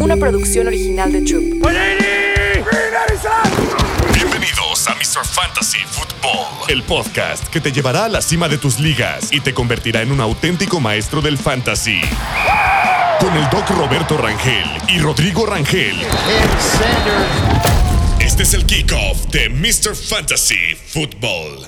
una 0.00 0.16
producción 0.16 0.66
original 0.66 1.12
de 1.12 1.20
Troop. 1.20 1.44
Bienvenidos 4.14 4.88
a 4.88 4.94
Mr. 4.94 5.26
Fantasy 5.26 5.78
Football, 5.90 6.70
el 6.70 6.82
podcast 6.84 7.46
que 7.48 7.60
te 7.60 7.70
llevará 7.70 8.06
a 8.06 8.08
la 8.08 8.22
cima 8.22 8.48
de 8.48 8.56
tus 8.56 8.80
ligas 8.80 9.30
y 9.30 9.40
te 9.40 9.52
convertirá 9.52 10.00
en 10.00 10.10
un 10.12 10.20
auténtico 10.20 10.80
maestro 10.80 11.20
del 11.20 11.36
fantasy. 11.36 12.00
Con 13.20 13.36
el 13.36 13.44
doc 13.50 13.68
Roberto 13.70 14.16
Rangel 14.16 14.66
y 14.88 15.00
Rodrigo 15.00 15.44
Rangel. 15.44 15.96
Este 18.18 18.42
es 18.44 18.54
el 18.54 18.64
kickoff 18.64 19.26
de 19.26 19.50
Mr. 19.50 19.94
Fantasy 19.94 20.74
Football. 20.86 21.66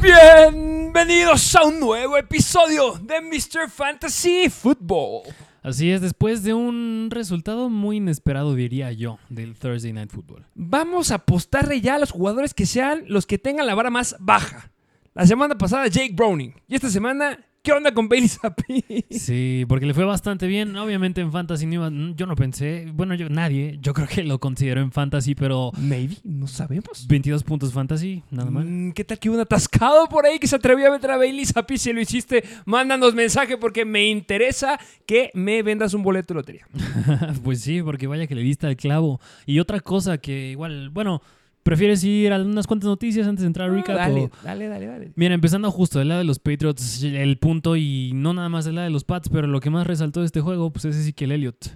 Bienvenidos 0.00 1.54
a 1.56 1.64
un 1.64 1.78
nuevo 1.78 2.16
episodio 2.16 2.98
de 3.02 3.20
Mr. 3.20 3.68
Fantasy 3.70 4.48
Football. 4.48 5.24
Así 5.66 5.90
es, 5.90 6.00
después 6.00 6.44
de 6.44 6.54
un 6.54 7.08
resultado 7.10 7.68
muy 7.68 7.96
inesperado, 7.96 8.54
diría 8.54 8.92
yo, 8.92 9.18
del 9.28 9.56
Thursday 9.56 9.92
Night 9.92 10.12
Football. 10.12 10.46
Vamos 10.54 11.10
a 11.10 11.16
apostarle 11.16 11.80
ya 11.80 11.96
a 11.96 11.98
los 11.98 12.12
jugadores 12.12 12.54
que 12.54 12.66
sean 12.66 13.02
los 13.08 13.26
que 13.26 13.36
tengan 13.36 13.66
la 13.66 13.74
vara 13.74 13.90
más 13.90 14.14
baja. 14.20 14.70
La 15.12 15.26
semana 15.26 15.58
pasada 15.58 15.88
Jake 15.88 16.12
Browning 16.14 16.54
y 16.68 16.76
esta 16.76 16.88
semana 16.88 17.44
¿Qué 17.66 17.72
onda 17.72 17.92
con 17.92 18.08
Bailey 18.08 18.28
Zappi? 18.28 18.84
Sí, 19.10 19.64
porque 19.68 19.86
le 19.86 19.92
fue 19.92 20.04
bastante 20.04 20.46
bien. 20.46 20.76
Obviamente 20.76 21.20
en 21.20 21.32
Fantasy 21.32 21.68
yo 21.68 22.26
no 22.26 22.36
pensé, 22.36 22.86
bueno, 22.94 23.16
yo 23.16 23.28
nadie, 23.28 23.76
yo 23.82 23.92
creo 23.92 24.06
que 24.06 24.22
lo 24.22 24.38
consideró 24.38 24.80
en 24.80 24.92
Fantasy, 24.92 25.34
pero... 25.34 25.72
Maybe, 25.76 26.14
no 26.22 26.46
sabemos. 26.46 27.08
22 27.08 27.42
puntos 27.42 27.72
Fantasy, 27.72 28.22
nada 28.30 28.52
mal. 28.52 28.64
Mm, 28.64 28.92
¿Qué 28.92 29.02
tal 29.02 29.18
que 29.18 29.28
hubo 29.28 29.34
un 29.34 29.42
atascado 29.42 30.08
por 30.08 30.26
ahí 30.26 30.38
que 30.38 30.46
se 30.46 30.54
atrevió 30.54 30.86
a 30.86 30.92
meter 30.92 31.10
a 31.10 31.16
Bailey 31.16 31.44
Zappi? 31.44 31.76
Si 31.76 31.92
lo 31.92 32.00
hiciste, 32.00 32.44
mándanos 32.66 33.16
mensaje 33.16 33.56
porque 33.58 33.84
me 33.84 34.06
interesa 34.06 34.78
que 35.04 35.32
me 35.34 35.64
vendas 35.64 35.92
un 35.92 36.04
boleto 36.04 36.34
de 36.34 36.38
lotería. 36.38 36.68
pues 37.42 37.62
sí, 37.62 37.82
porque 37.82 38.06
vaya 38.06 38.28
que 38.28 38.36
le 38.36 38.42
diste 38.42 38.68
al 38.68 38.76
clavo. 38.76 39.20
Y 39.44 39.58
otra 39.58 39.80
cosa 39.80 40.18
que 40.18 40.50
igual, 40.52 40.90
bueno... 40.90 41.20
¿Prefieres 41.66 42.04
ir 42.04 42.32
a 42.32 42.40
unas 42.40 42.64
cuantas 42.68 42.86
noticias 42.86 43.26
antes 43.26 43.42
de 43.42 43.48
entrar 43.48 43.68
a 43.68 43.72
ah, 43.72 43.74
recap? 43.74 43.96
dale, 43.96 44.30
dale, 44.44 44.68
dale, 44.68 44.86
dale. 44.86 45.12
Mira, 45.16 45.34
empezando 45.34 45.68
justo 45.72 45.98
del 45.98 46.06
lado 46.06 46.20
de 46.20 46.24
los 46.24 46.38
Patriots, 46.38 47.02
el 47.02 47.38
punto 47.38 47.74
y 47.74 48.12
no 48.14 48.32
nada 48.32 48.48
más 48.48 48.66
del 48.66 48.76
lado 48.76 48.84
de 48.84 48.92
los 48.92 49.02
Pats, 49.02 49.28
pero 49.28 49.48
lo 49.48 49.58
que 49.58 49.68
más 49.68 49.84
resaltó 49.84 50.20
de 50.20 50.26
este 50.26 50.40
juego, 50.40 50.70
pues 50.70 50.84
es 50.84 50.94
Ezekiel 50.94 51.32
Elliott. 51.32 51.66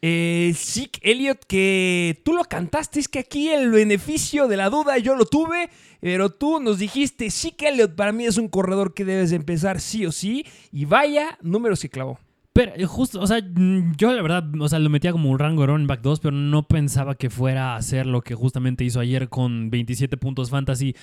Eh, 0.00 0.54
Elliott, 1.02 1.44
que 1.46 2.18
tú 2.24 2.32
lo 2.32 2.44
cantaste, 2.44 2.98
es 2.98 3.08
que 3.08 3.18
aquí 3.18 3.50
el 3.50 3.70
beneficio 3.70 4.48
de 4.48 4.56
la 4.56 4.70
duda 4.70 4.96
yo 4.96 5.14
lo 5.14 5.26
tuve, 5.26 5.68
pero 6.00 6.30
tú 6.30 6.58
nos 6.58 6.78
dijiste, 6.78 7.28
que 7.58 7.68
Elliott 7.68 7.94
para 7.94 8.12
mí 8.12 8.24
es 8.24 8.38
un 8.38 8.48
corredor 8.48 8.94
que 8.94 9.04
debes 9.04 9.32
empezar 9.32 9.82
sí 9.82 10.06
o 10.06 10.12
sí, 10.12 10.46
y 10.72 10.86
vaya 10.86 11.36
números 11.42 11.82
que 11.82 11.90
clavó. 11.90 12.18
Pero 12.56 12.72
eh, 12.74 12.86
justo, 12.86 13.20
o 13.20 13.26
sea, 13.26 13.42
mm, 13.42 13.96
yo 13.98 14.14
la 14.14 14.22
verdad, 14.22 14.42
o 14.58 14.66
sea, 14.66 14.78
lo 14.78 14.88
metía 14.88 15.12
como 15.12 15.30
un 15.30 15.38
rango 15.38 15.66
running 15.66 15.86
back 15.86 16.00
2, 16.00 16.20
pero 16.20 16.34
no 16.34 16.66
pensaba 16.66 17.14
que 17.14 17.28
fuera 17.28 17.74
a 17.74 17.76
hacer 17.76 18.06
lo 18.06 18.22
que 18.22 18.34
justamente 18.34 18.82
hizo 18.82 18.98
ayer 18.98 19.28
con 19.28 19.68
27 19.68 20.16
puntos 20.16 20.48
fantasy, 20.48 20.96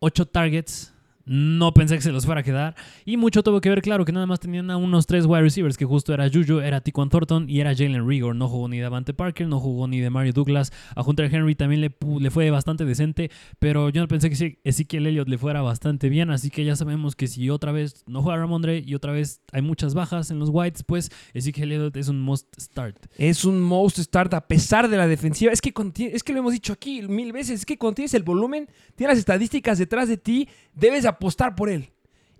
8 0.00 0.26
targets, 0.26 0.94
no 1.28 1.74
pensé 1.74 1.94
que 1.96 2.02
se 2.02 2.12
los 2.12 2.26
fuera 2.26 2.40
a 2.40 2.44
quedar. 2.44 2.74
Y 3.04 3.16
mucho 3.16 3.42
tuvo 3.42 3.60
que 3.60 3.68
ver, 3.68 3.82
claro, 3.82 4.04
que 4.04 4.12
nada 4.12 4.26
más 4.26 4.40
tenían 4.40 4.70
a 4.70 4.76
unos 4.76 5.06
tres 5.06 5.26
wide 5.26 5.42
receivers, 5.42 5.76
que 5.76 5.84
justo 5.84 6.12
era 6.14 6.28
Juju, 6.28 6.60
era 6.60 6.80
Tiquan 6.80 7.08
Thornton 7.08 7.48
y 7.48 7.60
era 7.60 7.74
Jalen 7.74 8.08
Rigor. 8.08 8.34
No 8.34 8.48
jugó 8.48 8.68
ni 8.68 8.80
Davante 8.80 9.14
Parker, 9.14 9.46
no 9.46 9.60
jugó 9.60 9.86
ni 9.86 10.00
de 10.00 10.10
Mario 10.10 10.32
Douglas. 10.32 10.72
A 10.94 11.02
Hunter 11.02 11.32
Henry 11.32 11.54
también 11.54 11.80
le, 11.80 11.94
le 12.20 12.30
fue 12.30 12.50
bastante 12.50 12.84
decente, 12.84 13.30
pero 13.58 13.90
yo 13.90 14.00
no 14.00 14.08
pensé 14.08 14.30
que 14.30 14.58
Ezekiel 14.64 15.06
Elliott 15.06 15.28
le 15.28 15.38
fuera 15.38 15.62
bastante 15.62 16.08
bien. 16.08 16.30
Así 16.30 16.50
que 16.50 16.64
ya 16.64 16.76
sabemos 16.76 17.14
que 17.14 17.26
si 17.26 17.50
otra 17.50 17.72
vez 17.72 18.04
no 18.06 18.22
juega 18.22 18.38
Ramondre 18.38 18.82
y 18.84 18.94
otra 18.94 19.12
vez 19.12 19.42
hay 19.52 19.62
muchas 19.62 19.94
bajas 19.94 20.30
en 20.30 20.38
los 20.38 20.48
Whites, 20.50 20.82
pues 20.82 21.10
Ezekiel 21.34 21.72
Elliott 21.72 21.96
es 21.96 22.08
un 22.08 22.20
must 22.20 22.48
start. 22.58 22.96
Es 23.16 23.44
un 23.44 23.60
must 23.60 23.98
start 23.98 24.32
a 24.34 24.46
pesar 24.46 24.88
de 24.88 24.96
la 24.96 25.06
defensiva. 25.06 25.52
Es 25.52 25.60
que, 25.60 25.74
es 26.12 26.22
que 26.22 26.32
lo 26.32 26.38
hemos 26.38 26.52
dicho 26.52 26.72
aquí 26.72 27.02
mil 27.02 27.32
veces, 27.32 27.60
es 27.60 27.66
que 27.66 27.76
cuando 27.76 27.96
tienes 27.96 28.14
el 28.14 28.22
volumen, 28.22 28.68
tienes 28.96 29.16
las 29.16 29.18
estadísticas 29.18 29.78
detrás 29.78 30.08
de 30.08 30.16
ti, 30.16 30.48
debes 30.74 31.04
apostar 31.18 31.54
por 31.54 31.68
él. 31.68 31.90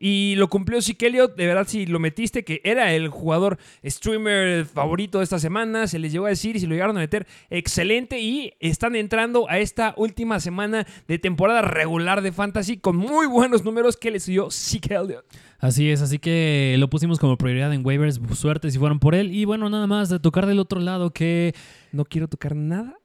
Y 0.01 0.35
lo 0.37 0.49
cumplió 0.49 0.79
Elliott, 0.79 1.37
de 1.37 1.47
verdad 1.47 1.67
si 1.67 1.87
lo 1.87 1.99
metiste, 1.99 2.45
que 2.45 2.61
era 2.65 2.93
el 2.93 3.09
jugador 3.09 3.59
streamer 3.85 4.65
favorito 4.65 5.19
de 5.19 5.25
esta 5.25 5.39
semana, 5.39 5.87
se 5.89 5.99
les 5.99 6.13
llegó 6.13 6.27
a 6.27 6.31
decir 6.31 6.57
y 6.57 6.61
si 6.61 6.67
lo 6.67 6.75
llegaron 6.75 6.97
a 6.97 7.01
meter, 7.01 7.27
excelente. 7.51 8.21
Y 8.21 8.55
están 8.61 8.95
entrando 8.95 9.51
a 9.51 9.59
esta 9.59 9.95
última 9.97 10.39
semana 10.39 10.87
de 11.09 11.19
temporada 11.19 11.63
regular 11.63 12.23
de 12.23 12.33
Fantasy 12.33 12.79
con 12.79 12.97
muy 12.97 13.27
buenos 13.27 13.65
números 13.65 13.97
que 13.97 14.11
les 14.11 14.27
dio 14.27 14.49
Elliott. 14.89 15.25
Así 15.59 15.91
es, 15.91 16.01
así 16.01 16.21
que 16.21 16.77
lo 16.79 16.89
pusimos 16.89 17.19
como 17.19 17.37
prioridad 17.37 17.73
en 17.75 17.85
waivers, 17.85 18.21
suerte 18.35 18.71
si 18.71 18.79
fueron 18.79 19.01
por 19.01 19.17
él. 19.17 19.35
Y 19.35 19.45
bueno, 19.45 19.69
nada 19.69 19.89
más 19.89 20.09
de 20.09 20.21
tocar 20.21 20.47
del 20.47 20.61
otro 20.61 20.81
lado 20.81 21.11
que... 21.11 21.55
No 21.91 22.05
quiero 22.05 22.29
tocar 22.29 22.55
nada 22.55 22.99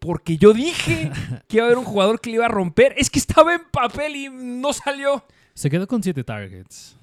porque 0.00 0.38
yo 0.38 0.52
dije 0.52 1.12
que 1.46 1.58
iba 1.58 1.64
a 1.64 1.66
haber 1.66 1.78
un 1.78 1.84
jugador 1.84 2.20
que 2.20 2.30
le 2.30 2.36
iba 2.36 2.46
a 2.46 2.48
romper. 2.48 2.94
Es 2.96 3.10
que 3.10 3.18
estaba 3.18 3.54
en 3.54 3.62
papel 3.70 4.16
y 4.16 4.28
no 4.28 4.72
salió. 4.72 5.22
Se 5.54 5.70
quedó 5.70 5.86
con 5.86 6.02
siete 6.02 6.24
targets. 6.24 6.96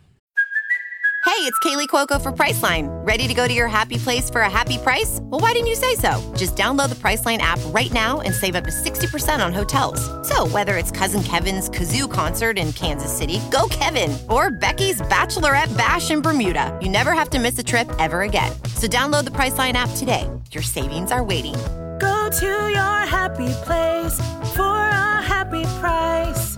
Hey, 1.26 1.44
it's 1.44 1.60
Kaylee 1.60 1.88
Cuoco 1.90 2.22
for 2.22 2.32
Priceline. 2.32 2.88
Ready 3.06 3.28
to 3.28 3.34
go 3.34 3.48
to 3.48 3.54
your 3.54 3.68
happy 3.68 3.98
place 3.98 4.30
for 4.30 4.42
a 4.42 4.50
happy 4.50 4.78
price? 4.78 5.20
Well, 5.24 5.42
why 5.42 5.52
didn't 5.52 5.68
you 5.68 5.76
say 5.76 5.96
so? 5.96 6.34
Just 6.38 6.56
download 6.56 6.88
the 6.88 6.96
Priceline 6.96 7.40
app 7.40 7.60
right 7.68 7.92
now 7.92 8.22
and 8.22 8.34
save 8.34 8.56
up 8.56 8.64
to 8.64 8.72
60% 8.72 9.46
on 9.46 9.52
hotels. 9.52 10.00
So, 10.28 10.48
whether 10.48 10.78
it's 10.78 10.90
Cousin 10.90 11.22
Kevin's 11.22 11.70
Kazoo 11.70 12.10
concert 12.10 12.58
in 12.58 12.72
Kansas 12.72 13.16
City, 13.16 13.42
go 13.52 13.68
Kevin, 13.70 14.18
or 14.30 14.52
Becky's 14.52 15.02
Bachelorette 15.02 15.76
Bash 15.78 16.10
in 16.12 16.22
Bermuda, 16.22 16.76
you 16.82 16.88
never 16.88 17.12
have 17.12 17.30
to 17.32 17.40
miss 17.40 17.60
a 17.60 17.64
trip 17.64 17.92
ever 18.00 18.22
again. 18.22 18.52
So, 18.76 18.88
download 18.88 19.26
the 19.26 19.32
Priceline 19.32 19.74
app 19.74 19.90
today. 19.98 20.28
Your 20.52 20.64
savings 20.64 21.12
are 21.12 21.26
waiting 21.26 21.56
to 22.00 22.70
your 22.70 23.06
happy 23.08 23.50
place 23.64 24.20
for 24.56 24.78
a 24.78 25.22
happy 25.22 25.64
price. 25.80 26.58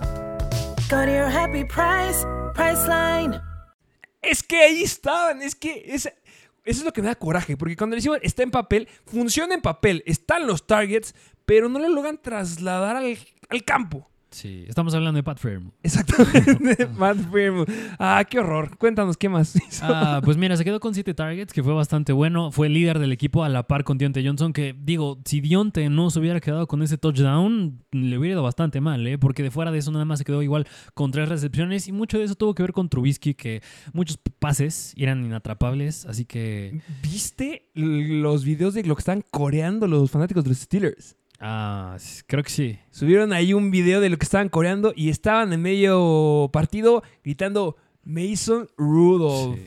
Go 0.88 1.06
to 1.06 1.10
your 1.10 1.28
happy 1.28 1.64
price, 1.64 2.26
Priceline. 2.54 3.40
Es 4.22 4.42
que 4.42 4.58
ahí 4.58 4.82
estaban, 4.82 5.40
es 5.40 5.54
que 5.54 5.82
es, 5.86 6.06
eso 6.06 6.12
es 6.64 6.84
lo 6.84 6.92
que 6.92 7.00
me 7.00 7.08
da 7.08 7.14
coraje, 7.14 7.56
porque 7.56 7.76
cuando 7.76 7.96
decimos 7.96 8.18
está 8.22 8.42
en 8.42 8.50
papel, 8.50 8.88
funciona 9.06 9.54
en 9.54 9.62
papel, 9.62 10.02
están 10.06 10.46
los 10.46 10.66
targets, 10.66 11.14
pero 11.46 11.68
no 11.68 11.78
lo 11.78 11.88
logran 11.88 12.20
trasladar 12.20 12.96
al, 12.96 13.16
al 13.48 13.64
campo. 13.64 14.09
Sí, 14.30 14.64
estamos 14.68 14.94
hablando 14.94 15.18
de 15.18 15.24
Pat 15.24 15.38
Fairmouth. 15.38 15.74
Exactamente, 15.82 16.86
Pat 16.98 17.16
Fairmouth. 17.32 17.68
Ah, 17.98 18.24
qué 18.28 18.38
horror. 18.38 18.76
Cuéntanos, 18.78 19.16
¿qué 19.16 19.28
más 19.28 19.54
Ah, 19.82 20.20
pues 20.24 20.36
mira, 20.36 20.56
se 20.56 20.64
quedó 20.64 20.78
con 20.78 20.94
7 20.94 21.14
targets, 21.14 21.52
que 21.52 21.64
fue 21.64 21.72
bastante 21.72 22.12
bueno. 22.12 22.52
Fue 22.52 22.68
líder 22.68 23.00
del 23.00 23.10
equipo 23.10 23.42
a 23.42 23.48
la 23.48 23.66
par 23.66 23.82
con 23.82 23.98
Dionte 23.98 24.24
Johnson, 24.24 24.52
que 24.52 24.74
digo, 24.78 25.18
si 25.24 25.40
Dionte 25.40 25.88
no 25.90 26.10
se 26.10 26.20
hubiera 26.20 26.40
quedado 26.40 26.68
con 26.68 26.82
ese 26.82 26.96
touchdown, 26.96 27.82
le 27.90 28.18
hubiera 28.18 28.34
ido 28.34 28.42
bastante 28.44 28.80
mal, 28.80 29.04
¿eh? 29.06 29.18
Porque 29.18 29.42
de 29.42 29.50
fuera 29.50 29.72
de 29.72 29.78
eso 29.78 29.90
nada 29.90 30.04
más 30.04 30.20
se 30.20 30.24
quedó 30.24 30.42
igual 30.42 30.66
con 30.94 31.10
tres 31.10 31.28
recepciones 31.28 31.88
y 31.88 31.92
mucho 31.92 32.18
de 32.18 32.24
eso 32.24 32.36
tuvo 32.36 32.54
que 32.54 32.62
ver 32.62 32.72
con 32.72 32.88
Trubisky, 32.88 33.34
que 33.34 33.62
muchos 33.92 34.18
pases 34.38 34.94
eran 34.96 35.24
inatrapables, 35.24 36.06
así 36.06 36.24
que... 36.24 36.80
¿Viste 37.02 37.70
los 37.74 38.44
videos 38.44 38.74
de 38.74 38.84
lo 38.84 38.94
que 38.94 39.00
están 39.00 39.24
coreando 39.30 39.88
los 39.88 40.10
fanáticos 40.10 40.44
de 40.44 40.50
los 40.50 40.58
Steelers? 40.58 41.16
Ah, 41.40 41.96
creo 42.26 42.44
que 42.44 42.50
sí. 42.50 42.78
Subieron 42.90 43.32
ahí 43.32 43.54
un 43.54 43.70
video 43.70 44.00
de 44.00 44.10
lo 44.10 44.18
que 44.18 44.24
estaban 44.24 44.50
coreando 44.50 44.92
y 44.94 45.08
estaban 45.08 45.52
en 45.54 45.62
medio 45.62 46.50
partido 46.52 47.02
gritando 47.24 47.76
Mason 48.04 48.68
Rudolph. 48.76 49.58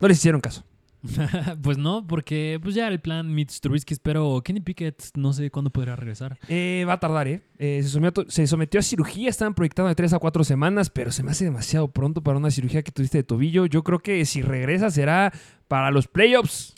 No 0.00 0.08
les 0.08 0.18
hicieron 0.18 0.40
caso. 0.40 0.64
pues 1.62 1.78
no, 1.78 2.06
porque 2.06 2.58
pues 2.62 2.74
ya 2.74 2.88
el 2.88 3.00
plan 3.00 3.32
Mitch 3.32 3.60
Trubisky, 3.60 3.96
pero 4.02 4.42
Kenny 4.44 4.60
Pickett 4.60 5.10
no 5.14 5.32
sé 5.32 5.50
cuándo 5.50 5.70
podrá 5.70 5.96
regresar. 5.96 6.38
Eh, 6.48 6.84
va 6.88 6.94
a 6.94 7.00
tardar, 7.00 7.28
¿eh? 7.28 7.42
eh 7.58 7.80
se, 7.82 7.88
sometió, 7.88 8.24
se, 8.28 8.46
sometió, 8.46 8.80
a 8.80 8.82
cirugía, 8.82 9.30
estaban 9.30 9.54
proyectando 9.54 9.88
de 9.88 9.94
3 9.94 10.12
a 10.12 10.18
4 10.18 10.44
semanas, 10.44 10.90
pero 10.90 11.12
se 11.12 11.22
me 11.22 11.30
hace 11.30 11.44
demasiado 11.44 11.88
pronto 11.88 12.22
para 12.22 12.38
una 12.38 12.50
cirugía 12.50 12.82
que 12.82 12.92
tuviste 12.92 13.18
de 13.18 13.24
tobillo. 13.24 13.66
Yo 13.66 13.82
creo 13.84 14.00
que 14.00 14.24
si 14.24 14.42
regresa 14.42 14.90
será 14.90 15.32
para 15.68 15.90
los 15.90 16.08
playoffs 16.08 16.74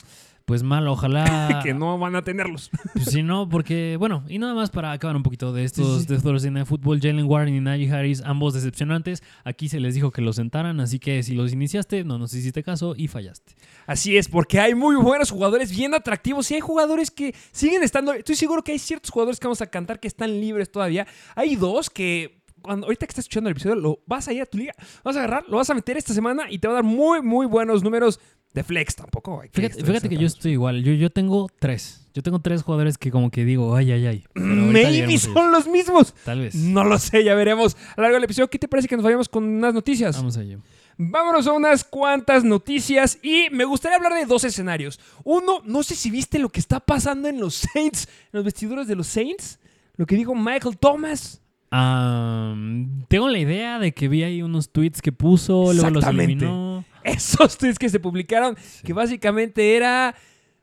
pues 0.51 0.65
mal, 0.65 0.89
ojalá. 0.89 1.61
que 1.63 1.75
no 1.75 1.97
van 1.97 2.17
a 2.17 2.23
tenerlos. 2.23 2.73
pues 2.93 3.05
sí, 3.05 3.23
no, 3.23 3.49
porque, 3.49 3.97
bueno, 4.01 4.25
y 4.29 4.41
nada 4.41 4.53
más 4.53 4.69
para 4.69 4.91
acabar 4.91 5.15
un 5.15 5.23
poquito 5.23 5.53
de 5.53 5.63
estos 5.63 6.09
de 6.09 6.19
Thursday 6.19 6.51
Night 6.51 6.67
Football, 6.67 6.99
Jalen 7.01 7.25
Warren 7.27 7.55
y 7.55 7.61
Najee 7.61 7.89
Harris, 7.93 8.21
ambos 8.25 8.55
decepcionantes. 8.55 9.23
Aquí 9.45 9.69
se 9.69 9.79
les 9.79 9.95
dijo 9.95 10.11
que 10.11 10.23
los 10.23 10.35
sentaran, 10.35 10.81
así 10.81 10.99
que 10.99 11.23
si 11.23 11.37
los 11.37 11.53
iniciaste, 11.53 12.03
no 12.03 12.19
nos 12.19 12.35
hiciste 12.35 12.65
caso 12.65 12.95
y 12.97 13.07
fallaste. 13.07 13.55
Así 13.87 14.17
es, 14.17 14.27
porque 14.27 14.59
hay 14.59 14.75
muy 14.75 14.97
buenos 14.97 15.31
jugadores, 15.31 15.71
bien 15.71 15.95
atractivos, 15.95 16.51
y 16.51 16.55
hay 16.55 16.61
jugadores 16.61 17.13
que 17.13 17.33
siguen 17.53 17.85
estando. 17.85 18.13
Estoy 18.13 18.35
seguro 18.35 18.65
que 18.65 18.73
hay 18.73 18.81
ciertos 18.81 19.13
jugadores 19.13 19.39
que 19.39 19.47
vamos 19.47 19.63
a 19.63 19.69
cantar 19.69 20.01
que 20.01 20.09
están 20.09 20.33
libres 20.33 20.73
todavía. 20.73 21.07
Hay 21.37 21.55
dos 21.55 21.91
que 21.91 22.43
cuando, 22.61 22.87
ahorita 22.87 23.07
que 23.07 23.11
estás 23.13 23.25
escuchando 23.27 23.49
el 23.49 23.53
episodio, 23.53 23.77
lo 23.77 24.01
vas 24.05 24.27
a 24.27 24.33
ir 24.33 24.43
a 24.43 24.47
tu 24.47 24.59
liga, 24.59 24.75
vas 25.05 25.15
a 25.15 25.21
agarrar, 25.21 25.45
lo 25.49 25.59
vas 25.59 25.71
a 25.71 25.75
meter 25.75 25.97
esta 25.97 26.13
semana 26.13 26.51
y 26.51 26.59
te 26.59 26.67
va 26.67 26.73
a 26.73 26.77
dar 26.77 26.85
muy, 26.85 27.23
muy 27.23 27.47
buenos 27.47 27.85
números 27.85 28.19
de 28.53 28.65
flex 28.65 28.97
tampoco. 28.97 29.43
fíjate, 29.53 30.09
que 30.09 30.17
yo 30.17 30.27
estoy 30.27 30.53
igual. 30.53 30.83
Yo, 30.83 30.93
yo 30.93 31.11
tengo 31.11 31.49
tres. 31.59 32.09
Yo 32.13 32.23
tengo 32.23 32.41
tres 32.41 32.63
jugadores 32.63 32.99
que 32.99 33.11
como 33.13 33.31
que 33.31 33.45
digo, 33.45 33.77
ay, 33.77 33.93
ay, 33.93 34.07
ay. 34.07 34.25
Maybe 34.35 35.17
son 35.19 35.53
los 35.53 35.69
mismos. 35.69 36.15
Tal 36.25 36.41
vez. 36.41 36.55
No 36.57 36.83
lo 36.85 36.99
sé, 36.99 37.23
ya 37.23 37.35
veremos 37.35 37.77
a 37.77 37.95
lo 37.97 38.03
largo 38.03 38.17
del 38.17 38.25
episodio. 38.25 38.51
¿Qué 38.51 38.59
te 38.59 38.67
parece 38.67 38.89
que 38.89 38.97
nos 38.97 39.05
vayamos 39.05 39.29
con 39.29 39.45
unas 39.45 39.73
noticias? 39.73 40.17
Vamos 40.17 40.37
allá. 40.37 40.59
Vámonos 41.03 41.47
a 41.47 41.53
unas 41.53 41.85
cuantas 41.85 42.45
noticias 42.45 43.19
y 43.23 43.47
me 43.53 43.65
gustaría 43.65 43.97
hablar 43.97 44.15
de 44.15 44.27
dos 44.27 44.45
escenarios. 44.45 44.99
Uno, 45.25 45.63
no 45.65 45.83
sé 45.83 45.95
si 45.95 46.11
viste 46.11 46.39
lo 46.39 46.51
que 46.51 46.61
está 46.61 46.81
pasando 46.81 47.29
en 47.29 47.41
los 47.41 47.55
Saints, 47.73 48.07
en 48.25 48.31
los 48.33 48.45
vestidores 48.45 48.87
de 48.87 48.97
los 48.97 49.07
Saints, 49.07 49.61
lo 49.97 50.05
que 50.05 50.17
dijo 50.17 50.35
Michael 50.35 50.77
Thomas. 50.77 51.41
Tengo 51.71 53.29
la 53.29 53.39
idea 53.39 53.79
de 53.79 53.93
que 53.93 54.09
vi 54.09 54.25
ahí 54.25 54.43
unos 54.43 54.71
tweets 54.71 55.01
que 55.01 55.13
puso, 55.13 55.73
luego 55.73 55.91
los 55.91 56.05
eliminó. 56.05 56.70
Esos 57.05 57.57
tweets 57.59 57.79
que 57.79 57.89
se 57.89 58.01
publicaron, 58.01 58.57
que 58.85 58.93
básicamente 58.93 59.77
era, 59.77 60.15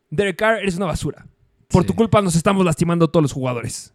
Derek 0.10 0.38
Carr, 0.38 0.60
eres 0.60 0.76
una 0.78 0.86
basura. 0.86 1.26
Por 1.68 1.84
Sí. 1.84 1.88
tu 1.88 1.96
culpa 1.96 2.22
nos 2.22 2.36
estamos 2.36 2.66
lastimando 2.66 3.10
todos 3.10 3.22
los 3.24 3.34
jugadores. 3.34 3.94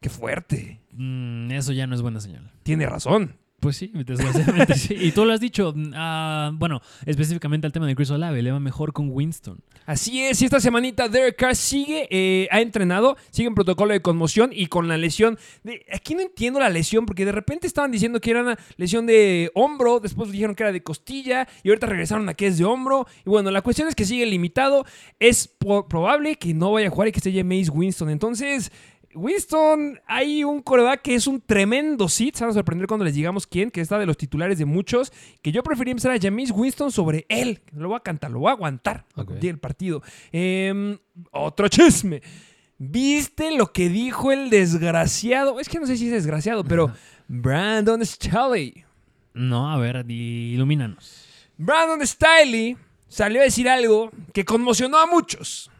Qué 0.00 0.08
fuerte. 0.08 0.80
Mm, 0.92 1.50
eso 1.52 1.72
ya 1.72 1.86
no 1.86 1.94
es 1.94 2.02
buena 2.02 2.20
señal. 2.20 2.50
Tiene 2.62 2.86
razón. 2.86 3.36
Pues 3.64 3.78
sí, 3.78 3.90
desgraciadamente 3.94 4.74
sí. 4.74 4.94
Y 4.94 5.12
tú 5.12 5.24
lo 5.24 5.32
has 5.32 5.40
dicho. 5.40 5.72
mm, 5.74 5.92
ah, 5.94 6.50
bueno, 6.52 6.82
específicamente 7.06 7.66
al 7.66 7.72
tema 7.72 7.86
de 7.86 7.96
Chris 7.96 8.10
Olave, 8.10 8.42
le 8.42 8.52
va 8.52 8.60
mejor 8.60 8.92
con 8.92 9.08
Winston. 9.10 9.58
Así 9.86 10.22
es, 10.22 10.42
y 10.42 10.44
esta 10.44 10.60
semanita 10.60 11.08
Derek 11.08 11.34
Carr 11.36 11.56
sigue, 11.56 12.06
eh, 12.10 12.46
ha 12.50 12.60
entrenado, 12.60 13.16
sigue 13.30 13.48
en 13.48 13.54
protocolo 13.54 13.94
de 13.94 14.02
conmoción 14.02 14.50
y 14.52 14.66
con 14.66 14.86
la 14.86 14.98
lesión. 14.98 15.38
Aquí 15.94 16.14
no 16.14 16.20
entiendo 16.20 16.60
la 16.60 16.68
lesión, 16.68 17.06
porque 17.06 17.24
de 17.24 17.32
repente 17.32 17.66
estaban 17.66 17.90
diciendo 17.90 18.20
que 18.20 18.32
era 18.32 18.42
una 18.42 18.58
lesión 18.76 19.06
de 19.06 19.50
hombro, 19.54 19.98
después 19.98 20.30
dijeron 20.30 20.54
que 20.54 20.64
era 20.64 20.72
de 20.72 20.82
costilla, 20.82 21.48
y 21.62 21.70
ahorita 21.70 21.86
regresaron 21.86 22.28
a 22.28 22.34
que 22.34 22.48
es 22.48 22.58
de 22.58 22.66
hombro. 22.66 23.06
Y 23.24 23.30
bueno, 23.30 23.50
la 23.50 23.62
cuestión 23.62 23.88
es 23.88 23.94
que 23.94 24.04
sigue 24.04 24.26
limitado. 24.26 24.84
Es 25.18 25.48
probable 25.88 26.36
que 26.36 26.52
no 26.52 26.72
vaya 26.72 26.88
a 26.88 26.90
jugar 26.90 27.08
y 27.08 27.12
que 27.12 27.18
esté 27.20 27.32
Jameis 27.32 27.70
Winston. 27.70 28.10
Entonces. 28.10 28.70
Winston, 29.14 30.00
hay 30.06 30.44
un 30.44 30.60
coreback 30.62 31.02
que 31.02 31.14
es 31.14 31.26
un 31.26 31.40
tremendo 31.40 32.08
sit. 32.08 32.34
Se 32.36 32.44
van 32.44 32.50
a 32.50 32.54
sorprender 32.54 32.86
cuando 32.86 33.04
les 33.04 33.14
digamos 33.14 33.46
quién, 33.46 33.70
que 33.70 33.80
está 33.80 33.98
de 33.98 34.06
los 34.06 34.16
titulares 34.16 34.58
de 34.58 34.64
muchos. 34.64 35.12
Que 35.42 35.52
yo 35.52 35.62
prefería 35.62 35.92
empezar 35.92 36.12
a 36.12 36.18
Jameis 36.20 36.50
Winston 36.50 36.90
sobre 36.92 37.26
él. 37.28 37.60
Lo 37.72 37.88
voy 37.88 37.96
a 37.96 38.00
cantar, 38.00 38.30
lo 38.30 38.40
voy 38.40 38.48
a 38.50 38.52
aguantar 38.52 39.04
Ok. 39.16 39.32
el 39.42 39.58
partido. 39.58 40.02
Em, 40.32 40.98
otro 41.30 41.68
chisme. 41.68 42.22
¿Viste 42.78 43.56
lo 43.56 43.72
que 43.72 43.88
dijo 43.88 44.32
el 44.32 44.50
desgraciado? 44.50 45.60
Es 45.60 45.68
que 45.68 45.78
no 45.78 45.86
sé 45.86 45.96
si 45.96 46.06
es 46.06 46.12
desgraciado, 46.12 46.64
pero 46.64 46.92
Brandon 47.28 48.04
Staley. 48.04 48.84
No, 49.32 49.70
a 49.70 49.78
ver, 49.78 50.04
ilumínanos. 50.10 51.24
Brandon 51.56 52.04
Staley 52.06 52.76
salió 53.08 53.40
a 53.40 53.44
decir 53.44 53.68
algo 53.68 54.10
que 54.32 54.44
conmocionó 54.44 54.98
a 54.98 55.06
muchos. 55.06 55.70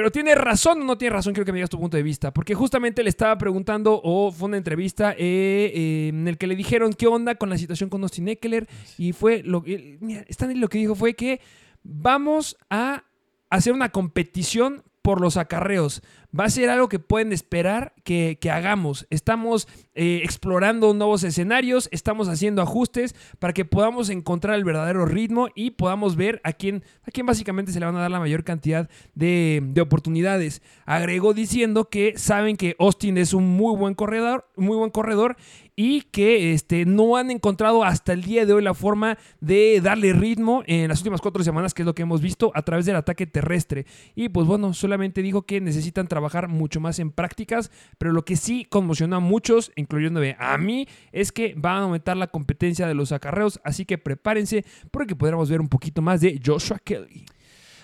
Pero 0.00 0.10
tiene 0.10 0.34
razón 0.34 0.80
o 0.80 0.84
no 0.86 0.96
tiene 0.96 1.14
razón, 1.14 1.34
quiero 1.34 1.44
que 1.44 1.52
me 1.52 1.58
digas 1.58 1.68
tu 1.68 1.78
punto 1.78 1.98
de 1.98 2.02
vista. 2.02 2.32
Porque 2.32 2.54
justamente 2.54 3.02
le 3.02 3.10
estaba 3.10 3.36
preguntando, 3.36 4.00
o 4.02 4.32
fue 4.32 4.48
una 4.48 4.56
entrevista 4.56 5.12
eh, 5.12 5.18
eh, 5.18 6.08
en 6.08 6.26
el 6.26 6.38
que 6.38 6.46
le 6.46 6.56
dijeron 6.56 6.94
qué 6.94 7.06
onda 7.06 7.34
con 7.34 7.50
la 7.50 7.58
situación 7.58 7.90
con 7.90 8.02
Austin 8.02 8.28
Eckler. 8.28 8.66
Y 8.96 9.12
fue 9.12 9.42
lo 9.42 9.62
que. 9.62 9.98
Mira, 10.00 10.24
Stanley 10.26 10.56
lo 10.56 10.68
que 10.68 10.78
dijo 10.78 10.94
fue 10.94 11.12
que 11.12 11.42
vamos 11.82 12.56
a 12.70 13.04
hacer 13.50 13.74
una 13.74 13.90
competición 13.90 14.84
por 15.02 15.20
los 15.20 15.36
acarreos. 15.36 16.00
Va 16.38 16.44
a 16.44 16.50
ser 16.50 16.70
algo 16.70 16.88
que 16.88 16.98
pueden 16.98 17.32
esperar 17.32 17.92
que, 18.04 18.38
que 18.40 18.50
hagamos. 18.50 19.06
Estamos 19.10 19.66
eh, 19.94 20.20
explorando 20.22 20.94
nuevos 20.94 21.24
escenarios, 21.24 21.88
estamos 21.90 22.28
haciendo 22.28 22.62
ajustes 22.62 23.16
para 23.38 23.52
que 23.52 23.64
podamos 23.64 24.10
encontrar 24.10 24.56
el 24.56 24.64
verdadero 24.64 25.06
ritmo 25.06 25.48
y 25.54 25.72
podamos 25.72 26.14
ver 26.14 26.40
a 26.44 26.52
quién, 26.52 26.84
a 27.02 27.10
quién 27.10 27.26
básicamente 27.26 27.72
se 27.72 27.80
le 27.80 27.86
van 27.86 27.96
a 27.96 28.00
dar 28.00 28.10
la 28.10 28.20
mayor 28.20 28.44
cantidad 28.44 28.88
de, 29.14 29.60
de 29.62 29.80
oportunidades. 29.80 30.62
Agregó 30.86 31.34
diciendo 31.34 31.88
que 31.88 32.16
saben 32.16 32.56
que 32.56 32.76
Austin 32.78 33.18
es 33.18 33.34
un 33.34 33.48
muy 33.48 33.76
buen 33.76 33.94
corredor, 33.94 34.48
muy 34.56 34.76
buen 34.76 34.90
corredor 34.90 35.36
y 35.82 36.02
que 36.02 36.52
este, 36.52 36.84
no 36.84 37.16
han 37.16 37.30
encontrado 37.30 37.84
hasta 37.84 38.12
el 38.12 38.22
día 38.22 38.44
de 38.44 38.52
hoy 38.52 38.62
la 38.62 38.74
forma 38.74 39.16
de 39.40 39.80
darle 39.82 40.12
ritmo 40.12 40.62
en 40.66 40.88
las 40.90 40.98
últimas 40.98 41.22
cuatro 41.22 41.42
semanas, 41.42 41.72
que 41.72 41.80
es 41.80 41.86
lo 41.86 41.94
que 41.94 42.02
hemos 42.02 42.20
visto 42.20 42.52
a 42.54 42.60
través 42.60 42.84
del 42.84 42.96
ataque 42.96 43.26
terrestre. 43.26 43.86
Y 44.14 44.28
pues 44.28 44.46
bueno, 44.46 44.74
solamente 44.74 45.22
dijo 45.22 45.46
que 45.46 45.58
necesitan 45.62 46.06
trabajar 46.06 46.48
mucho 46.48 46.80
más 46.80 46.98
en 46.98 47.10
prácticas, 47.10 47.70
pero 47.96 48.12
lo 48.12 48.26
que 48.26 48.36
sí 48.36 48.66
conmocionó 48.68 49.16
a 49.16 49.20
muchos, 49.20 49.72
incluyéndome 49.74 50.36
a 50.38 50.58
mí, 50.58 50.86
es 51.12 51.32
que 51.32 51.54
van 51.56 51.76
a 51.76 51.84
aumentar 51.84 52.18
la 52.18 52.26
competencia 52.26 52.86
de 52.86 52.92
los 52.92 53.10
acarreos, 53.10 53.58
así 53.64 53.86
que 53.86 53.96
prepárense 53.96 54.66
porque 54.90 55.16
podremos 55.16 55.48
ver 55.48 55.62
un 55.62 55.68
poquito 55.68 56.02
más 56.02 56.20
de 56.20 56.38
Joshua 56.44 56.78
Kelly. 56.78 57.24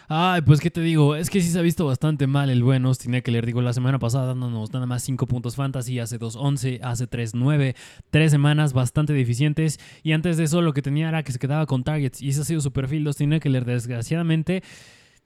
Ay, 0.09 0.41
pues 0.43 0.61
qué 0.61 0.71
te 0.71 0.81
digo, 0.83 1.17
es 1.17 1.31
que 1.31 1.41
sí 1.41 1.51
se 1.51 1.59
ha 1.59 1.63
visto 1.63 1.85
bastante 1.85 2.29
mal 2.29 2.49
el 2.49 2.63
buen 2.63 2.85
Austin 2.87 3.15
Eckler. 3.15 3.45
Digo, 3.45 3.61
la 3.61 3.73
semana 3.73 3.99
pasada 3.99 4.27
dándonos 4.27 4.73
nada 4.73 4.87
más 4.87 5.03
5 5.03 5.27
puntos 5.27 5.57
fantasy, 5.57 5.99
hace 5.99 6.21
2-11, 6.21 6.79
hace 6.81 7.11
3-9, 7.11 7.75
tres 8.11 8.31
semanas 8.31 8.73
bastante 8.73 9.13
deficientes. 9.13 9.81
Y 10.05 10.13
antes 10.13 10.37
de 10.37 10.45
eso 10.45 10.63
lo 10.63 10.73
que 10.73 10.83
tenía 10.83 11.09
era 11.09 11.25
que 11.25 11.33
se 11.33 11.41
quedaba 11.41 11.67
con 11.67 11.83
targets. 11.83 12.23
Y 12.23 12.29
ese 12.29 12.43
ha 12.43 12.45
sido 12.45 12.61
su 12.61 12.73
perfil 12.73 13.03
de 13.03 13.09
Austin 13.09 13.33
Eckler, 13.33 13.65
desgraciadamente. 13.65 14.63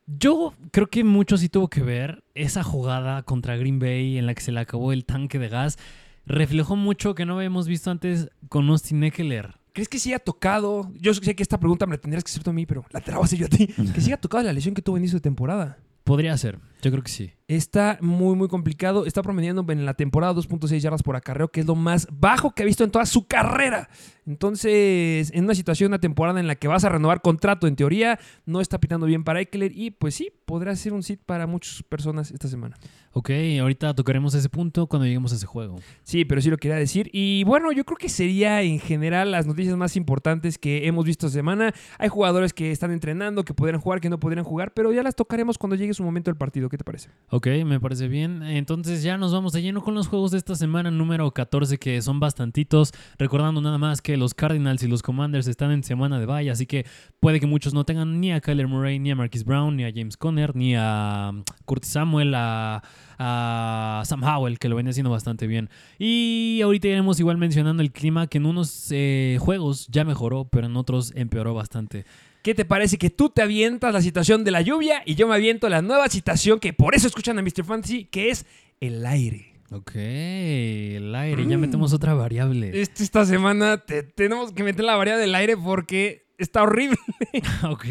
Yo 0.07 0.55
creo 0.73 0.87
que 0.87 1.05
mucho 1.05 1.37
sí 1.37 1.51
tuvo 1.51 1.69
que 1.69 1.83
ver 1.83 2.25
esa 2.35 2.63
jugada 2.63 3.23
contra 3.23 3.59
Green 3.59 3.79
Bay 3.79 4.17
en 4.17 4.25
la 4.25 4.35
que 4.35 4.41
se 4.41 4.51
le 4.51 4.61
acabó 4.61 4.93
el 4.95 5.05
tanque 5.05 5.39
de 5.39 5.51
gas. 5.51 5.79
Reflejó 6.25 6.75
mucho 6.75 7.15
que 7.15 7.27
no 7.27 7.37
habíamos 7.37 7.69
visto 7.69 7.91
antes 7.91 8.31
con 8.49 8.71
Austin 8.71 9.05
Eckler. 9.05 9.60
¿Crees 9.73 9.89
que 9.89 9.99
sí 9.99 10.13
ha 10.13 10.19
tocado? 10.19 10.91
Yo 10.95 11.15
sé 11.15 11.35
que 11.35 11.43
esta 11.43 11.59
pregunta 11.59 11.87
me 11.87 11.95
la 11.95 12.01
tendrías 12.01 12.25
que 12.25 12.31
hacer 12.31 12.43
tú 12.43 12.51
a 12.51 12.53
mí, 12.53 12.67
pero 12.67 12.85
la 12.91 13.01
te 13.01 13.11
la 13.11 13.19
voy 13.19 13.25
a 13.25 13.27
hacer 13.27 13.39
yo 13.39 13.47
a 13.47 13.49
ti. 13.49 13.67
Que 13.95 14.01
sí 14.01 14.13
ha 14.13 14.17
tocado 14.17 14.45
la 14.45 14.53
lesión 14.53 14.75
que 14.75 14.83
tuvo 14.83 14.97
en 14.97 15.03
inicio 15.03 15.19
de 15.19 15.23
temporada. 15.23 15.79
Podría 16.05 16.37
ser, 16.37 16.59
yo 16.83 16.91
creo 16.91 17.03
que 17.03 17.11
sí. 17.11 17.33
Está 17.49 17.99
muy, 18.01 18.37
muy 18.37 18.47
complicado. 18.47 19.07
Está 19.07 19.23
promediando 19.23 19.65
en 19.73 19.85
la 19.85 19.95
temporada 19.95 20.35
2.6 20.35 20.79
yardas 20.79 21.03
por 21.03 21.17
acarreo, 21.17 21.49
que 21.49 21.61
es 21.61 21.67
lo 21.67 21.75
más 21.75 22.07
bajo 22.13 22.53
que 22.53 22.63
ha 22.63 22.67
visto 22.67 22.85
en 22.85 22.93
toda 22.93 23.07
su 23.07 23.27
carrera. 23.27 23.89
Entonces, 24.25 25.33
en 25.35 25.45
una 25.45 25.57
situación, 25.57 25.89
una 25.89 25.99
temporada 25.99 26.39
en 26.39 26.47
la 26.47 26.55
que 26.55 26.69
vas 26.69 26.85
a 26.85 26.89
renovar 26.89 27.21
contrato, 27.21 27.67
en 27.67 27.75
teoría, 27.75 28.21
no 28.47 28.61
está 28.61 28.79
pitando 28.79 29.07
bien 29.07 29.25
para 29.25 29.41
Eckler. 29.41 29.73
Y 29.75 29.91
pues 29.91 30.15
sí, 30.15 30.31
podrá 30.45 30.77
ser 30.77 30.93
un 30.93 31.03
sit 31.03 31.21
para 31.27 31.49
muchas 31.49 31.83
personas 31.83 32.31
esta 32.31 32.47
semana. 32.47 32.77
Ok, 33.13 33.31
ahorita 33.61 33.93
tocaremos 33.95 34.33
ese 34.35 34.49
punto 34.49 34.87
cuando 34.87 35.07
lleguemos 35.07 35.33
a 35.33 35.35
ese 35.35 35.47
juego. 35.47 35.81
Sí, 36.05 36.25
pero 36.25 36.41
sí 36.41 36.49
lo 36.49 36.59
quería 36.59 36.77
decir. 36.77 37.11
Y 37.13 37.43
bueno, 37.43 37.73
yo 37.73 37.85
creo 37.85 37.99
que 37.99 38.09
sería 38.09 38.63
en 38.63 38.79
general 38.79 39.33
las 39.33 39.49
noticias 39.49 39.77
más 39.77 39.97
importantes 39.97 40.59
que 40.59 40.87
hemos 40.87 41.05
visto 41.05 41.27
esta 41.27 41.37
semana. 41.37 41.75
Hay 41.99 42.09
jugadores 42.09 42.55
que 42.55 42.71
están 42.71 42.93
entrenando, 42.93 43.45
que 43.45 43.53
podrían 43.53 43.81
jugar, 43.81 44.01
que 44.01 44.09
no 44.09 44.21
podrían 44.21 44.45
jugar, 44.45 44.73
pero 44.73 44.93
ya 44.93 45.03
las 45.03 45.17
tocaremos 45.17 45.59
cuando 45.59 45.75
llegue 45.75 45.93
su 45.93 46.05
momento 46.05 46.31
del 46.31 46.39
partido. 46.39 46.69
¿Qué 46.71 46.79
te 46.79 46.85
parece? 46.85 47.11
Ok, 47.31 47.49
me 47.67 47.81
parece 47.81 48.07
bien. 48.07 48.45
Entonces 48.45 49.03
ya 49.03 49.19
nos 49.19 49.33
vamos 49.33 49.53
de 49.53 49.61
lleno 49.61 49.83
con 49.83 49.95
los 49.95 50.07
juegos 50.07 50.31
de 50.31 50.39
esta 50.39 50.55
semana 50.55 50.93
número 50.93 51.29
14, 51.33 51.79
que 51.79 52.01
son 52.01 52.21
bastantitos. 52.21 52.93
Recordando 53.19 53.61
nada 53.61 53.77
más 53.77 54.01
que 54.01 54.17
los 54.17 54.35
Cardinals 54.35 54.83
y 54.85 54.87
los 54.87 55.03
Commanders 55.03 55.49
están 55.49 55.73
en 55.73 55.83
semana 55.83 56.21
de 56.21 56.27
bye, 56.27 56.49
así 56.49 56.67
que 56.67 56.87
puede 57.19 57.41
que 57.41 57.49
muchos 57.49 57.75
no 57.75 57.85
tengan 57.85 58.21
ni 58.21 58.33
a 58.33 58.41
Kyler 58.41 58.69
Murray, 58.69 59.01
ni 59.01 59.11
a 59.11 59.17
Marquis 59.17 59.45
Brown, 59.45 59.77
ni 59.77 59.85
a 59.85 59.91
James 59.93 60.17
Conner, 60.17 60.55
ni 60.55 60.77
a 60.77 61.31
um, 61.33 61.43
Curtis 61.65 61.91
Samuel, 61.91 62.35
a, 62.37 62.83
Sam 63.19 64.23
Howell, 64.23 64.59
que 64.59 64.69
lo 64.69 64.77
venía 64.77 64.91
haciendo 64.91 65.11
bastante 65.11 65.49
bien. 65.49 65.69
Y 65.99 66.61
ahorita 66.63 66.87
iremos 66.87 67.19
igual 67.19 67.37
mencionando 67.37 67.83
el 67.83 67.91
clima, 67.91 68.29
que 68.29 68.39
en 68.39 68.47
unos 68.47 68.89
eh, 68.93 69.39
juegos 69.41 69.89
ya 69.89 70.05
mejoró, 70.05 70.45
pero 70.45 70.67
en 70.67 70.77
otros 70.77 71.13
empeoró 71.17 71.53
bastante. 71.53 72.07
¿Qué 72.43 72.55
te 72.55 72.65
parece 72.65 72.97
que 72.99 73.11
tú 73.11 73.29
te 73.29 73.43
avientas 73.43 73.93
la 73.93 74.01
situación 74.01 74.45
de 74.45 74.51
la 74.51 74.63
lluvia 74.63 75.03
y 75.05 75.15
yo 75.15 75.29
me 75.29 75.35
aviento 75.35 75.69
la 75.69 75.83
nueva 75.83 76.09
situación 76.09 76.59
que 76.59 76.73
por 76.73 76.95
eso 76.95 77.07
escuchan 77.07 77.39
a 77.39 77.43
Mr. 77.43 77.65
Fantasy, 77.65 78.05
que 78.07 78.31
es 78.31 78.47
el 78.81 79.05
aire? 79.05 79.55
Ok, 79.73 79.93
el 79.95 81.15
aire, 81.15 81.47
ya 81.47 81.57
metemos 81.59 81.93
otra 81.93 82.15
variable. 82.15 82.81
Este- 82.81 83.05
esta 83.05 83.25
semana 83.25 83.79
te- 83.79 84.03
tenemos 84.03 84.53
que 84.53 84.65
meter 84.65 84.85
la 84.85 84.97
variable 84.97 85.21
del 85.23 85.35
aire 85.35 85.57
porque 85.57 86.27
está 86.39 86.63
horrible. 86.63 86.97
Ok, 87.71 87.85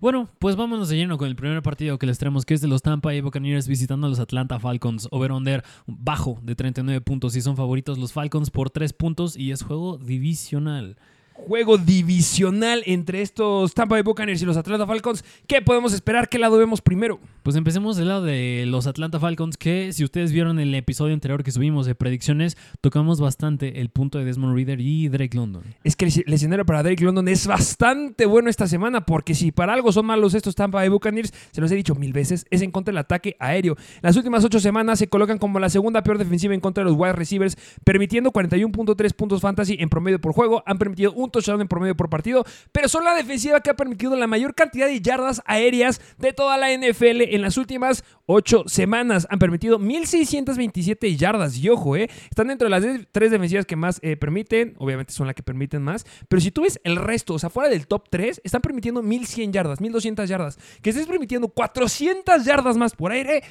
bueno, 0.00 0.28
pues 0.40 0.56
vámonos 0.56 0.88
de 0.88 0.96
lleno 0.96 1.16
con 1.16 1.28
el 1.28 1.36
primer 1.36 1.62
partido 1.62 1.96
que 1.98 2.06
les 2.06 2.18
traemos, 2.18 2.44
que 2.44 2.52
es 2.54 2.60
de 2.60 2.68
los 2.68 2.82
Tampa 2.82 3.08
Bay 3.10 3.20
Buccaneers 3.20 3.68
visitando 3.68 4.06
a 4.06 4.10
los 4.10 4.18
Atlanta 4.18 4.58
Falcons. 4.58 5.08
Over-under 5.12 5.62
bajo 5.86 6.38
de 6.42 6.54
39 6.56 7.00
puntos 7.00 7.36
y 7.36 7.40
son 7.40 7.56
favoritos 7.56 7.96
los 7.96 8.12
Falcons 8.12 8.50
por 8.50 8.68
3 8.70 8.92
puntos 8.92 9.36
y 9.36 9.52
es 9.52 9.62
juego 9.62 9.96
divisional. 9.96 10.98
Juego 11.34 11.78
divisional 11.78 12.84
entre 12.86 13.20
estos 13.20 13.74
Tampa 13.74 13.96
Bay 13.96 14.02
Buccaneers 14.02 14.40
y 14.40 14.46
los 14.46 14.56
Atlanta 14.56 14.86
Falcons. 14.86 15.24
¿Qué 15.48 15.60
podemos 15.60 15.92
esperar? 15.92 16.28
¿Qué 16.28 16.38
lado 16.38 16.56
vemos 16.56 16.80
primero? 16.80 17.18
Pues 17.42 17.56
empecemos 17.56 17.96
del 17.96 18.08
lado 18.08 18.22
de 18.22 18.64
los 18.66 18.86
Atlanta 18.86 19.18
Falcons, 19.18 19.56
que 19.56 19.92
si 19.92 20.04
ustedes 20.04 20.30
vieron 20.30 20.60
el 20.60 20.72
episodio 20.76 21.12
anterior 21.12 21.42
que 21.42 21.50
subimos 21.50 21.86
de 21.86 21.96
predicciones, 21.96 22.56
tocamos 22.80 23.20
bastante 23.20 23.80
el 23.80 23.90
punto 23.90 24.18
de 24.18 24.24
Desmond 24.24 24.54
Reader 24.54 24.80
y 24.80 25.08
Drake 25.08 25.36
London. 25.36 25.64
Es 25.82 25.96
que 25.96 26.04
el 26.04 26.32
escenario 26.32 26.64
para 26.64 26.84
Drake 26.84 27.04
London 27.04 27.26
es 27.26 27.48
bastante 27.48 28.26
bueno 28.26 28.48
esta 28.48 28.68
semana, 28.68 29.04
porque 29.04 29.34
si 29.34 29.50
para 29.50 29.74
algo 29.74 29.90
son 29.90 30.06
malos 30.06 30.34
estos 30.34 30.54
Tampa 30.54 30.78
Bay 30.78 30.88
Buccaneers, 30.88 31.34
se 31.50 31.60
los 31.60 31.70
he 31.72 31.74
dicho 31.74 31.96
mil 31.96 32.12
veces, 32.12 32.46
es 32.50 32.62
en 32.62 32.70
contra 32.70 32.92
del 32.92 32.98
ataque 32.98 33.36
aéreo. 33.40 33.76
Las 34.02 34.16
últimas 34.16 34.44
ocho 34.44 34.60
semanas 34.60 35.00
se 35.00 35.08
colocan 35.08 35.38
como 35.38 35.58
la 35.58 35.68
segunda 35.68 36.02
peor 36.04 36.16
defensiva 36.16 36.54
en 36.54 36.60
contra 36.60 36.84
de 36.84 36.90
los 36.90 36.98
wide 36.98 37.12
receivers, 37.12 37.58
permitiendo 37.82 38.30
41.3 38.30 39.12
puntos 39.14 39.40
fantasy 39.40 39.76
en 39.80 39.88
promedio 39.88 40.20
por 40.20 40.32
juego. 40.32 40.62
Han 40.64 40.78
permitido 40.78 41.12
un 41.12 41.23
touchdown 41.30 41.60
en 41.60 41.68
promedio 41.68 41.96
por 41.96 42.08
partido, 42.08 42.44
pero 42.72 42.88
son 42.88 43.04
la 43.04 43.14
defensiva 43.14 43.60
que 43.60 43.70
ha 43.70 43.74
permitido 43.74 44.16
la 44.16 44.26
mayor 44.26 44.54
cantidad 44.54 44.86
de 44.86 45.00
yardas 45.00 45.42
aéreas 45.46 46.00
de 46.18 46.32
toda 46.32 46.56
la 46.56 46.72
NFL 46.72 47.22
en 47.22 47.42
las 47.42 47.56
últimas 47.56 48.04
ocho 48.26 48.64
semanas. 48.66 49.26
Han 49.30 49.38
permitido 49.38 49.78
1.627 49.78 51.16
yardas. 51.16 51.56
Y 51.58 51.68
ojo, 51.68 51.96
eh, 51.96 52.08
están 52.30 52.48
dentro 52.48 52.68
de 52.68 52.70
las 52.70 53.06
tres 53.12 53.30
defensivas 53.30 53.66
que 53.66 53.76
más 53.76 53.98
eh, 54.02 54.16
permiten. 54.16 54.74
Obviamente 54.78 55.12
son 55.12 55.26
las 55.26 55.36
que 55.36 55.42
permiten 55.42 55.82
más. 55.82 56.06
Pero 56.28 56.40
si 56.40 56.50
tú 56.50 56.62
ves 56.62 56.80
el 56.84 56.96
resto, 56.96 57.34
o 57.34 57.38
sea, 57.38 57.50
fuera 57.50 57.68
del 57.68 57.86
top 57.86 58.08
3, 58.10 58.40
están 58.44 58.60
permitiendo 58.60 59.02
1.100 59.02 59.52
yardas, 59.52 59.80
1.200 59.80 60.26
yardas. 60.26 60.58
Que 60.82 60.90
estés 60.90 61.06
permitiendo 61.06 61.48
400 61.48 62.44
yardas 62.44 62.76
más 62.76 62.94
por 62.94 63.12
aire. 63.12 63.42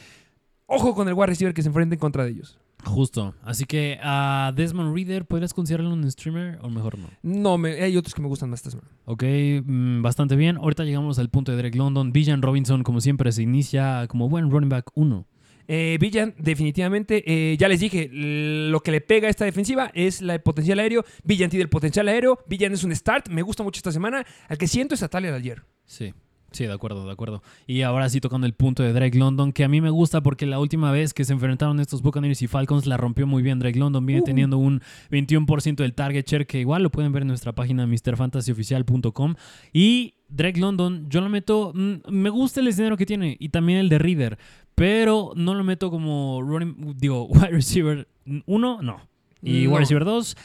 Ojo 0.65 0.95
con 0.95 1.07
el 1.07 1.13
wide 1.13 1.27
receiver 1.27 1.53
que 1.53 1.61
se 1.61 1.67
enfrente 1.67 1.95
en 1.95 1.99
contra 1.99 2.23
de 2.23 2.31
ellos. 2.31 2.57
Justo. 2.85 3.33
Así 3.43 3.65
que 3.65 3.97
a 4.01 4.51
Desmond 4.55 4.93
Reader, 4.95 5.25
¿podrías 5.25 5.53
considerarlo 5.53 5.93
un 5.93 6.09
streamer 6.11 6.59
o 6.61 6.69
mejor 6.69 6.97
no? 6.99 7.07
No, 7.23 7.57
me- 7.57 7.81
hay 7.81 7.95
otros 7.97 8.13
que 8.13 8.21
me 8.21 8.27
gustan 8.27 8.49
más 8.49 8.59
esta 8.59 8.71
semana. 8.71 8.89
Ok, 9.05 9.23
mm, 9.65 10.01
bastante 10.01 10.35
bien. 10.35 10.57
Ahorita 10.57 10.83
llegamos 10.83 11.17
al 11.19 11.29
punto 11.29 11.51
de 11.51 11.57
Derek 11.57 11.75
London. 11.75 12.11
Villan 12.11 12.41
Robinson, 12.41 12.83
como 12.83 13.01
siempre, 13.01 13.31
se 13.31 13.41
inicia 13.43 14.05
como 14.07 14.29
buen 14.29 14.51
running 14.51 14.69
back 14.69 14.91
1. 14.95 15.25
Eh, 15.69 15.97
Villan, 16.01 16.35
definitivamente, 16.37 17.23
eh, 17.25 17.55
ya 17.57 17.69
les 17.69 17.79
dije, 17.79 18.09
lo 18.11 18.81
que 18.81 18.91
le 18.91 18.99
pega 18.99 19.27
a 19.27 19.31
esta 19.31 19.45
defensiva 19.45 19.89
es 19.93 20.21
la- 20.21 20.33
el 20.35 20.41
potencial 20.41 20.77
aéreo. 20.79 21.05
Villan 21.23 21.49
tiene 21.49 21.63
el 21.63 21.69
potencial 21.69 22.07
aéreo. 22.09 22.39
Villan 22.47 22.73
es 22.73 22.83
un 22.83 22.93
start. 22.93 23.29
Me 23.29 23.41
gusta 23.43 23.63
mucho 23.63 23.79
esta 23.79 23.91
semana. 23.93 24.25
Al 24.49 24.57
que 24.57 24.67
siento 24.67 24.93
es 24.93 25.03
a 25.03 25.07
Tyler 25.07 25.33
ayer. 25.33 25.63
Sí. 25.85 26.13
Sí, 26.53 26.65
de 26.65 26.71
acuerdo, 26.73 27.05
de 27.05 27.11
acuerdo. 27.11 27.41
Y 27.67 27.81
ahora 27.81 28.07
sí 28.09 28.21
tocando 28.21 28.47
el 28.47 28.53
punto 28.53 28.83
de 28.83 28.93
Drake 28.93 29.17
London, 29.17 29.51
que 29.51 29.63
a 29.63 29.67
mí 29.67 29.81
me 29.81 29.89
gusta 29.89 30.21
porque 30.21 30.45
la 30.45 30.59
última 30.59 30.91
vez 30.91 31.13
que 31.13 31.25
se 31.25 31.33
enfrentaron 31.33 31.79
estos 31.79 32.01
Buccaneers 32.03 32.41
y 32.43 32.47
Falcons 32.47 32.85
la 32.85 32.95
rompió 32.95 33.25
muy 33.27 33.41
bien 33.43 33.57
Drake 33.59 33.77
London. 33.79 34.05
Viene 34.05 34.21
teniendo 34.21 34.57
un 34.59 34.81
21% 35.11 35.75
del 35.77 35.93
target 35.93 36.25
share, 36.27 36.45
que 36.47 36.59
igual 36.59 36.83
lo 36.83 36.91
pueden 36.91 37.11
ver 37.11 37.23
en 37.23 37.29
nuestra 37.29 37.53
página 37.53 37.85
mrfantasyoficial.com. 37.87 39.35
Y 39.73 40.13
Drake 40.29 40.59
London, 40.59 41.07
yo 41.09 41.21
lo 41.21 41.29
meto, 41.29 41.71
mm, 41.75 42.09
me 42.11 42.29
gusta 42.29 42.59
el 42.59 42.67
escenario 42.67 42.97
que 42.97 43.05
tiene 43.05 43.35
y 43.39 43.49
también 43.49 43.79
el 43.79 43.89
de 43.89 43.99
Reader, 43.99 44.37
pero 44.75 45.31
no 45.35 45.53
lo 45.53 45.63
meto 45.63 45.89
como 45.91 46.41
running, 46.41 46.95
digo, 46.97 47.25
wide 47.29 47.49
receiver 47.49 48.07
1, 48.45 48.81
no. 48.81 49.01
Y 49.41 49.63
No. 49.65 49.69
wide 49.71 49.79
receiver 49.79 50.05
2, 50.05 50.37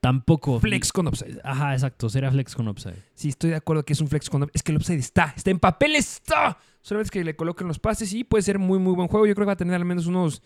tampoco. 0.00 0.58
Flex 0.60 0.92
con 0.92 1.06
upside. 1.08 1.40
Ajá, 1.44 1.74
exacto, 1.74 2.08
sería 2.08 2.30
flex 2.30 2.54
con 2.54 2.68
upside. 2.68 3.02
Sí, 3.14 3.28
estoy 3.28 3.50
de 3.50 3.56
acuerdo 3.56 3.84
que 3.84 3.92
es 3.92 4.00
un 4.00 4.08
flex 4.08 4.28
con 4.28 4.42
upside. 4.42 4.56
Es 4.56 4.62
que 4.62 4.72
el 4.72 4.78
upside 4.78 4.98
está. 4.98 5.34
Está 5.36 5.50
en 5.50 5.58
papel, 5.58 5.96
está. 5.96 6.58
Solamente 6.82 7.06
es 7.06 7.10
que 7.10 7.24
le 7.24 7.36
coloquen 7.36 7.68
los 7.68 7.78
pases 7.78 8.12
y 8.12 8.24
puede 8.24 8.42
ser 8.42 8.58
muy, 8.58 8.78
muy 8.78 8.94
buen 8.94 9.08
juego. 9.08 9.26
Yo 9.26 9.34
creo 9.34 9.44
que 9.44 9.48
va 9.48 9.52
a 9.52 9.56
tener 9.56 9.74
al 9.74 9.84
menos 9.84 10.06
unos... 10.06 10.42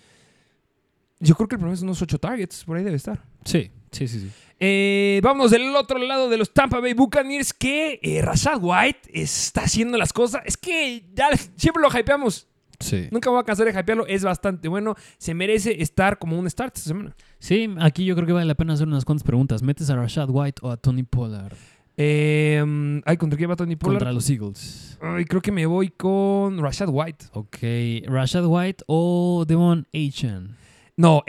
Yo 1.20 1.36
creo 1.36 1.48
que 1.48 1.54
el 1.54 1.60
promedio 1.60 1.76
es 1.76 1.82
unos 1.82 2.02
8 2.02 2.18
targets. 2.18 2.64
Por 2.64 2.76
ahí 2.76 2.84
debe 2.84 2.96
estar. 2.96 3.24
Sí, 3.44 3.70
sí, 3.92 4.08
sí, 4.08 4.20
sí. 4.20 4.30
Eh, 4.58 5.20
vámonos 5.22 5.50
del 5.50 5.74
otro 5.76 5.98
lado 5.98 6.28
de 6.28 6.36
los 6.36 6.52
Tampa 6.52 6.80
Bay 6.80 6.92
Buccaneers 6.92 7.52
que 7.52 8.00
eh, 8.02 8.20
Rashad 8.22 8.58
White 8.60 9.10
está 9.12 9.62
haciendo 9.62 9.96
las 9.96 10.12
cosas. 10.12 10.42
Es 10.44 10.56
que 10.56 11.06
ya 11.14 11.28
siempre 11.56 11.82
lo 11.82 11.88
hypeamos. 11.88 12.48
Sí. 12.84 13.08
Nunca 13.10 13.30
voy 13.30 13.40
a 13.40 13.44
cansar 13.44 13.66
de 13.72 13.78
hypearlo. 13.78 14.06
Es 14.06 14.22
bastante 14.24 14.68
bueno. 14.68 14.94
Se 15.18 15.32
merece 15.34 15.80
estar 15.82 16.18
como 16.18 16.38
un 16.38 16.48
start 16.50 16.76
esta 16.76 16.88
semana. 16.88 17.16
Sí, 17.38 17.68
aquí 17.80 18.04
yo 18.04 18.14
creo 18.14 18.26
que 18.26 18.32
vale 18.32 18.46
la 18.46 18.54
pena 18.54 18.74
hacer 18.74 18.86
unas 18.86 19.04
cuantas 19.04 19.24
preguntas. 19.24 19.62
¿Metes 19.62 19.88
a 19.90 19.96
Rashad 19.96 20.28
White 20.30 20.60
o 20.62 20.70
a 20.70 20.76
Tony 20.76 21.02
Pollard 21.02 21.54
Eh, 21.96 23.00
ay, 23.06 23.16
¿contra 23.16 23.36
quién 23.36 23.50
va 23.50 23.56
Tony 23.56 23.76
Pollard? 23.76 23.98
contra 23.98 24.12
los 24.12 24.28
Eagles? 24.28 24.98
Ay, 25.00 25.24
creo 25.24 25.40
que 25.40 25.52
me 25.52 25.64
voy 25.66 25.88
con 25.90 26.58
Rashad 26.58 26.88
White. 26.90 27.26
Ok, 27.32 27.58
Rashad 28.06 28.44
White 28.46 28.84
o 28.86 29.44
Devon 29.46 29.86
Achen. 29.94 30.56
No. 30.96 31.22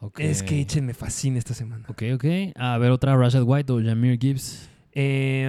Ok. 0.00 0.20
Es 0.20 0.42
que 0.42 0.54
Aiken 0.56 0.86
me 0.86 0.94
fascina 0.94 1.38
esta 1.38 1.54
semana. 1.54 1.84
Ok, 1.88 2.02
ok. 2.14 2.24
A 2.56 2.78
ver, 2.78 2.90
otra 2.90 3.16
Rashad 3.16 3.42
White 3.44 3.72
o 3.72 3.80
Jameer 3.82 4.18
Gibbs. 4.18 4.68
Eh, 4.92 5.48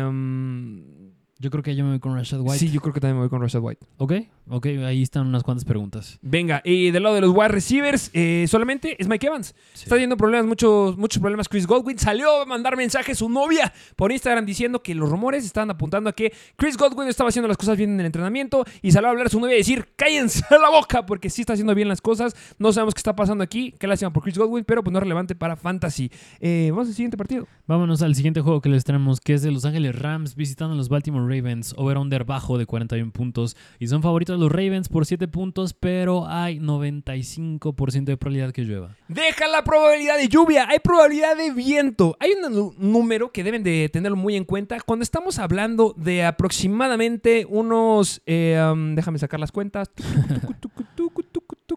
Yo 1.42 1.50
creo 1.50 1.64
que 1.64 1.76
yo 1.76 1.84
me 1.84 1.90
voy 1.90 2.00
con 2.00 2.14
Rashad 2.14 2.40
White. 2.40 2.60
sí, 2.60 2.70
yo 2.70 2.82
creo 2.82 2.94
que 2.94 3.00
también 3.00 3.16
me 3.16 3.22
voy 3.22 3.30
con 3.30 3.42
Rashad 3.42 3.62
White. 3.64 3.84
Ok, 3.98 4.14
ok, 4.48 4.66
ahí 4.86 5.02
están 5.02 5.26
unas 5.26 5.42
cuantas 5.42 5.66
preguntas. 5.66 6.20
Venga, 6.22 6.62
y 6.64 6.92
del 6.92 7.02
lado 7.02 7.16
de 7.16 7.22
los 7.22 7.32
wide 7.32 7.48
receivers, 7.48 8.12
eh, 8.14 8.46
solamente 8.48 8.96
es 9.02 9.08
Mike 9.08 9.26
Evans. 9.26 9.56
Está 9.74 9.96
teniendo 9.96 10.18
problemas, 10.18 10.46
muchos, 10.46 10.96
muchos 11.00 11.20
problemas 11.20 11.50
Chris 11.50 11.66
Godwin. 11.66 11.98
Salió 11.98 12.44
a 12.44 12.46
mandar 12.46 12.78
mensaje 12.78 13.14
a 13.14 13.16
su 13.16 13.28
novia 13.28 13.74
por 13.96 14.12
Instagram 14.12 14.46
diciendo 14.46 14.84
que 14.84 14.94
los 14.94 15.10
rumores 15.10 15.44
estaban 15.44 15.72
apuntando 15.72 16.12
a 16.12 16.14
que 16.14 16.32
Chris 16.58 16.78
Godwin 16.78 17.10
estaba 17.10 17.30
haciendo 17.30 17.48
las 17.48 17.58
cosas 17.58 17.76
bien 17.76 17.90
en 17.90 18.02
el 18.02 18.06
entrenamiento 18.06 18.64
y 18.84 18.92
salió 18.92 19.08
a 19.08 19.12
hablar 19.12 19.26
a 19.26 19.30
su 19.32 19.40
novia 19.40 19.56
y 19.56 19.58
decir, 19.58 19.90
cállense 19.96 20.46
la 20.52 20.70
boca 20.70 21.08
porque 21.08 21.32
sí 21.32 21.42
está 21.42 21.54
haciendo 21.54 21.74
bien 21.74 21.88
las 21.88 22.02
cosas. 22.02 22.36
No 22.60 22.72
sabemos 22.72 22.94
qué 22.94 23.00
está 23.00 23.16
pasando 23.16 23.44
aquí. 23.44 23.74
Qué 23.80 23.88
lástima 23.88 24.14
por 24.14 24.22
Chris 24.22 24.38
Godwin, 24.38 24.64
pero 24.64 24.84
pues 24.84 24.92
no 24.92 25.00
es 25.00 25.04
relevante 25.04 25.34
para 25.34 25.56
Fantasy. 25.56 26.12
Eh, 26.40 26.68
vamos 26.70 26.90
al 26.90 26.94
siguiente 26.94 27.18
partido. 27.18 27.48
Vámonos 27.66 28.04
al 28.04 28.14
siguiente 28.14 28.42
juego 28.42 28.62
que 28.62 28.70
les 28.70 28.84
tenemos, 28.84 29.20
que 29.20 29.34
es 29.34 29.42
de 29.42 29.50
Los 29.50 29.66
Ángeles 29.66 29.98
Rams 29.98 30.36
visitando 30.36 30.76
a 30.76 30.78
los 30.78 30.88
Baltimore 30.88 31.31
Ravens. 31.32 31.74
Over-under 31.78 32.26
bajo 32.26 32.58
de 32.58 32.66
41 32.66 33.12
puntos. 33.12 33.56
Y 33.80 33.88
son 33.88 34.02
favoritos 34.02 34.40
los 34.40 34.52
Ravens 34.52 34.90
por 34.90 35.06
7 35.06 35.28
puntos, 35.28 35.74
pero 35.74 36.28
hay 36.28 36.60
95% 36.60 38.04
de 38.06 38.18
probabilidad 38.18 38.52
que 38.52 38.64
llueva. 38.64 38.96
Deja 39.08 39.48
la 39.48 39.64
probabilidad 39.64 40.18
de 40.18 40.28
lluvia, 40.28 40.68
hay 40.70 40.80
probabilidad 40.80 41.36
de 41.38 41.52
viento. 41.52 42.18
Hay 42.20 42.32
un 42.32 42.74
número 42.78 43.32
que 43.32 43.44
deben 43.44 43.64
de 43.64 43.90
tenerlo 43.90 44.18
muy 44.18 44.36
en 44.36 44.44
cuenta. 44.44 44.80
Cuando 44.82 45.04
estamos 45.04 45.40
hablando 45.40 45.94
de 45.98 46.26
aproximadamente 46.26 47.46
unos, 47.48 48.22
eh, 48.26 48.62
um, 48.72 48.96
déjame 48.96 49.20
sacar 49.20 49.40
las 49.40 49.52
cuentas, 49.52 49.92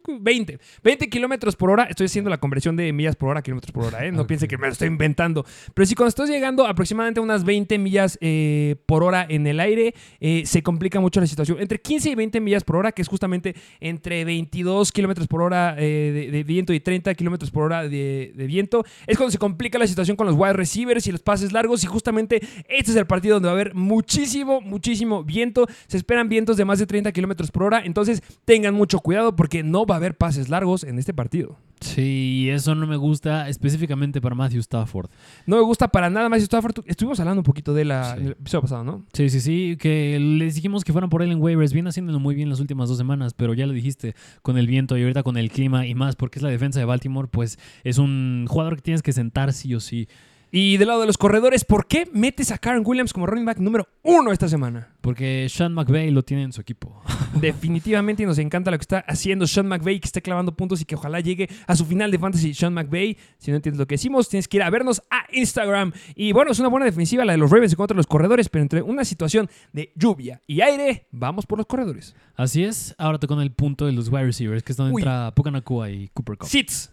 20, 0.07 0.59
20 0.83 1.09
kilómetros 1.09 1.57
por 1.57 1.71
hora. 1.71 1.85
Estoy 1.85 2.07
haciendo 2.07 2.29
la 2.31 2.39
conversión 2.39 2.77
de 2.77 2.93
millas 2.93 3.17
por 3.17 3.31
hora 3.31 3.41
a 3.41 3.43
kilómetros 3.43 3.73
por 3.73 3.85
hora, 3.87 4.05
¿eh? 4.05 4.13
No 4.13 4.23
Ok. 4.23 4.29
piense 4.29 4.49
que 4.49 4.59
me 4.59 4.67
lo 4.67 4.73
estoy 4.73 4.89
inventando. 4.89 5.45
Pero 5.73 5.87
si 5.87 5.95
cuando 5.95 6.09
estás 6.11 6.29
llegando 6.29 6.67
aproximadamente 6.67 7.21
a 7.21 7.23
unas 7.23 7.45
20 7.45 7.79
millas 7.79 8.19
eh, 8.21 8.77
por 8.87 9.03
hora 9.03 9.27
en 9.29 9.47
el 9.47 9.61
aire, 9.61 9.95
eh, 10.21 10.43
se 10.47 10.63
complica 10.63 11.01
mucho 11.01 11.21
la 11.21 11.27
situación. 11.27 11.59
Entre 11.61 11.81
15 11.81 12.11
y 12.11 12.15
20 12.15 12.41
millas 12.41 12.65
por 12.65 12.77
hora, 12.77 12.93
que 12.93 13.03
es 13.03 13.09
justamente 13.09 13.55
entre 13.81 14.25
22 14.25 14.93
kilómetros 14.93 15.27
por 15.27 15.41
hora 15.43 15.75
eh, 15.79 16.13
de, 16.13 16.31
de 16.31 16.45
viento 16.45 16.73
y 16.73 16.81
30 16.81 17.15
kilómetros 17.15 17.51
por 17.51 17.65
hora 17.65 17.83
de, 17.89 18.33
de 18.35 18.47
viento, 18.47 18.85
es 19.07 19.17
cuando 19.17 19.31
se 19.31 19.39
complica 19.39 19.79
la 19.79 19.87
situación 19.87 20.17
con 20.17 20.27
los 20.27 20.37
wide 20.37 20.53
receivers 20.53 21.07
y 21.07 21.13
los 21.13 21.23
pases 21.23 21.53
largos. 21.53 21.83
Y 21.83 21.87
justamente 21.87 22.43
este 22.69 22.91
es 22.91 22.97
el 22.97 23.07
partido 23.07 23.37
donde 23.37 23.47
va 23.47 23.53
a 23.53 23.55
haber 23.55 23.75
muchísimo, 23.75 24.61
muchísimo 24.61 25.25
viento. 25.25 25.67
Se 25.87 25.97
esperan 25.97 26.29
vientos 26.29 26.57
de 26.57 26.65
más 26.65 26.79
de 26.79 26.87
30 26.87 27.11
kilómetros 27.13 27.51
por 27.51 27.63
hora. 27.65 27.83
Entonces 27.85 28.23
tengan 28.45 28.75
mucho 28.75 28.99
cuidado 29.01 29.35
porque 29.35 29.63
no 29.63 29.87
va 29.87 29.94
a 29.95 29.97
haber 29.99 30.17
pases 30.17 30.49
largos 30.49 30.85
en 30.85 30.99
este 30.99 31.15
partido. 31.15 31.57
Sí, 31.81 32.49
eso 32.51 32.75
no 32.75 32.87
me 32.87 32.97
gusta 32.97 33.49
específicamente 33.49 34.21
para 34.21 34.35
Matthew 34.35 34.61
Stafford. 34.61 35.11
No 35.47 35.57
me 35.57 35.63
gusta 35.63 35.89
para 35.89 36.09
nada 36.09 36.29
más 36.31 36.43
Stafford. 36.43 36.77
Estuvimos 36.87 37.21
hablando 37.21 37.41
un 37.41 37.45
poquito 37.45 37.75
de 37.75 37.85
la- 37.85 38.15
Sí. 38.15 38.21
en 38.21 38.27
el 38.27 38.33
episodio 38.33 38.63
pasado, 38.63 38.85
¿no? 38.85 39.05
Sí, 39.13 39.29
sí, 39.29 39.41
sí, 39.41 39.77
que 39.79 40.19
les 40.19 40.55
dijimos 40.55 40.83
que 40.83 40.93
fueran 40.93 41.11
por 41.11 41.21
él 41.23 41.31
en 41.31 41.43
waivers. 41.43 41.73
Viene 41.75 41.91
haciéndolo 41.91 42.19
muy 42.21 42.35
bien 42.35 42.49
las 42.49 42.61
últimas 42.61 42.89
dos 42.89 42.97
semanas, 42.97 43.35
pero 43.35 43.53
ya 43.53 43.67
lo 43.67 43.73
dijiste, 43.75 44.15
con 44.41 44.57
el 44.57 44.67
viento 44.67 44.97
y 44.97 45.03
ahorita 45.03 45.23
con 45.23 45.37
el 45.37 45.51
clima 45.51 45.87
y 45.87 45.95
más, 45.95 46.17
porque 46.17 46.39
es 46.39 46.43
la 46.43 46.49
defensa 46.49 46.79
de 46.79 46.87
Baltimore, 46.87 47.29
pues 47.31 47.59
es 47.83 47.99
un 47.99 48.47
jugador 48.49 48.77
que 48.77 48.83
tienes 48.83 49.03
que 49.03 49.13
sentar 49.13 49.53
sí 49.53 49.75
o 49.75 49.81
sí. 49.81 50.09
Y 50.57 50.77
del 50.77 50.87
lado 50.87 51.01
de 51.01 51.09
los 51.09 51.19
corredores, 51.19 51.65
¿por 51.65 51.89
qué 51.89 52.09
metes 52.13 52.53
a 52.53 52.59
Karen 52.59 52.85
Williams 52.87 53.13
como 53.13 53.27
running 53.27 53.45
back 53.45 53.59
número 53.59 53.89
uno 54.05 54.31
esta 54.31 54.47
semana? 54.47 54.95
Porque 55.01 55.49
Sean 55.51 55.75
McVay 55.75 56.13
lo 56.13 56.23
tiene 56.23 56.45
en 56.45 56.53
su 56.53 56.61
equipo. 56.61 57.03
Definitivamente 57.41 58.23
y 58.23 58.27
nos 58.27 58.39
encanta 58.39 58.71
lo 58.71 58.79
que 58.79 58.83
está 58.83 59.01
haciendo 59.01 59.49
Sean 59.49 59.67
McVay, 59.67 59.99
que 59.99 60.07
esté 60.07 60.23
clavando 60.23 60.55
puntos 60.55 60.81
y 60.81 60.85
que 60.85 60.95
ojalá 60.95 61.19
llegue 61.19 61.49
a 61.67 61.75
su 61.75 61.85
final 61.85 62.13
de 62.13 62.21
fantasy. 62.21 62.55
Sean 62.55 62.73
McVay, 62.73 63.19
si 63.37 63.51
no 63.51 63.57
entiendes 63.57 63.81
lo 63.81 63.89
que 63.89 63.95
decimos, 63.97 64.29
tienes 64.29 64.47
que 64.47 64.59
ir 64.59 64.63
a 64.63 64.71
vernos 64.71 65.03
a 65.11 65.25
Instagram. 65.33 65.91
Y 66.15 66.31
bueno, 66.31 66.53
es 66.53 66.61
una 66.61 66.69
buena 66.69 66.87
defensiva 66.87 67.25
la 67.25 67.33
de 67.33 67.39
los 67.39 67.51
Ravens 67.51 67.73
en 67.73 67.77
contra 67.77 67.97
de 67.97 67.99
los 67.99 68.07
corredores, 68.07 68.49
pero 68.49 68.63
entre 68.63 68.81
una 68.81 69.05
situación 69.05 69.51
de 69.73 69.93
lluvia 69.97 70.41
y 70.47 70.61
aire, 70.61 71.09
vamos 71.11 71.47
por 71.47 71.59
los 71.59 71.67
corredores. 71.67 72.15
Así 72.37 72.63
es, 72.63 72.95
ahora 72.97 73.19
con 73.19 73.41
el 73.41 73.51
punto 73.51 73.87
de 73.87 73.93
los 73.93 74.09
wide 74.09 74.27
receivers, 74.27 74.63
que 74.63 74.71
es 74.71 74.77
donde 74.77 74.95
Uy. 74.95 75.03
entra 75.03 75.35
Pucanacua 75.35 75.91
y 75.91 76.11
Cooper 76.15 76.39
Cup. 76.39 76.49
Sits. 76.49 76.93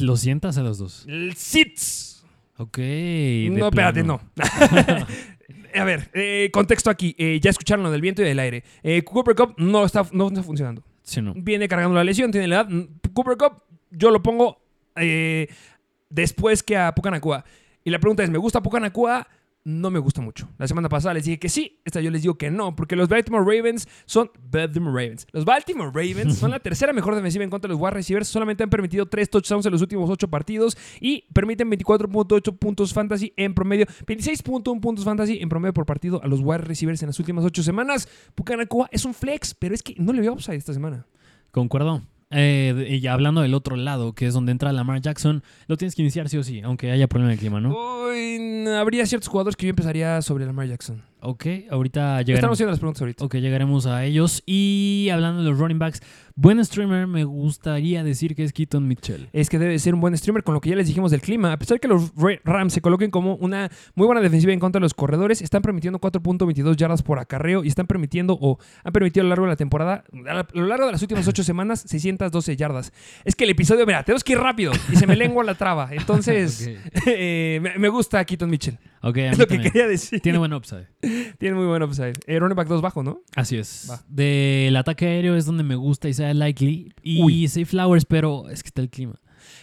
¿Lo 0.00 0.16
sientas 0.16 0.58
a 0.58 0.62
los 0.62 0.78
dos? 0.78 1.04
El 1.06 1.36
Sits. 1.36 2.11
Ok. 2.62 2.78
No, 3.50 3.68
espérate, 3.68 4.04
plano. 4.04 4.20
no. 4.36 5.06
A 5.74 5.84
ver, 5.84 6.10
eh, 6.12 6.50
contexto 6.52 6.90
aquí. 6.90 7.14
Eh, 7.18 7.40
ya 7.40 7.50
escucharon 7.50 7.82
lo 7.82 7.90
del 7.90 8.00
viento 8.00 8.22
y 8.22 8.24
del 8.24 8.38
aire. 8.38 8.62
Eh, 8.82 9.02
Cooper 9.02 9.34
Cup 9.34 9.54
no 9.56 9.84
está, 9.84 10.06
no 10.12 10.28
está 10.28 10.42
funcionando. 10.42 10.84
Sí, 11.02 11.20
no. 11.20 11.32
Viene 11.34 11.66
cargando 11.66 11.96
la 11.96 12.04
lesión, 12.04 12.30
tiene 12.30 12.46
la 12.46 12.56
edad. 12.56 12.68
Cooper 13.12 13.36
Cup, 13.36 13.62
yo 13.90 14.10
lo 14.10 14.22
pongo 14.22 14.62
después 16.08 16.62
que 16.62 16.76
a 16.76 16.94
Pucanacua. 16.94 17.44
Y 17.84 17.90
la 17.90 17.98
pregunta 17.98 18.22
es, 18.22 18.30
¿me 18.30 18.38
gusta 18.38 18.62
Pucanacua? 18.62 19.26
No 19.64 19.90
me 19.92 20.00
gusta 20.00 20.20
mucho. 20.20 20.48
La 20.58 20.66
semana 20.66 20.88
pasada 20.88 21.14
les 21.14 21.24
dije 21.24 21.38
que 21.38 21.48
sí, 21.48 21.80
esta 21.84 22.00
yo 22.00 22.10
les 22.10 22.22
digo 22.22 22.36
que 22.36 22.50
no, 22.50 22.74
porque 22.74 22.96
los 22.96 23.08
Baltimore 23.08 23.44
Ravens 23.44 23.86
son 24.06 24.28
Baltimore 24.50 24.90
Ravens. 24.90 25.26
Los 25.30 25.44
Baltimore 25.44 25.90
Ravens 25.94 26.36
son 26.38 26.50
la 26.50 26.58
tercera 26.58 26.92
mejor 26.92 27.14
defensiva 27.14 27.44
en 27.44 27.50
contra 27.50 27.68
de 27.68 27.74
los 27.74 27.80
wide 27.80 27.92
receivers. 27.92 28.26
Solamente 28.26 28.64
han 28.64 28.70
permitido 28.70 29.06
tres 29.06 29.30
touchdowns 29.30 29.64
en 29.64 29.72
los 29.72 29.80
últimos 29.80 30.10
ocho 30.10 30.26
partidos 30.26 30.76
y 31.00 31.22
permiten 31.32 31.70
24.8 31.70 32.58
puntos 32.58 32.92
fantasy 32.92 33.32
en 33.36 33.54
promedio, 33.54 33.86
26.1 33.86 34.80
puntos 34.80 35.04
fantasy 35.04 35.38
en 35.40 35.48
promedio 35.48 35.72
por 35.72 35.86
partido 35.86 36.20
a 36.24 36.26
los 36.26 36.40
wide 36.40 36.58
receivers 36.58 37.00
en 37.02 37.08
las 37.08 37.18
últimas 37.20 37.44
ocho 37.44 37.62
semanas. 37.62 38.08
Pucanacua 38.34 38.88
es 38.90 39.04
un 39.04 39.14
flex, 39.14 39.54
pero 39.54 39.76
es 39.76 39.82
que 39.84 39.94
no 39.96 40.12
le 40.12 40.22
veo 40.22 40.32
upside 40.32 40.56
esta 40.56 40.72
semana. 40.72 41.06
Concuerdo. 41.52 42.02
Eh, 42.32 42.98
y 43.00 43.06
hablando 43.06 43.40
del 43.42 43.54
otro 43.54 43.76
lado, 43.76 44.14
que 44.14 44.26
es 44.26 44.34
donde 44.34 44.52
entra 44.52 44.72
Lamar 44.72 45.00
Jackson, 45.00 45.42
lo 45.66 45.76
tienes 45.76 45.94
que 45.94 46.02
iniciar 46.02 46.28
sí 46.28 46.38
o 46.38 46.42
sí, 46.42 46.60
aunque 46.62 46.90
haya 46.90 47.06
problema 47.08 47.30
de 47.32 47.38
clima, 47.38 47.60
¿no? 47.60 47.76
Uy, 47.76 48.66
habría 48.68 49.04
ciertos 49.06 49.28
jugadores 49.28 49.56
que 49.56 49.66
yo 49.66 49.70
empezaría 49.70 50.22
sobre 50.22 50.46
Lamar 50.46 50.66
Jackson. 50.68 51.02
Ok, 51.20 51.46
ahorita 51.70 52.20
Estamos 52.20 52.26
llegaremos, 52.26 52.56
haciendo 52.56 52.70
las 52.72 52.80
preguntas 52.80 53.00
ahorita. 53.02 53.24
ok, 53.24 53.34
llegaremos 53.36 53.86
a 53.86 54.04
ellos. 54.04 54.42
Y 54.44 55.08
hablando 55.12 55.42
de 55.42 55.50
los 55.50 55.58
running 55.58 55.78
backs, 55.78 56.00
buen 56.34 56.64
streamer, 56.64 57.06
me 57.06 57.24
gustaría 57.24 58.02
decir 58.04 58.34
que 58.34 58.44
es 58.44 58.52
Keaton 58.52 58.86
Mitchell. 58.86 59.28
Es 59.32 59.48
que 59.48 59.58
debe 59.58 59.78
ser 59.78 59.94
un 59.94 60.00
buen 60.00 60.16
streamer 60.16 60.42
con 60.42 60.54
lo 60.54 60.60
que 60.60 60.70
ya 60.70 60.76
les 60.76 60.86
dijimos 60.86 61.10
del 61.10 61.20
clima. 61.20 61.52
A 61.52 61.58
pesar 61.58 61.76
de 61.76 61.80
que 61.80 61.88
los 61.88 62.12
Ra- 62.16 62.40
Rams 62.44 62.72
se 62.72 62.80
coloquen 62.80 63.10
como 63.10 63.36
una 63.36 63.70
muy 63.94 64.06
buena 64.06 64.20
defensiva 64.20 64.52
en 64.52 64.60
contra 64.60 64.78
de 64.78 64.82
los 64.84 64.94
corredores, 64.94 65.42
están 65.42 65.62
permitiendo 65.62 65.98
4.22 66.00 66.76
yardas 66.76 67.02
por 67.02 67.18
acarreo 67.18 67.64
y 67.64 67.68
están 67.68 67.86
permitiendo 67.86 68.36
o 68.40 68.58
han 68.84 68.92
permitido 68.92 69.22
a 69.22 69.24
lo 69.24 69.28
largo 69.30 69.44
de 69.44 69.50
la 69.52 69.56
temporada, 69.56 70.04
a 70.28 70.46
lo 70.54 70.66
largo 70.66 70.86
de 70.86 70.92
las 70.92 71.02
últimas 71.02 71.26
8 71.28 71.44
semanas, 71.44 71.84
612 71.86 72.56
yardas. 72.56 72.92
Es 73.24 73.34
que 73.34 73.44
el 73.44 73.50
episodio, 73.50 73.86
mira, 73.86 74.02
tenemos 74.02 74.24
que 74.24 74.32
ir 74.32 74.38
rápido 74.38 74.72
y 74.92 74.96
se 74.96 75.06
me 75.06 75.16
lengua 75.16 75.44
la 75.44 75.54
traba. 75.54 75.88
Entonces, 75.92 76.70
eh, 77.06 77.58
me, 77.62 77.78
me 77.78 77.88
gusta 77.88 78.24
Keaton 78.24 78.48
Mitchell. 78.50 78.78
Ok, 79.04 79.16
a 79.18 79.30
Es 79.32 79.38
lo 79.38 79.46
que 79.46 79.54
también. 79.54 79.72
quería 79.72 79.88
decir. 79.88 80.20
Tiene 80.20 80.38
buen 80.38 80.52
upside. 80.52 80.86
Tiene 81.38 81.56
muy 81.56 81.66
buen 81.66 81.82
upside. 81.82 82.12
Eh, 82.26 82.38
running 82.38 82.54
back 82.56 82.68
2 82.68 82.80
bajo, 82.80 83.02
¿no? 83.02 83.20
Así 83.34 83.56
es. 83.58 83.88
Va. 83.90 84.00
Del 84.08 84.76
ataque 84.76 85.06
aéreo 85.06 85.34
es 85.36 85.44
donde 85.44 85.64
me 85.64 85.74
gusta 85.74 86.08
Isaiah 86.22 86.34
Likely 86.34 86.92
y 87.02 87.22
Uy. 87.22 87.48
Safe 87.48 87.66
Flowers, 87.66 88.04
pero 88.04 88.48
es 88.48 88.62
que 88.62 88.68
está 88.68 88.82
el 88.82 88.90
clima. 88.90 89.14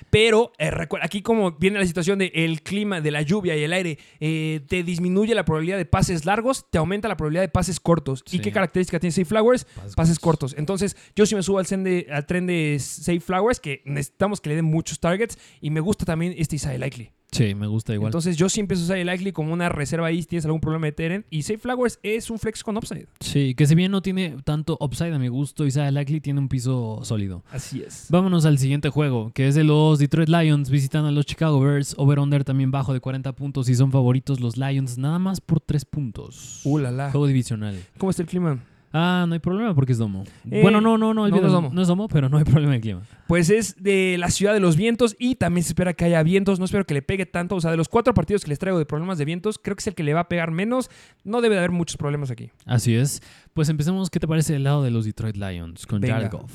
Pero 0.10 0.52
eh, 0.58 0.72
aquí 1.02 1.22
como 1.22 1.52
viene 1.52 1.80
la 1.80 1.86
situación 1.86 2.20
del 2.20 2.62
clima, 2.62 3.02
de 3.02 3.12
la 3.12 3.22
lluvia 3.22 3.56
y 3.56 3.64
el 3.64 3.74
aire, 3.74 3.98
eh, 4.20 4.62
te 4.68 4.84
disminuye 4.84 5.34
la 5.36 5.46
probabilidad 5.46 5.78
de 5.78 5.86
pases 5.86 6.26
largos, 6.26 6.66
te 6.70 6.78
aumenta 6.78 7.08
la 7.08 7.18
probabilidad 7.18 7.44
de 7.44 7.50
pases 7.50 7.80
cortos. 7.80 8.24
Sí. 8.26 8.38
¿Y 8.38 8.40
qué 8.40 8.52
característica 8.52 9.00
tiene 9.00 9.12
Safe 9.12 9.26
Flowers? 9.26 9.66
Pases 9.66 9.96
Pases, 9.96 10.20
cortos. 10.20 10.56
Entonces, 10.58 10.98
yo 11.16 11.26
sí 11.26 11.36
me 11.36 11.44
subo 11.44 11.60
al, 11.60 11.68
tren 11.68 11.84
de, 11.84 12.08
al 12.12 12.26
tren 12.26 12.48
de 12.48 12.78
Safe 12.80 13.20
Flowers, 13.20 13.60
que 13.60 13.82
necesitamos 13.86 14.42
que 14.42 14.50
le 14.50 14.56
den 14.56 14.66
muchos 14.66 15.00
targets, 15.00 15.38
y 15.62 15.70
me 15.70 15.80
gusta 15.80 16.06
también 16.06 16.34
este 16.38 16.56
Isaiah 16.56 16.78
Likely. 16.78 17.12
Sí, 17.32 17.54
me 17.54 17.68
gusta 17.68 17.94
igual. 17.94 18.10
Entonces, 18.10 18.38
yo 18.38 18.50
sí 18.50 18.60
empiezo 18.60 18.82
a 18.82 18.86
usar 18.86 18.98
el 18.98 19.06
Likely 19.08 19.32
como 19.32 19.54
una 19.54 19.70
reserva 19.70 20.08
ahí 20.08 20.22
si 20.22 20.28
tienes 20.28 20.46
algún 20.46 20.62
problema 20.62 20.88
de 20.88 20.92
Teren. 20.94 21.26
Y 21.30 21.44
Safe 21.44 21.60
Flowers 21.60 22.00
es 22.02 22.30
un 22.30 22.40
flex 22.40 22.64
con 22.64 22.76
upside. 22.78 23.08
sí, 23.20 23.54
que 23.56 23.68
si 23.68 23.76
bien 23.76 23.92
no 23.92 24.02
tiene 24.02 24.36
tanto 24.44 24.78
upside 24.82 25.14
a 25.14 25.20
mi 25.20 25.28
gusto, 25.28 25.66
Isaiah 25.66 25.92
Likely 25.92 26.22
tiene 26.22 26.40
un 26.40 26.50
piso 26.50 27.00
sólido. 27.04 27.44
Así 27.52 27.82
es. 27.82 28.08
Vámonos 28.10 28.46
al 28.46 28.58
siguiente 28.58 28.90
juego, 28.90 29.32
que 29.34 29.48
es 29.48 29.56
de 29.56 29.64
los 29.64 30.00
Detroit 30.00 30.30
Lions 30.30 30.70
visitando 30.70 31.10
a 31.10 31.12
los 31.12 31.26
Chicago 31.26 31.60
Bears. 31.60 31.94
Over-under 31.98 32.44
también 32.44 32.72
bajo 32.72 32.94
de 32.94 33.00
40 33.00 33.32
puntos 33.34 33.70
y 33.70 33.76
son 33.76 33.92
favoritos 33.92 34.40
los 34.40 34.58
Lions 34.58 34.98
nada 34.98 35.20
más 35.20 35.40
por 35.40 35.60
3 35.60 35.86
puntos. 35.86 36.62
Uh, 36.64 36.80
la, 36.80 36.92
la. 36.92 37.12
Juego 37.12 37.28
divisional. 37.28 37.80
¿Cómo 37.98 38.10
está 38.10 38.24
el 38.24 38.28
clima? 38.28 38.60
Ah, 38.92 39.26
no 39.28 39.34
hay 39.34 39.40
problema 39.40 39.76
porque 39.76 39.92
es 39.92 39.98
domo. 39.98 40.24
Eh, 40.50 40.62
bueno, 40.62 40.82
no, 40.82 40.98
no, 40.98 41.14
no, 41.14 41.28
no, 41.28 41.36
es 41.36 41.52
domo. 41.52 41.70
No 41.72 41.82
es 41.82 41.88
domo, 41.88 42.08
pero 42.08 42.28
no 42.28 42.38
hay 42.38 42.44
problema 42.44 42.74
de 42.74 42.82
clima. 42.82 43.02
Pues 43.28 43.50
es 43.50 43.76
de 43.82 44.18
la 44.18 44.30
ciudad 44.30 44.54
de 44.54 44.60
los 44.60 44.76
vientos 44.76 45.16
y 45.20 45.36
también 45.36 45.64
se 45.64 45.70
espera 45.70 45.94
que 45.94 46.06
haya 46.06 46.24
vientos. 46.24 46.60
No 46.60 46.66
espero 46.66 46.86
que 46.86 46.96
le 46.96 47.02
pegue 47.02 47.26
tanto. 47.26 47.56
O 47.56 47.62
sea, 47.62 47.72
de 47.72 47.78
los 47.78 47.88
cuatro 47.88 48.14
partidos 48.14 48.44
que 48.44 48.50
les 48.50 48.60
traigo 48.60 48.80
de 48.80 48.86
problemas 48.86 49.18
de 49.18 49.26
vientos, 49.26 49.60
creo 49.60 49.76
que 49.76 49.82
es 49.82 49.88
el 49.88 49.96
que 49.96 50.04
le 50.04 50.14
va 50.14 50.22
a 50.22 50.30
pegar 50.30 50.52
menos. 50.52 50.90
No 51.24 51.42
debe 51.42 51.56
de 51.56 51.60
haber 51.60 51.72
muchos 51.72 51.98
problemas 51.98 52.32
aquí. 52.32 52.50
Así 52.66 52.96
es. 52.96 53.22
Pues 53.54 53.70
empecemos, 53.70 54.10
¿qué 54.10 54.20
te 54.20 54.28
parece 54.28 54.54
del 54.54 54.64
lado 54.64 54.84
de 54.84 54.92
los 54.92 55.06
Detroit 55.06 55.36
Lions 55.36 55.86
con 55.86 56.02
Venga. 56.02 56.16
Jared 56.16 56.32
Goff? 56.32 56.52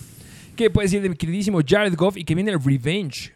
¿Qué 0.57 0.71
puede 0.71 0.87
decir 0.87 1.03
de 1.03 1.09
mi 1.09 1.17
queridísimo 1.17 1.61
Jared 1.67 1.95
Goff 1.97 2.17
y 2.17 2.25
que 2.25 2.35
viene 2.35 2.53
el 2.53 2.63
revenge? 2.63 3.33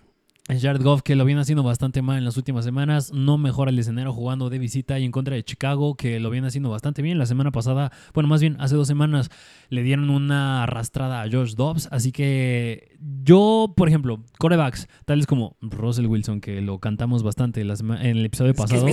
Jared 0.48 0.82
Goff, 0.82 1.02
que 1.02 1.14
lo 1.14 1.24
viene 1.24 1.42
haciendo 1.42 1.62
bastante 1.62 2.00
mal 2.00 2.16
en 2.18 2.24
las 2.24 2.36
últimas 2.36 2.64
semanas, 2.64 3.12
no 3.12 3.36
mejora 3.36 3.70
el 3.70 3.78
escenario 3.78 4.12
jugando 4.12 4.48
de 4.48 4.58
visita 4.58 4.98
y 4.98 5.04
en 5.04 5.12
contra 5.12 5.34
de 5.34 5.44
Chicago, 5.44 5.94
que 5.94 6.20
lo 6.20 6.30
viene 6.30 6.46
haciendo 6.46 6.70
bastante 6.70 7.02
bien. 7.02 7.18
La 7.18 7.26
semana 7.26 7.50
pasada, 7.50 7.92
bueno, 8.14 8.28
más 8.28 8.40
bien 8.40 8.56
hace 8.58 8.74
dos 8.74 8.88
semanas, 8.88 9.30
le 9.68 9.82
dieron 9.82 10.08
una 10.08 10.62
arrastrada 10.62 11.22
a 11.22 11.30
Josh 11.30 11.54
Dobbs. 11.54 11.88
Así 11.92 12.12
que 12.12 12.96
yo, 13.22 13.74
por 13.76 13.88
ejemplo, 13.88 14.24
corebacks, 14.38 14.88
tales 15.04 15.26
como 15.26 15.56
Russell 15.60 16.06
Wilson, 16.06 16.40
que 16.40 16.60
lo 16.60 16.78
cantamos 16.78 17.22
bastante 17.22 17.60
en 17.60 17.70
el 18.16 18.24
episodio 18.24 18.54
pasado, 18.54 18.86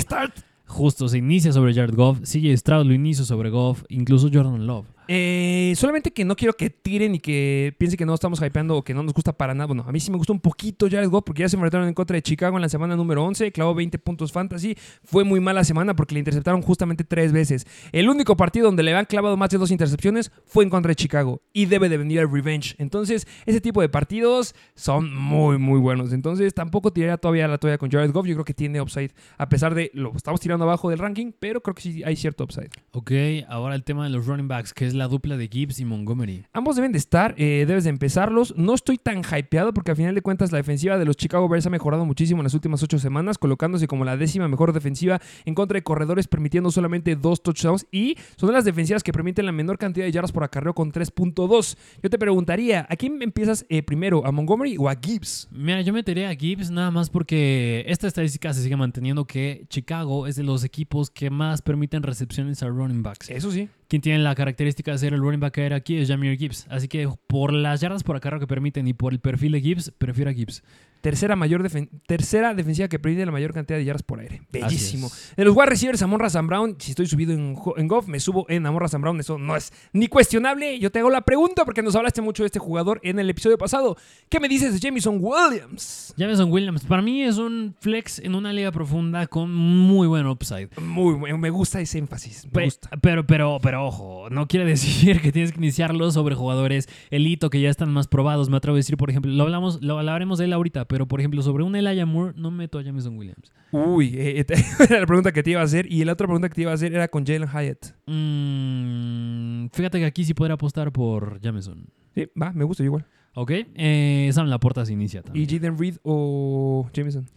justo 0.68 1.08
se 1.08 1.20
inicia 1.20 1.52
sobre 1.52 1.74
Jared 1.74 1.96
Goff, 1.96 2.22
CJ 2.22 2.58
Stroud 2.58 2.86
lo 2.88 2.94
inicia 2.94 3.24
sobre 3.24 3.50
Goff, 3.50 3.84
incluso 3.90 4.30
Jordan 4.34 4.66
Love. 4.66 4.88
Eh, 5.08 5.74
solamente 5.76 6.12
que 6.12 6.26
no 6.26 6.36
quiero 6.36 6.54
que 6.54 6.70
tiren 6.70 7.16
y 7.16 7.20
que 7.20 7.76
piensen 7.78 7.98
que 7.98 8.06
no 8.06 8.14
estamos 8.14 8.42
hypeando 8.42 8.78
o 8.78 8.84
que 8.84 8.94
no 8.94 9.04
nos 9.04 9.14
gusta 9.14 9.34
para 9.34 9.54
nada. 9.54 9.68
Bueno, 9.68 9.86
a 9.88 9.92
mí 9.92 10.00
sí 10.00 10.12
me 10.12 10.18
gustó 10.18 10.34
un 10.34 10.40
poquito 10.40 10.88
Jared 10.90 11.10
Goff 11.10 11.24
porque 11.26 11.42
ya 11.42 11.50
se 11.50 11.56
enfrentaron 11.56 11.88
en 11.88 11.94
contra 11.94 12.16
de 12.16 12.22
Chicago 12.22 12.58
en 12.58 12.62
la 12.62 12.70
semana 12.70 12.96
número 12.96 13.24
11, 13.24 13.52
clavó 13.52 13.76
20 13.76 14.00
puntos 14.00 14.32
fantasy. 14.32 14.76
Fue 15.04 15.24
muy 15.24 15.40
mala 15.40 15.64
semana 15.64 15.96
porque 15.96 16.16
le 16.16 16.20
interceptaron 16.20 16.62
justamente 16.62 17.04
tres 17.04 17.32
veces. 17.32 17.68
El 17.92 18.10
único 18.10 18.36
partido 18.36 18.66
donde 18.66 18.84
le 18.84 18.94
han 18.94 19.06
clavado 19.06 19.38
más 19.38 19.50
de 19.50 19.58
dos 19.58 19.72
intercepciones 19.72 20.32
fue 20.46 20.64
en 20.64 20.70
contra 20.70 20.90
de 20.90 20.96
Chicago 20.96 21.42
y 21.54 21.66
debe 21.66 21.90
de 21.90 21.98
venir 21.98 22.20
el 22.20 22.32
revenge. 22.32 22.76
Entonces, 22.78 23.28
ese 23.46 23.62
tipo 23.62 23.82
de 23.82 23.90
partidos 23.90 24.56
son 24.76 25.14
muy, 25.14 25.58
muy 25.58 25.80
buenos. 25.80 26.14
Entonces, 26.14 26.54
tampoco 26.54 26.92
tiraría 26.92 27.18
todavía 27.18 27.48
la 27.48 27.58
toalla 27.58 27.78
con 27.78 27.92
Jared 27.92 28.12
Goff. 28.12 28.26
Yo 28.26 28.34
creo 28.34 28.46
que 28.46 28.54
tiene 28.54 28.82
upside, 28.82 29.12
a 29.38 29.50
pesar 29.50 29.76
de 29.76 29.92
lo 29.94 30.14
estamos 30.16 30.40
tirando 30.40 30.66
abajo 30.66 30.90
del 30.90 31.00
ranking, 31.00 31.32
pero 31.38 31.62
creo 31.62 31.76
que 31.76 31.82
sí 31.82 32.04
hay 32.04 32.16
cierto 32.16 32.44
upside. 32.44 32.70
Ok, 32.92 33.12
ahora 33.48 33.76
el 33.76 33.84
tema 33.84 34.06
de 34.06 34.10
los 34.10 34.26
running 34.26 34.48
backs, 34.48 34.74
que 34.74 34.88
es 34.88 34.95
la 34.96 35.08
dupla 35.08 35.38
de 35.38 35.48
Gibbs 35.48 35.80
y 35.80 35.86
Montgomery. 35.86 36.46
Ambos 36.54 36.76
deben 36.76 36.92
de 36.92 36.98
estar, 36.98 37.36
eh, 37.38 37.66
debes 37.68 37.84
de 37.84 37.90
empezarlos. 37.90 38.56
No 38.58 38.74
estoy 38.74 38.98
tan 38.98 39.22
hypeado 39.22 39.74
porque 39.74 39.92
al 39.92 39.98
final 39.98 40.16
de 40.16 40.22
cuentas 40.22 40.52
la 40.52 40.58
defensiva 40.58 40.98
de 40.98 41.06
los 41.06 41.18
Chicago 41.18 41.48
Bears 41.48 41.66
ha 41.66 41.70
mejorado 41.70 42.06
muchísimo 42.06 42.42
en 42.42 42.46
las 42.46 42.54
últimas 42.54 42.82
ocho 42.84 43.00
semanas, 43.00 43.38
colocándose 43.38 43.88
como 43.88 44.06
la 44.06 44.18
décima 44.18 44.48
mejor 44.48 44.74
defensiva 44.74 45.22
en 45.46 45.56
contra 45.56 45.78
de 45.78 45.84
corredores, 45.84 46.28
permitiendo 46.28 46.72
solamente 46.72 47.16
dos 47.16 47.44
touchdowns 47.44 47.86
y 47.92 48.18
son 48.38 48.48
de 48.48 48.54
las 48.54 48.66
defensivas 48.66 49.04
que 49.04 49.12
permiten 49.12 49.46
la 49.46 49.52
menor 49.52 49.78
cantidad 49.78 50.06
de 50.06 50.12
yardas 50.12 50.32
por 50.32 50.44
acarreo 50.44 50.74
con 50.74 50.92
3.2. 50.92 51.78
Yo 52.02 52.10
te 52.10 52.18
preguntaría, 52.18 52.86
¿a 52.90 52.96
quién 52.96 53.22
empiezas 53.22 53.66
eh, 53.70 53.84
primero, 53.84 54.26
a 54.26 54.32
Montgomery 54.32 54.78
o 54.78 54.90
a 54.90 54.96
Gibbs? 54.96 55.48
Mira, 55.52 55.82
yo 55.82 55.94
metería 55.94 56.30
a 56.30 56.36
Gibbs 56.36 56.72
nada 56.72 56.92
más 56.92 57.10
porque 57.10 57.84
esta 57.88 58.08
estadística 58.08 58.54
se 58.54 58.64
sigue 58.64 58.76
manteniendo 58.76 59.26
que 59.26 59.66
Chicago 59.70 60.28
es 60.28 60.36
de 60.36 60.44
los 60.44 60.64
equipos 60.64 61.10
que 61.10 61.30
más 61.30 61.62
permiten 61.62 62.04
recepciones 62.04 62.64
a 62.64 62.68
running 62.68 63.04
backs. 63.04 63.30
Eso 63.30 63.52
sí. 63.52 63.70
Quien 63.88 64.02
tiene 64.02 64.20
la 64.20 64.34
característica 64.34 64.92
de 64.92 64.98
ser 64.98 65.14
el 65.14 65.20
running 65.20 65.40
back 65.40 65.60
aquí 65.74 65.98
es 65.98 66.08
Jameer 66.08 66.38
Gibbs. 66.38 66.66
Así 66.70 66.88
que 66.88 67.08
por 67.28 67.54
las 67.54 67.82
yardas 67.82 68.04
por 68.04 68.16
acarreo 68.16 68.40
que 68.40 68.48
permiten 68.48 68.88
y 68.88 68.94
por 68.94 69.14
el 69.14 69.20
perfil 69.20 69.52
de 69.52 69.62
Gibbs, 69.62 69.92
prefiero 69.98 70.32
a 70.32 70.34
Gibbs. 70.34 70.64
Tercera, 71.06 71.36
mayor 71.36 71.62
defen- 71.64 71.90
tercera 72.08 72.56
defensiva 72.56 72.88
que 72.88 72.98
permite 72.98 73.24
la 73.28 73.32
mayor 73.32 73.54
cantidad 73.54 73.78
de 73.78 73.86
yardas 73.86 74.02
por 74.02 74.20
aire. 74.22 74.42
Bellísimo. 74.52 75.12
De 75.38 75.46
los 75.46 75.56
wide 75.56 75.68
receivers, 75.68 76.02
Amon 76.02 76.20
Razan 76.20 76.48
Brown, 76.48 76.76
si 76.80 76.90
estoy 76.92 77.06
subido 77.06 77.32
en, 77.32 77.56
en 77.78 77.88
Goff, 77.88 78.08
me 78.08 78.20
subo 78.20 78.48
en 78.50 78.66
Amon 78.66 78.82
Razan 78.82 79.02
Brown. 79.02 79.20
Eso 79.20 79.38
no 79.38 79.56
es 79.56 79.72
ni 79.94 80.08
cuestionable. 80.08 80.80
Yo 80.80 80.92
te 80.92 80.98
hago 80.98 81.12
la 81.12 81.22
pregunta 81.22 81.64
porque 81.64 81.84
nos 81.84 81.96
hablaste 81.96 82.22
mucho 82.24 82.42
de 82.42 82.48
este 82.48 82.58
jugador 82.58 83.00
en 83.04 83.20
el 83.20 83.30
episodio 83.30 83.58
pasado. 83.60 83.98
¿Qué 84.30 84.40
me 84.40 84.48
dices 84.50 84.74
de 84.74 84.80
Jamison 84.80 85.20
Williams? 85.22 86.14
Jameson 86.18 86.52
Williams, 86.52 86.84
para 86.86 87.02
mí 87.02 87.22
es 87.22 87.38
un 87.38 87.76
flex 87.80 88.18
en 88.20 88.34
una 88.34 88.52
liga 88.52 88.72
profunda 88.72 89.28
con 89.28 89.54
muy 89.54 90.08
buen 90.08 90.26
upside. 90.26 90.70
Muy 90.82 91.14
bueno, 91.16 91.38
me 91.38 91.50
gusta 91.52 91.82
ese 91.82 92.00
énfasis. 92.00 92.46
Me 92.46 92.52
Pe- 92.52 92.64
gusta. 92.66 92.90
Pero, 93.02 93.28
pero, 93.28 93.60
pero, 93.62 93.86
ojo, 93.86 94.30
no 94.32 94.48
quiere 94.48 94.66
decir 94.76 95.22
que 95.22 95.32
tienes 95.32 95.52
que 95.52 95.60
iniciarlo 95.60 96.10
sobre 96.12 96.34
jugadores 96.34 96.88
elito 97.12 97.50
que 97.52 97.62
ya 97.62 97.70
están 97.70 97.92
más 97.92 98.08
probados. 98.08 98.50
Me 98.50 98.58
atrevo 98.58 98.76
a 98.76 98.78
decir, 98.78 98.98
por 98.98 99.10
ejemplo, 99.10 99.32
lo 99.32 99.44
hablamos, 99.44 99.82
lo 99.82 100.00
hablaremos 100.00 100.40
de 100.40 100.46
él 100.46 100.54
ahorita, 100.54 100.86
pero 100.86 100.95
por 101.08 101.20
ejemplo, 101.20 101.42
sobre 101.42 101.64
un 101.64 101.76
Elijah 101.76 102.06
Moore, 102.06 102.34
no 102.38 102.52
meto 102.52 102.80
a 102.80 102.84
Jameson 102.84 103.18
Williams. 103.18 103.52
Uy, 103.72 104.16
eh, 104.16 104.40
eh, 104.40 104.46
era 104.90 105.02
la 105.02 105.06
pregunta 105.06 105.32
que 105.32 105.44
te 105.44 105.52
iba 105.52 105.62
a 105.62 105.66
hacer. 105.66 105.92
Y 105.92 106.04
la 106.06 106.14
otra 106.14 106.28
pregunta 106.28 106.48
que 106.48 106.56
te 106.56 106.62
iba 106.62 106.72
a 106.72 106.76
hacer 106.76 106.94
era 106.94 107.08
con 107.10 107.26
Jalen 107.26 107.50
Hyatt. 107.50 107.94
Mm, 108.06 109.68
fíjate 109.74 110.00
que 110.00 110.06
aquí 110.06 110.24
sí 110.24 110.34
podría 110.34 110.56
apostar 110.56 110.92
por 110.92 111.42
Jameson. 111.42 111.88
Sí, 112.14 112.28
va, 112.42 112.54
me 112.54 112.64
gusta 112.64 112.84
igual. 112.84 113.06
Ok, 113.34 113.52
eh, 113.76 114.30
Sam 114.32 114.48
Laporta 114.48 114.86
se 114.86 114.94
inicia 114.94 115.22
también. 115.22 115.46
¿Y 115.46 115.54
Jaden 115.54 115.78
Reed 115.78 115.98
o 116.04 116.90
Jameson? 116.94 117.28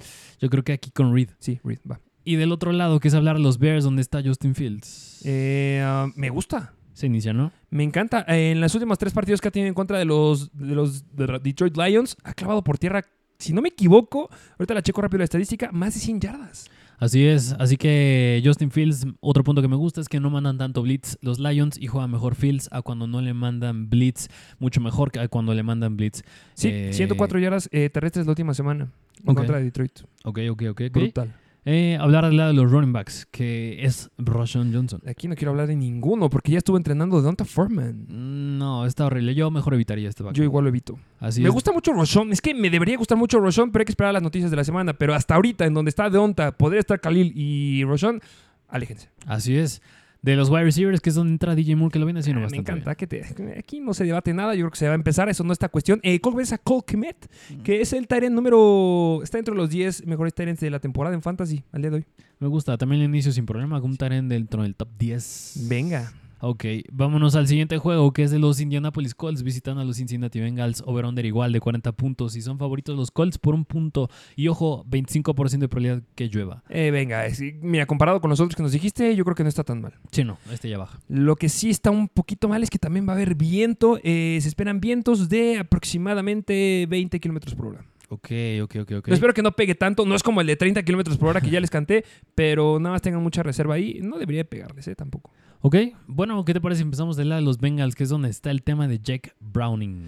Yo 0.41 0.49
creo 0.49 0.63
que 0.63 0.73
aquí 0.73 0.93
con 0.93 1.13
Reed. 1.13 1.31
Sí, 1.41 1.61
Reed, 1.65 1.81
va. 1.91 2.01
Y 2.25 2.37
del 2.37 2.53
otro 2.53 2.73
lado, 2.73 3.01
que 3.01 3.09
es 3.09 3.15
hablar 3.15 3.37
de 3.37 3.43
los 3.43 3.59
Bears, 3.59 3.83
donde 3.83 4.03
está 4.03 4.23
Justin 4.23 4.55
Fields. 4.55 5.23
Eh, 5.25 5.83
ah, 5.85 6.07
me 6.15 6.31
gusta. 6.31 6.75
Se 6.93 7.07
inicia, 7.07 7.33
¿no? 7.33 7.53
Me 7.71 7.85
encanta. 7.85 8.25
En 8.29 8.61
los 8.61 8.75
últimos 8.75 8.99
tres 8.99 9.13
partidos 9.13 9.41
que 9.41 9.49
ha 9.49 9.51
tenido 9.51 9.69
en 9.69 9.75
contra 9.75 9.99
de 9.99 10.05
los, 10.05 10.53
de 10.53 10.75
los 10.75 11.05
de 11.15 11.39
Detroit 11.43 11.77
Lions, 11.77 12.17
ha 12.25 12.35
clavado 12.35 12.63
por 12.63 12.77
tierra, 12.77 13.05
si 13.39 13.53
no 13.53 13.63
me 13.63 13.69
equivoco, 13.69 14.29
ahorita 14.59 14.75
la 14.75 14.83
checo 14.83 15.01
rápido 15.01 15.19
la 15.19 15.25
estadística, 15.25 15.71
más 15.73 15.95
de 15.95 16.01
100 16.01 16.21
yardas. 16.21 16.71
Así 16.99 17.25
es, 17.25 17.53
así 17.61 17.77
que 17.77 18.43
Justin 18.45 18.73
Fields, 18.73 19.07
otro 19.21 19.45
punto 19.45 19.63
que 19.63 19.69
me 19.69 19.77
gusta 19.77 20.01
es 20.01 20.09
que 20.09 20.19
no 20.19 20.31
mandan 20.31 20.59
tanto 20.59 20.83
blitz 20.83 21.17
los 21.23 21.39
Lions 21.39 21.79
y 21.81 21.87
juega 21.87 22.09
mejor 22.09 22.35
Fields 22.35 22.69
a 22.73 22.83
cuando 22.83 23.07
no 23.07 23.21
le 23.21 23.33
mandan 23.35 23.89
blitz, 23.89 24.27
mucho 24.59 24.81
mejor 24.81 25.13
que 25.13 25.21
a 25.21 25.29
cuando 25.29 25.55
le 25.55 25.63
mandan 25.63 25.97
blitz. 25.97 26.23
Sí, 26.55 26.69
Eh, 26.73 26.91
104 26.93 27.39
yardas 27.39 27.69
eh, 27.71 27.89
terrestres 27.89 28.27
la 28.27 28.33
última 28.33 28.53
semana 28.53 28.89
en 29.23 29.31
Ok. 29.31 29.37
contra 29.37 29.59
de 29.59 29.65
Detroit. 29.65 30.01
Ok, 30.25 30.41
ok, 30.51 30.63
ok. 30.71 30.81
ok. 30.89 30.93
Brutal. 30.93 31.35
Eh, 31.71 31.99
hablar 32.01 32.25
del 32.25 32.39
lado 32.39 32.49
de 32.49 32.55
los 32.55 32.71
running 32.71 32.95
backs, 32.95 33.27
que 33.31 33.85
es 33.85 34.09
Roshan 34.17 34.73
Johnson. 34.73 35.03
Aquí 35.07 35.29
no 35.29 35.35
quiero 35.35 35.51
hablar 35.51 35.67
de 35.67 35.77
ninguno 35.77 36.31
porque 36.31 36.53
ya 36.53 36.59
estuvo 36.59 36.79
entrenando 36.79 37.21
Donta 37.21 37.45
Foreman. 37.45 38.07
Mm, 38.09 38.57
No, 38.59 38.87
está 38.87 39.05
horrible. 39.05 39.35
Yo 39.35 39.51
mejor 39.51 39.75
evitaría 39.75 40.09
este 40.09 40.23
back. 40.23 40.33
Yo 40.35 40.45
igual 40.45 40.65
lo 40.65 40.69
evito. 40.71 40.99
Así 41.21 41.43
me 41.43 41.49
es. 41.49 41.55
gusta 41.55 41.71
mucho 41.73 41.93
Roshon. 41.93 42.33
Es 42.33 42.41
que 42.41 42.55
me 42.55 42.71
debería 42.71 42.97
gustar 42.97 43.19
mucho 43.19 43.39
Roshon, 43.39 43.71
pero 43.71 43.83
hay 43.83 43.87
que 43.87 43.93
esperar 43.93 44.15
las 44.15 44.23
noticias 44.23 44.51
de 44.51 44.57
la 44.57 44.65
semana. 44.65 44.95
Pero 44.95 45.15
hasta 45.15 45.35
ahorita, 45.35 45.67
en 45.67 45.75
donde 45.75 45.91
está 45.91 46.09
Deonta, 46.09 46.53
podría 46.53 46.81
estar 46.81 47.01
Khalil 47.01 47.33
y 47.37 47.85
Roshon, 47.85 48.21
aléjense. 48.69 49.11
Así 49.27 49.55
es. 49.57 49.83
De 50.21 50.35
los 50.35 50.51
wide 50.51 50.65
receivers, 50.65 51.01
que 51.01 51.11
es 51.11 51.15
donde 51.15 51.33
entra 51.33 51.55
DJ 51.55 51.77
Moore, 51.77 51.93
que 51.93 51.99
lo 52.01 52.05
viene 52.07 52.19
haciendo 52.21 52.39
Ah, 52.41 52.43
me 52.43 52.47
bastante 52.47 52.73
encanta 52.73 52.95
que 52.97 53.07
te- 53.07 53.59
aquí 53.59 53.79
no 53.79 53.95
se 53.95 54.05
debate 54.05 54.35
nada. 54.35 54.55
Yo 54.55 54.63
creo 54.63 54.71
que 54.73 54.77
se 54.79 54.87
va 54.87 54.93
a 54.93 54.95
empezar. 54.97 55.29
Eso 55.29 55.45
no 55.45 55.53
está 55.53 55.69
cuestión. 55.69 56.01
Eh, 56.03 56.21
¿Cómo 56.21 56.39
ves 56.39 56.53
a 56.53 56.59
Cole 56.59 56.83
Kmet? 56.87 57.31
Que 57.63 57.81
es 57.81 57.93
el 57.93 58.09
Tyrant 58.09 58.35
número. 58.35 59.21
Está 59.23 59.39
dentro 59.39 59.55
de 59.55 59.61
los 59.61 59.71
10 59.71 60.07
mejores 60.07 60.35
Tyrants 60.35 60.61
de 60.61 60.71
la 60.71 60.81
temporada 60.81 61.15
en 61.15 61.23
Fantasy 61.23 61.63
al 61.73 61.83
día 61.83 61.91
de 61.91 61.97
hoy. 61.99 62.05
Me 62.41 62.49
gusta. 62.49 62.77
También 62.77 63.03
el 63.03 63.09
inicio 63.09 63.31
sin 63.33 63.47
problema, 63.47 63.81
con 63.81 63.91
un 63.93 63.97
Taren 63.97 64.29
dentro 64.29 64.63
del 64.65 64.75
top 64.75 64.89
10. 64.99 65.67
Venga. 65.69 66.13
Ok, 66.41 66.65
vámonos 66.93 67.35
al 67.35 67.49
siguiente 67.49 67.79
juego, 67.79 68.13
que 68.13 68.23
es 68.23 68.31
de 68.31 68.39
los 68.39 68.61
Indianapolis 68.61 69.15
Colts 69.15 69.43
visitando 69.43 69.81
a 69.81 69.85
los 69.85 69.97
Cincinnati 69.97 70.39
Bengals. 70.41 70.83
Over-under 70.87 71.25
igual 71.27 71.53
de 71.53 71.61
40 71.61 71.93
puntos. 71.93 72.37
Y 72.37 72.43
son 72.43 72.59
favoritos 72.59 72.97
los 72.97 73.11
Colts 73.11 73.39
por 73.39 73.55
un 73.55 73.65
punto. 73.65 74.09
Y 74.37 74.49
ojo, 74.49 74.85
25% 74.89 75.59
de 75.59 75.69
probabilidad 75.69 76.03
que 76.15 76.29
llueva. 76.29 76.63
Eh, 76.69 76.91
venga. 76.91 77.27
es- 77.27 77.43
mira, 77.61 77.87
comparado 77.87 78.21
con 78.21 78.31
los 78.31 78.39
otros 78.41 78.55
que 78.55 78.63
nos 78.63 78.73
dijiste, 78.73 79.17
yo 79.17 79.25
creo 79.25 79.35
que 79.35 79.43
no 79.43 79.49
está 79.49 79.65
tan 79.65 79.81
mal. 79.81 79.95
Sí, 80.13 80.23
no, 80.25 80.39
este 80.53 80.69
ya 80.69 80.79
baja. 80.79 81.01
Lo 81.09 81.35
que 81.37 81.49
sí 81.49 81.71
está 81.71 81.91
un 81.91 82.09
poquito 82.09 82.49
mal 82.49 82.63
es 82.63 82.71
que 82.71 82.79
también 82.79 83.07
va 83.09 83.13
a 83.13 83.17
haber 83.17 83.35
viento. 83.35 83.99
Eh, 84.05 84.39
se 84.41 84.49
esperan 84.49 84.81
vientos 84.81 85.29
de 85.29 85.59
aproximadamente 85.59 86.87
20 86.89 87.19
kilómetros 87.21 87.55
por 87.55 87.67
hora. 87.67 87.85
Ok, 88.11 88.31
ok, 88.63 88.77
ok, 88.83 88.91
ok. 88.99 89.09
Yo 89.09 89.15
espero 89.15 89.35
que 89.35 89.43
no 89.43 89.53
pegue 89.53 89.75
tanto. 89.75 90.07
No 90.07 90.15
es 90.15 90.23
como 90.23 90.41
el 90.41 90.47
de 90.47 90.57
30 90.57 90.83
kilómetros 90.83 91.19
por 91.19 91.29
hora 91.29 91.41
que 91.43 91.51
ya 91.51 91.61
les 91.61 91.69
canté, 91.69 92.05
pero 92.35 92.79
nada 92.81 92.95
más 92.95 93.03
tengan 93.03 93.23
mucha 93.23 93.43
reserva 93.43 93.75
ahí. 93.75 93.99
No 94.03 94.19
debería 94.19 94.45
pegarles, 94.45 94.89
eh, 94.89 94.95
tampoco. 94.95 95.31
Ok, 95.61 95.77
bueno, 96.07 96.45
¿qué 96.45 96.55
te 96.55 96.61
parece 96.61 96.79
si 96.79 96.83
empezamos 96.85 97.17
del 97.17 97.31
lado 97.31 97.41
de 97.41 97.45
los 97.47 97.59
Bengals, 97.59 97.95
que 97.95 98.05
es 98.05 98.09
donde 98.09 98.29
está 98.31 98.51
el 98.51 98.63
tema 98.63 98.87
de 98.87 99.01
Jack 99.01 99.35
Browning? 99.41 100.07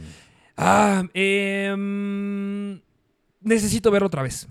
Ah, 0.57 1.05
em, 1.15 2.81
necesito 3.41 3.91
verlo 3.91 4.07
otra 4.07 4.23
vez. 4.23 4.49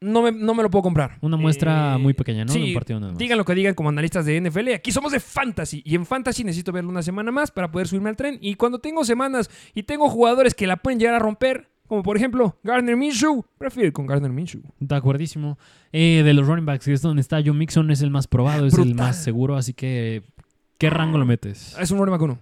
No 0.00 0.22
me, 0.22 0.30
no 0.30 0.54
me 0.54 0.62
lo 0.62 0.70
puedo 0.70 0.82
comprar. 0.84 1.18
Una 1.22 1.36
muestra 1.36 1.96
Eh, 1.96 1.98
muy 1.98 2.14
pequeña, 2.14 2.44
¿no? 2.44 2.52
De 2.52 2.58
Sí, 2.60 2.68
un 2.68 2.74
partido 2.74 3.00
nada 3.00 3.12
más. 3.12 3.18
digan 3.18 3.36
lo 3.36 3.44
que 3.44 3.54
digan 3.56 3.74
como 3.74 3.88
analistas 3.88 4.24
de 4.26 4.40
NFL. 4.40 4.74
Aquí 4.74 4.92
somos 4.92 5.10
de 5.10 5.18
Fantasy. 5.18 5.82
Y 5.84 5.96
en 5.96 6.06
Fantasy 6.06 6.44
necesito 6.44 6.70
verlo 6.70 6.88
una 6.90 7.02
semana 7.02 7.32
más 7.32 7.50
para 7.50 7.72
poder 7.72 7.88
subirme 7.88 8.10
al 8.10 8.14
tren. 8.16 8.38
Y 8.40 8.54
cuando 8.54 8.78
tengo 8.78 9.02
semanas 9.04 9.50
y 9.74 9.82
tengo 9.82 10.08
jugadores 10.08 10.54
que 10.54 10.68
la 10.68 10.76
pueden 10.76 11.00
llegar 11.00 11.16
a 11.16 11.18
romper, 11.18 11.68
como 11.88 12.02
por 12.02 12.16
ejemplo 12.16 12.56
Gardner 12.62 12.96
Minshew, 12.96 13.44
prefiero 13.58 13.88
ir 13.88 13.92
con 13.92 14.06
Gardner 14.06 14.30
Minshew. 14.30 14.62
De 14.78 14.94
acuerdísimo. 14.94 15.58
Eh, 15.92 16.22
de 16.24 16.34
los 16.34 16.46
running 16.46 16.66
backs, 16.66 16.84
que 16.84 16.92
es 16.92 17.02
donde 17.02 17.22
está 17.22 17.42
Joe 17.42 17.54
Mixon, 17.54 17.90
es 17.90 18.02
el 18.02 18.10
más 18.10 18.26
probado, 18.26 18.66
es 18.66 18.74
el 18.74 18.94
más 18.94 19.16
seguro, 19.16 19.56
así 19.56 19.72
que... 19.72 20.22
¿Qué 20.76 20.90
rango 20.90 21.18
lo 21.18 21.26
metes? 21.26 21.76
Es 21.80 21.90
un 21.90 21.98
running 21.98 22.12
back 22.12 22.22
uno. 22.22 22.38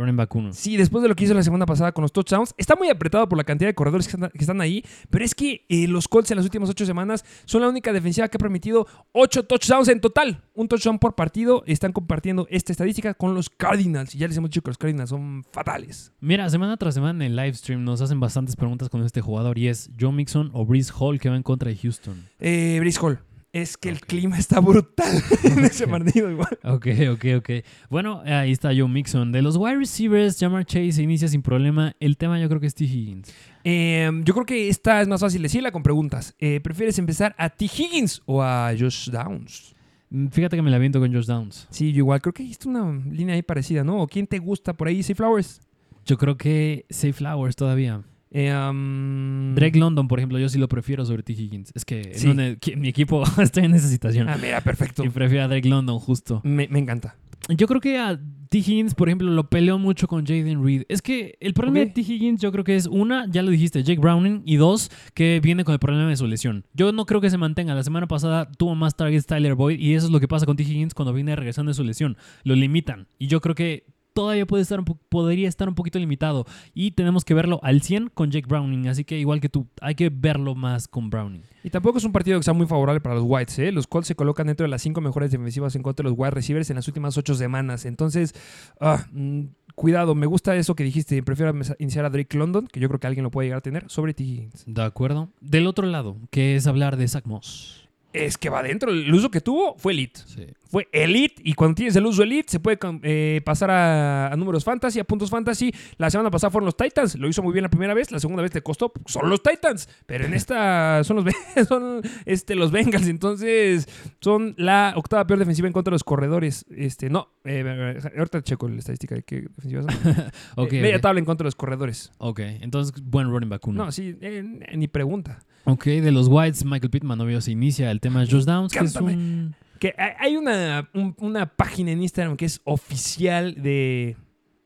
Running 0.00 0.16
back 0.16 0.34
1. 0.34 0.52
Sí, 0.54 0.76
después 0.76 1.02
de 1.02 1.08
lo 1.08 1.14
que 1.14 1.24
hizo 1.24 1.34
la 1.34 1.42
semana 1.42 1.66
pasada 1.66 1.92
con 1.92 2.02
los 2.02 2.12
touchdowns, 2.12 2.54
está 2.56 2.74
muy 2.74 2.88
apretado 2.88 3.28
por 3.28 3.36
la 3.36 3.44
cantidad 3.44 3.68
de 3.68 3.74
corredores 3.74 4.08
que 4.08 4.16
están, 4.16 4.30
que 4.30 4.38
están 4.38 4.60
ahí, 4.60 4.82
pero 5.10 5.24
es 5.24 5.34
que 5.34 5.66
eh, 5.68 5.86
los 5.86 6.08
Colts 6.08 6.30
en 6.30 6.38
las 6.38 6.46
últimas 6.46 6.70
ocho 6.70 6.86
semanas 6.86 7.24
son 7.44 7.60
la 7.60 7.68
única 7.68 7.92
defensiva 7.92 8.28
que 8.28 8.36
ha 8.36 8.40
permitido 8.40 8.86
ocho 9.12 9.44
touchdowns 9.44 9.88
en 9.88 10.00
total. 10.00 10.42
Un 10.54 10.68
touchdown 10.68 10.98
por 10.98 11.14
partido. 11.14 11.62
Están 11.66 11.92
compartiendo 11.92 12.46
esta 12.50 12.72
estadística 12.72 13.14
con 13.14 13.34
los 13.34 13.50
Cardinals. 13.50 14.14
Y 14.14 14.18
ya 14.18 14.28
les 14.28 14.36
hemos 14.36 14.50
dicho 14.50 14.62
que 14.62 14.70
los 14.70 14.78
Cardinals 14.78 15.10
son 15.10 15.44
fatales. 15.52 16.12
Mira, 16.20 16.48
semana 16.48 16.76
tras 16.76 16.94
semana 16.94 17.24
en 17.24 17.32
el 17.32 17.36
live 17.36 17.54
stream 17.54 17.84
nos 17.84 18.00
hacen 18.00 18.20
bastantes 18.20 18.56
preguntas 18.56 18.88
con 18.88 19.02
este 19.04 19.20
jugador 19.20 19.58
y 19.58 19.68
es 19.68 19.90
Joe 19.98 20.12
Mixon 20.12 20.50
o 20.54 20.64
Breeze 20.64 20.92
Hall 20.98 21.20
que 21.20 21.28
va 21.28 21.36
en 21.36 21.42
contra 21.42 21.70
de 21.70 21.76
Houston. 21.76 22.26
Eh, 22.38 22.78
Brice 22.80 22.98
Hall. 23.00 23.20
Es 23.52 23.76
que 23.76 23.88
el 23.88 24.00
clima 24.00 24.38
está 24.38 24.60
brutal 24.60 25.10
en 25.42 25.64
ese 25.64 25.88
partido 25.88 26.30
igual. 26.30 26.56
Ok, 26.62 26.86
ok, 27.12 27.24
ok. 27.38 27.50
Bueno, 27.88 28.22
ahí 28.24 28.52
está 28.52 28.68
Joe 28.68 28.86
Mixon. 28.88 29.32
De 29.32 29.42
los 29.42 29.56
wide 29.56 29.76
receivers, 29.76 30.38
Jamar 30.38 30.64
Chase 30.64 31.02
inicia 31.02 31.26
sin 31.26 31.42
problema. 31.42 31.96
El 31.98 32.16
tema 32.16 32.38
yo 32.38 32.48
creo 32.48 32.60
que 32.60 32.68
es 32.68 32.74
T. 32.76 32.84
Higgins. 32.84 33.32
Eh, 33.64 34.08
yo 34.24 34.34
creo 34.34 34.46
que 34.46 34.68
esta 34.68 35.00
es 35.02 35.08
más 35.08 35.20
fácil 35.20 35.42
decirla 35.42 35.72
con 35.72 35.82
preguntas. 35.82 36.34
Eh, 36.38 36.60
¿Prefieres 36.62 36.96
empezar 37.00 37.34
a 37.38 37.50
T. 37.50 37.64
Higgins 37.64 38.22
o 38.24 38.40
a 38.40 38.72
Josh 38.78 39.10
Downs? 39.10 39.74
Mm, 40.10 40.28
Fíjate 40.28 40.54
que 40.54 40.62
me 40.62 40.70
la 40.70 40.78
viento 40.78 41.00
con 41.00 41.12
Josh 41.12 41.26
Downs. 41.26 41.66
Sí, 41.70 41.92
yo 41.92 41.98
igual. 41.98 42.20
Creo 42.22 42.32
que 42.32 42.44
hay 42.44 42.56
una 42.66 42.92
línea 43.10 43.34
ahí 43.34 43.42
parecida, 43.42 43.82
¿no? 43.82 44.00
¿O 44.00 44.06
quién 44.06 44.28
te 44.28 44.38
gusta 44.38 44.74
por 44.74 44.86
ahí? 44.86 45.02
¿Say 45.02 45.16
Flowers? 45.16 45.60
Yo 46.06 46.16
creo 46.18 46.36
que 46.36 46.86
Safe 46.88 47.12
Flowers 47.14 47.56
todavía. 47.56 48.02
Eh, 48.30 48.54
um, 48.54 49.54
Drake 49.54 49.78
London, 49.78 50.06
por 50.06 50.18
ejemplo, 50.20 50.38
yo 50.38 50.48
sí 50.48 50.58
lo 50.58 50.68
prefiero 50.68 51.04
sobre 51.04 51.22
T. 51.22 51.32
Higgins. 51.32 51.72
Es 51.74 51.84
que 51.84 52.12
en 52.14 52.80
mi 52.80 52.88
equipo 52.88 53.22
está 53.42 53.62
en 53.62 53.74
esa 53.74 53.88
situación. 53.88 54.28
Ah, 54.28 54.38
mira, 54.40 54.60
perfecto. 54.60 55.04
Y 55.04 55.08
prefiero 55.08 55.44
a 55.44 55.48
Drake 55.48 55.68
London, 55.68 55.98
justo. 55.98 56.40
Me, 56.44 56.68
me 56.68 56.78
encanta. 56.78 57.16
Yo 57.48 57.66
creo 57.66 57.80
que 57.80 57.98
a 57.98 58.20
T. 58.48 58.58
Higgins, 58.58 58.94
por 58.94 59.08
ejemplo, 59.08 59.30
lo 59.30 59.48
peleó 59.48 59.78
mucho 59.78 60.06
con 60.06 60.24
Jaden 60.24 60.64
Reed. 60.64 60.84
Es 60.88 61.02
que 61.02 61.36
el 61.40 61.54
problema 61.54 61.80
de 61.80 61.86
T. 61.86 62.00
Higgins, 62.00 62.40
yo 62.40 62.52
creo 62.52 62.64
que 62.64 62.76
es 62.76 62.86
una, 62.86 63.26
ya 63.28 63.42
lo 63.42 63.50
dijiste, 63.50 63.82
Jake 63.82 64.00
Browning, 64.00 64.42
y 64.44 64.56
dos, 64.56 64.90
que 65.14 65.40
viene 65.42 65.64
con 65.64 65.72
el 65.72 65.78
problema 65.78 66.08
de 66.08 66.16
su 66.16 66.26
lesión. 66.26 66.64
Yo 66.74 66.92
no 66.92 67.06
creo 67.06 67.20
que 67.20 67.30
se 67.30 67.38
mantenga. 67.38 67.74
La 67.74 67.82
semana 67.82 68.06
pasada 68.06 68.50
tuvo 68.52 68.74
más 68.74 68.96
targets 68.96 69.26
Tyler 69.26 69.54
Boyd, 69.54 69.78
y 69.78 69.94
eso 69.94 70.06
es 70.06 70.12
lo 70.12 70.20
que 70.20 70.28
pasa 70.28 70.46
con 70.46 70.56
T. 70.56 70.62
Higgins 70.62 70.94
cuando 70.94 71.12
viene 71.12 71.34
regresando 71.34 71.70
de 71.70 71.74
su 71.74 71.84
lesión. 71.84 72.16
Lo 72.44 72.54
limitan. 72.54 73.08
Y 73.18 73.26
yo 73.26 73.40
creo 73.40 73.54
que 73.54 73.84
todavía 74.12 74.46
puede 74.46 74.62
estar 74.62 74.78
un 74.78 74.84
po- 74.84 74.98
podría 75.08 75.48
estar 75.48 75.68
un 75.68 75.74
poquito 75.74 75.98
limitado. 75.98 76.44
Y 76.74 76.92
tenemos 76.92 77.24
que 77.24 77.34
verlo 77.34 77.60
al 77.62 77.82
100 77.82 78.08
con 78.08 78.30
Jake 78.30 78.46
Browning. 78.48 78.88
Así 78.88 79.04
que 79.04 79.18
igual 79.18 79.40
que 79.40 79.48
tú, 79.48 79.66
hay 79.80 79.94
que 79.94 80.10
verlo 80.10 80.54
más 80.54 80.88
con 80.88 81.10
Browning. 81.10 81.42
Y 81.62 81.70
tampoco 81.70 81.98
es 81.98 82.04
un 82.04 82.12
partido 82.12 82.38
que 82.38 82.44
sea 82.44 82.54
muy 82.54 82.66
favorable 82.66 83.00
para 83.00 83.14
los 83.16 83.24
Whites, 83.26 83.58
¿eh? 83.58 83.70
Los 83.72 83.86
Colts 83.86 84.08
se 84.08 84.14
colocan 84.14 84.46
dentro 84.46 84.64
de 84.64 84.68
las 84.70 84.80
cinco 84.82 85.00
mejores 85.00 85.30
defensivas 85.30 85.76
en 85.76 85.82
contra 85.82 86.02
de 86.04 86.10
los 86.10 86.18
wide 86.18 86.30
receivers 86.30 86.70
en 86.70 86.76
las 86.76 86.88
últimas 86.88 87.16
ocho 87.18 87.34
semanas. 87.34 87.84
Entonces, 87.84 88.34
ah, 88.80 89.04
mm, 89.12 89.42
cuidado, 89.74 90.14
me 90.14 90.26
gusta 90.26 90.56
eso 90.56 90.74
que 90.74 90.84
dijiste. 90.84 91.22
Prefiero 91.22 91.52
iniciar 91.78 92.04
a 92.06 92.10
Drake 92.10 92.36
London, 92.38 92.66
que 92.66 92.80
yo 92.80 92.88
creo 92.88 92.98
que 93.00 93.06
alguien 93.06 93.24
lo 93.24 93.30
puede 93.30 93.46
llegar 93.48 93.58
a 93.58 93.62
tener, 93.62 93.84
sobre 93.88 94.14
T. 94.14 94.22
Higgins. 94.24 94.64
¿De 94.66 94.82
acuerdo? 94.82 95.28
Del 95.40 95.66
otro 95.66 95.86
lado, 95.86 96.16
que 96.30 96.56
es 96.56 96.66
hablar 96.66 96.96
de 96.96 97.06
Zach 97.08 97.26
Moss. 97.26 97.88
Es 98.12 98.36
que 98.36 98.48
va 98.50 98.60
adentro. 98.60 98.90
El 98.90 99.12
uso 99.14 99.30
que 99.30 99.40
tuvo 99.40 99.76
fue 99.78 99.92
elite. 99.92 100.20
Sí. 100.26 100.46
Fue 100.68 100.88
elite 100.92 101.42
y 101.44 101.54
cuando 101.54 101.74
tienes 101.74 101.96
el 101.96 102.06
uso 102.06 102.22
elite 102.22 102.48
se 102.50 102.60
puede 102.60 102.78
eh, 103.02 103.40
pasar 103.44 103.70
a, 103.72 104.32
a 104.32 104.36
números 104.36 104.64
fantasy, 104.64 105.00
a 105.00 105.04
puntos 105.04 105.28
fantasy. 105.30 105.72
La 105.96 106.10
semana 106.10 106.30
pasada 106.30 106.50
fueron 106.50 106.66
los 106.66 106.76
Titans, 106.76 107.16
lo 107.16 107.28
hizo 107.28 107.42
muy 107.42 107.52
bien 107.52 107.64
la 107.64 107.68
primera 107.68 107.92
vez, 107.92 108.12
la 108.12 108.20
segunda 108.20 108.40
vez 108.42 108.52
te 108.52 108.62
costó, 108.62 108.92
son 109.06 109.28
los 109.28 109.42
Titans, 109.42 109.88
pero 110.06 110.26
en 110.26 110.34
esta 110.40 111.02
son 111.02 111.16
los, 111.16 111.34
son, 111.68 112.02
este, 112.24 112.54
los 112.54 112.70
Bengals, 112.70 113.08
entonces 113.08 113.88
son 114.20 114.54
la 114.58 114.92
octava 114.96 115.26
peor 115.26 115.40
defensiva 115.40 115.66
en 115.66 115.72
contra 115.72 115.90
de 115.90 115.96
los 115.96 116.04
corredores. 116.04 116.64
Este, 116.70 117.10
no, 117.10 117.28
eh, 117.44 117.98
ahorita 118.16 118.42
checo 118.42 118.68
la 118.68 118.78
estadística 118.78 119.16
de 119.16 119.22
qué 119.24 119.42
defensivas 119.56 119.86
son. 119.86 120.16
Ok, 120.56 120.72
Eh, 120.72 120.82
media 120.82 121.00
tabla 121.00 121.18
en 121.18 121.24
contra 121.24 121.44
de 121.44 121.48
los 121.48 121.56
corredores. 121.56 122.12
Ok, 122.18 122.40
entonces 122.40 122.94
buen 123.02 123.28
running 123.28 123.48
back 123.48 123.66
uno. 123.66 123.86
No, 123.86 123.92
sí, 123.92 124.16
eh, 124.20 124.42
ni 124.76 124.86
pregunta. 124.86 125.40
Ok, 125.64 125.84
de 125.84 126.10
los 126.10 126.28
Whites, 126.28 126.64
Michael 126.64 126.90
Pittman, 126.90 127.20
obvio, 127.20 127.40
se 127.40 127.52
inicia 127.52 127.90
el 127.90 128.00
tema 128.00 128.20
de 128.20 128.30
Josh 128.30 128.44
Downs, 128.44 128.72
que 128.72 128.78
es 128.84 128.92
Cántame. 128.92 129.14
un... 129.14 129.54
Que 129.78 129.94
hay- 130.18 130.36
una, 130.36 130.90
un- 130.94 131.14
una 131.18 131.46
página 131.46 131.90
en 131.92 132.02
Instagram 132.02 132.36
que 132.36 132.44
es 132.44 132.60
oficial 132.64 133.54
de. 133.62 134.16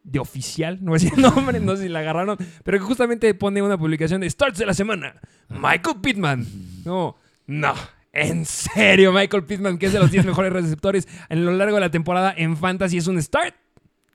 De 0.03 0.19
oficial, 0.19 0.79
no 0.83 0.91
voy 0.91 0.99
a 0.99 1.01
decir 1.03 1.13
el 1.17 1.23
nombre, 1.35 1.61
no 1.61 1.77
sé 1.77 1.85
si 1.85 1.89
la 1.89 2.01
agarraron, 2.01 2.37
pero 2.63 2.79
que 2.79 2.85
justamente 2.85 3.33
pone 3.33 3.63
una 3.63 3.79
publicación 3.79 4.21
de 4.21 4.29
Starts 4.29 4.59
de 4.59 4.67
la 4.67 4.75
semana. 4.75 5.15
Michael 5.49 5.97
Pittman. 6.03 6.47
No, 6.85 7.17
no. 7.47 7.73
En 8.13 8.45
serio, 8.45 9.13
Michael 9.13 9.45
Pittman, 9.45 9.79
que 9.79 9.87
es 9.87 9.93
de 9.93 9.99
los 10.01 10.11
10 10.11 10.27
mejores 10.27 10.53
receptores 10.53 11.09
a 11.29 11.35
lo 11.37 11.53
largo 11.53 11.77
de 11.77 11.81
la 11.81 11.91
temporada 11.91 12.35
en 12.37 12.57
Fantasy, 12.57 12.99
es 12.99 13.07
un 13.07 13.21
start. 13.23 13.55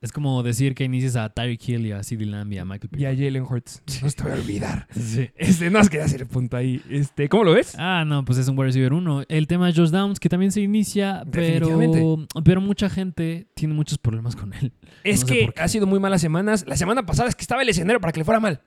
Es 0.01 0.13
como 0.13 0.41
decir 0.43 0.75
que 0.75 0.85
inicies 0.85 1.17
a 1.17 1.29
Tyreek 1.29 1.67
Hill 1.67 1.85
y 1.85 1.91
a 1.91 2.01
CeeDee 2.03 2.25
Lamb 2.25 2.53
y 2.53 2.57
a 2.57 2.63
Michael 2.65 2.89
Y 2.97 3.05
a 3.05 3.09
Pittman. 3.09 3.25
Jalen 3.27 3.43
Hurts. 3.43 3.83
No 4.01 4.09
te 4.09 4.23
voy 4.23 4.31
a 4.31 4.35
olvidar. 4.35 4.87
Sí. 4.91 5.29
Este, 5.35 5.69
no 5.69 5.79
es 5.79 5.89
que 5.89 6.01
hacer 6.01 6.21
el 6.21 6.27
punto 6.27 6.55
ahí. 6.55 6.81
Este, 6.89 7.27
¿Cómo 7.27 7.43
lo 7.43 7.53
ves? 7.53 7.75
Ah, 7.77 8.05
no, 8.07 8.23
pues 8.23 8.37
es 8.37 8.47
un 8.47 8.57
wide 8.57 8.67
receiver 8.67 8.93
uno. 8.93 9.23
El 9.27 9.47
tema 9.47 9.67
de 9.67 9.73
Josh 9.73 9.89
Downs, 9.89 10.19
que 10.19 10.29
también 10.29 10.51
se 10.53 10.61
inicia, 10.61 11.23
pero, 11.31 12.25
pero 12.45 12.61
mucha 12.61 12.89
gente 12.89 13.47
tiene 13.55 13.73
muchos 13.73 13.97
problemas 13.97 14.35
con 14.37 14.53
él. 14.53 14.71
Es 15.03 15.21
No 15.21 15.27
sé 15.27 15.33
que 15.33 15.61
ha 15.61 15.67
sido 15.67 15.85
muy 15.85 15.99
malas 15.99 16.21
semanas. 16.21 16.65
La 16.65 16.77
semana 16.77 17.05
pasada 17.05 17.27
es 17.27 17.35
que 17.35 17.41
estaba 17.41 17.61
el 17.61 17.69
escenario 17.69 17.99
para 17.99 18.13
que 18.13 18.19
le 18.19 18.25
fuera 18.25 18.39
mal. 18.39 18.61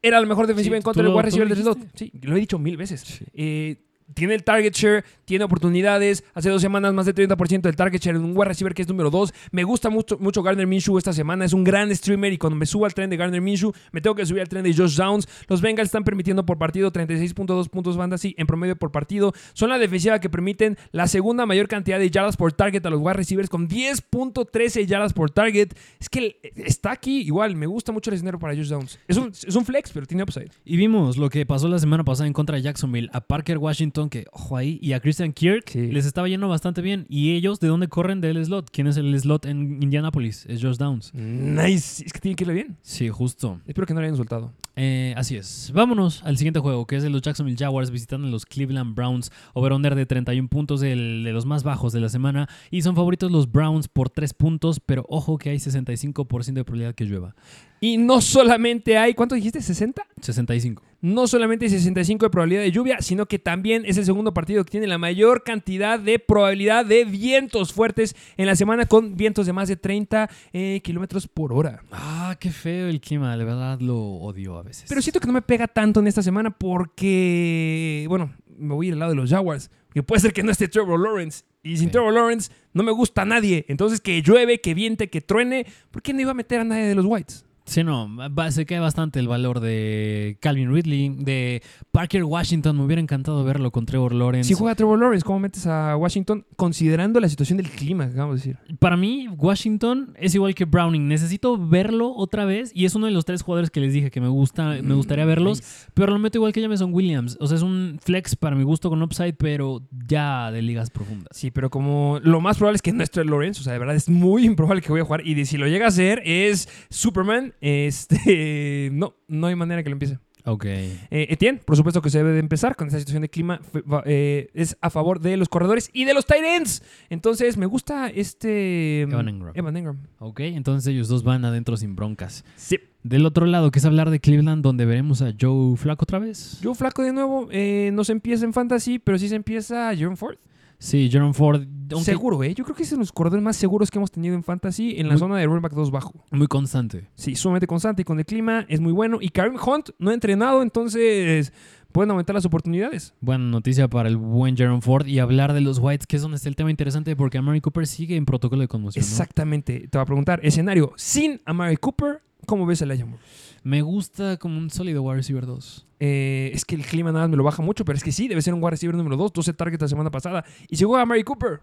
Era 0.00 0.20
la 0.20 0.26
mejor 0.26 0.46
defensiva 0.46 0.74
Sí, 0.74 0.78
en 0.78 0.82
contra 0.82 1.02
del 1.02 1.12
wide 1.12 1.22
receiver 1.22 1.48
del 1.48 1.58
lo 1.58 1.74
slot. 1.74 1.78
Sí, 1.94 2.10
lo 2.22 2.36
he 2.36 2.40
dicho 2.40 2.58
mil 2.58 2.76
veces. 2.76 3.22
Eh, 3.34 3.76
tiene 4.14 4.34
el 4.34 4.44
target 4.44 4.72
share, 4.72 5.04
tiene 5.24 5.44
oportunidades. 5.44 6.24
Hace 6.34 6.50
dos 6.50 6.62
semanas 6.62 6.92
más 6.94 7.06
de 7.06 7.14
30% 7.14 7.62
del 7.62 7.76
target 7.76 8.00
share 8.00 8.16
en 8.16 8.24
un 8.24 8.36
wide 8.36 8.48
receiver 8.48 8.74
que 8.74 8.82
es 8.82 8.88
número 8.88 9.10
2. 9.10 9.32
Me 9.50 9.64
gusta 9.64 9.90
mucho, 9.90 10.18
mucho 10.18 10.42
Gardner 10.42 10.66
Minshew 10.66 10.98
esta 10.98 11.12
semana. 11.12 11.44
Es 11.44 11.52
un 11.52 11.64
gran 11.64 11.94
streamer 11.94 12.32
y 12.32 12.38
cuando 12.38 12.56
me 12.56 12.66
subo 12.66 12.84
al 12.84 12.94
tren 12.94 13.10
de 13.10 13.16
Gardner 13.16 13.40
Minshew, 13.40 13.72
me 13.92 14.00
tengo 14.00 14.14
que 14.14 14.26
subir 14.26 14.42
al 14.42 14.48
tren 14.48 14.64
de 14.64 14.74
Josh 14.74 14.96
Downs. 14.96 15.28
Los 15.48 15.60
Bengals 15.60 15.86
están 15.86 16.04
permitiendo 16.04 16.44
por 16.44 16.58
partido 16.58 16.92
36.2 16.92 17.68
puntos 17.68 17.96
fantasy 17.96 18.34
en 18.36 18.46
promedio 18.46 18.76
por 18.76 18.90
partido. 18.92 19.32
Son 19.52 19.70
la 19.70 19.78
defensiva 19.78 20.20
que 20.20 20.30
permiten 20.30 20.76
la 20.90 21.08
segunda 21.08 21.46
mayor 21.46 21.68
cantidad 21.68 21.98
de 21.98 22.10
yardas 22.10 22.36
por 22.36 22.52
target 22.52 22.84
a 22.86 22.90
los 22.90 23.00
wide 23.00 23.14
receivers 23.14 23.48
con 23.48 23.68
10.13 23.68 24.86
yardas 24.86 25.12
por 25.12 25.30
target. 25.30 25.72
Es 26.00 26.08
que 26.08 26.38
está 26.56 26.92
aquí 26.92 27.20
igual. 27.20 27.56
Me 27.56 27.66
gusta 27.66 27.92
mucho 27.92 28.10
el 28.10 28.14
escenario 28.14 28.38
para 28.38 28.54
Josh 28.54 28.68
Downs. 28.68 28.98
Es 29.08 29.16
un, 29.16 29.28
es 29.30 29.54
un 29.54 29.64
flex, 29.64 29.90
pero 29.92 30.06
tiene 30.06 30.22
upside. 30.22 30.50
Y 30.64 30.76
vimos 30.76 31.16
lo 31.16 31.30
que 31.30 31.46
pasó 31.46 31.68
la 31.68 31.78
semana 31.78 32.04
pasada 32.04 32.26
en 32.26 32.32
contra 32.32 32.56
de 32.56 32.62
Jacksonville. 32.62 33.10
A 33.12 33.20
Parker 33.20 33.58
Washington, 33.58 33.91
que, 34.10 34.24
ojo 34.32 34.56
ahí, 34.56 34.78
y 34.82 34.92
a 34.94 35.00
Christian 35.00 35.32
Kirk 35.32 35.68
Sí. 35.68 35.90
les 35.92 36.06
estaba 36.06 36.28
yendo 36.28 36.48
bastante 36.48 36.82
bien. 36.82 37.06
¿Y 37.08 37.32
ellos 37.34 37.60
de 37.60 37.68
dónde 37.68 37.88
corren 37.88 38.20
del 38.20 38.44
slot? 38.44 38.70
¿Quién 38.70 38.86
es 38.86 38.96
el 38.96 39.18
slot 39.20 39.46
en 39.46 39.82
Indianapolis? 39.82 40.46
Es 40.46 40.62
Josh 40.62 40.76
Downs. 40.76 41.12
Nice. 41.14 42.04
Es 42.04 42.12
que 42.12 42.20
tiene 42.20 42.34
que 42.36 42.44
irle 42.44 42.54
bien. 42.54 42.76
Sí, 42.82 43.08
justo. 43.08 43.60
Espero 43.66 43.86
que 43.86 43.94
no 43.94 44.00
le 44.00 44.06
hayan 44.06 44.16
soltado. 44.16 44.52
Eh, 44.74 45.12
así 45.16 45.36
es. 45.36 45.70
Vámonos 45.74 46.22
al 46.24 46.38
siguiente 46.38 46.60
juego, 46.60 46.86
que 46.86 46.96
es 46.96 47.02
de 47.02 47.10
los 47.10 47.20
Jacksonville 47.22 47.58
Jaguars 47.58 47.90
visitando 47.90 48.26
a 48.26 48.30
los 48.30 48.46
Cleveland 48.46 48.94
Browns. 48.94 49.30
Over-under 49.52 49.94
de 49.94 50.06
31 50.06 50.48
puntos, 50.48 50.80
del- 50.80 51.24
de 51.24 51.32
los 51.32 51.44
más 51.44 51.62
bajos 51.62 51.92
de 51.92 52.00
la 52.00 52.08
semana. 52.08 52.48
Y 52.70 52.82
son 52.82 52.96
favoritos 52.96 53.30
los 53.30 53.50
Browns 53.52 53.88
por 53.88 54.08
3 54.08 54.32
puntos, 54.32 54.80
pero 54.80 55.04
ojo 55.08 55.36
que 55.36 55.50
hay 55.50 55.58
65% 55.58 56.60
de 56.60 56.64
probabilidad 56.64 56.94
que 56.94 57.04
llueva. 57.04 57.34
Y 57.80 57.96
no 57.98 58.20
solamente 58.20 58.96
hay, 58.96 59.12
¿cuánto 59.12 59.34
dijiste? 59.34 59.58
¿60? 59.58 59.94
65. 60.20 60.82
No 61.00 61.26
solamente 61.26 61.64
hay 61.64 61.70
65 61.70 62.26
de 62.26 62.30
probabilidad 62.30 62.62
de 62.62 62.70
lluvia, 62.70 62.98
sino 63.00 63.26
que 63.26 63.40
también 63.40 63.82
es 63.84 63.98
el 63.98 64.04
segundo 64.04 64.32
partido 64.32 64.64
que 64.64 64.70
tiene 64.70 64.86
la 64.86 64.98
mayor 64.98 65.42
cantidad 65.42 65.98
de 65.98 66.20
probabilidad 66.20 66.86
de 66.86 67.04
vientos 67.04 67.72
fuertes 67.72 68.14
en 68.36 68.46
la 68.46 68.54
semana 68.54 68.86
con 68.86 69.16
vientos 69.16 69.46
de 69.46 69.52
más 69.52 69.66
de 69.68 69.74
30 69.74 70.30
eh, 70.52 70.80
kilómetros 70.84 71.26
por 71.26 71.52
hora. 71.52 71.82
Ah, 71.90 72.36
qué 72.38 72.52
feo 72.52 72.86
el 72.88 73.00
clima. 73.00 73.36
De 73.36 73.44
verdad 73.44 73.80
lo 73.80 73.98
odio 74.00 74.61
a 74.62 74.64
veces. 74.68 74.86
Pero 74.88 75.02
siento 75.02 75.20
que 75.20 75.26
no 75.26 75.32
me 75.32 75.42
pega 75.42 75.66
tanto 75.68 76.00
en 76.00 76.06
esta 76.06 76.22
semana 76.22 76.50
porque, 76.50 78.06
bueno, 78.08 78.34
me 78.56 78.74
voy 78.74 78.90
al 78.90 78.98
lado 78.98 79.10
de 79.12 79.16
los 79.16 79.30
Jaguars. 79.30 79.70
Que 79.92 80.02
puede 80.02 80.20
ser 80.22 80.32
que 80.32 80.42
no 80.42 80.50
esté 80.50 80.68
Trevor 80.68 80.98
Lawrence. 80.98 81.44
Y 81.62 81.76
sin 81.76 81.88
Sí. 81.88 81.92
Trevor 81.92 82.14
Lawrence 82.14 82.50
no 82.72 82.82
me 82.82 82.92
gusta 82.92 83.22
a 83.22 83.24
nadie. 83.26 83.66
Entonces 83.68 84.00
que 84.00 84.22
llueve, 84.22 84.60
que 84.60 84.72
viente, 84.74 85.10
que 85.10 85.20
truene. 85.20 85.66
¿Por 85.90 86.00
qué 86.02 86.14
no 86.14 86.20
iba 86.22 86.30
a 86.30 86.34
meter 86.34 86.60
a 86.60 86.64
nadie 86.64 86.84
de 86.86 86.94
los 86.94 87.04
Whites? 87.04 87.44
Sí, 87.64 87.84
no, 87.84 88.10
se 88.50 88.66
cae 88.66 88.80
bastante 88.80 89.20
el 89.20 89.28
valor 89.28 89.60
de 89.60 90.36
Calvin 90.40 90.72
Ridley, 90.72 91.10
de 91.10 91.62
Parker 91.92 92.24
Washington. 92.24 92.76
Me 92.76 92.84
hubiera 92.84 93.00
encantado 93.00 93.44
verlo 93.44 93.70
con 93.70 93.86
Trevor 93.86 94.14
Lawrence. 94.14 94.48
Si 94.48 94.54
juega 94.54 94.74
Trevor 94.74 94.98
Lawrence, 94.98 95.24
¿cómo 95.24 95.38
metes 95.38 95.66
a 95.66 95.96
Washington 95.96 96.44
considerando 96.56 97.20
la 97.20 97.28
situación 97.28 97.58
del 97.58 97.70
clima, 97.70 98.04
acabamos 98.04 98.42
de 98.42 98.52
decir? 98.52 98.76
Para 98.78 98.96
mí, 98.96 99.28
Washington 99.28 100.14
es 100.18 100.34
igual 100.34 100.54
que 100.54 100.64
Browning. 100.64 101.06
Necesito 101.08 101.56
verlo 101.56 102.12
otra 102.14 102.44
vez. 102.44 102.72
Y 102.74 102.84
es 102.84 102.94
uno 102.94 103.06
de 103.06 103.12
los 103.12 103.24
tres 103.24 103.42
jugadores 103.42 103.70
que 103.70 103.80
les 103.80 103.92
dije 103.92 104.10
que 104.10 104.20
me 104.20 104.28
gusta, 104.28 104.78
me 104.82 104.94
gustaría 104.94 105.24
verlos. 105.24 105.60
Nice. 105.60 105.90
Pero 105.94 106.12
lo 106.12 106.18
meto 106.18 106.38
igual 106.38 106.52
que 106.52 106.60
Jameson 106.60 106.92
Williams. 106.92 107.36
O 107.40 107.46
sea, 107.46 107.56
es 107.56 107.62
un 107.62 107.98
flex 108.02 108.36
para 108.36 108.56
mi 108.56 108.64
gusto 108.64 108.90
con 108.90 109.02
upside, 109.02 109.34
pero 109.34 109.82
ya 110.06 110.50
de 110.50 110.62
ligas 110.62 110.90
profundas. 110.90 111.36
Sí, 111.36 111.50
pero 111.50 111.70
como 111.70 112.18
lo 112.22 112.40
más 112.40 112.58
probable 112.58 112.76
es 112.76 112.82
que 112.82 112.92
no 112.92 113.02
esté 113.02 113.24
Lawrence, 113.24 113.60
o 113.60 113.64
sea, 113.64 113.72
de 113.72 113.78
verdad 113.78 113.94
es 113.94 114.08
muy 114.08 114.44
improbable 114.44 114.82
que 114.82 114.88
voy 114.88 115.00
a 115.00 115.04
jugar. 115.04 115.26
Y 115.26 115.34
de 115.34 115.44
si 115.44 115.56
lo 115.56 115.66
llega 115.66 115.86
a 115.86 115.88
hacer 115.88 116.22
es 116.24 116.68
Superman, 116.90 117.51
este, 117.60 118.90
no, 118.92 119.14
no 119.28 119.46
hay 119.46 119.54
manera 119.54 119.82
que 119.82 119.90
lo 119.90 119.94
empiece. 119.94 120.18
Ok. 120.44 120.64
Eh, 120.64 121.00
Etienne, 121.10 121.60
por 121.64 121.76
supuesto 121.76 122.02
que 122.02 122.10
se 122.10 122.18
debe 122.18 122.32
de 122.32 122.40
empezar 122.40 122.74
con 122.74 122.88
esta 122.88 122.98
situación 122.98 123.22
de 123.22 123.28
clima, 123.28 123.60
eh, 124.04 124.50
es 124.54 124.76
a 124.80 124.90
favor 124.90 125.20
de 125.20 125.36
los 125.36 125.48
corredores 125.48 125.88
y 125.92 126.04
de 126.04 126.14
los 126.14 126.26
tight 126.26 126.44
ends. 126.44 126.82
Entonces, 127.10 127.56
me 127.56 127.66
gusta 127.66 128.08
este... 128.08 129.02
Evan 129.02 129.28
Engram. 129.28 129.52
Evan 129.54 129.76
Engram. 129.76 129.98
Ok, 130.18 130.40
entonces 130.40 130.92
ellos 130.92 131.08
dos 131.08 131.22
van 131.22 131.44
adentro 131.44 131.76
sin 131.76 131.94
broncas. 131.94 132.44
Sí. 132.56 132.78
Del 133.04 133.26
otro 133.26 133.46
lado, 133.46 133.70
que 133.70 133.78
es 133.78 133.84
hablar 133.84 134.10
de 134.10 134.20
Cleveland, 134.20 134.62
donde 134.62 134.84
veremos 134.84 135.22
a 135.22 135.32
Joe 135.38 135.76
Flaco 135.76 136.04
otra 136.04 136.18
vez. 136.18 136.60
Yo 136.60 136.74
flaco 136.74 137.02
de 137.02 137.12
nuevo, 137.12 137.48
eh, 137.50 137.90
no 137.92 138.04
se 138.04 138.12
empieza 138.12 138.44
en 138.44 138.52
fantasy, 138.52 138.98
pero 138.98 139.18
sí 139.18 139.28
se 139.28 139.36
empieza 139.36 139.94
Jerome 139.94 140.16
Ford. 140.16 140.38
Sí, 140.82 141.08
Jerome 141.10 141.32
Ford. 141.32 141.62
aunque 141.92 142.04
Seguro, 142.04 142.42
¿eh? 142.42 142.54
Yo 142.54 142.64
creo 142.64 142.74
que 142.74 142.82
es 142.82 142.90
de 142.90 142.96
los 142.96 143.12
corredores 143.12 143.42
más 143.44 143.56
seguros 143.56 143.88
que 143.90 143.98
hemos 143.98 144.10
tenido 144.10 144.34
en 144.34 144.42
fantasy 144.42 144.94
en 144.98 145.06
la 145.06 145.12
Muy- 145.14 145.18
zona 145.20 145.36
de 145.36 145.46
running 145.46 145.62
back 145.62 145.74
2 145.74 145.90
bajo. 145.92 146.12
Muy 146.32 146.48
constante. 146.48 147.08
Sí, 147.14 147.36
sumamente 147.36 147.66
constante 147.68 148.02
y 148.02 148.04
con 148.04 148.18
el 148.18 148.24
clima 148.24 148.66
es 148.68 148.80
muy 148.80 148.92
bueno. 148.92 149.18
Y 149.20 149.28
Karim 149.28 149.54
Hunt 149.64 149.90
no 150.00 150.10
ha 150.10 150.14
entrenado, 150.14 150.60
entonces 150.60 151.52
pueden 151.92 152.10
aumentar 152.10 152.34
las 152.34 152.44
oportunidades. 152.46 153.14
Buena 153.20 153.44
noticia 153.44 153.86
para 153.86 154.08
el 154.08 154.16
buen 154.16 154.56
Jerome 154.56 154.80
Ford 154.80 155.06
y 155.06 155.20
hablar 155.20 155.52
de 155.52 155.60
los 155.60 155.78
Whites, 155.78 156.06
que 156.08 156.16
es 156.16 156.22
donde 156.22 156.36
está 156.38 156.48
el 156.48 156.56
tema 156.56 156.70
interesante 156.70 157.14
porque 157.14 157.38
Amari 157.38 157.60
Cooper 157.60 157.86
sigue 157.86 158.16
en 158.16 158.24
protocolo 158.24 158.62
de 158.62 158.68
conmoción. 158.68 159.04
¿no? 159.04 159.08
Exactamente. 159.08 159.86
Te 159.88 159.98
va 159.98 160.02
a 160.02 160.06
preguntar, 160.06 160.40
escenario 160.42 160.92
sin 160.96 161.40
Amari 161.44 161.76
Cooper, 161.76 162.22
¿cómo 162.44 162.66
ves 162.66 162.82
el 162.82 162.90
Elijah 162.90 163.06
Moore? 163.06 163.22
Me 163.64 163.80
gusta 163.82 164.36
como 164.38 164.58
un 164.58 164.70
sólido 164.70 165.02
wide 165.02 165.16
receiver 165.16 165.46
2. 165.46 165.86
Eh, 166.00 166.50
es 166.52 166.64
que 166.64 166.74
el 166.74 166.84
clima 166.84 167.12
nada 167.12 167.24
más 167.26 167.30
me 167.30 167.36
lo 167.36 167.44
baja 167.44 167.62
mucho, 167.62 167.84
pero 167.84 167.96
es 167.96 168.02
que 168.02 168.10
sí, 168.12 168.26
debe 168.28 168.42
ser 168.42 168.54
un 168.54 168.60
wide 168.62 168.72
receiver 168.72 168.96
número 168.96 169.16
2, 169.16 169.32
12 169.32 169.52
targets 169.52 169.82
la 169.82 169.88
semana 169.88 170.10
pasada. 170.10 170.44
Y 170.68 170.76
si 170.76 170.84
juega 170.84 171.02
Amari 171.02 171.22
Cooper, 171.22 171.60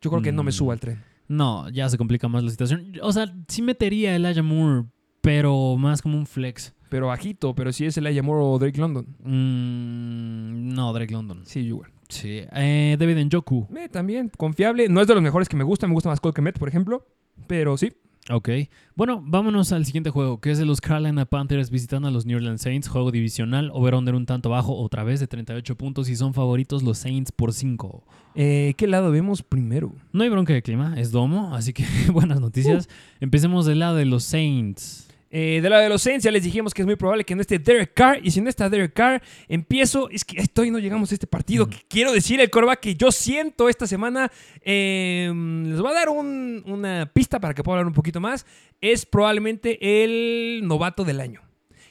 yo 0.00 0.10
creo 0.10 0.22
que 0.22 0.32
no 0.32 0.42
me 0.42 0.50
Mm. 0.50 0.52
subo 0.52 0.72
al 0.72 0.80
tren. 0.80 1.02
No, 1.28 1.68
ya 1.68 1.88
se 1.88 1.98
complica 1.98 2.26
más 2.28 2.42
la 2.42 2.50
situación. 2.50 2.92
O 3.02 3.12
sea, 3.12 3.32
sí 3.48 3.62
metería 3.62 4.16
el 4.16 4.24
Elijah 4.24 4.42
Moore, 4.42 4.86
pero 5.20 5.76
más 5.76 6.02
como 6.02 6.16
un 6.18 6.26
flex. 6.26 6.74
Pero 6.88 7.08
bajito, 7.08 7.54
pero 7.54 7.70
si 7.72 7.84
es 7.84 7.96
el 7.98 8.06
Elijah 8.06 8.22
Moore 8.22 8.42
o 8.44 8.58
Drake 8.58 8.80
London. 8.80 9.06
Mm, 9.22 10.74
no, 10.74 10.92
Drake 10.92 11.12
London. 11.12 11.42
Sí, 11.44 11.62
yo 11.62 11.68
igual. 11.76 11.90
Sí. 12.08 12.40
Eh, 12.52 12.96
David 12.98 13.18
Njoku. 13.26 13.68
Eh, 13.76 13.88
también, 13.90 14.30
confiable. 14.36 14.88
No 14.88 15.00
es 15.02 15.06
de 15.06 15.14
los 15.14 15.22
mejores 15.22 15.48
que 15.48 15.56
me 15.56 15.64
gusta, 15.64 15.86
me 15.86 15.92
gusta 15.92 16.08
más 16.08 16.20
Cole 16.20 16.32
Kemet, 16.34 16.58
por 16.58 16.68
ejemplo. 16.68 17.06
Pero 17.46 17.76
sí. 17.76 17.92
Ok. 18.30 18.50
Bueno, 18.94 19.22
vámonos 19.24 19.72
al 19.72 19.86
siguiente 19.86 20.10
juego, 20.10 20.40
que 20.40 20.50
es 20.50 20.58
de 20.58 20.66
los 20.66 20.80
Carolina 20.80 21.24
Panthers 21.24 21.70
visitando 21.70 22.08
a 22.08 22.10
los 22.10 22.26
New 22.26 22.36
Orleans 22.36 22.60
Saints. 22.60 22.88
Juego 22.88 23.10
divisional, 23.10 23.70
over-under 23.72 24.14
un 24.14 24.26
tanto 24.26 24.50
bajo, 24.50 24.76
otra 24.76 25.02
vez 25.02 25.20
de 25.20 25.26
38 25.26 25.76
puntos 25.76 26.08
y 26.10 26.16
son 26.16 26.34
favoritos 26.34 26.82
los 26.82 26.98
Saints 26.98 27.32
por 27.32 27.54
5. 27.54 28.04
Eh, 28.34 28.74
¿Qué 28.76 28.86
lado 28.86 29.10
vemos 29.10 29.42
primero? 29.42 29.92
No 30.12 30.24
hay 30.24 30.28
bronca 30.28 30.52
de 30.52 30.62
clima, 30.62 30.94
es 30.98 31.10
domo, 31.10 31.54
así 31.54 31.72
que 31.72 31.84
buenas 32.12 32.40
noticias. 32.40 32.86
Uh. 32.86 33.24
Empecemos 33.24 33.64
del 33.64 33.78
lado 33.78 33.96
de 33.96 34.04
los 34.04 34.24
Saints. 34.24 35.07
Eh, 35.30 35.60
de 35.62 35.98
Saints 35.98 36.24
ya 36.24 36.30
les 36.30 36.42
dijimos 36.42 36.72
que 36.72 36.82
es 36.82 36.86
muy 36.86 36.96
probable 36.96 37.24
que 37.24 37.34
no 37.34 37.42
esté 37.42 37.58
Derek 37.58 37.92
Carr. 37.94 38.18
Y 38.22 38.30
si 38.30 38.40
no 38.40 38.48
está 38.48 38.68
Derek 38.70 38.92
Carr, 38.94 39.22
empiezo. 39.48 40.08
Es 40.10 40.24
que 40.24 40.40
estoy 40.40 40.70
no 40.70 40.78
llegamos 40.78 41.10
a 41.10 41.14
este 41.14 41.26
partido. 41.26 41.68
Quiero 41.88 42.12
decir 42.12 42.40
el 42.40 42.50
coreback 42.50 42.80
que 42.80 42.94
yo 42.94 43.12
siento 43.12 43.68
esta 43.68 43.86
semana. 43.86 44.30
eh, 44.62 45.30
les 45.66 45.80
voy 45.80 45.90
a 45.90 45.94
dar 45.94 46.08
un- 46.08 46.62
una 46.66 47.10
pista 47.12 47.40
para 47.40 47.54
que 47.54 47.62
pueda 47.62 47.78
hablar 47.78 47.86
un 47.88 47.94
poquito 47.94 48.20
más. 48.20 48.46
Es 48.80 49.06
probablemente 49.06 49.78
el 50.04 50.60
novato 50.66 51.04
del 51.04 51.20
año. 51.20 51.40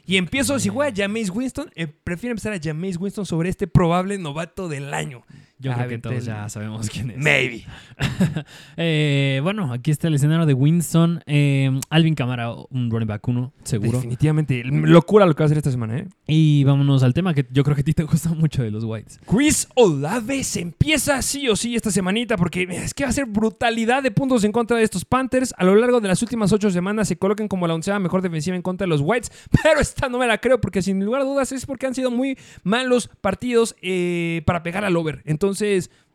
Y 0.06 0.16
empiezo, 0.18 0.58
si 0.60 0.70
juega 0.70 0.94
Jameis 0.96 1.30
Winston, 1.30 1.70
eh, 1.76 1.88
prefiero 1.88 2.32
empezar 2.32 2.54
a 2.54 2.60
Jameis 2.64 2.98
Winston 2.98 3.26
sobre 3.26 3.50
este 3.50 3.68
probable 3.68 4.18
novato 4.18 4.70
del 4.70 4.94
año. 4.94 5.26
Yo 5.60 5.72
Ah, 5.72 5.76
creo 5.76 5.90
que 5.90 5.98
todos 5.98 6.26
ya 6.26 6.48
sabemos 6.50 6.90
quién 6.92 7.12
es. 7.12 7.18
Maybe. 7.18 7.66
Eh, 8.78 9.40
bueno, 9.44 9.74
aquí 9.74 9.92
está 9.92 10.08
el 10.08 10.16
escenario 10.16 10.46
de 10.46 10.54
Winston. 10.54 11.24
Eh, 11.26 11.72
Alvin 11.90 12.16
Camara, 12.16 12.52
un 12.70 12.92
running 12.92 13.08
back 13.08 13.28
1, 13.28 13.54
seguro. 13.64 13.94
Definitivamente. 13.94 14.64
Locura 14.64 15.26
lo 15.26 15.34
que 15.34 15.40
va 15.42 15.46
a 15.46 15.48
hacer 15.48 15.58
esta 15.58 15.72
semana, 15.72 15.98
¿eh? 15.98 16.08
Y 16.28 16.64
vámonos 16.64 17.04
al 17.04 17.14
tema 17.14 17.34
que 17.34 17.46
yo 17.52 17.64
creo 17.64 17.76
que 17.76 17.82
a 17.82 17.84
ti 17.86 17.94
te 17.94 18.04
gusta 18.04 18.30
mucho 18.30 18.62
de 18.62 18.72
los 18.72 18.84
Whites. 18.84 19.20
Chris 19.28 19.68
Olave 19.76 20.44
se 20.44 20.62
empieza 20.62 21.22
sí 21.22 21.50
o 21.50 21.56
sí 21.56 21.76
esta 21.76 21.90
semanita 21.92 22.38
porque 22.38 22.68
es 22.70 22.94
que 22.94 23.04
va 23.04 23.10
a 23.10 23.14
ser 23.14 23.26
brutalidad 23.26 24.04
de 24.04 24.12
puntos 24.12 24.44
en 24.44 24.52
contra 24.52 24.78
de 24.78 24.84
estos 24.84 25.06
Panthers. 25.06 25.54
A 25.58 25.64
lo 25.64 25.76
largo 25.76 26.00
de 26.00 26.08
las 26.08 26.22
últimas 26.22 26.52
ocho 26.54 26.70
semanas 26.70 27.08
se 27.08 27.18
colocan 27.18 27.48
como 27.48 27.68
la 27.68 27.74
onceava 27.74 28.00
mejor 28.00 28.22
defensiva 28.22 28.56
en 28.56 28.62
contra 28.62 28.86
de 28.86 28.90
los 28.90 29.02
Whites, 29.02 29.32
pero 29.64 29.80
esta 29.80 30.08
no 30.10 30.20
me 30.20 30.28
la 30.28 30.38
creo 30.38 30.62
porque 30.62 30.82
sin 30.82 31.04
lugar 31.04 31.22
a 31.22 31.26
dudas 31.26 31.52
es 31.52 31.66
porque 31.66 31.88
han 31.88 31.96
sido 31.96 32.12
muy 32.12 32.38
malos 32.64 33.10
partidos 33.22 33.76
eh, 33.82 34.44
para 34.46 34.62
pegar 34.62 34.86
al 34.86 34.96
over. 34.96 35.22
Entonces, 35.26 35.47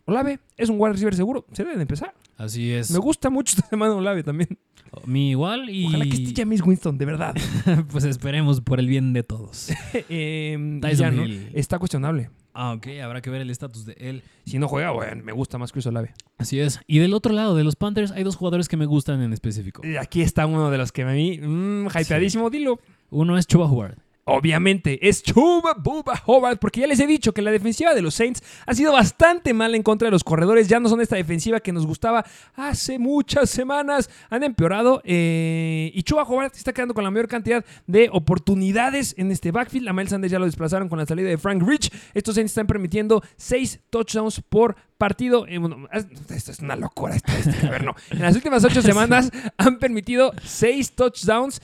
Olave 0.04 0.40
es 0.56 0.68
un 0.68 0.80
wide 0.80 0.92
receiver 0.92 1.14
seguro, 1.14 1.46
se 1.52 1.62
debe 1.62 1.76
de 1.76 1.82
empezar. 1.82 2.14
Así 2.36 2.72
es. 2.72 2.90
Me 2.90 2.98
gusta 2.98 3.30
mucho 3.30 3.54
esta 3.56 3.68
semana 3.68 3.94
Olave 3.94 4.22
también. 4.22 4.58
Mi 5.06 5.30
igual 5.30 5.70
y 5.70 5.86
Ojalá 5.86 6.04
que 6.04 6.22
esté 6.22 6.42
James 6.42 6.60
Winston, 6.60 6.98
de 6.98 7.04
verdad. 7.04 7.34
pues 7.90 8.04
esperemos 8.04 8.60
por 8.60 8.78
el 8.80 8.88
bien 8.88 9.12
de 9.12 9.22
todos. 9.22 9.70
Eh, 10.08 10.56
y 10.58 10.80
Tyson 10.80 11.10
ya, 11.10 11.10
¿no? 11.10 11.24
Hill. 11.24 11.50
Está 11.54 11.78
cuestionable. 11.78 12.30
Ah, 12.54 12.72
ok, 12.72 12.86
habrá 13.02 13.22
que 13.22 13.30
ver 13.30 13.40
el 13.40 13.50
estatus 13.50 13.86
de 13.86 13.94
él. 13.98 14.22
Si 14.44 14.58
no 14.58 14.68
juega, 14.68 14.90
bueno, 14.90 15.22
me 15.24 15.32
gusta 15.32 15.56
más 15.56 15.72
Chris 15.72 15.86
Olave. 15.86 16.12
Así 16.36 16.60
es. 16.60 16.80
Y 16.86 16.98
del 16.98 17.14
otro 17.14 17.32
lado 17.32 17.54
de 17.54 17.64
los 17.64 17.76
Panthers 17.76 18.10
hay 18.10 18.24
dos 18.24 18.36
jugadores 18.36 18.68
que 18.68 18.76
me 18.76 18.84
gustan 18.84 19.22
en 19.22 19.32
específico. 19.32 19.82
Aquí 20.00 20.20
está 20.20 20.44
uno 20.46 20.70
de 20.70 20.78
los 20.78 20.92
que 20.92 21.02
a 21.02 21.06
mí, 21.06 21.38
mmm, 21.38 21.86
hypeadísimo, 21.86 22.50
dilo. 22.50 22.78
Uno 23.10 23.38
es 23.38 23.46
Chuba 23.46 23.66
Howard. 23.66 23.98
Obviamente 24.24 25.08
es 25.08 25.22
Chuba 25.22 25.74
Buba 25.74 26.22
Howard, 26.26 26.58
porque 26.58 26.80
ya 26.80 26.86
les 26.86 27.00
he 27.00 27.06
dicho 27.08 27.32
que 27.32 27.42
la 27.42 27.50
defensiva 27.50 27.92
de 27.92 28.02
los 28.02 28.14
Saints 28.14 28.40
ha 28.66 28.74
sido 28.74 28.92
bastante 28.92 29.52
mala 29.52 29.76
en 29.76 29.82
contra 29.82 30.06
de 30.06 30.12
los 30.12 30.22
corredores. 30.22 30.68
Ya 30.68 30.78
no 30.78 30.88
son 30.88 31.00
esta 31.00 31.16
defensiva 31.16 31.58
que 31.58 31.72
nos 31.72 31.86
gustaba 31.86 32.24
hace 32.54 32.98
muchas 33.00 33.50
semanas. 33.50 34.08
Han 34.30 34.44
empeorado. 34.44 35.02
eh, 35.04 35.90
y 35.92 36.02
Chuba 36.04 36.22
Howard 36.22 36.52
está 36.54 36.72
quedando 36.72 36.94
con 36.94 37.02
la 37.02 37.10
mayor 37.10 37.26
cantidad 37.26 37.64
de 37.86 38.08
oportunidades 38.12 39.14
en 39.18 39.30
este 39.32 39.50
backfield. 39.50 39.88
A 39.88 39.92
Miles 39.92 40.10
Sanders 40.10 40.30
ya 40.30 40.38
lo 40.38 40.46
desplazaron 40.46 40.88
con 40.88 40.98
la 40.98 41.06
salida 41.06 41.28
de 41.28 41.38
Frank 41.38 41.62
Rich. 41.66 41.90
Estos 42.14 42.36
Saints 42.36 42.52
están 42.52 42.66
permitiendo 42.68 43.22
6 43.36 43.80
touchdowns 43.90 44.40
por 44.48 44.76
partido. 44.98 45.46
Eh, 45.48 45.58
bueno, 45.58 45.88
esto 45.92 46.52
es 46.52 46.60
una 46.60 46.76
locura. 46.76 47.16
A 47.64 47.70
ver, 47.70 47.84
no. 47.84 47.96
En 48.10 48.22
las 48.22 48.36
últimas 48.36 48.64
8 48.64 48.82
semanas 48.82 49.30
han 49.56 49.78
permitido 49.80 50.32
6 50.44 50.92
touchdowns, 50.92 51.60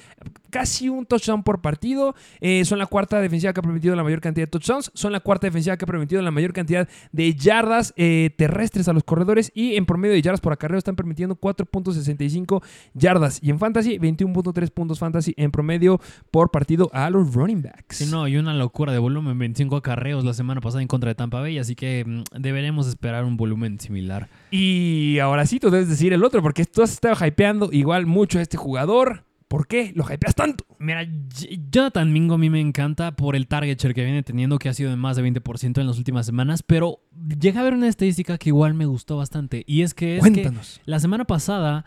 casi 0.50 0.88
un 0.88 1.06
touchdown 1.06 1.42
por 1.42 1.60
partido. 1.60 2.14
Eh, 2.40 2.64
son 2.64 2.78
la 2.78 2.86
cuarta 2.86 3.20
defensiva 3.20 3.52
que 3.52 3.60
ha 3.60 3.62
permitido 3.62 3.94
la 3.96 4.04
mayor 4.04 4.20
cantidad 4.20 4.46
de 4.46 4.50
touchdowns. 4.50 4.90
Son 4.94 5.12
la 5.12 5.20
cuarta 5.20 5.46
defensiva 5.46 5.76
que 5.76 5.84
ha 5.84 5.86
permitido 5.86 6.22
la 6.22 6.30
mayor 6.30 6.52
cantidad 6.52 6.88
de 7.12 7.34
yardas 7.34 7.92
eh, 7.96 8.30
terrestres 8.36 8.88
a 8.88 8.92
los 8.92 9.04
corredores. 9.04 9.50
Y 9.54 9.76
en 9.76 9.86
promedio 9.86 10.14
de 10.14 10.22
yardas 10.22 10.40
por 10.40 10.52
acarreo 10.52 10.78
están 10.78 10.96
permitiendo 10.96 11.36
4.65 11.36 12.62
yardas. 12.94 13.40
Y 13.42 13.50
en 13.50 13.58
fantasy, 13.58 13.98
21.3 13.98 14.70
puntos 14.70 14.98
fantasy 14.98 15.34
en 15.36 15.50
promedio 15.50 16.00
por 16.30 16.50
partido 16.50 16.90
a 16.92 17.10
los 17.10 17.34
running 17.34 17.62
backs. 17.62 17.96
Sí, 17.96 18.06
no, 18.06 18.28
y 18.28 18.36
una 18.36 18.54
locura 18.54 18.92
de 18.92 18.98
volumen, 18.98 19.38
25 19.38 19.76
acarreos 19.76 20.24
la 20.24 20.34
semana 20.34 20.60
pasada 20.60 20.82
en 20.82 20.88
contra 20.88 21.08
de 21.08 21.14
Tampa 21.14 21.40
Bay, 21.40 21.58
así 21.58 21.74
que 21.74 22.04
mm, 22.06 22.40
deberemos 22.40 22.86
esperar 22.86 23.24
un 23.24 23.36
volumen 23.36 23.78
similar. 23.78 24.28
Y 24.50 25.18
ahora 25.18 25.46
sí, 25.46 25.60
tú 25.60 25.70
debes 25.70 25.88
decir 25.88 26.12
el 26.12 26.24
otro, 26.24 26.42
porque 26.42 26.64
tú 26.64 26.82
has 26.82 26.92
estado 26.92 27.14
hypeando 27.24 27.70
igual 27.72 28.06
mucho 28.06 28.38
a 28.38 28.42
este 28.42 28.56
jugador. 28.56 29.24
¿Por 29.48 29.66
qué 29.66 29.92
lo 29.94 30.04
hypeas 30.04 30.34
tanto? 30.34 30.64
Mira, 30.78 31.06
Jonathan 31.70 32.12
Mingo 32.12 32.34
a 32.34 32.38
mí 32.38 32.50
me 32.50 32.60
encanta 32.60 33.16
por 33.16 33.34
el 33.34 33.46
target 33.46 33.78
share 33.80 33.94
que 33.94 34.04
viene 34.04 34.22
teniendo, 34.22 34.58
que 34.58 34.68
ha 34.68 34.74
sido 34.74 34.90
de 34.90 34.96
más 34.96 35.16
de 35.16 35.24
20% 35.24 35.80
en 35.80 35.86
las 35.86 35.96
últimas 35.98 36.26
semanas, 36.26 36.62
pero 36.62 37.00
llega 37.40 37.60
a 37.60 37.64
ver 37.64 37.72
una 37.74 37.88
estadística 37.88 38.36
que 38.36 38.50
igual 38.50 38.74
me 38.74 38.84
gustó 38.86 39.16
bastante, 39.16 39.64
y 39.66 39.82
es 39.82 39.94
que 39.94 40.16
es 40.18 40.22
que 40.24 40.30
Cuéntanos. 40.30 40.80
la 40.84 41.00
semana 41.00 41.24
pasada 41.24 41.84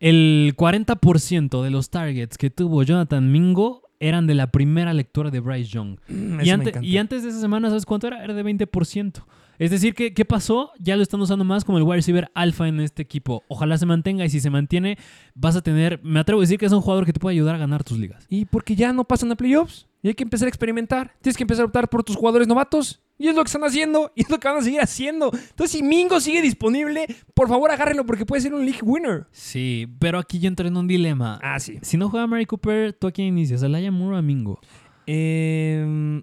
el 0.00 0.54
40% 0.56 1.62
de 1.62 1.70
los 1.70 1.90
targets 1.90 2.36
que 2.38 2.50
tuvo 2.50 2.82
Jonathan 2.82 3.30
Mingo 3.30 3.82
eran 4.00 4.26
de 4.26 4.34
la 4.34 4.48
primera 4.50 4.92
lectura 4.92 5.30
de 5.30 5.40
Bryce 5.40 5.70
Young. 5.70 5.98
Mm, 6.08 6.40
Y, 6.40 6.86
y 6.88 6.98
antes 6.98 7.22
de 7.22 7.28
esa 7.30 7.40
semana, 7.40 7.68
¿sabes 7.68 7.86
cuánto 7.86 8.06
era? 8.06 8.22
Era 8.24 8.34
de 8.34 8.44
20%. 8.44 9.24
Es 9.58 9.70
decir, 9.70 9.94
que, 9.94 10.12
¿qué 10.14 10.24
pasó? 10.24 10.70
Ya 10.78 10.96
lo 10.96 11.02
están 11.02 11.20
usando 11.20 11.44
más 11.44 11.64
como 11.64 11.78
el 11.78 11.84
wide 11.84 11.96
receiver 11.96 12.30
alfa 12.34 12.66
en 12.68 12.80
este 12.80 13.02
equipo. 13.02 13.42
Ojalá 13.48 13.78
se 13.78 13.86
mantenga 13.86 14.24
y 14.24 14.30
si 14.30 14.40
se 14.40 14.50
mantiene, 14.50 14.98
vas 15.34 15.56
a 15.56 15.62
tener, 15.62 16.00
me 16.02 16.20
atrevo 16.20 16.40
a 16.40 16.44
decir 16.44 16.58
que 16.58 16.66
es 16.66 16.72
un 16.72 16.80
jugador 16.80 17.06
que 17.06 17.12
te 17.12 17.20
puede 17.20 17.34
ayudar 17.34 17.54
a 17.54 17.58
ganar 17.58 17.84
tus 17.84 17.98
ligas. 17.98 18.26
Y 18.28 18.44
porque 18.46 18.74
ya 18.76 18.92
no 18.92 19.04
pasan 19.04 19.30
a 19.32 19.36
playoffs. 19.36 19.86
Y 20.02 20.08
hay 20.08 20.14
que 20.14 20.24
empezar 20.24 20.44
a 20.46 20.48
experimentar. 20.50 21.14
Tienes 21.22 21.36
que 21.36 21.44
empezar 21.44 21.62
a 21.62 21.66
optar 21.66 21.88
por 21.88 22.04
tus 22.04 22.14
jugadores 22.16 22.46
novatos. 22.46 23.00
Y 23.16 23.28
es 23.28 23.34
lo 23.34 23.42
que 23.42 23.46
están 23.48 23.64
haciendo. 23.64 24.12
Y 24.14 24.20
es 24.22 24.28
lo 24.28 24.38
que 24.38 24.48
van 24.48 24.58
a 24.58 24.60
seguir 24.60 24.80
haciendo. 24.80 25.30
Entonces, 25.32 25.70
si 25.70 25.82
Mingo 25.82 26.20
sigue 26.20 26.42
disponible, 26.42 27.06
por 27.32 27.48
favor 27.48 27.70
agárrenlo 27.70 28.04
porque 28.04 28.26
puede 28.26 28.42
ser 28.42 28.52
un 28.52 28.66
league 28.66 28.80
winner. 28.82 29.26
Sí, 29.30 29.86
pero 29.98 30.18
aquí 30.18 30.40
yo 30.40 30.48
entro 30.48 30.68
en 30.68 30.76
un 30.76 30.86
dilema. 30.86 31.38
Ah, 31.42 31.58
sí. 31.58 31.78
Si 31.80 31.96
no 31.96 32.10
juega 32.10 32.26
Mary 32.26 32.44
Cooper, 32.44 32.92
¿tú 32.92 33.06
a 33.06 33.12
quién 33.12 33.28
inicias? 33.28 33.62
¿A 33.62 33.68
Laia 33.68 33.90
Moore 33.90 34.16
o 34.16 34.18
a 34.18 34.22
Mingo? 34.22 34.60
Eh, 35.06 36.22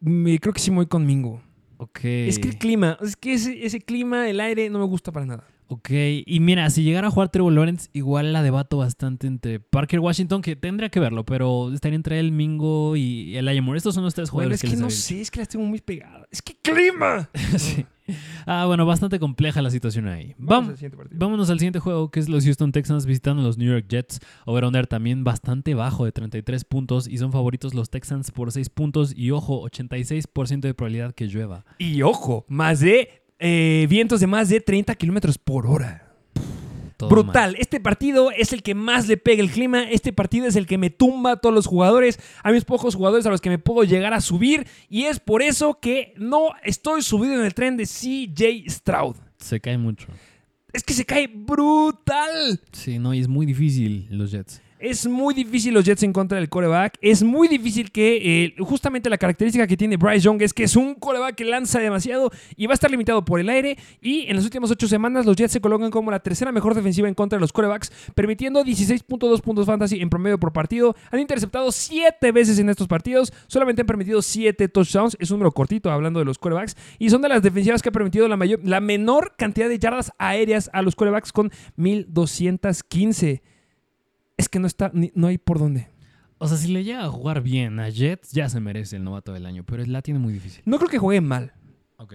me- 0.00 0.38
creo 0.38 0.52
que 0.52 0.60
sí 0.60 0.70
me 0.70 0.76
voy 0.76 0.86
con 0.86 1.04
Mingo. 1.04 1.42
Ok. 1.76 2.00
Es 2.04 2.38
que 2.38 2.48
el 2.48 2.58
clima, 2.58 2.98
es 3.02 3.16
que 3.16 3.34
ese, 3.34 3.64
ese 3.64 3.80
clima, 3.80 4.28
el 4.28 4.40
aire, 4.40 4.70
no 4.70 4.78
me 4.78 4.86
gusta 4.86 5.12
para 5.12 5.26
nada. 5.26 5.44
Ok, 5.66 5.90
y 6.26 6.40
mira, 6.40 6.68
si 6.68 6.84
llegara 6.84 7.08
a 7.08 7.10
jugar 7.10 7.30
Trevor 7.30 7.52
Lawrence, 7.52 7.88
igual 7.94 8.34
la 8.34 8.42
debato 8.42 8.76
bastante 8.76 9.26
entre 9.26 9.60
Parker 9.60 9.98
Washington, 9.98 10.42
que 10.42 10.56
tendría 10.56 10.90
que 10.90 11.00
verlo, 11.00 11.24
pero 11.24 11.72
estaría 11.72 11.96
entre 11.96 12.20
él, 12.20 12.32
Mingo 12.32 12.96
y 12.96 13.36
Elijah 13.36 13.62
Moore. 13.62 13.78
Estos 13.78 13.94
son 13.94 14.04
los 14.04 14.14
tres 14.14 14.30
Bueno, 14.30 14.50
jugadores 14.50 14.62
es 14.62 14.70
que 14.70 14.76
les 14.76 14.80
no 14.80 14.90
sé, 14.90 15.22
es 15.22 15.30
que 15.30 15.40
las 15.40 15.48
tengo 15.48 15.64
muy 15.64 15.80
pegadas. 15.80 16.28
Es 16.30 16.42
que 16.42 16.54
clima. 16.60 17.30
Sí. 17.58 17.86
Ah, 18.46 18.66
bueno, 18.66 18.84
bastante 18.84 19.18
compleja 19.18 19.62
la 19.62 19.70
situación 19.70 20.06
ahí. 20.08 20.34
Vamos 20.36 20.78
Vam- 20.80 21.00
al 21.00 21.08
vámonos 21.18 21.48
al 21.50 21.58
siguiente 21.58 21.78
juego, 21.78 22.10
que 22.10 22.20
es 22.20 22.28
los 22.28 22.44
Houston 22.44 22.72
Texans 22.72 23.06
visitando 23.06 23.40
a 23.42 23.44
los 23.46 23.56
New 23.56 23.70
York 23.72 23.86
Jets. 23.88 24.20
Over-under 24.44 24.86
también 24.86 25.24
bastante 25.24 25.74
bajo 25.74 26.04
de 26.04 26.12
33 26.12 26.64
puntos 26.64 27.08
y 27.08 27.16
son 27.18 27.32
favoritos 27.32 27.72
los 27.74 27.88
Texans 27.90 28.30
por 28.30 28.52
6 28.52 28.68
puntos 28.68 29.14
y 29.16 29.30
ojo, 29.30 29.62
86% 29.68 30.60
de 30.60 30.74
probabilidad 30.74 31.14
que 31.14 31.26
llueva. 31.26 31.64
Y 31.78 32.02
ojo, 32.02 32.44
más 32.48 32.80
de 32.80 33.22
eh, 33.38 33.86
vientos 33.88 34.20
de 34.20 34.26
más 34.26 34.48
de 34.50 34.60
30 34.60 34.94
kilómetros 34.96 35.38
por 35.38 35.66
hora. 35.66 36.03
Todo 36.96 37.08
Brutal. 37.10 37.52
mal. 37.52 37.56
Este 37.58 37.80
partido 37.80 38.30
es 38.30 38.52
el 38.52 38.62
que 38.62 38.74
más 38.74 39.08
le 39.08 39.16
pega 39.16 39.42
el 39.42 39.50
clima. 39.50 39.82
Este 39.82 40.12
partido 40.12 40.46
es 40.46 40.56
el 40.56 40.66
que 40.66 40.78
me 40.78 40.90
tumba 40.90 41.32
a 41.32 41.36
todos 41.36 41.54
los 41.54 41.66
jugadores. 41.66 42.20
A 42.42 42.52
mis 42.52 42.64
pocos 42.64 42.94
jugadores 42.94 43.26
a 43.26 43.30
los 43.30 43.40
que 43.40 43.50
me 43.50 43.58
puedo 43.58 43.84
llegar 43.84 44.14
a 44.14 44.20
subir. 44.20 44.66
Y 44.88 45.04
es 45.04 45.18
por 45.20 45.42
eso 45.42 45.78
que 45.80 46.14
no 46.16 46.50
estoy 46.62 47.02
subido 47.02 47.34
en 47.34 47.44
el 47.44 47.54
tren 47.54 47.76
de 47.76 47.84
CJ 47.86 48.70
Stroud. 48.70 49.16
Se 49.38 49.60
cae 49.60 49.78
mucho. 49.78 50.06
Es 50.72 50.82
que 50.82 50.94
se 50.94 51.04
cae 51.04 51.28
brutal. 51.28 52.60
Sí, 52.72 52.98
no, 52.98 53.14
y 53.14 53.20
es 53.20 53.28
muy 53.28 53.46
difícil 53.46 54.06
los 54.10 54.30
Jets. 54.32 54.60
Es 54.84 55.06
muy 55.06 55.32
difícil 55.32 55.72
los 55.72 55.82
Jets 55.82 56.02
en 56.02 56.12
contra 56.12 56.36
del 56.36 56.50
coreback. 56.50 56.98
Es 57.00 57.22
muy 57.22 57.48
difícil 57.48 57.90
que 57.90 58.44
eh, 58.44 58.54
justamente 58.58 59.08
la 59.08 59.16
característica 59.16 59.66
que 59.66 59.78
tiene 59.78 59.96
Bryce 59.96 60.20
Young 60.20 60.42
es 60.42 60.52
que 60.52 60.64
es 60.64 60.76
un 60.76 60.94
coreback 60.94 61.36
que 61.36 61.46
lanza 61.46 61.78
demasiado 61.78 62.30
y 62.54 62.66
va 62.66 62.72
a 62.72 62.74
estar 62.74 62.90
limitado 62.90 63.24
por 63.24 63.40
el 63.40 63.48
aire. 63.48 63.78
Y 64.02 64.26
en 64.28 64.36
las 64.36 64.44
últimas 64.44 64.70
ocho 64.70 64.86
semanas 64.86 65.24
los 65.24 65.36
Jets 65.36 65.52
se 65.52 65.62
colocan 65.62 65.90
como 65.90 66.10
la 66.10 66.20
tercera 66.20 66.52
mejor 66.52 66.74
defensiva 66.74 67.08
en 67.08 67.14
contra 67.14 67.38
de 67.38 67.40
los 67.40 67.50
corebacks, 67.50 67.90
permitiendo 68.14 68.62
16.2 68.62 69.40
puntos 69.40 69.64
fantasy 69.64 70.02
en 70.02 70.10
promedio 70.10 70.38
por 70.38 70.52
partido. 70.52 70.94
Han 71.10 71.18
interceptado 71.18 71.72
siete 71.72 72.30
veces 72.30 72.58
en 72.58 72.68
estos 72.68 72.86
partidos. 72.86 73.32
Solamente 73.46 73.80
han 73.80 73.86
permitido 73.86 74.20
siete 74.20 74.68
touchdowns. 74.68 75.16
Es 75.18 75.30
un 75.30 75.38
número 75.38 75.52
cortito 75.52 75.90
hablando 75.90 76.18
de 76.18 76.26
los 76.26 76.36
corebacks. 76.36 76.76
Y 76.98 77.08
son 77.08 77.22
de 77.22 77.30
las 77.30 77.42
defensivas 77.42 77.80
que 77.80 77.88
ha 77.88 77.92
permitido 77.92 78.28
la, 78.28 78.36
mayor, 78.36 78.60
la 78.62 78.80
menor 78.80 79.32
cantidad 79.38 79.70
de 79.70 79.78
yardas 79.78 80.12
aéreas 80.18 80.68
a 80.74 80.82
los 80.82 80.94
corebacks 80.94 81.32
con 81.32 81.50
1215. 81.76 83.53
Es 84.36 84.48
que 84.48 84.58
no 84.58 84.66
está, 84.66 84.90
ni- 84.94 85.12
no 85.14 85.26
hay 85.28 85.38
por 85.38 85.58
dónde. 85.58 85.88
O 86.38 86.48
sea, 86.48 86.56
si 86.56 86.68
le 86.72 86.84
llega 86.84 87.04
a 87.04 87.08
jugar 87.08 87.40
bien 87.42 87.78
a 87.80 87.88
Jets, 87.88 88.32
ya 88.32 88.48
se 88.48 88.60
merece 88.60 88.96
el 88.96 89.04
novato 89.04 89.32
del 89.32 89.46
año, 89.46 89.64
pero 89.64 89.84
la 89.86 90.02
tiene 90.02 90.18
muy 90.20 90.32
difícil. 90.32 90.62
No 90.66 90.78
creo 90.78 90.90
que 90.90 90.98
juegue 90.98 91.20
mal, 91.20 91.52
Ok. 91.96 92.14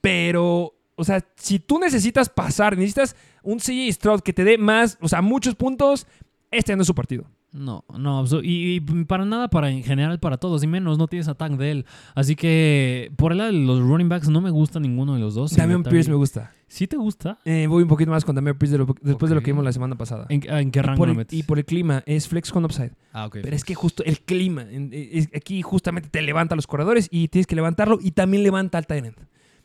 pero, 0.00 0.74
o 0.96 1.04
sea, 1.04 1.24
si 1.36 1.58
tú 1.58 1.78
necesitas 1.78 2.28
pasar, 2.28 2.76
necesitas 2.76 3.16
un 3.42 3.58
CJ 3.58 3.92
Stroud 3.92 4.20
que 4.20 4.32
te 4.32 4.44
dé 4.44 4.58
más, 4.58 4.98
o 5.00 5.08
sea, 5.08 5.22
muchos 5.22 5.54
puntos, 5.54 6.06
este 6.50 6.74
no 6.76 6.82
es 6.82 6.86
su 6.86 6.94
partido. 6.94 7.24
No, 7.52 7.84
no, 7.98 8.24
y, 8.42 8.76
y 8.76 8.80
para 9.04 9.26
nada, 9.26 9.48
para 9.48 9.70
en 9.70 9.82
general, 9.82 10.18
para 10.18 10.38
todos, 10.38 10.64
y 10.64 10.66
menos, 10.66 10.96
no 10.96 11.06
tienes 11.06 11.28
ataque 11.28 11.56
de 11.56 11.70
él. 11.70 11.86
Así 12.14 12.34
que, 12.34 13.12
por 13.16 13.32
el 13.32 13.38
lado 13.38 13.52
de 13.52 13.58
los 13.58 13.80
running 13.80 14.08
backs, 14.08 14.30
no 14.30 14.40
me 14.40 14.48
gusta 14.50 14.80
ninguno 14.80 15.12
de 15.14 15.20
los 15.20 15.34
dos. 15.34 15.54
Damian 15.54 15.82
Singletary- 15.82 15.90
Pierce 15.90 16.08
me 16.10 16.16
gusta. 16.16 16.52
¿Sí 16.72 16.86
te 16.86 16.96
gusta? 16.96 17.38
Eh, 17.44 17.66
voy 17.66 17.82
un 17.82 17.88
poquito 17.90 18.10
más 18.10 18.24
con 18.24 18.34
de 18.34 18.40
lo- 18.40 18.96
después 19.02 19.28
de 19.28 19.34
lo 19.34 19.42
que 19.42 19.50
vimos 19.50 19.62
la 19.62 19.74
semana 19.74 19.94
pasada. 19.94 20.24
¿En, 20.30 20.42
en 20.50 20.70
qué 20.70 20.80
rango 20.80 20.96
por 20.96 21.10
el- 21.10 21.26
y 21.30 21.42
por 21.42 21.58
el 21.58 21.66
clima, 21.66 22.02
es 22.06 22.28
flex 22.28 22.50
con 22.50 22.64
upside. 22.64 22.92
Ah, 23.12 23.26
ok. 23.26 23.40
Pero 23.42 23.54
es 23.54 23.62
que 23.62 23.74
justo 23.74 24.02
el 24.04 24.20
clima, 24.20 24.62
en- 24.62 24.88
es- 24.94 25.28
aquí 25.36 25.60
justamente 25.60 26.08
te 26.08 26.22
levanta 26.22 26.56
los 26.56 26.66
corredores 26.66 27.08
y 27.10 27.28
tienes 27.28 27.46
que 27.46 27.56
levantarlo 27.56 27.98
y 28.00 28.12
también 28.12 28.42
levanta 28.42 28.78
al 28.78 28.86
tight 28.86 29.04
end. 29.04 29.16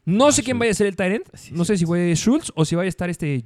No 0.04 0.28
Ah, 0.28 0.32
sé 0.34 0.43
quién 0.43 0.60
vaya 0.60 0.72
a 0.72 0.76
ser 0.76 0.88
el 0.88 0.98
tight 0.98 1.13
end. 1.13 1.24
Sí, 1.34 1.54
no 1.54 1.63
sí, 1.63 1.67
sé 1.70 1.78
si 1.78 1.86
fue 1.86 2.13
Schultz 2.13 2.52
o 2.56 2.65
si 2.65 2.76
vaya 2.76 2.88
a 2.88 2.89
estar 2.89 3.10
este 3.10 3.46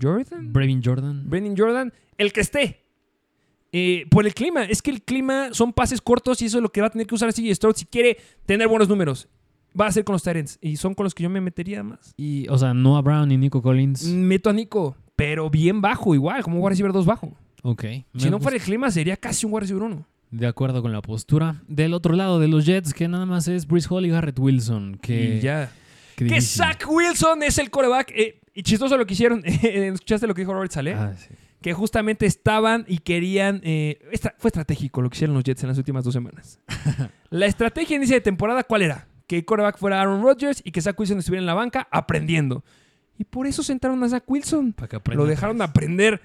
Jordan. 0.00 0.50
Brevin 0.54 0.80
Jordan. 0.82 1.28
Brendan 1.28 1.54
Jordan, 1.58 1.92
el 2.16 2.32
que 2.32 2.40
esté. 2.40 2.80
Eh, 3.70 4.06
por 4.08 4.24
el 4.24 4.32
clima, 4.32 4.64
es 4.64 4.80
que 4.80 4.90
el 4.90 5.02
clima 5.02 5.48
son 5.52 5.74
pases 5.74 6.00
cortos 6.00 6.40
y 6.40 6.46
eso 6.46 6.56
es 6.56 6.62
lo 6.62 6.70
que 6.72 6.80
va 6.80 6.86
a 6.86 6.90
tener 6.90 7.06
que 7.06 7.14
usar 7.14 7.30
CJ 7.34 7.54
Stroud 7.54 7.74
si 7.76 7.84
quiere 7.84 8.16
tener 8.46 8.66
buenos 8.66 8.88
números. 8.88 9.28
Va 9.78 9.86
a 9.86 9.92
ser 9.92 10.04
con 10.04 10.12
los 10.14 10.22
Tyrants 10.22 10.58
y 10.60 10.76
son 10.76 10.94
con 10.94 11.04
los 11.04 11.14
que 11.14 11.22
yo 11.24 11.30
me 11.30 11.40
metería 11.40 11.82
más. 11.82 12.14
Y, 12.16 12.46
o 12.48 12.56
sea, 12.58 12.74
Noah 12.74 13.02
Brown 13.02 13.30
y 13.32 13.36
Nico 13.36 13.60
Collins. 13.62 14.04
Meto 14.06 14.50
a 14.50 14.52
Nico, 14.52 14.96
pero 15.16 15.50
bien 15.50 15.80
bajo 15.80 16.14
igual, 16.14 16.42
como 16.42 16.60
un 16.60 16.68
receiver 16.68 16.92
2 16.92 17.04
bajo. 17.06 17.36
Ok. 17.62 17.84
Si 18.16 18.30
no 18.30 18.38
fuera 18.40 18.56
el 18.56 18.62
clima 18.62 18.90
sería 18.90 19.16
casi 19.16 19.46
un 19.46 19.52
wide 19.52 19.60
receiver 19.62 19.82
1. 19.82 20.06
De 20.30 20.46
acuerdo 20.46 20.82
con 20.82 20.92
la 20.92 21.00
postura. 21.02 21.62
Del 21.68 21.94
otro 21.94 22.14
lado 22.14 22.38
de 22.40 22.48
los 22.48 22.66
Jets, 22.66 22.92
que 22.92 23.08
nada 23.08 23.24
más 23.26 23.48
es 23.48 23.66
Brice 23.66 23.88
Hall 23.90 24.04
y 24.04 24.10
Garrett 24.10 24.38
Wilson. 24.38 24.98
Que, 25.00 25.36
Y 25.36 25.40
ya. 25.40 25.70
Que 26.16 26.24
difícil. 26.24 26.64
Zach 26.64 26.84
Wilson 26.88 27.42
es 27.42 27.58
el 27.58 27.70
coreback. 27.70 28.12
eh, 28.14 28.40
y 28.54 28.62
chistoso 28.62 28.96
lo 28.96 29.06
que 29.06 29.14
hicieron. 29.14 29.42
¿Escuchaste 29.44 30.26
lo 30.26 30.34
que 30.34 30.42
dijo 30.42 30.52
Robert 30.54 30.70
Saleh? 30.72 30.94
Ah, 30.94 31.12
sí. 31.16 31.34
que 31.60 31.72
justamente 31.72 32.26
estaban 32.26 32.84
y 32.86 32.98
querían. 32.98 33.60
eh, 33.64 33.98
estra- 34.12 34.34
fue 34.38 34.48
estratégico 34.48 35.02
lo 35.02 35.10
que 35.10 35.16
hicieron 35.16 35.34
los 35.34 35.42
Jets 35.44 35.62
en 35.62 35.68
las 35.70 35.78
últimas 35.78 36.04
dos 36.04 36.12
semanas. 36.14 36.60
la 37.30 37.46
estrategia 37.46 37.96
en 37.96 38.02
inicio 38.02 38.16
de 38.16 38.20
temporada, 38.20 38.62
¿cuál 38.64 38.82
era? 38.82 39.08
Que 39.26 39.38
el 39.38 39.44
quarterback 39.44 39.78
fuera 39.78 40.00
Aaron 40.00 40.22
Rodgers 40.22 40.60
y 40.64 40.70
que 40.70 40.80
Zach 40.80 40.98
Wilson 40.98 41.18
estuviera 41.18 41.40
en 41.40 41.46
la 41.46 41.54
banca 41.54 41.88
aprendiendo. 41.90 42.64
Y 43.18 43.24
por 43.24 43.46
eso 43.46 43.62
sentaron 43.62 44.02
a 44.02 44.08
Zach 44.08 44.24
Wilson. 44.26 44.72
Para 44.72 44.88
que 44.88 44.96
aprenda. 44.96 45.22
Lo 45.22 45.28
dejaron 45.28 45.62
aprender 45.62 46.20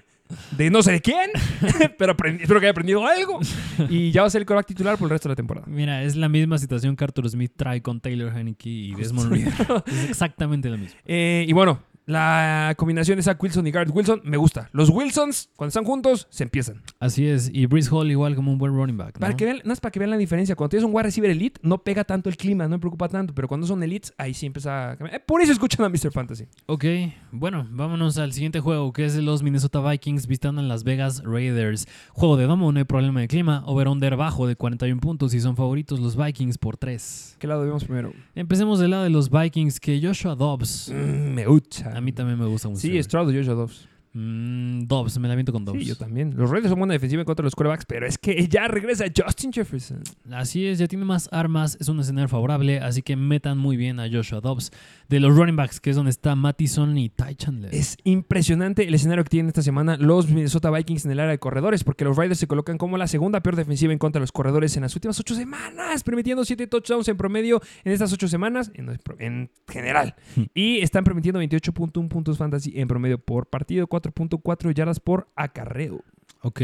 de 0.56 0.70
no 0.70 0.82
sé 0.82 0.92
de 0.92 1.00
quién, 1.00 1.30
pero 1.98 2.12
espero 2.12 2.60
que 2.60 2.66
haya 2.66 2.70
aprendido 2.70 3.06
algo. 3.06 3.40
Y 3.88 4.10
ya 4.10 4.22
va 4.22 4.28
a 4.28 4.30
ser 4.30 4.42
el 4.42 4.46
quarterback 4.46 4.66
titular 4.66 4.96
por 4.96 5.06
el 5.06 5.10
resto 5.10 5.28
de 5.28 5.32
la 5.32 5.36
temporada. 5.36 5.66
Mira, 5.68 6.02
es 6.02 6.16
la 6.16 6.28
misma 6.28 6.58
situación 6.58 6.96
que 6.96 7.04
Arthur 7.04 7.28
Smith 7.28 7.52
trae 7.56 7.82
con 7.82 8.00
Taylor 8.00 8.36
Heineke 8.36 8.68
y 8.68 8.94
Desmond 8.94 9.32
Reader. 9.32 9.82
es 9.86 10.10
exactamente 10.10 10.68
lo 10.68 10.78
mismo. 10.78 10.98
Eh, 11.04 11.44
y 11.48 11.52
bueno, 11.52 11.82
la 12.06 12.74
combinación 12.76 13.16
de 13.16 13.22
Zach 13.22 13.40
Wilson 13.42 13.66
y 13.66 13.70
Garrett 13.70 13.94
Wilson 13.94 14.20
me 14.24 14.36
gusta. 14.36 14.68
Los 14.72 14.90
Wilsons, 14.90 15.50
cuando 15.56 15.68
están 15.68 15.84
juntos, 15.84 16.26
se 16.30 16.42
empiezan. 16.42 16.82
Así 16.98 17.26
es. 17.26 17.50
Y 17.52 17.66
Brice 17.66 17.90
Hall 17.90 18.10
igual 18.10 18.34
como 18.34 18.52
un 18.52 18.58
buen 18.58 18.74
running 18.74 18.96
back. 18.96 19.14
¿no? 19.14 19.20
Para 19.20 19.36
que 19.36 19.44
vean, 19.44 19.58
nada 19.58 19.68
más 19.68 19.80
para 19.80 19.92
que 19.92 19.98
vean 19.98 20.10
la 20.10 20.16
diferencia. 20.16 20.56
Cuando 20.56 20.70
tienes 20.70 20.84
un 20.84 20.94
wide 20.94 21.04
receiver 21.04 21.30
elite, 21.30 21.60
no 21.62 21.78
pega 21.78 22.04
tanto 22.04 22.28
el 22.28 22.36
clima, 22.36 22.64
no 22.64 22.70
me 22.70 22.78
preocupa 22.78 23.08
tanto. 23.08 23.34
Pero 23.34 23.48
cuando 23.48 23.66
son 23.66 23.82
elites, 23.82 24.12
ahí 24.18 24.34
sí 24.34 24.46
empieza 24.46 24.90
a 24.90 24.96
cambiar. 24.96 25.20
Eh, 25.20 25.24
por 25.24 25.40
eso 25.40 25.52
escuchan 25.52 25.84
a 25.84 25.88
Mr. 25.88 26.10
Fantasy. 26.10 26.46
Ok, 26.66 26.84
bueno, 27.32 27.66
vámonos 27.70 28.18
al 28.18 28.32
siguiente 28.32 28.60
juego, 28.60 28.92
que 28.92 29.04
es 29.04 29.14
de 29.14 29.22
los 29.22 29.42
Minnesota 29.42 29.80
Vikings 29.80 30.26
visitando 30.26 30.60
a 30.60 30.64
Las 30.64 30.84
Vegas 30.84 31.22
Raiders. 31.24 31.86
Juego 32.12 32.36
de 32.36 32.44
domo, 32.44 32.72
no 32.72 32.78
hay 32.78 32.84
problema 32.84 33.20
de 33.20 33.28
clima. 33.28 33.62
Over-under 33.66 34.16
bajo 34.16 34.46
de 34.46 34.56
41 34.56 35.00
puntos 35.00 35.34
y 35.34 35.40
son 35.40 35.56
favoritos 35.56 36.00
los 36.00 36.16
Vikings 36.16 36.58
por 36.58 36.76
3. 36.76 37.36
¿Qué 37.38 37.46
lado 37.46 37.62
vemos 37.62 37.84
primero? 37.84 38.12
Empecemos 38.34 38.78
del 38.78 38.90
lado 38.90 39.04
de 39.04 39.10
los 39.10 39.30
Vikings, 39.30 39.80
que 39.80 40.00
Joshua 40.02 40.34
Dobbs. 40.34 40.90
Mm, 40.92 41.34
me 41.34 41.46
gusta. 41.46 41.99
A 42.00 42.02
mí 42.02 42.12
también 42.12 42.38
me 42.38 42.46
gusta 42.46 42.66
mucho. 42.66 42.80
Sí, 42.80 43.02
Stroud 43.02 43.30
y 43.30 43.36
Joshua 43.36 43.52
Dobbs. 43.52 43.86
Mm, 44.12 44.86
Dobbs, 44.86 45.18
me 45.20 45.28
la 45.28 45.36
viento 45.36 45.52
con 45.52 45.64
Dobbs. 45.64 45.78
Sí, 45.78 45.84
yo 45.84 45.96
también. 45.96 46.34
Los 46.36 46.50
Raiders 46.50 46.70
son 46.70 46.78
buena 46.78 46.94
defensiva 46.94 47.22
en 47.22 47.26
contra 47.26 47.44
los 47.44 47.54
quarterbacks, 47.54 47.86
pero 47.86 48.06
es 48.06 48.18
que 48.18 48.48
ya 48.48 48.66
regresa 48.66 49.04
Justin 49.16 49.52
Jefferson. 49.52 50.02
Así 50.32 50.66
es, 50.66 50.78
ya 50.78 50.88
tiene 50.88 51.04
más 51.04 51.28
armas, 51.32 51.76
es 51.80 51.88
un 51.88 52.00
escenario 52.00 52.28
favorable, 52.28 52.80
así 52.80 53.02
que 53.02 53.14
metan 53.14 53.56
muy 53.56 53.76
bien 53.76 54.00
a 54.00 54.08
Joshua 54.10 54.40
Dobbs. 54.40 54.72
De 55.08 55.20
los 55.20 55.36
running 55.36 55.56
backs, 55.56 55.80
que 55.80 55.90
es 55.90 55.96
donde 55.96 56.10
está 56.10 56.34
Mattison 56.34 56.96
y 56.98 57.08
Ty 57.08 57.34
Chandler. 57.36 57.74
Es 57.74 57.96
impresionante 58.04 58.86
el 58.86 58.94
escenario 58.94 59.24
que 59.24 59.30
tienen 59.30 59.48
esta 59.48 59.62
semana 59.62 59.96
los 59.96 60.28
Minnesota 60.28 60.70
Vikings 60.70 61.04
en 61.04 61.12
el 61.12 61.20
área 61.20 61.32
de 61.32 61.38
corredores, 61.38 61.84
porque 61.84 62.04
los 62.04 62.16
Raiders 62.16 62.38
se 62.38 62.46
colocan 62.46 62.78
como 62.78 62.96
la 62.96 63.06
segunda 63.06 63.40
peor 63.42 63.56
defensiva 63.56 63.92
en 63.92 63.98
contra 63.98 64.18
de 64.18 64.22
los 64.22 64.32
corredores 64.32 64.76
en 64.76 64.82
las 64.82 64.94
últimas 64.94 65.18
ocho 65.20 65.34
semanas, 65.34 66.02
permitiendo 66.02 66.44
siete 66.44 66.66
touchdowns 66.66 67.08
en 67.08 67.16
promedio 67.16 67.60
en 67.84 67.92
estas 67.92 68.12
ocho 68.12 68.28
semanas, 68.28 68.70
en, 68.74 68.98
en 69.18 69.50
general. 69.68 70.14
Y 70.54 70.78
están 70.78 71.04
permitiendo 71.04 71.40
28.1 71.40 72.08
puntos 72.08 72.38
fantasy 72.38 72.72
en 72.76 72.88
promedio 72.88 73.18
por 73.18 73.46
partido, 73.48 73.86
4.4 74.00 74.72
yardas 74.74 75.00
por 75.00 75.28
acarreo. 75.36 76.02
Ok. 76.42 76.60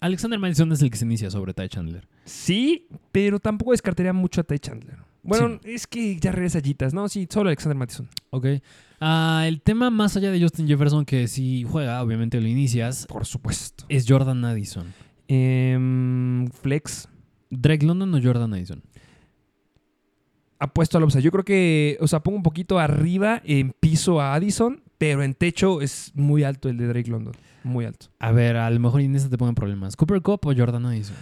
Alexander 0.00 0.38
Madison 0.38 0.72
es 0.72 0.82
el 0.82 0.90
que 0.90 0.96
se 0.96 1.04
inicia 1.04 1.30
sobre 1.30 1.54
Ty 1.54 1.68
Chandler. 1.68 2.06
Sí, 2.24 2.88
pero 3.12 3.38
tampoco 3.38 3.70
descartaría 3.70 4.12
mucho 4.12 4.40
a 4.40 4.44
Ty 4.44 4.58
Chandler. 4.58 4.98
Bueno, 5.22 5.58
es 5.64 5.86
que 5.88 6.16
ya 6.20 6.30
regresa 6.30 6.60
Jitas, 6.60 6.94
¿no? 6.94 7.08
Sí, 7.08 7.26
solo 7.28 7.48
Alexander 7.48 7.76
Mattison. 7.76 8.08
Ok. 8.30 8.46
Ah, 9.00 9.44
el 9.46 9.60
tema 9.60 9.90
más 9.90 10.16
allá 10.16 10.30
de 10.30 10.40
Justin 10.40 10.68
Jefferson, 10.68 11.04
que 11.04 11.26
si 11.26 11.64
juega, 11.64 12.00
obviamente 12.00 12.40
lo 12.40 12.46
inicias, 12.46 13.06
Por 13.06 13.26
supuesto. 13.26 13.84
es 13.88 14.06
Jordan 14.08 14.44
Addison. 14.44 14.92
Em, 15.26 16.46
flex. 16.48 17.08
¿Drake 17.50 17.84
London 17.84 18.14
o 18.14 18.22
Jordan 18.22 18.54
Addison? 18.54 18.82
Apuesto 20.58 20.96
a 20.96 21.00
la 21.00 21.06
upside. 21.06 21.22
Yo 21.22 21.30
creo 21.32 21.44
que, 21.44 21.98
o 22.00 22.06
sea, 22.06 22.20
pongo 22.20 22.36
un 22.38 22.42
poquito 22.42 22.78
arriba 22.78 23.42
en 23.44 23.72
piso 23.78 24.20
a 24.20 24.34
Addison, 24.34 24.80
pero 24.98 25.22
en 25.22 25.34
techo 25.34 25.80
es 25.80 26.12
muy 26.14 26.42
alto 26.42 26.68
el 26.68 26.76
de 26.76 26.86
Drake 26.86 27.10
London. 27.10 27.34
Muy 27.64 27.84
alto. 27.84 28.06
A 28.18 28.32
ver, 28.32 28.56
a 28.56 28.70
lo 28.70 28.80
mejor 28.80 29.00
en 29.00 29.14
esta 29.16 29.28
te 29.28 29.38
ponen 29.38 29.54
problemas. 29.54 29.96
¿Cooper 29.96 30.22
Cup 30.22 30.46
o 30.46 30.54
Jordan 30.56 30.86
Addison? 30.86 31.16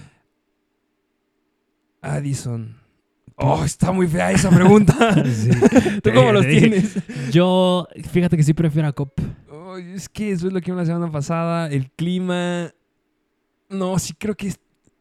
Addison. 2.02 2.76
Oh, 3.36 3.64
está 3.64 3.90
muy 3.90 4.06
fea 4.06 4.30
esa 4.30 4.50
pregunta. 4.50 4.94
¿Tú 6.02 6.10
cómo 6.14 6.32
los 6.32 6.46
tienes? 6.46 6.96
Yo, 7.30 7.88
fíjate 8.10 8.36
que 8.36 8.42
sí 8.42 8.54
prefiero 8.54 8.88
a 8.88 8.92
Cup. 8.92 9.12
Es 9.94 10.08
que 10.08 10.30
eso 10.30 10.46
es 10.46 10.52
lo 10.52 10.60
que 10.60 10.70
vimos 10.70 10.86
la 10.86 10.94
semana 10.94 11.10
pasada. 11.10 11.68
El 11.68 11.90
clima. 11.90 12.72
No, 13.68 13.98
sí 13.98 14.14
creo 14.16 14.36
que 14.36 14.48
es 14.48 14.60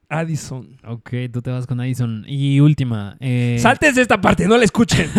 Addison. 0.10 0.78
Ok, 0.88 1.12
tú 1.32 1.42
te 1.42 1.52
vas 1.52 1.68
con 1.68 1.80
Addison. 1.80 2.24
Y 2.28 2.60
última. 2.60 3.18
Eh, 3.20 3.58
Saltes 3.60 3.96
de 3.96 4.02
esta 4.02 4.20
parte, 4.20 4.48
no 4.48 4.58
la 4.58 4.66
escuchen. 4.66 5.10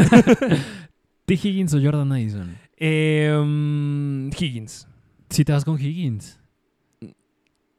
T. 1.24 1.34
Higgins 1.34 1.72
o 1.74 1.80
Jordan 1.80 2.11
Addison. 2.12 2.57
Em, 2.76 4.30
Higgins. 4.30 4.86
Si 5.30 5.44
te 5.44 5.52
vas 5.52 5.64
con 5.64 5.80
Higgins. 5.80 6.38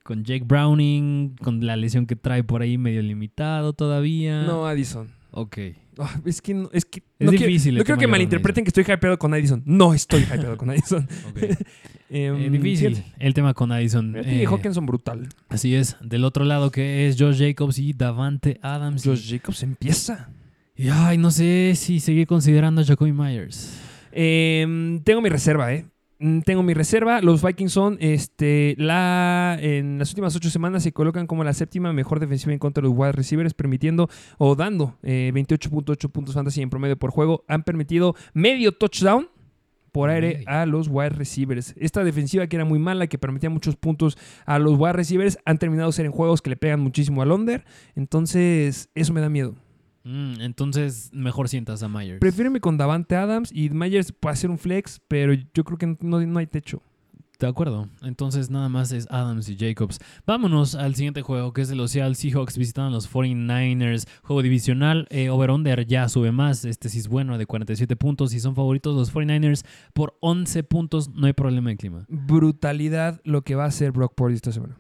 Con 0.04 0.24
Jake 0.24 0.44
Browning, 0.46 1.36
con 1.42 1.66
la 1.66 1.76
lesión 1.76 2.06
que 2.06 2.16
trae 2.16 2.44
por 2.44 2.62
ahí 2.62 2.78
medio 2.78 3.02
limitado 3.02 3.74
todavía. 3.74 4.44
No, 4.44 4.68
Addison. 4.68 5.10
Ok. 5.32 5.58
Ah, 5.98 6.20
es 6.26 6.42
que 6.42 6.54
no, 6.54 6.70
es 6.74 6.86
que 6.86 7.00
Es 7.20 7.26
no 7.26 7.32
difícil 7.32 7.76
no 7.78 7.84
quiero 7.84 7.98
que 8.00 8.08
malinterpreten 8.08 8.64
que 8.66 8.70
estoy 8.70 8.84
hypeado 8.84 9.18
con 9.18 9.34
Addison. 9.34 9.64
No 9.66 9.94
estoy 9.94 10.22
hypeado 10.22 10.58
con 10.58 10.70
Addison. 10.70 11.04
ok. 11.30 11.38
Em, 12.10 12.36
Eh, 12.36 12.50
difícil 12.52 12.96
fíjate, 12.98 13.16
el 13.26 13.34
tema 13.34 13.54
con 13.54 13.72
Addison. 13.72 14.16
Eh, 14.18 14.46
Hawkinson 14.48 14.86
brutal. 14.86 15.28
así 15.50 15.74
es. 15.74 15.98
Del 16.02 16.24
otro 16.24 16.46
lado 16.46 16.70
que 16.70 17.08
es 17.08 17.16
Josh 17.20 17.40
Jacobs 17.40 17.80
y 17.80 17.94
Davante 17.94 18.60
Adams. 18.62 19.04
Josh 19.04 19.30
Jacobs 19.32 19.64
empieza. 19.64 20.30
Y 20.76 20.90
ay, 20.90 21.18
no 21.18 21.32
sé 21.32 21.74
si 21.76 22.00
seguir 22.00 22.28
considerando 22.28 22.82
a 22.82 22.86
Jacoby 22.86 23.12
Myers. 23.14 23.82
Em, 24.18 25.02
tengo 25.04 25.22
mi 25.22 25.28
reserva, 25.28 25.74
¿eh? 25.74 25.86
Mm, 26.20 26.40
Tengo 26.40 26.64
mi 26.64 26.74
reserva. 26.74 27.22
Los 27.22 27.44
Vikings 27.44 27.72
son, 27.72 27.98
este, 28.00 28.76
la, 28.78 29.58
en 29.60 30.00
las 30.00 30.10
últimas 30.12 30.34
ocho 30.36 30.50
semanas 30.50 30.84
se 30.84 30.94
colocan 30.94 31.28
como 31.28 31.44
la 31.44 31.54
séptima 31.54 31.92
mejor 31.92 32.22
defensiva 32.22 32.54
en 32.54 32.60
contra 32.60 32.82
de 32.82 32.88
los 32.88 32.98
wide 32.98 33.12
receivers, 33.12 33.54
permitiendo 33.54 34.10
o 34.38 34.56
dando 34.56 34.98
eh, 35.04 35.32
28.8 35.34 36.10
puntos 36.10 36.34
fantasy 36.34 36.62
en 36.62 36.70
promedio 36.70 36.98
por 36.98 37.12
juego. 37.12 37.44
Han 37.50 37.64
permitido 37.64 38.16
medio 38.34 38.72
touchdown 38.72 39.28
por 39.92 40.10
aire 40.10 40.44
a 40.46 40.66
los 40.66 40.88
wide 40.90 41.10
receivers. 41.10 41.74
Esta 41.78 42.04
defensiva 42.04 42.48
que 42.48 42.56
era 42.56 42.66
muy 42.66 42.80
mala, 42.80 43.08
que 43.08 43.18
permitía 43.18 43.50
muchos 43.50 43.76
puntos 43.76 44.18
a 44.46 44.60
los 44.60 44.78
wide 44.78 44.94
receivers, 44.94 45.38
han 45.44 45.58
terminado 45.58 45.92
ser 45.92 46.06
en 46.06 46.14
juegos 46.14 46.42
que 46.42 46.50
le 46.50 46.58
pegan 46.58 46.80
muchísimo 46.80 47.22
al 47.22 47.32
under. 47.32 47.66
Entonces, 47.96 48.90
eso 48.94 49.14
me 49.14 49.20
da 49.20 49.30
miedo. 49.30 49.56
Mm, 50.06 50.42
entonces, 50.42 51.10
mejor 51.14 51.50
sientas 51.50 51.84
a 51.84 51.90
Myers. 51.90 52.20
Prefiéreme 52.20 52.62
con 52.62 52.78
Davante 52.78 53.16
Adams 53.16 53.52
y 53.52 53.70
Myers 53.72 54.12
puede 54.12 54.36
ser 54.36 54.52
un 54.52 54.58
flex, 54.58 55.02
pero 55.08 55.34
yo 55.34 55.64
creo 55.64 55.78
que 55.78 55.98
no, 56.00 56.22
no 56.22 56.40
hay 56.40 56.48
techo. 56.48 56.82
De 57.40 57.48
acuerdo. 57.48 57.90
Entonces 58.02 58.50
nada 58.50 58.70
más 58.70 58.92
es 58.92 59.08
Adams 59.10 59.50
y 59.50 59.58
Jacobs. 59.58 60.00
Vámonos 60.26 60.76
al 60.76 60.96
siguiente 60.96 61.22
juego, 61.22 61.52
que 61.52 61.62
es 61.62 61.68
de 61.68 61.76
los 61.76 61.92
Seattle 61.92 62.16
Seahawks 62.16 62.58
visitando 62.58 62.88
a 62.88 62.92
los 62.92 63.12
49ers. 63.12 64.08
Juego 64.24 64.42
divisional. 64.42 65.08
Eh, 65.10 65.30
Over-under 65.30 65.86
ya 65.86 66.08
sube 66.08 66.32
más. 66.32 66.64
Este 66.64 66.88
sí 66.88 67.00
es 67.00 67.08
bueno, 67.08 67.38
de 67.38 67.46
47 67.46 67.96
puntos. 67.98 68.34
Y 68.34 68.40
son 68.40 68.56
favoritos 68.56 68.96
los 68.96 69.14
49ers 69.14 69.66
por 69.94 70.18
11 70.22 70.64
puntos. 70.64 71.10
No 71.10 71.28
hay 71.28 71.34
problema 71.34 71.72
de 71.72 71.78
clima. 71.78 72.06
Brutalidad 72.08 73.20
lo 73.26 73.42
que 73.42 73.56
va 73.56 73.66
a 73.66 73.68
hacer 73.68 73.92
Brock 73.92 74.14
Purdy 74.16 74.36
esta 74.36 74.54
semana. 74.54 74.78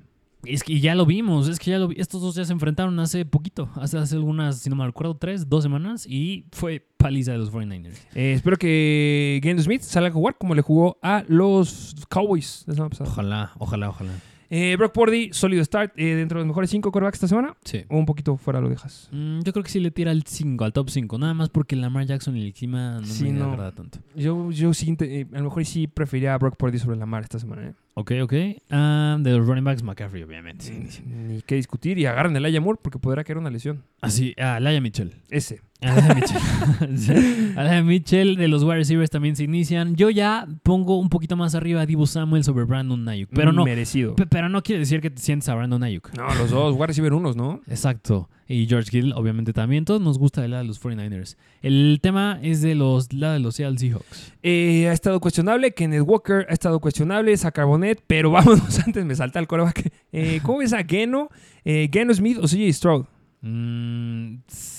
Es 0.47 0.63
que 0.63 0.79
ya 0.79 0.95
lo 0.95 1.05
vimos. 1.05 1.47
Es 1.47 1.59
que 1.59 1.71
ya 1.71 1.79
lo 1.79 1.87
vi. 1.87 1.95
Estos 1.99 2.21
dos 2.21 2.35
ya 2.35 2.45
se 2.45 2.53
enfrentaron 2.53 2.97
hace 2.99 3.25
poquito. 3.25 3.69
Hace, 3.75 3.97
hace 3.97 4.15
algunas, 4.15 4.59
si 4.59 4.69
no 4.69 4.75
me 4.75 4.85
recuerdo, 4.85 5.15
tres, 5.15 5.49
dos 5.49 5.63
semanas. 5.63 6.05
Y 6.07 6.45
fue 6.51 6.85
paliza 6.97 7.31
de 7.31 7.37
los 7.37 7.51
49ers. 7.51 7.97
Eh, 8.15 8.33
espero 8.33 8.57
que 8.57 9.39
Geno 9.43 9.61
Smith 9.61 9.81
salga 9.81 10.09
a 10.09 10.13
jugar 10.13 10.37
como 10.37 10.55
le 10.55 10.61
jugó 10.61 10.97
a 11.01 11.23
los 11.27 11.95
Cowboys 12.09 12.63
la 12.67 12.73
semana 12.73 12.89
pasada. 12.89 13.09
Ojalá, 13.09 13.51
ojalá, 13.59 13.89
ojalá. 13.89 14.11
Eh, 14.49 14.75
Brock 14.77 14.93
Purdy, 14.93 15.29
sólido 15.33 15.63
start 15.63 15.93
eh, 15.97 16.15
dentro 16.15 16.39
de 16.39 16.43
los 16.43 16.47
mejores 16.47 16.69
cinco 16.69 16.91
quarterbacks 16.91 17.17
esta 17.17 17.27
semana. 17.27 17.55
Sí. 17.63 17.83
O 17.89 17.97
un 17.97 18.05
poquito 18.05 18.37
fuera 18.37 18.61
lo 18.61 18.69
dejas. 18.69 19.09
Mm, 19.11 19.41
yo 19.41 19.51
creo 19.53 19.63
que 19.63 19.69
sí 19.69 19.79
le 19.79 19.91
tira 19.91 20.11
al 20.11 20.23
5, 20.23 20.63
al 20.63 20.73
top 20.73 20.89
5. 20.89 21.17
Nada 21.17 21.33
más 21.33 21.49
porque 21.49 21.75
Lamar 21.75 22.05
Jackson 22.05 22.35
y 22.37 22.45
el 22.45 22.53
clima 22.53 22.99
no 23.01 23.05
Sí, 23.07 23.25
me 23.25 23.31
no. 23.39 23.51
agrada 23.51 23.71
tanto. 23.71 23.99
Yo, 24.15 24.51
yo 24.51 24.73
sí, 24.73 24.95
eh, 24.99 25.25
a 25.33 25.37
lo 25.37 25.45
mejor 25.45 25.65
sí 25.65 25.87
preferiría 25.87 26.33
a 26.33 26.37
Brock 26.37 26.55
Purdy 26.57 26.77
sobre 26.79 26.97
Lamar 26.97 27.23
esta 27.23 27.39
semana. 27.39 27.69
¿eh? 27.69 27.73
Ok, 27.95 28.11
ok. 28.23 28.33
Ah, 28.69 29.17
de 29.19 29.31
los 29.37 29.47
running 29.47 29.63
backs, 29.63 29.81
McCaffrey, 29.83 30.23
obviamente. 30.23 30.65
Sí. 30.65 31.01
Ni 31.05 31.41
qué 31.41 31.55
discutir. 31.55 31.97
Y 31.97 32.05
agarren 32.05 32.35
el 32.35 32.43
Aya 32.45 32.59
Moore 32.61 32.79
porque 32.81 32.99
podrá 32.99 33.23
caer 33.23 33.37
una 33.37 33.49
lesión. 33.49 33.83
Así, 34.01 34.33
ah, 34.37 34.59
Laia 34.59 34.81
Mitchell. 34.81 35.13
Ese. 35.29 35.61
Alaya 35.85 36.13
Mitchell. 36.15 37.83
Mitchell 37.85 38.35
de 38.35 38.47
los 38.47 38.63
wide 38.63 38.75
receivers 38.75 39.09
también 39.09 39.35
se 39.35 39.43
inician. 39.43 39.95
Yo 39.95 40.09
ya 40.09 40.47
pongo 40.63 40.97
un 40.99 41.09
poquito 41.09 41.35
más 41.35 41.55
arriba 41.55 41.81
a 41.81 41.85
Divo 41.85 42.07
Samuel 42.07 42.43
sobre 42.43 42.63
Brandon 42.65 43.07
Ayuk. 43.07 43.29
Pero 43.33 43.51
no, 43.51 43.63
Merecido. 43.65 44.15
pe- 44.15 44.25
pero 44.27 44.49
no 44.49 44.63
quiere 44.63 44.79
decir 44.79 45.01
que 45.01 45.09
te 45.09 45.21
sientes 45.21 45.47
a 45.49 45.55
Brandon 45.55 45.83
Ayuk. 45.83 46.11
No, 46.17 46.33
los 46.35 46.49
dos. 46.51 46.73
Wide 46.75 46.87
receiver 46.87 47.13
unos, 47.13 47.35
¿no? 47.35 47.61
Exacto. 47.67 48.29
Y 48.47 48.67
George 48.67 48.95
Hill, 48.95 49.13
obviamente 49.15 49.53
también. 49.53 49.85
Todos 49.85 50.01
nos 50.01 50.19
gusta 50.19 50.45
el 50.45 50.51
lado 50.51 50.61
de 50.63 50.67
los 50.67 50.79
49ers. 50.81 51.35
El 51.63 51.99
tema 52.01 52.37
es 52.43 52.61
de 52.61 52.75
los 52.75 53.11
lado 53.11 53.33
de 53.33 53.39
los 53.39 53.55
Seattle 53.55 53.79
Seahawks. 53.79 54.33
Eh, 54.43 54.87
ha 54.87 54.93
estado 54.93 55.19
cuestionable. 55.19 55.73
Kenneth 55.73 56.03
Walker 56.05 56.45
ha 56.49 56.53
estado 56.53 56.79
cuestionable. 56.79 57.35
Sacarbonet. 57.37 58.03
Pero 58.05 58.29
vámonos, 58.31 58.79
antes 58.85 59.03
me 59.03 59.15
salta 59.15 59.39
el 59.39 59.47
coreback. 59.47 59.91
Eh, 60.11 60.41
¿Cómo 60.43 60.59
ves 60.59 60.73
a 60.73 60.83
Geno? 60.83 61.29
Eh, 61.63 61.89
¿Geno 61.91 62.13
Smith 62.13 62.37
o 62.39 62.47
CJ 62.47 62.71
Stroud? 62.73 63.05
Mm, 63.41 64.35
s- 64.47 64.74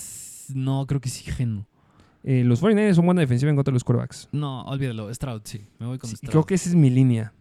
no, 0.54 0.86
creo 0.86 1.00
que 1.00 1.08
sí, 1.08 1.30
Geno. 1.30 1.66
Eh, 2.22 2.42
los 2.44 2.60
49ers 2.62 2.94
son 2.94 3.06
buena 3.06 3.20
defensiva 3.20 3.50
en 3.50 3.56
contra 3.56 3.70
de 3.70 3.76
los 3.76 3.84
corebacks. 3.84 4.28
No, 4.32 4.62
olvídalo. 4.64 5.12
Stroud, 5.14 5.42
sí. 5.44 5.60
Me 5.78 5.86
voy 5.86 5.98
con 5.98 6.10
Sí, 6.10 6.16
Stroud. 6.16 6.30
creo 6.32 6.44
que 6.44 6.54
esa 6.54 6.68
es 6.68 6.74
mi 6.74 6.90
línea. 6.90 7.32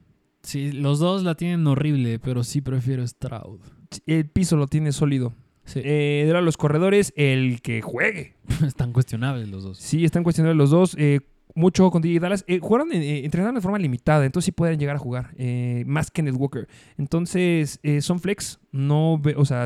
Sí, 0.43 0.72
los 0.72 0.99
dos 0.99 1.24
la 1.24 1.34
tienen 1.36 1.66
horrible, 1.66 2.20
pero 2.20 2.43
sí 2.43 2.62
prefiero 2.62 3.06
Stroud. 3.08 3.60
El 4.06 4.30
piso 4.30 4.58
lo 4.58 4.68
tiene 4.68 4.91
sólido. 4.91 5.34
Sí. 5.64 5.82
Eh, 5.84 6.26
de 6.32 6.41
los 6.43 6.58
corredores, 6.58 7.12
el 7.16 7.62
que 7.64 7.82
juegue. 7.82 8.36
Están 8.68 8.93
cuestionables 8.93 9.49
los 9.49 9.64
dos. 9.64 9.80
Sí, 9.80 10.06
están 10.06 10.22
cuestionables 10.24 10.56
los 10.58 10.70
dos. 10.70 10.95
Eh, 10.99 11.22
mucho 11.56 11.89
con 11.89 12.03
DJ 12.03 12.20
Dallas. 12.20 12.45
Eh, 12.47 12.60
jugaron, 12.62 12.91
eh, 12.93 13.26
entrenaron 13.26 13.56
de 13.56 13.62
forma 13.62 13.80
limitada, 13.80 14.24
entonces 14.26 14.45
sí 14.45 14.51
pueden 14.51 14.78
llegar 14.78 14.97
a 14.97 14.99
jugar. 14.99 15.34
eh, 15.38 15.84
más 15.88 16.12
que 16.12 16.22
Kenneth 16.22 16.36
Walker. 16.39 16.68
Entonces, 16.99 17.80
eh, 17.82 18.01
son 18.01 18.20
flex. 18.20 18.60
No 18.72 19.20
o 19.36 19.45
sea, 19.45 19.66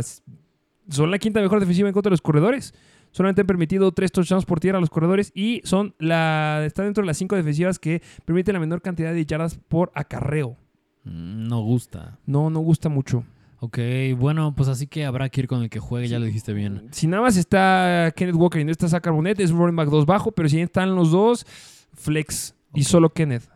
son 0.90 1.12
la 1.12 1.18
quinta 1.20 1.42
mejor 1.42 1.60
defensiva 1.60 1.90
en 1.90 1.94
contra 1.94 2.10
de 2.10 2.14
los 2.14 2.22
corredores. 2.22 2.74
Solamente 3.12 3.42
han 3.42 3.48
permitido 3.48 3.92
tres 3.92 4.12
touchdowns 4.12 4.46
por 4.46 4.60
tierra 4.60 4.78
a 4.78 4.82
los 4.82 4.90
corredores 4.90 5.32
y 5.34 5.62
son 5.64 5.96
la 6.00 6.64
está 6.66 6.84
dentro 6.84 7.02
de 7.02 7.08
las 7.08 7.18
cinco 7.18 7.36
defensivas 7.36 7.80
que 7.80 8.02
permiten 8.26 8.54
la 8.54 8.60
menor 8.60 8.82
cantidad 8.82 9.14
de 9.14 9.26
yardas 9.26 9.60
por 9.68 9.92
acarreo. 9.96 10.58
Mm, 11.04 11.48
No 11.48 11.62
gusta. 11.62 12.20
No, 12.26 12.50
no 12.50 12.60
gusta 12.60 12.90
mucho. 12.90 13.24
Ok, 13.62 13.78
bueno, 14.18 14.54
pues 14.56 14.70
así 14.70 14.88
que 14.88 15.04
habrá 15.06 15.28
que 15.28 15.42
ir 15.42 15.48
con 15.48 15.62
el 15.64 15.70
que 15.70 15.80
juegue, 15.80 16.08
ya 16.08 16.18
lo 16.18 16.26
dijiste 16.26 16.54
bien. 16.54 16.88
Si 16.92 17.08
nada 17.08 17.24
más 17.24 17.36
está 17.36 18.14
Kenneth 18.16 18.36
Walker 18.36 18.62
y 18.62 18.64
no 18.64 18.72
está 18.72 18.88
Zach 18.88 19.04
Carbonet, 19.04 19.38
es 19.40 19.52
running 19.52 19.76
back 19.76 19.90
2 19.90 20.06
bajo, 20.06 20.32
pero 20.32 20.48
si 20.48 20.62
están 20.62 20.96
los 20.96 21.12
dos, 21.12 21.46
flex 21.94 22.56
y 22.74 22.84
solo 22.84 23.10
Kenneth. 23.10 23.50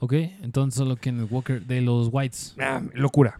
Ok, 0.00 0.12
entonces 0.42 0.76
solo 0.76 0.96
Kenneth 0.96 1.30
Walker 1.30 1.62
de 1.64 1.80
los 1.82 2.08
Whites. 2.10 2.56
Ah, 2.58 2.82
locura. 2.94 3.38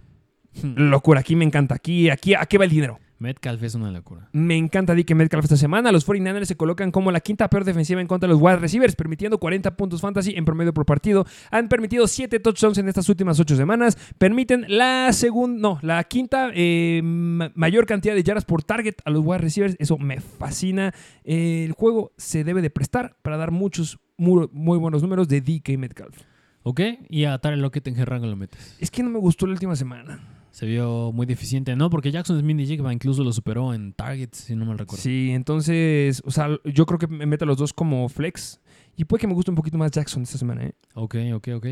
Locura, 0.62 1.18
aquí 1.20 1.34
me 1.34 1.44
encanta. 1.44 1.74
Aquí, 1.74 2.08
aquí, 2.10 2.34
aquí 2.34 2.56
va 2.58 2.64
el 2.64 2.70
dinero. 2.70 3.00
Metcalf 3.18 3.62
es 3.62 3.74
una 3.74 3.90
locura. 3.90 4.28
Me 4.32 4.56
encanta 4.56 4.94
DK 4.94 5.14
Metcalf 5.14 5.44
esta 5.44 5.56
semana. 5.56 5.92
Los 5.92 6.06
49ers 6.06 6.44
se 6.44 6.56
colocan 6.56 6.90
como 6.90 7.10
la 7.12 7.20
quinta 7.20 7.48
peor 7.48 7.64
defensiva 7.64 8.00
en 8.00 8.06
contra 8.06 8.26
de 8.28 8.34
los 8.34 8.42
wide 8.42 8.56
receivers, 8.56 8.96
permitiendo 8.96 9.38
40 9.38 9.76
puntos 9.76 10.00
fantasy 10.00 10.34
en 10.36 10.44
promedio 10.44 10.74
por 10.74 10.84
partido. 10.84 11.24
Han 11.50 11.68
permitido 11.68 12.06
7 12.06 12.40
touchdowns 12.40 12.78
en 12.78 12.88
estas 12.88 13.08
últimas 13.08 13.38
8 13.40 13.56
semanas. 13.56 13.96
Permiten 14.18 14.64
la 14.68 15.12
segunda, 15.12 15.60
no, 15.60 15.78
la 15.82 16.02
quinta 16.04 16.50
eh, 16.54 17.00
ma- 17.04 17.52
mayor 17.54 17.86
cantidad 17.86 18.14
de 18.14 18.22
yardas 18.22 18.44
por 18.44 18.62
target 18.62 18.96
a 19.04 19.10
los 19.10 19.22
wide 19.24 19.38
receivers. 19.38 19.76
Eso 19.78 19.96
me 19.98 20.20
fascina. 20.20 20.92
El 21.22 21.72
juego 21.72 22.12
se 22.16 22.44
debe 22.44 22.62
de 22.62 22.70
prestar 22.70 23.16
para 23.22 23.36
dar 23.36 23.50
muchos 23.52 23.98
muy, 24.16 24.48
muy 24.52 24.78
buenos 24.78 25.02
números 25.02 25.28
de 25.28 25.40
DK 25.40 25.78
Metcalf. 25.78 26.16
Ok, 26.62 26.80
y 27.10 27.24
a 27.26 27.36
Tyler 27.38 27.58
Lockett 27.58 27.86
en 27.88 27.94
qué 27.94 28.04
rango 28.06 28.26
lo 28.26 28.36
metes. 28.36 28.76
Es 28.80 28.90
que 28.90 29.02
no 29.02 29.10
me 29.10 29.18
gustó 29.18 29.46
la 29.46 29.52
última 29.52 29.76
semana. 29.76 30.20
Se 30.54 30.66
vio 30.66 31.10
muy 31.10 31.26
deficiente, 31.26 31.74
¿no? 31.74 31.90
Porque 31.90 32.12
Jackson 32.12 32.38
Smith 32.38 32.60
y 32.60 32.66
Jigba 32.66 32.92
incluso 32.92 33.24
lo 33.24 33.32
superó 33.32 33.74
en 33.74 33.92
targets, 33.92 34.38
si 34.38 34.54
no 34.54 34.64
mal 34.64 34.78
recuerdo. 34.78 35.02
Sí, 35.02 35.32
entonces, 35.32 36.22
o 36.24 36.30
sea, 36.30 36.48
yo 36.64 36.86
creo 36.86 36.96
que 36.96 37.08
me 37.08 37.26
meto 37.26 37.44
a 37.44 37.48
los 37.48 37.58
dos 37.58 37.72
como 37.72 38.08
flex. 38.08 38.60
Y 38.96 39.04
puede 39.04 39.22
que 39.22 39.26
me 39.26 39.34
guste 39.34 39.50
un 39.50 39.56
poquito 39.56 39.78
más 39.78 39.90
Jackson 39.90 40.22
esta 40.22 40.38
semana, 40.38 40.66
¿eh? 40.66 40.74
Ok, 40.94 41.16
ok, 41.34 41.48
ok. 41.56 41.66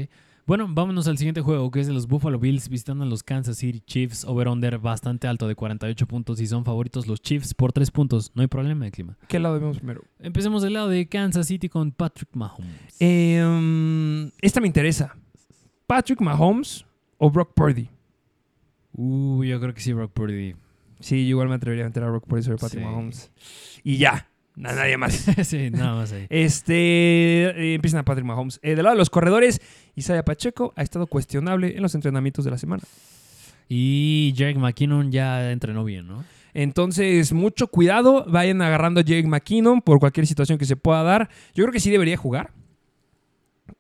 Bueno, 0.49 0.66
vámonos 0.68 1.07
al 1.07 1.16
siguiente 1.16 1.41
juego, 1.43 1.70
que 1.70 1.78
es 1.78 1.87
de 1.87 1.93
los 1.93 2.09
Buffalo 2.09 2.41
Bills 2.41 2.68
visitando 2.68 3.05
a 3.05 3.07
los 3.07 3.22
Kansas 3.22 3.59
City 3.59 3.78
Chiefs. 3.87 4.24
Over-under 4.24 4.76
bastante 4.80 5.28
alto 5.28 5.47
de 5.47 5.55
48 5.55 6.09
puntos 6.09 6.41
y 6.41 6.49
son 6.49 6.64
favoritos 6.64 7.07
los 7.07 7.22
Chiefs 7.22 7.55
por 7.55 7.72
3 7.72 7.89
puntos. 7.93 8.33
No 8.35 8.43
hay 8.43 8.49
problema 8.49 8.87
de 8.87 8.91
clima. 8.91 9.16
¿Qué 9.28 9.39
lado 9.39 9.61
vemos 9.61 9.76
primero? 9.76 10.03
Empecemos 10.18 10.61
del 10.61 10.72
lado 10.72 10.89
de 10.89 11.07
Kansas 11.07 11.47
City 11.47 11.68
con 11.68 11.93
Patrick 11.93 12.30
Mahomes. 12.35 12.97
Eh, 12.99 13.45
um, 13.47 14.28
esta 14.41 14.61
me 14.61 14.66
interesa. 14.66 15.14
¿Patrick 15.87 16.20
Mahomes 16.20 16.85
o 17.18 17.30
Brock 17.30 17.55
Purdy? 17.55 17.89
Uh, 18.95 19.43
yo 19.45 19.61
creo 19.61 19.74
que 19.74 19.80
sí, 19.80 19.93
Brock 19.93 20.12
Purdy. 20.12 20.55
Sí, 21.01 21.24
yo 21.24 21.30
igual 21.30 21.49
me 21.49 21.55
atrevería 21.57 21.84
a 21.84 21.88
meter 21.88 22.03
a 22.05 22.11
Brock 22.11 22.26
Purdy 22.26 22.43
sobre 22.43 22.59
Patrick 22.59 22.82
Sí. 22.84 22.88
Mahomes. 22.88 23.30
Y 23.82 23.97
ya, 23.97 24.28
na- 24.55 24.72
nadie 24.72 24.97
más. 24.97 25.12
sí, 25.45 25.70
nada 25.70 25.95
más 25.95 26.12
ahí. 26.12 26.26
Este, 26.28 26.74
eh, 27.51 27.74
empiezan 27.74 28.01
a 28.01 28.05
Patrick 28.05 28.26
Mahomes. 28.26 28.61
Eh, 28.62 28.74
del 28.74 28.84
lado 28.84 28.95
de 28.95 28.99
los 28.99 29.11
corredores, 29.11 29.61
Isaiah 29.97 30.24
Pacheco 30.24 30.72
ha 30.76 30.82
estado 30.82 31.07
cuestionable 31.07 31.74
en 31.76 31.82
los 31.82 31.95
entrenamientos 31.95 32.45
de 32.45 32.51
la 32.53 32.59
semana. 32.59 32.82
Y 33.68 34.32
Jake 34.36 34.59
McKinnon 34.59 35.11
ya 35.11 35.51
entrenó 35.51 35.84
bien, 35.84 36.07
¿no? 36.07 36.24
Entonces, 36.55 37.32
mucho 37.32 37.68
cuidado. 37.68 38.26
Vayan 38.28 38.61
agarrando 38.61 39.01
a 39.01 39.03
Jake 39.03 39.26
McKinnon 39.26 39.80
por 39.80 39.99
cualquier 39.99 40.26
situación 40.26 40.59
que 40.59 40.66
se 40.66 40.76
pueda 40.76 41.03
dar. 41.03 41.30
Yo 41.55 41.64
creo 41.64 41.72
que 41.72 41.80
sí 41.80 41.90
debería 41.90 42.16
jugar. 42.18 42.51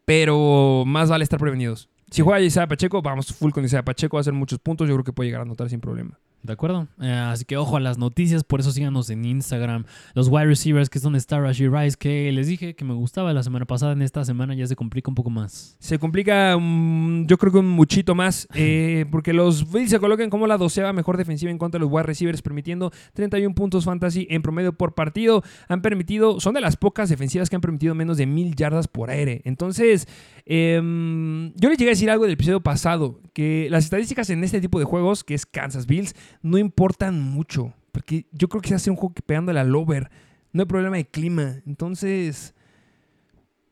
Pero 0.04 0.84
más 0.86 1.10
vale 1.10 1.22
estar 1.24 1.38
prevenidos. 1.38 1.88
Si 2.12 2.20
juega 2.20 2.42
Isaiah 2.42 2.66
Pacheco, 2.66 3.00
vamos 3.00 3.32
full 3.32 3.52
con 3.52 3.64
Isaiah 3.64 3.82
Pacheco. 3.82 4.16
Va 4.16 4.20
a 4.20 4.22
hacer 4.22 4.34
muchos 4.34 4.58
puntos. 4.58 4.86
Yo 4.86 4.94
creo 4.94 5.04
que 5.04 5.14
puede 5.14 5.28
llegar 5.28 5.40
a 5.40 5.44
anotar 5.44 5.70
sin 5.70 5.80
problema. 5.80 6.20
¿De 6.42 6.52
acuerdo? 6.52 6.88
Eh, 7.00 7.08
así 7.08 7.44
que 7.44 7.56
ojo 7.56 7.76
a 7.76 7.80
las 7.80 7.98
noticias, 7.98 8.42
por 8.42 8.58
eso 8.58 8.72
síganos 8.72 9.08
en 9.10 9.24
Instagram. 9.24 9.84
Los 10.14 10.26
wide 10.26 10.46
receivers 10.46 10.90
que 10.90 10.98
son 10.98 11.14
Star 11.14 11.40
Rashid 11.40 11.70
Rice, 11.70 11.96
que 11.96 12.32
les 12.32 12.48
dije 12.48 12.74
que 12.74 12.84
me 12.84 12.94
gustaba 12.94 13.32
la 13.32 13.44
semana 13.44 13.64
pasada, 13.64 13.92
en 13.92 14.02
esta 14.02 14.24
semana 14.24 14.52
ya 14.54 14.66
se 14.66 14.74
complica 14.74 15.08
un 15.08 15.14
poco 15.14 15.30
más. 15.30 15.76
Se 15.78 16.00
complica, 16.00 16.54
yo 16.54 17.38
creo 17.38 17.52
que 17.52 17.58
un 17.58 17.68
muchito 17.68 18.16
más, 18.16 18.48
eh, 18.54 19.06
porque 19.12 19.32
los 19.32 19.72
Bills 19.72 19.90
se 19.90 20.00
colocan 20.00 20.30
como 20.30 20.48
la 20.48 20.58
doceava 20.58 20.92
mejor 20.92 21.16
defensiva 21.16 21.52
en 21.52 21.58
contra 21.58 21.78
de 21.78 21.84
los 21.84 21.92
wide 21.92 22.02
receivers, 22.02 22.42
permitiendo 22.42 22.90
31 23.12 23.54
puntos 23.54 23.84
fantasy 23.84 24.26
en 24.28 24.42
promedio 24.42 24.72
por 24.72 24.94
partido. 24.94 25.44
Han 25.68 25.80
permitido, 25.80 26.40
son 26.40 26.54
de 26.54 26.60
las 26.60 26.76
pocas 26.76 27.08
defensivas 27.08 27.50
que 27.50 27.54
han 27.54 27.62
permitido 27.62 27.94
menos 27.94 28.16
de 28.16 28.26
mil 28.26 28.56
yardas 28.56 28.88
por 28.88 29.10
aire. 29.10 29.42
Entonces, 29.44 30.08
em, 30.44 31.52
yo 31.54 31.68
les 31.68 31.78
llegué 31.78 31.90
a 31.90 31.94
decir 31.94 32.10
algo 32.10 32.24
del 32.24 32.32
episodio 32.32 32.60
pasado, 32.60 33.20
que 33.32 33.68
las 33.70 33.84
estadísticas 33.84 34.28
en 34.30 34.42
este 34.42 34.60
tipo 34.60 34.80
de 34.80 34.84
juegos, 34.84 35.22
que 35.22 35.34
es 35.34 35.46
Kansas 35.46 35.86
Bills, 35.86 36.16
no 36.40 36.58
importan 36.58 37.20
mucho, 37.20 37.74
porque 37.92 38.26
yo 38.32 38.48
creo 38.48 38.62
que 38.62 38.68
se 38.70 38.74
hace 38.74 38.90
un 38.90 38.96
juego 38.96 39.14
que 39.14 39.22
pegándole 39.22 39.60
al 39.60 39.74
over. 39.74 40.10
No 40.52 40.62
hay 40.62 40.66
problema 40.66 40.96
de 40.96 41.06
clima. 41.06 41.62
Entonces, 41.66 42.54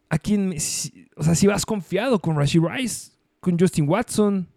¿a 0.08 0.18
quién? 0.18 0.54
o 1.16 1.22
sea, 1.22 1.34
si 1.34 1.46
vas 1.46 1.64
confiado 1.64 2.18
con 2.18 2.36
Rashid 2.36 2.60
Rice, 2.62 3.12
con 3.40 3.58
Justin 3.58 3.88
Watson, 3.88 4.48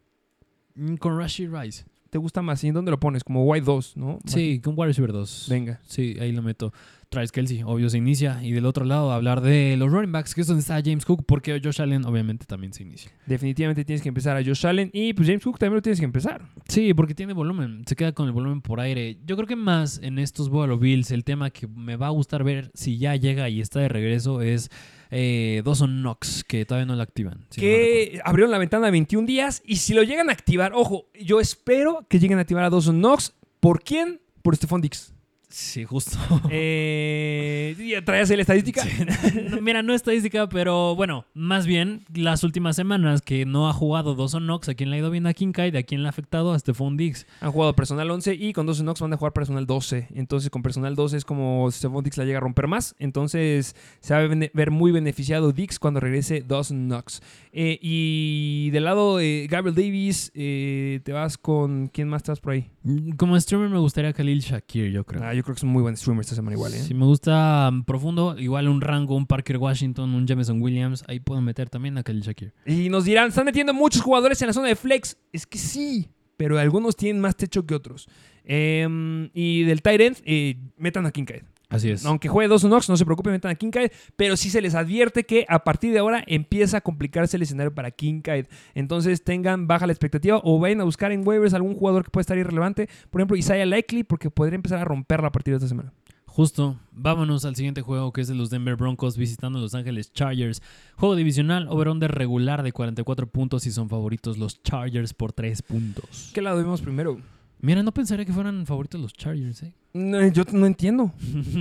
Mm, 0.75 0.95
Con 0.95 1.17
Rashid 1.17 1.49
Rice. 1.53 1.85
¿te 2.09 2.17
gusta 2.19 2.41
más? 2.43 2.63
¿Y 2.63 2.67
en 2.67 2.75
dónde 2.75 2.91
lo 2.91 2.99
pones? 2.99 3.23
Como 3.23 3.43
White 3.43 3.65
2, 3.65 3.97
¿no? 3.97 4.19
Sí, 4.25 4.59
con 4.63 4.73
wide 4.77 4.87
receiver 4.87 5.11
2. 5.11 5.47
Venga. 5.49 5.79
Sí, 5.85 6.15
ahí 6.19 6.31
lo 6.31 6.43
meto. 6.43 6.71
Travis 7.13 7.31
Kelsey, 7.31 7.61
obvio, 7.63 7.89
se 7.89 7.99
inicia. 7.99 8.43
Y 8.43 8.51
del 8.51 8.65
otro 8.65 8.85
lado, 8.85 9.11
hablar 9.11 9.41
de 9.41 9.77
los 9.77 9.91
running 9.91 10.11
backs, 10.11 10.33
que 10.33 10.41
es 10.41 10.47
donde 10.47 10.61
está 10.61 10.81
James 10.83 11.05
Cook, 11.05 11.23
porque 11.27 11.61
Josh 11.63 11.79
Allen, 11.79 12.05
obviamente, 12.05 12.45
también 12.45 12.73
se 12.73 12.81
inicia. 12.81 13.11
Definitivamente 13.27 13.85
tienes 13.85 14.01
que 14.01 14.09
empezar 14.09 14.35
a 14.35 14.43
Josh 14.43 14.65
Allen 14.65 14.89
y 14.91 15.13
pues 15.13 15.27
James 15.27 15.43
Cook 15.43 15.59
también 15.59 15.75
lo 15.75 15.81
tienes 15.83 15.99
que 15.99 16.05
empezar. 16.05 16.49
Sí, 16.67 16.93
porque 16.95 17.13
tiene 17.13 17.33
volumen, 17.33 17.83
se 17.85 17.95
queda 17.95 18.13
con 18.13 18.25
el 18.25 18.31
volumen 18.31 18.61
por 18.61 18.79
aire. 18.79 19.19
Yo 19.25 19.35
creo 19.35 19.47
que 19.47 19.55
más 19.55 19.99
en 20.01 20.17
estos 20.17 20.49
Buffalo 20.49 20.79
Bills, 20.79 21.11
el 21.11 21.23
tema 21.23 21.51
que 21.51 21.67
me 21.67 21.95
va 21.95 22.07
a 22.07 22.09
gustar 22.09 22.43
ver 22.43 22.71
si 22.73 22.97
ya 22.97 23.15
llega 23.15 23.47
y 23.47 23.61
está 23.61 23.79
de 23.79 23.89
regreso 23.89 24.41
es 24.41 24.71
eh, 25.11 25.61
Dawson 25.63 26.01
Knox, 26.01 26.43
que 26.43 26.65
todavía 26.65 26.87
no 26.87 26.95
lo 26.95 27.03
activan. 27.03 27.45
si 27.51 27.61
no 27.61 27.67
que 27.67 28.21
abrieron 28.25 28.49
la 28.49 28.57
ventana 28.57 28.87
de 28.87 28.91
21 28.91 29.27
días 29.27 29.61
y 29.63 29.75
si 29.75 29.93
lo 29.93 30.01
llegan 30.01 30.29
a 30.29 30.33
activar, 30.33 30.73
ojo, 30.73 31.05
yo 31.13 31.39
espero 31.39 32.07
que 32.09 32.17
lleguen 32.17 32.39
a 32.39 32.41
activar 32.41 32.63
a 32.63 32.71
Dawson 32.71 32.97
Knox. 32.99 33.33
¿Por 33.59 33.83
quién? 33.83 34.19
Por 34.41 34.55
Stephon 34.55 34.81
Dix. 34.81 35.12
Sí, 35.53 35.83
justo. 35.83 36.17
Eh, 36.49 37.75
¿ya 37.77 38.03
¿Traías 38.03 38.27
la 38.31 38.41
estadística? 38.41 38.81
Mira, 39.61 39.83
no 39.83 39.93
estadística, 39.93 40.49
pero 40.49 40.95
bueno, 40.95 41.25
más 41.35 41.67
bien 41.67 42.05
las 42.11 42.43
últimas 42.43 42.75
semanas 42.75 43.21
que 43.21 43.45
no 43.45 43.69
ha 43.69 43.73
jugado 43.73 44.15
Dawson 44.15 44.45
Knox, 44.45 44.69
a 44.69 44.73
quien 44.73 44.89
le 44.89 44.95
ha 44.95 44.99
ido 44.99 45.11
bien 45.11 45.27
a 45.27 45.33
Kincaid, 45.35 45.75
a 45.75 45.83
quien 45.83 46.01
le 46.01 46.07
ha 46.07 46.09
afectado 46.09 46.53
a 46.53 46.59
Stephon 46.59 46.97
Diggs. 46.97 47.27
Han 47.39 47.51
jugado 47.51 47.75
personal 47.75 48.09
11 48.09 48.33
y 48.33 48.51
con 48.53 48.65
Dawson 48.65 48.87
Knox 48.87 49.01
van 49.01 49.13
a 49.13 49.17
jugar 49.17 49.33
personal 49.33 49.67
12. 49.67 50.07
Entonces 50.15 50.49
con 50.49 50.63
personal 50.63 50.95
12 50.95 51.17
es 51.17 51.23
como 51.23 51.69
Stephon 51.71 52.03
Dix 52.03 52.17
la 52.17 52.25
llega 52.25 52.39
a 52.39 52.41
romper 52.41 52.65
más. 52.65 52.95
Entonces 52.97 53.75
se 53.99 54.15
va 54.15 54.21
a 54.21 54.27
ver 54.27 54.71
muy 54.71 54.91
beneficiado 54.91 55.51
Dix 55.51 55.77
cuando 55.77 55.99
regrese 55.99 56.41
Dawson 56.41 56.87
Knox. 56.87 57.21
Eh, 57.51 57.77
y 57.79 58.71
del 58.71 58.85
lado 58.85 59.17
de 59.17 59.47
Gabriel 59.51 59.75
Davis, 59.75 60.31
eh, 60.33 60.99
te 61.03 61.11
vas 61.11 61.37
con... 61.37 61.89
¿Quién 61.89 62.07
más 62.07 62.21
estás 62.23 62.39
por 62.39 62.53
ahí? 62.53 62.71
Como 63.17 63.39
streamer 63.39 63.69
me 63.69 63.77
gustaría 63.77 64.11
Khalil 64.13 64.39
Shakir, 64.39 64.91
yo 64.91 65.05
creo. 65.05 65.23
Ah, 65.23 65.33
yo 65.35 65.42
creo 65.43 65.55
que 65.55 65.59
es 65.59 65.63
un 65.63 65.69
muy 65.69 65.81
buen 65.81 65.95
streamer 65.95 66.21
esta 66.21 66.35
semana 66.35 66.55
igual, 66.55 66.73
¿eh? 66.73 66.79
Si 66.79 66.93
me 66.93 67.05
gusta 67.05 67.69
mm, 67.71 67.83
profundo, 67.83 68.35
igual 68.37 68.67
un 68.67 68.81
rango, 68.81 69.15
un 69.15 69.25
Parker 69.25 69.57
Washington, 69.57 70.13
un 70.13 70.25
Jameson 70.25 70.61
Williams, 70.61 71.03
ahí 71.07 71.19
puedo 71.19 71.41
meter 71.41 71.69
también 71.69 71.97
a 71.97 72.03
Khalil 72.03 72.23
Shakir. 72.23 72.53
Y 72.65 72.89
nos 72.89 73.05
dirán, 73.05 73.29
están 73.29 73.45
metiendo 73.45 73.73
muchos 73.73 74.01
jugadores 74.01 74.41
en 74.41 74.47
la 74.47 74.53
zona 74.53 74.67
de 74.67 74.75
flex. 74.75 75.17
Es 75.31 75.45
que 75.45 75.57
sí, 75.57 76.09
pero 76.37 76.57
algunos 76.59 76.95
tienen 76.95 77.21
más 77.21 77.35
techo 77.35 77.65
que 77.65 77.75
otros. 77.75 78.07
Em, 78.45 79.29
y 79.33 79.63
del 79.63 79.81
end, 79.83 80.17
eh, 80.25 80.57
metan 80.77 81.05
a 81.05 81.11
Kincaid. 81.11 81.43
Así 81.73 81.89
es. 81.89 82.05
Aunque 82.05 82.29
juegue 82.29 82.47
dos 82.47 82.61
Knox, 82.61 82.87
no 82.87 82.97
se 82.97 83.03
preocupen, 83.03 83.33
metan 83.33 83.49
a 83.49 83.55
Kincaid. 83.55 83.89
Pero 84.15 84.37
sí 84.37 84.51
se 84.51 84.61
les 84.61 84.75
advierte 84.75 85.23
que 85.23 85.43
a 85.49 85.63
partir 85.63 85.91
de 85.91 85.97
ahora 85.97 86.23
empieza 86.27 86.77
a 86.77 86.81
complicarse 86.81 87.35
el 87.35 87.41
escenario 87.41 87.73
para 87.73 87.89
Kincaid. 87.89 88.45
Entonces 88.75 89.23
tengan 89.23 89.65
baja 89.65 89.87
la 89.87 89.93
expectativa 89.93 90.39
o 90.43 90.59
vayan 90.59 90.81
a 90.81 90.83
buscar 90.83 91.11
en 91.11 91.27
waivers 91.27 91.55
algún 91.55 91.73
jugador 91.73 92.03
que 92.03 92.11
pueda 92.11 92.21
estar 92.21 92.37
irrelevante. 92.37 92.87
Por 93.09 93.21
ejemplo, 93.21 93.35
Isaiah 93.35 93.65
Likely, 93.65 94.03
porque 94.03 94.29
podría 94.29 94.55
empezar 94.55 94.77
a 94.77 94.85
romperla 94.85 95.29
a 95.29 95.31
partir 95.31 95.53
de 95.53 95.57
esta 95.57 95.67
semana. 95.67 95.91
Justo, 96.27 96.79
vámonos 96.91 97.43
al 97.45 97.55
siguiente 97.55 97.81
juego 97.81 98.13
que 98.13 98.21
es 98.21 98.27
de 98.27 98.35
los 98.35 98.51
Denver 98.51 98.75
Broncos 98.75 99.17
visitando 99.17 99.57
a 99.57 99.61
Los 99.63 99.73
Ángeles 99.73 100.13
Chargers. 100.13 100.61
Juego 100.95 101.15
divisional, 101.15 101.67
over-under 101.69 102.11
regular 102.11 102.61
de 102.61 102.71
44 102.71 103.27
puntos 103.27 103.65
y 103.65 103.71
son 103.71 103.89
favoritos 103.89 104.37
los 104.37 104.61
Chargers 104.61 105.13
por 105.13 105.33
3 105.33 105.61
puntos. 105.63 106.31
¿Qué 106.33 106.41
lado 106.43 106.57
vemos 106.57 106.81
primero? 106.81 107.17
Mira, 107.63 107.81
no 107.81 107.93
pensaría 107.93 108.25
que 108.25 108.33
fueran 108.33 108.65
favoritos 108.65 108.99
los 108.99 109.13
Chargers, 109.13 109.63
¿eh? 109.63 109.73
No, 109.93 110.27
yo 110.27 110.43
no 110.51 110.65
entiendo. 110.65 111.13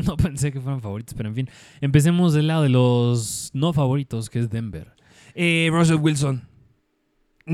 no 0.04 0.16
pensé 0.16 0.50
que 0.50 0.60
fueran 0.60 0.80
favoritos, 0.82 1.14
pero 1.14 1.28
en 1.28 1.34
fin. 1.36 1.48
Empecemos 1.80 2.34
del 2.34 2.48
lado 2.48 2.64
de 2.64 2.70
los 2.70 3.50
no 3.54 3.72
favoritos, 3.72 4.28
que 4.28 4.40
es 4.40 4.50
Denver. 4.50 4.90
Eh, 5.36 5.68
Russell 5.70 5.98
Wilson. 6.00 6.42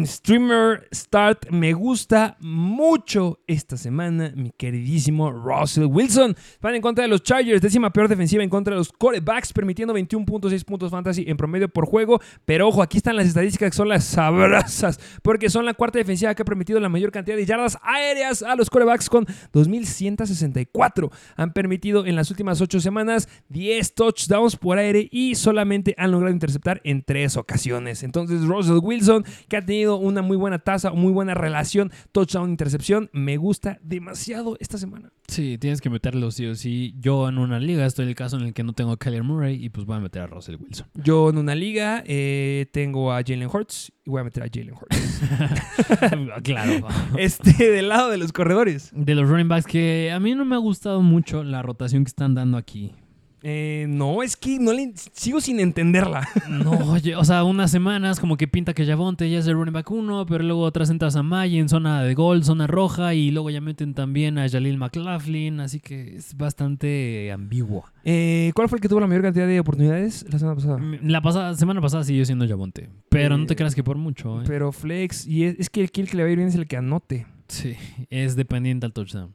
Streamer 0.05 0.86
Start 0.93 1.51
me 1.51 1.72
gusta 1.72 2.36
mucho 2.41 3.41
esta 3.47 3.78
semana, 3.78 4.32
mi 4.36 4.51
queridísimo 4.51 5.30
Russell 5.30 5.86
Wilson. 5.86 6.36
Van 6.61 6.74
en 6.74 6.82
contra 6.82 7.03
de 7.03 7.09
los 7.09 7.22
Chargers, 7.22 7.62
décima 7.62 7.91
peor 7.91 8.07
defensiva 8.09 8.43
en 8.43 8.51
contra 8.51 8.74
de 8.74 8.78
los 8.78 8.93
quarterbacks, 8.93 9.53
permitiendo 9.55 9.95
21.6 9.95 10.64
puntos 10.64 10.91
fantasy 10.91 11.24
en 11.26 11.39
promedio 11.39 11.70
por 11.70 11.86
juego. 11.86 12.20
Pero 12.45 12.68
ojo, 12.68 12.82
aquí 12.82 12.99
están 12.99 13.16
las 13.16 13.26
estadísticas 13.26 13.70
que 13.70 13.76
son 13.76 13.89
las 13.89 14.05
sabrosas, 14.05 15.01
porque 15.22 15.49
son 15.49 15.64
la 15.64 15.72
cuarta 15.72 15.99
defensiva 15.99 16.34
que 16.34 16.43
ha 16.43 16.45
permitido 16.45 16.78
la 16.80 16.91
mayor 16.91 17.11
cantidad 17.11 17.36
de 17.36 17.47
yardas 17.47 17.78
aéreas 17.82 18.43
a 18.43 18.57
los 18.57 18.68
quarterbacks 18.68 19.09
con 19.09 19.24
2.164. 19.24 21.11
Han 21.36 21.53
permitido 21.55 22.05
en 22.05 22.14
las 22.14 22.30
últimas 22.30 22.61
ocho 22.61 22.78
semanas 22.80 23.26
10 23.49 23.95
touchdowns 23.95 24.57
por 24.57 24.76
aire 24.76 25.09
y 25.11 25.34
solamente 25.34 25.95
han 25.97 26.11
logrado 26.11 26.34
interceptar 26.34 26.82
en 26.84 27.03
tres 27.03 27.39
ocasiones. 27.39 28.03
Entonces, 28.03 28.43
Russell 28.43 28.80
Wilson, 28.82 29.24
que 29.49 29.57
ha 29.57 29.64
tenido 29.64 29.78
una 29.87 30.22
muy 30.22 30.37
buena 30.37 30.59
tasa, 30.59 30.93
muy 30.93 31.12
buena 31.12 31.35
relación, 31.35 31.93
touchdown-intercepción, 32.12 33.11
me 33.12 33.37
gusta 33.37 33.79
demasiado 33.83 34.57
esta 34.61 34.79
semana. 34.79 35.12
Sí, 35.29 35.59
tienes 35.59 35.81
que 35.81 35.91
meterlo 35.91 36.31
sí 36.31 36.47
o 36.47 36.55
sí. 36.55 36.95
Yo 36.99 37.29
en 37.29 37.39
una 37.39 37.61
liga 37.61 37.85
estoy 37.87 38.05
en 38.05 38.09
el 38.11 38.14
caso 38.14 38.37
en 38.39 38.45
el 38.45 38.55
que 38.55 38.64
no 38.64 38.72
tengo 38.72 38.93
a 38.93 38.97
Kyler 38.97 39.22
Murray 39.22 39.62
y 39.62 39.68
pues 39.68 39.87
voy 39.87 39.97
a 39.97 40.01
meter 40.01 40.22
a 40.22 40.26
Russell 40.26 40.57
Wilson. 40.57 40.87
Yo 40.95 41.31
en 41.31 41.39
una 41.39 41.55
liga 41.55 42.03
eh, 42.07 42.66
tengo 42.72 43.12
a 43.12 43.22
Jalen 43.24 43.49
Hurts 43.53 43.93
y 44.05 44.11
voy 44.11 44.20
a 44.20 44.24
meter 44.24 44.43
a 44.43 44.47
Jalen 44.53 44.74
Hurts. 44.74 46.43
claro. 46.43 46.89
este, 47.18 47.70
del 47.70 47.89
lado 47.89 48.11
de 48.11 48.16
los 48.16 48.33
corredores. 48.33 48.91
De 48.95 49.14
los 49.14 49.29
running 49.29 49.49
backs 49.49 49.66
que 49.66 50.11
a 50.12 50.18
mí 50.20 50.35
no 50.35 50.45
me 50.45 50.55
ha 50.55 50.59
gustado 50.59 51.03
mucho 51.03 51.45
la 51.45 51.62
rotación 51.62 52.05
que 52.05 52.09
están 52.09 52.35
dando 52.35 52.57
aquí. 52.57 52.95
Eh, 53.43 53.86
no, 53.89 54.22
es 54.22 54.36
que 54.36 54.59
no 54.59 54.72
le, 54.72 54.93
sigo 55.12 55.41
sin 55.41 55.61
entenderla. 55.61 56.26
No, 56.49 56.72
oye, 56.93 57.14
o 57.14 57.24
sea, 57.24 57.45
unas 57.45 57.70
semanas 57.70 58.18
como 58.18 58.36
que 58.36 58.49
pinta 58.49 58.74
que 58.74 58.84
Javonte 58.84 59.30
ya 59.30 59.39
es 59.39 59.47
el 59.47 59.55
running 59.55 59.72
back 59.72 59.91
1, 59.91 60.26
pero 60.26 60.43
luego 60.43 60.62
otras 60.62 60.91
entras 60.91 61.14
a 61.14 61.22
May 61.22 61.59
en 61.59 61.68
zona 61.68 62.03
de 62.03 62.14
gol, 62.14 62.43
zona 62.43 62.66
roja, 62.66 63.14
y 63.14 63.30
luego 63.30 63.51
ya 63.51 63.61
meten 63.61 63.95
también 63.95 64.39
a 64.39 64.49
Jalil 64.49 64.76
McLaughlin, 64.78 65.61
así 65.61 65.78
que 65.78 66.16
es 66.16 66.36
bastante 66.36 67.30
ambigua. 67.32 67.93
Eh, 68.05 68.51
¿Cuál 68.55 68.68
fue 68.68 68.78
el 68.78 68.82
que 68.82 68.89
tuvo 68.89 69.01
la 69.01 69.07
mayor 69.07 69.22
cantidad 69.22 69.47
de 69.47 69.61
oportunidades 69.61 70.24
la 70.30 70.39
semana 70.39 70.57
pasada? 70.57 70.80
La 71.03 71.20
pasada, 71.20 71.55
semana 71.55 71.80
pasada 71.80 72.05
siguió 72.05 72.24
siendo 72.24 72.49
Javonte, 72.49 72.89
pero 73.09 73.36
no 73.36 73.47
te 73.47 73.53
Eh, 73.53 73.57
creas 73.57 73.74
que 73.74 73.84
por 73.84 73.99
mucho. 73.99 74.41
¿eh? 74.41 74.45
Pero 74.47 74.72
Flex, 74.72 75.26
y 75.26 75.45
es, 75.45 75.57
es 75.59 75.70
que 75.70 75.82
el 75.82 75.91
kill 75.91 76.09
que 76.09 76.16
le 76.16 76.22
va 76.24 76.28
a 76.28 76.32
ir 76.32 76.39
bien 76.39 76.49
es 76.49 76.55
el 76.55 76.66
que 76.66 76.76
anote. 76.76 77.26
Sí, 77.49 77.74
es 78.11 78.36
dependiente 78.36 78.86
al 78.86 78.93
touchdown. 78.93 79.34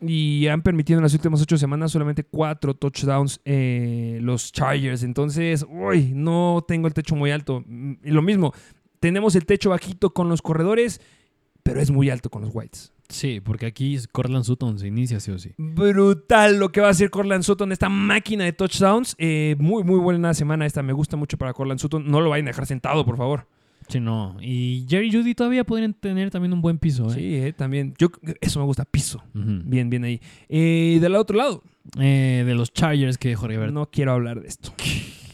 Y 0.00 0.46
han 0.48 0.62
permitido 0.62 0.98
en 0.98 1.04
las 1.04 1.14
últimas 1.14 1.40
ocho 1.40 1.56
semanas 1.56 1.92
solamente 1.92 2.24
cuatro 2.24 2.74
touchdowns 2.74 3.40
eh, 3.44 4.18
los 4.20 4.52
Chargers. 4.52 5.02
Entonces, 5.02 5.64
uy, 5.68 6.12
no 6.14 6.64
tengo 6.66 6.86
el 6.86 6.94
techo 6.94 7.16
muy 7.16 7.30
alto. 7.30 7.62
Mm, 7.66 7.94
y 8.04 8.10
lo 8.10 8.22
mismo, 8.22 8.52
tenemos 9.00 9.34
el 9.34 9.46
techo 9.46 9.70
bajito 9.70 10.12
con 10.12 10.28
los 10.28 10.42
corredores, 10.42 11.00
pero 11.62 11.80
es 11.80 11.90
muy 11.90 12.10
alto 12.10 12.30
con 12.30 12.42
los 12.42 12.54
Whites. 12.54 12.92
Sí, 13.08 13.40
porque 13.40 13.66
aquí 13.66 13.98
Cortland 14.12 14.44
Sutton 14.44 14.78
se 14.78 14.86
inicia 14.88 15.20
sí 15.20 15.30
o 15.30 15.38
sí. 15.38 15.52
Brutal 15.58 16.58
lo 16.58 16.72
que 16.72 16.80
va 16.80 16.88
a 16.88 16.90
hacer 16.90 17.10
Cortland 17.10 17.42
Sutton, 17.42 17.70
esta 17.70 17.88
máquina 17.88 18.44
de 18.44 18.52
touchdowns. 18.52 19.14
Eh, 19.18 19.56
muy, 19.58 19.84
muy 19.84 20.00
buena 20.00 20.32
semana 20.34 20.66
esta. 20.66 20.82
Me 20.82 20.92
gusta 20.92 21.16
mucho 21.16 21.36
para 21.36 21.52
Cortland 21.52 21.80
Sutton. 21.80 22.10
No 22.10 22.20
lo 22.20 22.30
vayan 22.30 22.48
a 22.48 22.50
dejar 22.50 22.66
sentado, 22.66 23.04
por 23.04 23.16
favor. 23.16 23.46
Sí, 23.88 24.00
no. 24.00 24.36
Y 24.40 24.86
Jerry 24.88 25.12
Judy 25.12 25.34
todavía 25.34 25.64
podrían 25.64 25.92
tener 25.94 26.30
también 26.30 26.52
un 26.52 26.62
buen 26.62 26.78
piso, 26.78 27.10
¿eh? 27.10 27.14
Sí, 27.14 27.34
eh, 27.36 27.52
también. 27.52 27.94
Yo, 27.98 28.08
eso 28.40 28.58
me 28.60 28.64
gusta, 28.66 28.84
piso. 28.84 29.22
Bien, 29.34 29.90
bien 29.90 30.04
ahí. 30.04 30.20
Eh, 30.48 30.98
del 31.00 31.14
otro 31.16 31.36
lado, 31.36 31.62
Eh, 32.00 32.44
de 32.46 32.54
los 32.54 32.72
Chargers 32.72 33.18
que 33.18 33.34
Jorge 33.36 33.56
Herbert. 33.56 33.72
no 33.74 33.90
quiero 33.90 34.12
hablar 34.12 34.40
de 34.40 34.48
esto. 34.48 34.72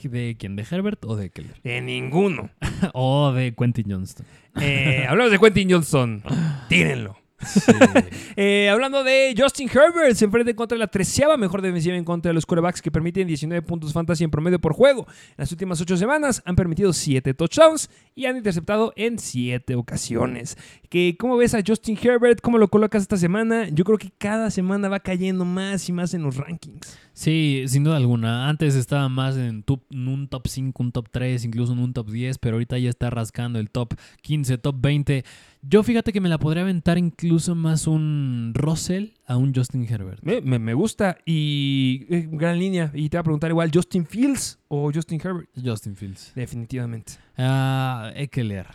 ¿De 0.03 0.35
quién? 0.39 0.57
¿De 0.57 0.65
Herbert 0.69 1.05
o 1.05 1.15
de 1.15 1.31
Keller? 1.31 1.61
De 1.63 1.81
ninguno. 1.81 2.51
o 2.95 3.33
de 3.33 3.55
Quentin 3.55 3.85
Johnston. 3.89 4.27
Eh, 4.61 5.05
hablamos 5.09 5.31
de 5.31 5.39
Quentin 5.39 5.71
Johnson. 5.71 6.23
Tírenlo. 6.69 7.17
Eh, 8.37 8.69
hablando 8.71 9.03
de 9.05 9.35
Justin 9.37 9.69
Herbert, 9.69 10.15
se 10.15 10.25
enfrenta 10.25 10.51
en 10.51 10.57
contra 10.57 10.77
de 10.77 10.79
la 10.79 10.87
treceava 10.87 11.37
mejor 11.37 11.61
defensiva 11.63 11.97
en 11.97 12.05
contra 12.05 12.31
de 12.31 12.35
los 12.35 12.47
quarterbacks 12.47 12.81
que 12.81 12.91
permiten 12.91 13.27
19 13.27 13.61
puntos 13.67 13.93
fantasy 13.93 14.25
en 14.25 14.31
promedio 14.31 14.59
por 14.59 14.73
juego. 14.73 15.07
En 15.31 15.35
las 15.39 15.53
últimas 15.53 15.81
8 15.81 15.97
semanas 15.97 16.43
han 16.47 16.57
permitido 16.57 16.93
7 16.93 17.35
touchdowns 17.35 17.91
y 18.15 18.27
han 18.27 18.37
interceptado 18.37 18.93
en 18.97 19.19
7 19.19 19.75
ocasiones. 19.75 20.57
Que, 20.89 21.17
¿Cómo 21.19 21.37
ves 21.37 21.55
a 21.55 21.61
Justin 21.67 21.99
Herbert? 22.01 22.41
¿Cómo 22.41 22.57
lo 22.59 22.69
colocas 22.69 23.03
esta 23.03 23.17
semana? 23.17 23.69
Yo 23.69 23.85
creo 23.85 23.99
que 23.99 24.11
cada 24.17 24.51
semana 24.51 24.89
va 24.89 25.01
cayendo 25.01 25.45
más 25.45 25.89
y 25.89 25.93
más 25.93 26.15
en 26.15 26.23
los 26.23 26.37
rankings. 26.37 26.99
Sí, 27.13 27.65
sin 27.67 27.85
duda 27.85 27.97
alguna. 27.97 28.49
Antes 28.49 28.75
estaba 28.75 29.09
más 29.09 29.37
en, 29.37 29.63
tu- 29.63 29.83
en 29.91 30.09
un 30.09 30.29
top 30.29 30.47
5, 30.49 30.83
un 30.83 30.93
top 30.93 31.09
3, 31.11 31.45
incluso 31.45 31.73
en 31.75 31.81
un 31.81 31.93
top 31.93 32.09
10, 32.11 32.39
pero 32.39 32.57
ahorita 32.57 32.79
ya 32.79 32.89
está 32.89 33.11
rascando 33.11 33.59
el 33.59 33.71
top 33.71 33.95
15, 34.23 34.57
top 34.59 34.77
20. 34.81 35.25
Yo 35.63 35.83
fíjate 35.83 36.13
que 36.13 36.21
me 36.23 36.29
la 36.31 36.39
podría 36.39 36.63
aventar 36.63 36.97
incluso 36.97 37.55
más 37.55 37.87
un 37.87 38.53
Russell 38.55 39.09
a 39.27 39.37
un 39.37 39.55
Justin 39.55 39.87
Herbert. 39.89 40.21
Me, 40.23 40.41
me- 40.41 40.59
me 40.59 40.73
gusta 40.75 41.19
y 41.27 42.07
eh, 42.09 42.29
gran 42.33 42.59
línea. 42.59 42.91
Y 42.95 43.11
te 43.11 43.19
va 43.19 43.21
a 43.21 43.25
preguntar 43.25 43.51
igual, 43.51 43.71
¿Justin 43.73 44.07
Fields 44.07 44.59
o 44.69 44.91
Justin 44.93 45.21
Herbert? 45.23 45.49
Justin 45.63 45.97
Fields. 45.97 46.33
Definitivamente. 46.35 47.13
Ah, 47.37 48.11
Eckler. 48.17 48.67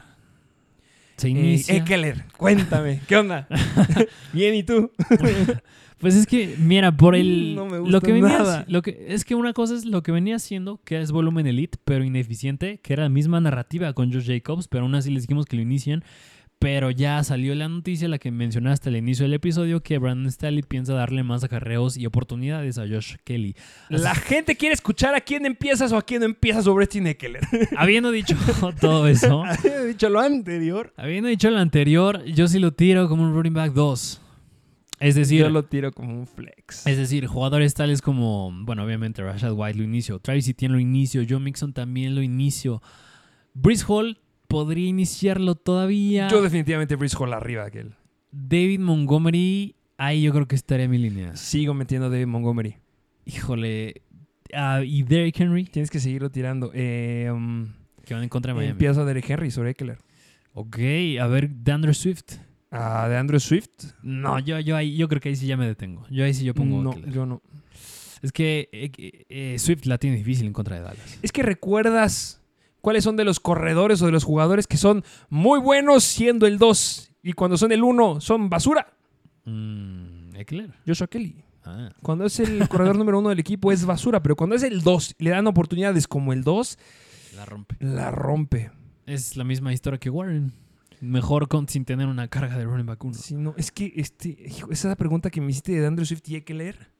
Se 1.18 1.28
Eh, 1.28 1.32
inicia. 1.32 1.76
Eckler, 1.76 2.26
cuéntame, 2.38 3.02
¿qué 3.08 3.16
onda? 3.18 3.48
Bien, 4.34 4.54
¿y 4.56 4.64
tú? 4.64 4.92
Pues 5.98 6.14
es 6.16 6.28
que, 6.28 6.58
mira, 6.60 6.92
por 6.96 7.16
el. 7.16 7.56
No 7.56 7.66
me 7.68 7.78
lo 7.78 7.84
gusta 7.84 8.02
que 8.02 8.12
venía, 8.12 8.38
nada. 8.38 8.66
Lo 8.68 8.82
que, 8.82 9.06
es 9.08 9.24
que 9.24 9.34
una 9.34 9.54
cosa 9.54 9.76
es 9.76 9.86
lo 9.86 10.04
que 10.04 10.12
venía 10.12 10.36
haciendo, 10.36 10.82
que 10.84 11.00
es 11.02 11.14
volumen 11.14 11.48
elite, 11.48 11.78
pero 11.86 12.04
ineficiente, 12.04 12.80
que 12.84 12.92
era 12.94 13.04
la 13.04 13.10
misma 13.10 13.40
narrativa 13.40 13.94
con 13.94 14.12
Josh 14.12 14.28
Jacobs, 14.28 14.68
pero 14.68 14.84
aún 14.84 14.94
así 14.94 15.10
les 15.10 15.24
dijimos 15.24 15.46
que 15.46 15.56
lo 15.56 15.62
inician. 15.62 16.04
Pero 16.58 16.90
ya 16.90 17.22
salió 17.24 17.54
la 17.54 17.68
noticia, 17.68 18.08
la 18.08 18.18
que 18.18 18.32
mencionaste 18.32 18.90
al 18.90 18.96
inicio 18.96 19.26
del 19.26 19.34
episodio, 19.34 19.84
que 19.84 19.98
Brandon 19.98 20.32
Staley 20.32 20.64
piensa 20.64 20.94
darle 20.94 21.22
más 21.22 21.44
acarreos 21.44 21.98
y 21.98 22.06
oportunidades 22.06 22.78
a 22.78 22.88
Josh 22.88 23.16
Kelly. 23.24 23.56
La 23.90 24.16
gente 24.16 24.56
quiere 24.56 24.74
escuchar 24.74 25.14
a 25.16 25.22
quién 25.22 25.46
empiezas 25.46 25.92
o 25.92 25.98
a 25.98 26.02
quién 26.02 26.22
no 26.22 26.26
empiezas 26.26 26.64
sobre 26.64 26.86
Steve 26.86 27.12
Eckler. 27.12 27.42
Habiendo 27.78 28.10
dicho 28.10 28.36
todo 28.80 29.08
eso, 29.08 29.44
He 29.64 29.86
dicho 29.88 30.10
lo 30.10 30.20
anterior. 30.22 30.94
habiendo 30.98 31.30
dicho 31.30 31.52
lo 31.52 31.60
anterior, 31.60 32.24
yo 32.26 32.48
sí 32.48 32.58
lo 32.60 32.72
tiro 32.74 33.10
como 33.10 33.24
un 33.24 33.34
running 33.34 33.54
back 33.54 33.74
2. 33.74 34.22
Es 35.02 35.16
decir, 35.16 35.42
Yo 35.42 35.50
lo 35.50 35.66
tiro 35.66 35.92
como 35.92 36.18
un 36.18 36.26
flex. 36.26 36.88
Es 36.88 36.98
decir, 36.98 37.28
jugadores 37.28 37.74
tales 37.74 38.02
como, 38.02 38.50
bueno, 38.64 38.86
obviamente 38.86 39.22
Rashad 39.22 39.52
White 39.52 39.78
lo 39.78 39.84
inicio, 39.84 40.20
Travis 40.20 40.48
Etienne 40.48 40.74
lo 40.74 40.80
inicio, 40.80 41.22
Joe 41.28 41.40
Mixon 41.40 41.74
también 41.74 42.16
lo 42.16 42.22
inicio. 42.24 42.82
Brees 43.54 43.84
Hall 43.88 44.18
podría 44.48 44.88
iniciarlo 44.88 45.56
todavía. 45.56 46.28
Yo 46.28 46.42
definitivamente 46.42 46.96
Brice 46.96 47.16
Hall 47.18 47.34
arriba 47.34 47.70
que 47.70 47.80
él. 47.82 47.96
David 48.32 48.80
Montgomery, 48.80 49.76
ahí 49.98 50.22
yo 50.24 50.32
creo 50.34 50.48
que 50.48 50.56
estaría 50.56 50.86
en 50.86 50.92
mi 50.92 50.98
línea. 50.98 51.36
Sigo 51.36 51.74
metiendo 51.74 52.10
de 52.10 52.26
Montgomery. 52.26 52.78
Híjole. 53.26 54.02
ah, 54.54 54.82
y 54.86 55.04
Derrick 55.04 55.40
Henry, 55.40 55.66
Tienes 55.66 55.90
que 55.90 56.00
seguirlo 56.00 56.30
tirando. 56.30 56.72
Eh, 56.74 57.30
um, 57.34 57.68
que 58.06 58.14
van 58.14 58.24
en 58.24 58.30
contra 58.30 58.52
de 58.54 58.58
Miami. 58.58 58.72
empiezo 58.72 59.02
a 59.02 59.06
Derek 59.06 59.30
Henry 59.30 59.52
sobre 59.52 59.72
Eckler. 59.72 59.98
Ok, 60.54 60.78
a 61.20 61.28
ver, 61.28 61.50
DeAndre 61.50 61.94
Swift. 61.94 62.38
Ah, 62.72 63.08
de 63.08 63.16
Andrew 63.18 63.40
Swift. 63.40 63.94
No, 64.04 64.38
yo, 64.40 64.60
yo, 64.60 64.76
ahí, 64.76 64.98
yo 64.98 65.08
creo 65.08 65.22
que 65.22 65.30
ahí 65.30 65.36
sí 65.36 65.48
ya 65.48 65.56
me 65.56 65.66
detengo. 65.66 66.06
Yo 66.10 66.26
ahí 66.26 66.34
sí 66.34 66.44
yo 66.44 66.54
pongo 66.54 66.82
No, 66.84 66.92
Eckler. 66.92 67.12
yo 67.14 67.26
no. 67.26 67.42
Es 68.22 68.32
que 68.32 68.70
eh, 68.72 68.92
eh, 69.30 69.60
Swift 69.60 69.86
la 69.86 69.98
tiene 69.98 70.18
difícil 70.18 70.48
en 70.48 70.54
contra 70.54 70.76
de 70.76 70.82
Dallas. 70.82 71.20
Es 71.22 71.32
que 71.32 71.42
recuerdas 71.44 72.42
cuáles 72.86 73.04
son 73.04 73.16
de 73.16 73.24
los 73.24 73.40
corredores 73.40 74.00
o 74.04 74.06
de 74.06 74.12
los 74.12 74.24
jugadores 74.24 74.68
que 74.68 74.78
son 74.78 75.04
muy 75.28 75.58
buenos 75.60 76.04
siendo 76.04 76.46
el 76.46 76.60
2 76.60 77.14
y 77.24 77.34
cuando 77.34 77.58
son 77.58 77.72
el 77.72 77.82
1 77.84 78.22
son 78.22 78.48
basura. 78.48 78.94
Mm, 79.46 80.36
Eckler. 80.36 80.72
Joshua 80.86 81.08
Kelly. 81.08 81.44
Ah. 81.64 81.90
Cuando 82.04 82.26
es 82.26 82.40
el 82.40 82.70
corredor 82.70 82.96
número 83.00 83.18
uno 83.18 83.30
del 83.30 83.40
equipo 83.40 83.72
es 83.72 83.88
basura, 83.88 84.22
pero 84.22 84.36
cuando 84.36 84.56
es 84.56 84.62
el 84.62 84.84
2 84.84 85.16
y 85.18 85.24
le 85.24 85.32
dan 85.32 85.48
oportunidades 85.48 86.08
como 86.08 86.32
el 86.32 86.44
2, 86.44 86.78
La 87.36 87.46
rompe. 87.46 87.76
la 87.80 88.12
rompe. 88.12 88.70
Es 89.08 89.36
la 89.36 89.46
misma 89.46 89.74
historia 89.74 90.00
que 90.00 90.12
Warren. 90.12 90.54
Mejor 91.02 91.48
con, 91.48 91.68
sin 91.68 91.86
tener 91.86 92.06
una 92.06 92.28
carga 92.28 92.56
de 92.56 92.66
running 92.66 92.86
back 92.86 93.04
1. 93.04 93.16
Si 93.16 93.34
no, 93.34 93.56
es 93.58 93.72
que 93.72 93.94
este, 93.96 94.46
esa 94.70 94.96
pregunta 94.96 95.32
que 95.32 95.42
me 95.42 95.50
hiciste 95.50 95.72
de 95.72 95.88
Andrew 95.88 96.06
Swift 96.06 96.22
y 96.28 96.36
Eckler, 96.36 96.92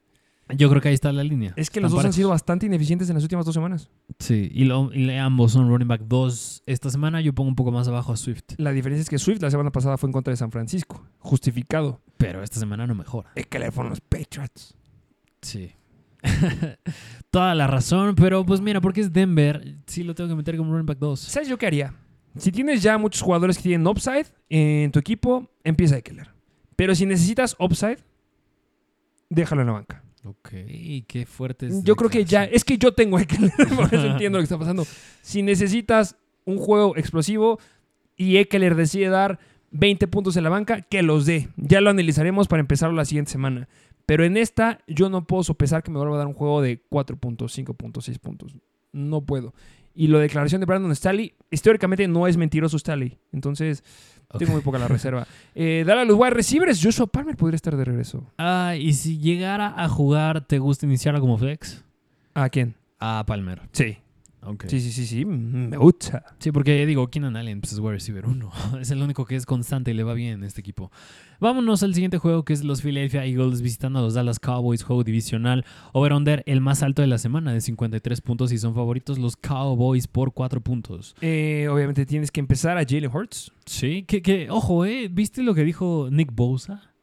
Yo 0.50 0.70
creo 0.70 0.80
que 0.82 0.90
ahí 0.90 0.94
está 0.94 1.12
la 1.12 1.24
línea. 1.24 1.54
es 1.56 1.70
que 1.72 1.80
los 1.80 1.88
Están 1.88 1.90
dos 1.90 1.94
han 1.94 2.04
parejos. 2.04 2.16
sido 2.16 2.30
bastante 2.30 2.66
ineficientes 2.68 3.10
en 3.10 3.16
las 3.16 3.24
últimas 3.24 3.46
dos 3.46 3.54
semanas. 3.56 3.90
Sí, 4.20 4.50
y, 4.54 4.66
lo- 4.66 4.94
y 4.94 5.06
le- 5.06 5.18
ambos 5.20 5.54
son 5.54 5.68
running 5.70 5.88
back 5.88 6.02
2 6.06 6.62
esta 6.68 6.90
semana. 6.92 7.20
Yo 7.22 7.34
pongo 7.34 7.50
un 7.50 7.56
poco 7.56 7.72
más 7.72 7.88
abajo 7.88 8.14
a 8.14 8.18
Swift. 8.18 8.44
La 8.58 8.72
diferencia 8.72 9.02
es 9.02 9.10
que 9.10 9.18
Swift 9.18 9.42
la 9.42 9.50
semana 9.50 9.72
pasada 9.72 9.98
fue 9.98 10.08
en 10.08 10.14
contra 10.14 10.32
de 10.32 10.38
San 10.38 10.52
Francisco, 10.52 11.04
justificado. 11.20 12.00
Pero 12.18 12.44
esta 12.44 12.60
semana 12.60 12.86
no 12.86 12.94
mejora. 12.94 13.32
Eckler 13.36 13.72
fueron 13.72 13.90
los 13.90 14.02
Patriots. 14.02 14.76
Sí. 15.42 15.72
Toda 17.32 17.54
la 17.56 17.68
razón, 17.68 18.16
pero 18.16 18.46
pues 18.46 18.62
mira, 18.62 18.82
porque 18.82 19.02
es 19.02 19.12
Denver, 19.14 19.78
sí 19.88 20.04
lo 20.04 20.16
tengo 20.16 20.30
que 20.30 20.36
meter 20.36 20.58
como 20.58 20.72
running 20.72 20.86
back 20.86 21.00
2. 21.00 21.20
¿Sabes 21.20 21.48
yo 21.50 21.58
qué 21.58 21.68
haría? 21.68 21.94
Si 22.38 22.52
tienes 22.52 22.82
ya 22.84 22.98
muchos 22.98 23.22
jugadores 23.22 23.58
que 23.58 23.64
tienen 23.64 23.86
upside 23.88 24.28
en 24.50 24.92
tu 24.92 25.00
equipo, 25.00 25.50
empieza 25.64 25.98
Eckler. 25.98 26.30
Pero 26.76 26.94
si 26.96 27.06
necesitas 27.06 27.56
upside, 27.60 27.98
déjalo 29.30 29.62
en 29.62 29.68
la 29.68 29.74
banca. 29.74 30.04
Ok, 30.26 30.50
qué 31.08 31.26
fuerte 31.28 31.68
es. 31.68 31.84
Yo 31.84 31.96
creo 31.96 32.10
que 32.10 32.26
ya, 32.26 32.46
es 32.46 32.64
que 32.64 32.80
yo 32.80 32.94
tengo 32.94 33.20
Eckler, 33.20 33.52
por 33.76 33.94
eso 33.94 34.06
entiendo 34.12 34.38
lo 34.38 34.42
que 34.42 34.46
está 34.46 34.58
pasando. 34.58 34.86
Si 35.22 35.44
necesitas 35.44 36.16
un 36.46 36.58
juego 36.58 36.98
explosivo 36.98 37.60
y 38.16 38.38
Eckler 38.38 38.76
decide 38.76 39.10
dar 39.10 39.40
20 39.72 40.08
puntos 40.08 40.36
en 40.38 40.44
la 40.44 40.50
banca, 40.50 40.82
que 40.82 41.04
los 41.04 41.28
dé. 41.28 41.50
Ya 41.58 41.80
lo 41.80 41.92
analizaremos 41.92 42.48
para 42.48 42.62
empezarlo 42.62 42.96
la 42.96 43.06
siguiente 43.06 43.32
semana. 43.32 43.68
Pero 44.08 44.24
en 44.24 44.38
esta 44.38 44.80
yo 44.88 45.10
no 45.10 45.28
puedo 45.28 45.44
sopesar 45.44 45.84
que 45.84 45.92
me 45.92 45.98
vuelva 45.98 46.16
a 46.16 46.20
dar 46.20 46.28
un 46.28 46.34
juego 46.34 46.62
de 46.62 46.82
4 46.90 47.18
puntos, 47.18 47.54
5 47.54 47.74
puntos, 47.76 48.06
6 48.06 48.18
puntos. 48.20 48.56
No 48.92 49.22
puedo. 49.26 49.54
Y 49.94 50.08
la 50.08 50.20
declaración 50.20 50.60
de 50.60 50.66
Brandon 50.66 50.96
Staley, 50.96 51.34
históricamente 51.52 52.08
no 52.08 52.28
es 52.28 52.36
mentiroso 52.36 52.78
Staley. 52.80 53.18
Entonces, 53.32 53.84
tengo 54.38 54.54
muy 54.54 54.62
poca 54.62 54.78
la 54.78 54.88
reserva. 54.88 55.28
Eh, 55.54 55.84
dale 55.86 56.02
a 56.02 56.06
los 56.06 56.18
wide 56.18 56.32
receivers. 56.32 56.82
Joshua 56.84 57.08
Palmer 57.08 57.36
podría 57.36 57.56
estar 57.56 57.76
de 57.76 57.86
regreso. 57.86 58.32
Ah, 58.38 58.76
y 58.78 58.94
si 58.94 59.18
llegara 59.20 59.74
a 59.78 59.88
jugar, 59.90 60.42
¿te 60.42 60.60
gusta 60.60 60.86
iniciarlo 60.86 61.20
como 61.22 61.38
flex? 61.38 61.84
¿A 62.34 62.50
quién? 62.50 62.76
A 63.00 63.24
Palmer. 63.26 63.62
Sí. 63.72 63.98
Sí, 64.68 64.80
sí, 64.80 64.92
sí, 64.92 65.06
sí. 65.06 65.26
mm, 65.26 65.70
Me 65.70 65.78
gusta. 65.78 66.24
Sí, 66.40 66.52
porque 66.52 66.86
digo, 66.86 67.08
Keenan 67.08 67.36
Allen 67.36 67.62
pues, 67.62 67.74
es 67.74 67.80
wide 67.80 67.94
receiver 67.94 68.26
1. 68.26 68.52
es 68.82 68.92
el 68.92 69.02
único 69.02 69.26
que 69.26 69.36
es 69.36 69.46
constante 69.46 69.92
y 69.92 69.94
le 69.94 70.04
va 70.04 70.14
bien 70.14 70.34
en 70.34 70.44
este 70.44 70.62
equipo. 70.62 70.92
Vámonos 71.40 71.84
al 71.84 71.94
siguiente 71.94 72.18
juego 72.18 72.44
que 72.46 72.54
es 72.54 72.64
los 72.64 72.82
Philadelphia 72.82 73.26
Eagles 73.26 73.62
visitando 73.62 74.00
a 74.00 74.02
los 74.02 74.14
Dallas 74.14 74.40
Cowboys, 74.40 74.84
juego 74.84 75.04
divisional. 75.04 75.66
Over-under, 75.94 76.44
el 76.46 76.62
más 76.62 76.84
alto 76.84 77.02
de 77.02 77.08
la 77.08 77.18
semana 77.18 77.54
de 77.54 77.62
53 77.62 78.22
puntos 78.22 78.52
y 78.52 78.58
son 78.58 78.74
favoritos 78.76 79.20
los 79.20 79.36
Cowboys 79.36 80.08
por 80.08 80.34
4 80.34 80.62
puntos. 80.62 81.16
Eh, 81.22 81.68
obviamente 81.70 82.06
tienes 82.06 82.32
que 82.32 82.40
empezar 82.40 82.78
a 82.78 82.86
Jalen 82.86 83.12
Hurts. 83.14 83.52
Sí, 83.66 84.04
que, 84.04 84.22
que, 84.22 84.50
ojo, 84.50 84.86
¿eh? 84.86 85.10
¿Viste 85.12 85.44
lo 85.44 85.54
que 85.54 85.64
dijo 85.64 86.10
Nick 86.12 86.34
Bosa? 86.34 86.96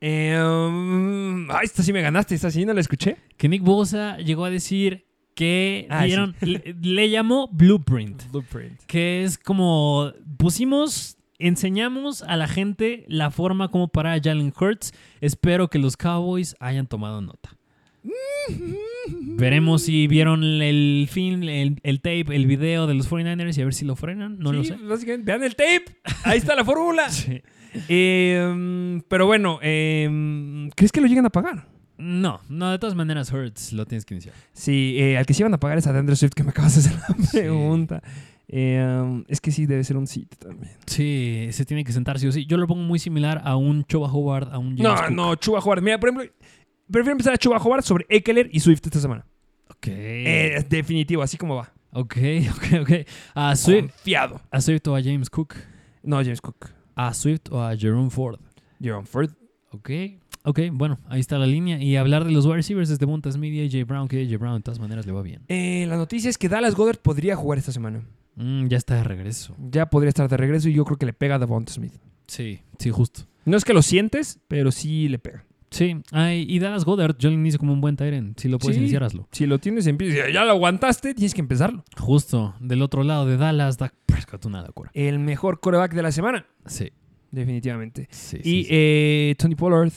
Eh, 0.00 0.40
um, 0.42 1.50
ah, 1.50 1.60
esta 1.62 1.82
sí 1.82 1.92
me 1.92 2.00
ganaste, 2.00 2.34
esta 2.34 2.50
sí 2.50 2.64
no 2.64 2.72
la 2.72 2.80
escuché. 2.80 3.16
Que 3.36 3.48
Nick 3.48 3.62
Bosa 3.62 4.16
llegó 4.18 4.44
a 4.44 4.50
decir 4.50 5.06
que 5.40 5.86
Ah, 5.88 6.00
sí. 6.02 6.06
dieron- 6.08 6.34
le, 6.42 6.74
le 6.82 7.10
llamó 7.10 7.48
Blueprint. 7.50 8.30
Blueprint. 8.30 8.78
que 8.86 9.24
es 9.24 9.38
como 9.38 10.12
pusimos, 10.36 11.16
enseñamos 11.38 12.22
a 12.22 12.36
la 12.36 12.46
gente 12.46 13.04
la 13.08 13.30
forma 13.30 13.68
como 13.68 13.88
parar 13.88 14.18
a 14.18 14.22
Jalen 14.22 14.52
Hurts. 14.58 14.92
Espero 15.22 15.68
que 15.68 15.78
los 15.78 15.96
Cowboys 15.96 16.54
hayan 16.60 16.86
tomado 16.86 17.20
nota. 17.22 17.56
Veremos 19.08 19.82
si 19.82 20.06
vieron 20.06 20.42
el 20.44 21.08
film, 21.10 21.42
el, 21.44 21.80
el 21.82 22.00
tape, 22.00 22.34
el 22.36 22.46
video 22.46 22.86
de 22.86 22.94
los 22.94 23.08
49ers 23.10 23.56
y 23.58 23.60
a 23.62 23.64
ver 23.64 23.74
si 23.74 23.84
lo 23.84 23.96
frenan. 23.96 24.38
No 24.38 24.52
lo 24.52 24.62
sé. 24.64 24.74
básicamente, 24.76 25.24
vean 25.24 25.42
el 25.44 25.56
tape. 25.56 25.84
Ahí 26.24 26.38
está 26.38 26.54
la 26.54 26.64
fórmula. 26.64 27.08
Sí. 27.10 27.40
Eh, 27.88 28.50
um, 28.52 29.00
pero 29.08 29.26
bueno, 29.26 29.60
eh, 29.62 30.68
¿crees 30.74 30.90
que 30.90 31.00
lo 31.00 31.06
llegan 31.06 31.24
a 31.26 31.30
pagar? 31.30 31.68
No, 32.00 32.40
no, 32.48 32.70
de 32.70 32.78
todas 32.78 32.94
maneras 32.94 33.32
Hurts 33.32 33.72
lo 33.72 33.86
tienes 33.86 34.04
que 34.04 34.14
iniciar. 34.14 34.34
Sí, 34.52 34.96
eh, 34.98 35.16
al 35.18 35.26
que 35.26 35.34
sí 35.34 35.42
iban 35.42 35.54
a 35.54 35.60
pagar 35.60 35.78
es 35.78 35.86
a 35.86 35.92
DeAndre 35.92 36.16
Swift, 36.16 36.32
que 36.34 36.42
me 36.42 36.50
acabas 36.50 36.74
de 36.74 36.80
hacer 36.80 36.98
la 37.08 37.30
pregunta. 37.30 38.02
Eh, 38.48 38.82
um, 39.02 39.24
es 39.28 39.40
que 39.40 39.52
sí, 39.52 39.66
debe 39.66 39.84
ser 39.84 39.96
un 39.96 40.06
sit 40.08 40.34
también. 40.36 40.72
Sí, 40.86 41.48
se 41.52 41.64
tiene 41.64 41.84
que 41.84 41.92
sentar 41.92 42.18
sí 42.18 42.26
o 42.26 42.32
sí. 42.32 42.46
Yo 42.46 42.56
lo 42.56 42.66
pongo 42.66 42.82
muy 42.82 42.98
similar 42.98 43.40
a 43.44 43.54
un 43.56 43.84
Choba 43.84 44.12
Howard, 44.12 44.52
a 44.52 44.58
un 44.58 44.76
James 44.76 44.82
No, 44.82 44.96
Cook. 44.96 45.10
no, 45.14 45.34
Chuba 45.36 45.58
Howard. 45.60 45.82
Mira, 45.82 46.00
por 46.00 46.08
ejemplo, 46.08 46.32
prefiero 46.90 47.12
empezar 47.12 47.34
a 47.34 47.38
Chuba 47.38 47.58
Howard 47.58 47.82
sobre 47.84 48.06
Eckler 48.08 48.48
y 48.52 48.58
Swift 48.60 48.80
esta 48.86 48.98
semana. 48.98 49.24
Ok. 49.68 49.86
Eh, 49.88 50.66
definitivo, 50.68 51.22
así 51.22 51.36
como 51.36 51.54
va. 51.56 51.72
ok, 51.92 52.16
ok, 52.56 52.80
ok. 52.82 52.90
A 53.34 53.54
Swift, 53.54 53.90
Confiado. 53.92 54.40
a 54.50 54.60
Swift 54.60 54.86
o 54.88 54.96
a 54.96 55.02
James 55.02 55.30
Cook. 55.30 55.54
No, 56.02 56.16
James 56.16 56.40
Cook. 56.40 56.70
A 56.96 57.14
Swift 57.14 57.50
o 57.52 57.62
a 57.62 57.76
Jerome 57.76 58.10
Ford. 58.10 58.40
Jerome 58.82 59.06
Ford. 59.06 59.30
Ok, 59.70 59.90
ok, 60.44 60.60
bueno, 60.72 60.98
ahí 61.08 61.20
está 61.20 61.38
la 61.38 61.46
línea. 61.46 61.82
Y 61.82 61.96
hablar 61.96 62.24
de 62.24 62.30
los 62.32 62.44
wide 62.46 62.56
receivers 62.56 62.88
desde 62.88 63.06
Montas 63.06 63.36
Media 63.36 63.64
y 63.64 63.70
J. 63.70 63.84
Brown, 63.84 64.08
que 64.08 64.24
J. 64.24 64.36
Brown 64.38 64.56
de 64.56 64.62
todas 64.62 64.80
maneras 64.80 65.06
le 65.06 65.12
va 65.12 65.22
bien. 65.22 65.42
Eh, 65.48 65.86
la 65.88 65.96
noticia 65.96 66.28
es 66.30 66.38
que 66.38 66.48
Dallas 66.48 66.74
Goddard 66.74 66.98
podría 66.98 67.36
jugar 67.36 67.58
esta 67.58 67.72
semana. 67.72 68.02
Mm, 68.36 68.68
ya 68.68 68.76
está 68.78 68.94
de 68.96 69.04
regreso. 69.04 69.54
Ya 69.70 69.86
podría 69.86 70.08
estar 70.10 70.28
de 70.28 70.36
regreso 70.36 70.68
y 70.68 70.72
yo 70.74 70.84
creo 70.84 70.96
que 70.96 71.06
le 71.06 71.12
pega 71.12 71.34
a 71.34 71.38
Devonta 71.38 71.72
Smith. 71.72 71.92
Sí, 72.26 72.60
sí, 72.78 72.90
justo. 72.90 73.22
No 73.44 73.56
es 73.56 73.64
que 73.64 73.72
lo 73.74 73.82
sientes, 73.82 74.38
pero 74.48 74.70
sí 74.70 75.08
le 75.08 75.18
pega. 75.18 75.44
Sí, 75.72 75.96
ay, 76.10 76.46
y 76.48 76.58
Dallas 76.58 76.84
Goddard, 76.84 77.16
yo 77.18 77.28
lo 77.30 77.34
inicio 77.36 77.58
como 77.60 77.72
un 77.72 77.80
buen 77.80 77.96
Tyrant. 77.96 78.36
Si 78.40 78.48
lo 78.48 78.58
puedes 78.58 78.76
Sí. 78.76 78.82
iniciar, 78.82 79.04
hazlo. 79.04 79.28
Si 79.30 79.46
lo 79.46 79.58
tienes, 79.60 79.86
empieza. 79.86 80.28
Ya 80.30 80.44
lo 80.44 80.50
aguantaste, 80.50 81.14
tienes 81.14 81.32
que 81.32 81.40
empezarlo. 81.40 81.84
Justo, 81.96 82.54
del 82.60 82.82
otro 82.82 83.04
lado 83.04 83.24
de 83.26 83.36
Dallas, 83.36 83.78
Dak 83.78 83.94
Prescott, 84.06 84.44
una 84.46 84.62
locura. 84.62 84.90
El 84.94 85.20
mejor 85.20 85.60
coreback 85.60 85.94
de 85.94 86.02
la 86.02 86.10
semana, 86.10 86.44
Sí, 86.66 86.90
definitivamente. 87.30 88.08
sí. 88.10 88.38
y 88.38 88.40
sí. 88.64 88.66
eh, 88.70 89.34
Tony 89.38 89.54
Pollard. 89.54 89.92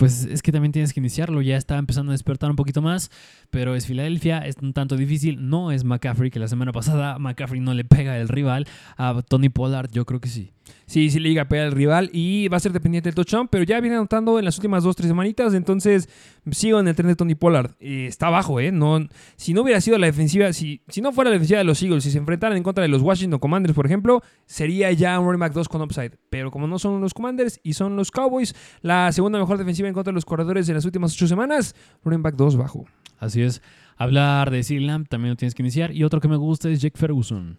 Pues 0.00 0.24
es 0.24 0.40
que 0.40 0.50
también 0.50 0.72
tienes 0.72 0.94
que 0.94 1.00
iniciarlo, 1.00 1.42
ya 1.42 1.58
está 1.58 1.76
empezando 1.76 2.10
a 2.10 2.14
despertar 2.14 2.48
un 2.48 2.56
poquito 2.56 2.80
más, 2.80 3.10
pero 3.50 3.74
es 3.74 3.84
Filadelfia, 3.86 4.38
es 4.38 4.56
un 4.62 4.72
tanto 4.72 4.96
difícil, 4.96 5.50
no 5.50 5.72
es 5.72 5.84
McCaffrey, 5.84 6.30
que 6.30 6.38
la 6.38 6.48
semana 6.48 6.72
pasada 6.72 7.18
McCaffrey 7.18 7.60
no 7.60 7.74
le 7.74 7.84
pega 7.84 8.16
el 8.16 8.28
rival, 8.28 8.66
a 8.96 9.20
Tony 9.28 9.50
Pollard 9.50 9.90
yo 9.92 10.06
creo 10.06 10.18
que 10.18 10.30
sí. 10.30 10.52
Sí, 10.86 11.10
sí 11.10 11.20
le 11.20 11.28
llega 11.28 11.42
a 11.42 11.48
pegar 11.48 11.66
al 11.66 11.72
rival 11.72 12.10
y 12.12 12.48
va 12.48 12.56
a 12.56 12.60
ser 12.60 12.72
dependiente 12.72 13.08
del 13.08 13.14
touchdown, 13.14 13.48
pero 13.48 13.62
ya 13.64 13.80
viene 13.80 13.96
anotando 13.96 14.38
en 14.38 14.44
las 14.44 14.56
últimas 14.56 14.82
dos, 14.82 14.96
tres 14.96 15.08
semanitas, 15.08 15.54
entonces 15.54 16.08
sigo 16.50 16.80
en 16.80 16.88
el 16.88 16.96
tren 16.96 17.08
de 17.08 17.16
Tony 17.16 17.34
Pollard. 17.34 17.72
Eh, 17.78 18.06
está 18.06 18.26
abajo, 18.26 18.58
¿eh? 18.58 18.72
No, 18.72 19.06
si 19.36 19.52
no 19.52 19.62
hubiera 19.62 19.80
sido 19.80 19.98
la 19.98 20.06
defensiva, 20.06 20.52
si, 20.52 20.82
si 20.88 21.00
no 21.00 21.12
fuera 21.12 21.30
la 21.30 21.34
defensiva 21.34 21.58
de 21.58 21.64
los 21.64 21.80
Eagles, 21.82 22.02
si 22.02 22.10
se 22.10 22.18
enfrentaran 22.18 22.56
en 22.56 22.62
contra 22.62 22.82
de 22.82 22.88
los 22.88 23.02
Washington 23.02 23.38
Commanders, 23.38 23.74
por 23.74 23.86
ejemplo, 23.86 24.22
sería 24.46 24.90
ya 24.90 25.18
un 25.20 25.26
running 25.26 25.40
back 25.40 25.52
2 25.52 25.68
con 25.68 25.82
upside. 25.82 26.12
Pero 26.28 26.50
como 26.50 26.66
no 26.66 26.78
son 26.78 27.00
los 27.00 27.14
Commanders 27.14 27.60
y 27.62 27.74
son 27.74 27.94
los 27.94 28.10
Cowboys, 28.10 28.56
la 28.82 29.12
segunda 29.12 29.38
mejor 29.38 29.58
defensiva 29.58 29.88
en 29.90 29.94
contra 29.94 30.10
de 30.10 30.14
los 30.14 30.24
corredores 30.24 30.68
en 30.68 30.74
las 30.74 30.84
últimas 30.84 31.12
ocho 31.12 31.26
semanas, 31.26 31.74
running 32.04 32.22
back 32.22 32.34
2 32.36 32.56
bajo. 32.56 32.86
Así 33.18 33.42
es, 33.42 33.60
hablar 33.96 34.50
de 34.50 34.62
CeeDee 34.62 34.86
Lamb 34.86 35.06
también 35.08 35.30
lo 35.32 35.36
tienes 35.36 35.54
que 35.54 35.62
iniciar, 35.62 35.92
y 35.94 36.04
otro 36.04 36.20
que 36.20 36.28
me 36.28 36.36
gusta 36.36 36.68
es 36.70 36.80
Jake 36.80 36.96
Ferguson. 36.98 37.58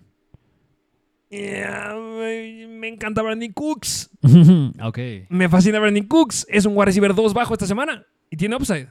Yeah, 1.30 1.96
me 2.20 2.68
me 2.68 2.88
encanta 2.90 3.22
Brandon 3.22 3.52
Cooks. 3.54 4.10
ok, 4.84 5.00
Me 5.30 5.48
fascina 5.48 5.80
Brandon 5.80 6.06
Cooks. 6.08 6.46
Es 6.50 6.66
un 6.66 6.74
wide 6.76 6.86
receiver 6.88 7.14
2 7.16 7.34
bajo 7.34 7.54
esta 7.54 7.68
semana 7.68 8.06
y 8.30 8.36
tiene 8.38 8.56
upside. 8.56 8.90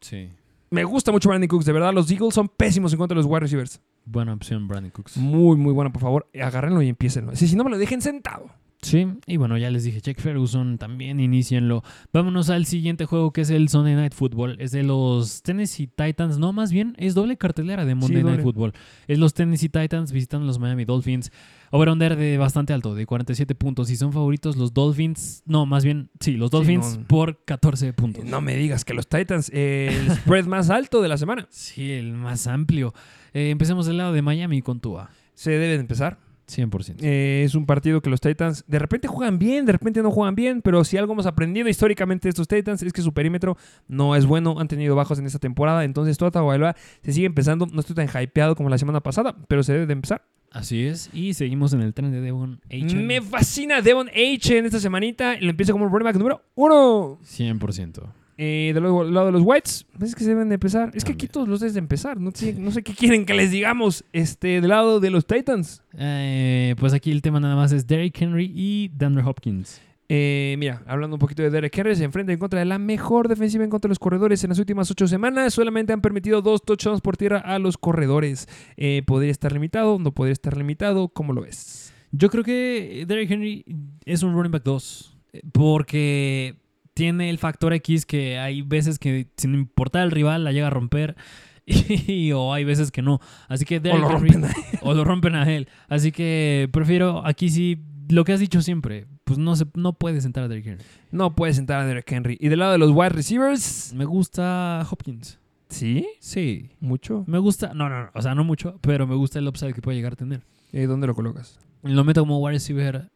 sí, 0.00 0.30
Me 0.70 0.82
gusta 0.84 1.12
mucho 1.12 1.28
Brandon 1.28 1.48
Cooks, 1.48 1.64
de 1.66 1.72
verdad. 1.72 1.92
Los 1.92 2.10
Eagles 2.10 2.34
son 2.34 2.48
pésimos 2.48 2.92
en 2.92 2.98
contra 2.98 3.14
de 3.14 3.22
los 3.22 3.26
wide 3.30 3.40
receivers. 3.40 3.80
buena 4.04 4.32
opción 4.32 4.66
Brandon 4.66 4.90
Cooks. 4.90 5.16
Muy, 5.18 5.56
muy 5.56 5.72
bueno, 5.72 5.92
por 5.92 6.02
favor. 6.02 6.26
Agárrenlo 6.42 6.82
y 6.82 6.88
empiecenlo. 6.88 7.36
Si, 7.36 7.46
si 7.46 7.54
no 7.56 7.62
me 7.62 7.70
lo 7.70 7.78
dejen 7.78 8.00
sentado. 8.02 8.50
Sí, 8.86 9.04
y 9.26 9.36
bueno, 9.36 9.58
ya 9.58 9.68
les 9.68 9.82
dije, 9.82 10.00
Jake 10.00 10.22
Ferguson, 10.22 10.78
también 10.78 11.18
inicienlo. 11.18 11.82
Vámonos 12.12 12.50
al 12.50 12.66
siguiente 12.66 13.04
juego 13.04 13.32
que 13.32 13.40
es 13.40 13.50
el 13.50 13.68
Sunday 13.68 13.96
Night 13.96 14.14
Football. 14.14 14.58
Es 14.60 14.70
de 14.70 14.84
los 14.84 15.42
Tennessee 15.42 15.88
Titans, 15.88 16.38
no, 16.38 16.52
más 16.52 16.70
bien 16.70 16.94
es 16.96 17.12
doble 17.12 17.36
cartelera 17.36 17.84
de 17.84 17.96
Monday 17.96 18.22
Night. 18.22 18.42
Football. 18.42 18.74
Es 19.08 19.18
los 19.18 19.34
Tennessee 19.34 19.70
Titans 19.70 20.12
visitando 20.12 20.44
a 20.44 20.46
los 20.46 20.60
Miami 20.60 20.84
Dolphins. 20.84 21.32
Over-under 21.72 22.14
de 22.14 22.38
bastante 22.38 22.72
alto, 22.74 22.94
de 22.94 23.06
47 23.06 23.56
puntos. 23.56 23.90
Y 23.90 23.96
son 23.96 24.12
favoritos 24.12 24.56
los 24.56 24.72
Dolphins, 24.72 25.42
no, 25.46 25.66
más 25.66 25.84
bien, 25.84 26.10
sí, 26.20 26.36
los 26.36 26.52
Dolphins 26.52 26.98
no. 26.98 27.06
por 27.08 27.42
14 27.44 27.92
puntos. 27.92 28.24
No 28.24 28.40
me 28.40 28.54
digas 28.54 28.84
que 28.84 28.94
los 28.94 29.08
Titans, 29.08 29.50
eh, 29.52 30.00
el 30.00 30.12
spread 30.18 30.46
más 30.46 30.70
alto 30.70 31.02
de 31.02 31.08
la 31.08 31.18
semana. 31.18 31.48
Sí, 31.50 31.90
el 31.90 32.12
más 32.12 32.46
amplio. 32.46 32.94
Eh, 33.34 33.50
empecemos 33.50 33.86
del 33.86 33.96
lado 33.96 34.12
de 34.12 34.22
Miami 34.22 34.62
con 34.62 34.78
Tua. 34.78 35.10
Se 35.34 35.50
debe 35.50 35.66
de 35.66 35.74
empezar. 35.74 36.18
100%. 36.48 36.96
Eh, 37.00 37.42
es 37.44 37.54
un 37.54 37.66
partido 37.66 38.00
que 38.00 38.10
los 38.10 38.20
Titans 38.20 38.64
de 38.66 38.78
repente 38.78 39.08
juegan 39.08 39.38
bien, 39.38 39.66
de 39.66 39.72
repente 39.72 40.02
no 40.02 40.10
juegan 40.10 40.34
bien, 40.34 40.62
pero 40.62 40.84
si 40.84 40.96
algo 40.96 41.12
hemos 41.12 41.26
aprendido 41.26 41.68
históricamente 41.68 42.28
de 42.28 42.30
estos 42.30 42.48
Titans 42.48 42.82
es 42.82 42.92
que 42.92 43.02
su 43.02 43.12
perímetro 43.12 43.56
no 43.88 44.14
es 44.14 44.26
bueno, 44.26 44.58
han 44.58 44.68
tenido 44.68 44.94
bajos 44.94 45.18
en 45.18 45.26
esta 45.26 45.38
temporada, 45.38 45.84
entonces 45.84 46.16
Tua 46.18 46.30
Tagovailoa 46.30 46.76
se 47.02 47.12
sigue 47.12 47.26
empezando, 47.26 47.66
no 47.66 47.80
estoy 47.80 47.96
tan 47.96 48.08
hypeado 48.08 48.54
como 48.54 48.68
la 48.68 48.78
semana 48.78 49.00
pasada, 49.00 49.36
pero 49.48 49.62
se 49.62 49.72
debe 49.72 49.86
de 49.86 49.92
empezar. 49.92 50.22
Así 50.52 50.86
es. 50.86 51.10
Y 51.12 51.34
seguimos 51.34 51.72
en 51.72 51.82
el 51.82 51.92
tren 51.92 52.12
de 52.12 52.20
Devon 52.20 52.60
H. 52.70 52.94
Me 52.94 53.20
fascina 53.20 53.82
Devon 53.82 54.08
H 54.08 54.56
en 54.56 54.64
esta 54.64 54.80
semanita, 54.80 55.36
lo 55.40 55.50
empieza 55.50 55.72
como 55.72 55.86
running 55.88 56.04
back 56.04 56.16
número 56.16 56.42
uno. 56.54 57.18
100%. 57.22 58.04
Eh, 58.38 58.72
del 58.74 58.82
lado, 58.82 59.04
lado 59.04 59.26
de 59.26 59.32
los 59.32 59.42
Whites, 59.42 59.86
pues 59.98 60.10
es 60.10 60.14
que 60.14 60.24
se 60.24 60.30
deben 60.30 60.48
de 60.48 60.54
empezar. 60.56 60.90
Es 60.94 61.04
que 61.04 61.12
aquí 61.12 61.26
todos 61.26 61.48
los 61.48 61.60
deben 61.60 61.72
de 61.74 61.78
empezar. 61.80 62.20
No 62.20 62.30
sé, 62.34 62.52
no 62.54 62.70
sé 62.70 62.82
qué 62.82 62.92
quieren 62.94 63.24
que 63.24 63.34
les 63.34 63.50
digamos. 63.50 64.04
Este, 64.12 64.60
del 64.60 64.68
lado 64.68 65.00
de 65.00 65.10
los 65.10 65.26
Titans. 65.26 65.82
Eh, 65.96 66.74
pues 66.78 66.92
aquí 66.92 67.10
el 67.12 67.22
tema 67.22 67.40
nada 67.40 67.56
más 67.56 67.72
es 67.72 67.86
Derrick 67.86 68.20
Henry 68.20 68.52
y 68.54 68.88
DeAndre 68.94 69.22
Hopkins. 69.24 69.80
Eh, 70.08 70.54
mira, 70.58 70.82
hablando 70.86 71.16
un 71.16 71.18
poquito 71.18 71.42
de 71.42 71.50
Derek 71.50 71.76
Henry, 71.76 71.96
se 71.96 72.04
enfrenta 72.04 72.32
en 72.32 72.38
contra 72.38 72.60
de 72.60 72.64
la 72.64 72.78
mejor 72.78 73.26
defensiva 73.26 73.64
en 73.64 73.70
contra 73.70 73.88
de 73.88 73.90
los 73.90 73.98
corredores 73.98 74.44
en 74.44 74.50
las 74.50 74.58
últimas 74.60 74.88
ocho 74.90 75.08
semanas. 75.08 75.52
Solamente 75.54 75.92
han 75.92 76.00
permitido 76.00 76.42
dos 76.42 76.62
touchdowns 76.62 77.00
por 77.00 77.16
tierra 77.16 77.38
a 77.38 77.58
los 77.58 77.76
corredores. 77.76 78.48
Eh, 78.76 79.02
¿Podría 79.04 79.32
estar 79.32 79.52
limitado? 79.52 79.98
¿No 79.98 80.12
podría 80.12 80.32
estar 80.34 80.56
limitado? 80.56 81.08
¿Cómo 81.08 81.32
lo 81.32 81.40
ves? 81.40 81.92
Yo 82.12 82.30
creo 82.30 82.44
que 82.44 83.04
Derrick 83.08 83.30
Henry 83.32 83.64
es 84.04 84.22
un 84.22 84.32
running 84.34 84.52
back 84.52 84.62
2. 84.62 85.16
eh, 85.32 85.40
Porque 85.52 86.54
tiene 86.96 87.28
el 87.28 87.36
factor 87.36 87.74
X 87.74 88.06
que 88.06 88.38
hay 88.38 88.62
veces 88.62 88.98
que 88.98 89.28
sin 89.36 89.52
importar 89.54 90.02
el 90.02 90.10
rival 90.10 90.44
la 90.44 90.52
llega 90.52 90.68
a 90.68 90.70
romper. 90.70 91.14
Y, 91.66 92.30
o 92.32 92.52
hay 92.54 92.64
veces 92.64 92.90
que 92.92 93.02
no. 93.02 93.20
Así 93.48 93.64
que 93.64 93.76
O 93.78 93.80
Derrick 93.80 94.00
lo 94.02 94.08
Henry- 94.10 94.30
rompen 94.32 94.50
o 94.82 94.94
lo 94.94 95.04
rompen 95.04 95.34
a 95.34 95.52
él. 95.52 95.68
Así 95.88 96.10
que 96.12 96.68
prefiero 96.72 97.26
aquí 97.26 97.50
sí 97.50 97.82
lo 98.08 98.24
que 98.24 98.32
has 98.32 98.40
dicho 98.40 98.62
siempre. 98.62 99.06
Pues 99.24 99.36
no 99.38 99.56
se 99.56 99.66
no 99.74 99.92
puede 99.92 100.20
sentar 100.20 100.44
a 100.44 100.48
Derrick 100.48 100.66
Henry. 100.68 100.84
No 101.10 101.34
puede 101.34 101.52
sentar 101.54 101.80
a 101.80 101.84
Derek 101.86 102.10
Henry. 102.10 102.38
Y 102.40 102.48
del 102.48 102.60
lado 102.60 102.70
de 102.72 102.78
los 102.78 102.92
wide 102.92 103.08
receivers, 103.10 103.92
Me 103.94 104.04
gusta 104.04 104.86
Hopkins. 104.88 105.38
¿sí? 105.68 106.06
Sí. 106.20 106.70
¿Mucho? 106.78 107.24
Me 107.26 107.38
gusta, 107.38 107.74
no, 107.74 107.88
no, 107.88 108.04
no, 108.04 108.10
o 108.14 108.22
sea, 108.22 108.36
no 108.36 108.44
mucho, 108.44 108.78
pero 108.80 109.06
me 109.08 109.16
gusta 109.16 109.40
el 109.40 109.48
upside 109.48 109.74
que 109.74 109.82
puede 109.82 109.96
llegar 109.96 110.12
a 110.12 110.16
tener. 110.16 110.42
Eh, 110.72 110.86
¿Dónde 110.86 111.08
lo 111.08 111.14
colocas? 111.16 111.58
Lo 111.82 112.04
meto 112.04 112.20
como 112.22 112.38
wide 112.38 112.54
receiver 112.54 113.10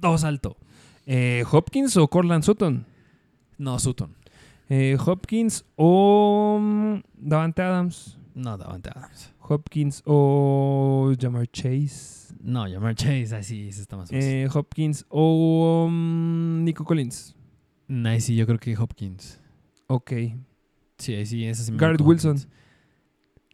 dos 0.00 0.24
alto. 0.24 0.56
Eh, 1.06 1.44
¿Hopkins 1.50 1.96
o 1.96 2.08
Cortland 2.08 2.42
Sutton? 2.44 2.86
No, 3.58 3.78
Sutton. 3.78 4.16
Eh, 4.68 4.96
¿Hopkins 5.04 5.64
o 5.76 6.58
mm, 6.60 7.00
Davante 7.14 7.62
Adams? 7.62 8.18
No, 8.34 8.56
Davante 8.56 8.90
Adams. 8.90 9.32
¿Hopkins 9.40 10.02
o 10.06 11.12
Jamar 11.20 11.46
Chase? 11.48 12.34
No, 12.42 12.68
Jamar 12.68 12.94
Chase, 12.94 13.36
así 13.36 13.70
se 13.72 13.82
está 13.82 13.96
más 13.96 14.10
fácil. 14.10 14.22
Eh, 14.22 14.48
¿Hopkins 14.52 15.04
o 15.08 15.86
mm, 15.90 16.64
Nico 16.64 16.84
Collins? 16.84 17.36
Ahí 18.04 18.20
sí, 18.20 18.34
yo 18.34 18.46
creo 18.46 18.58
que 18.58 18.76
Hopkins. 18.76 19.40
Ok. 19.86 20.12
Sí, 20.98 21.14
ahí 21.14 21.26
sí, 21.26 21.44
ese 21.44 21.64
sí 21.64 21.72
me 21.72 21.78
Garrett 21.78 22.00
Wilson. 22.00 22.38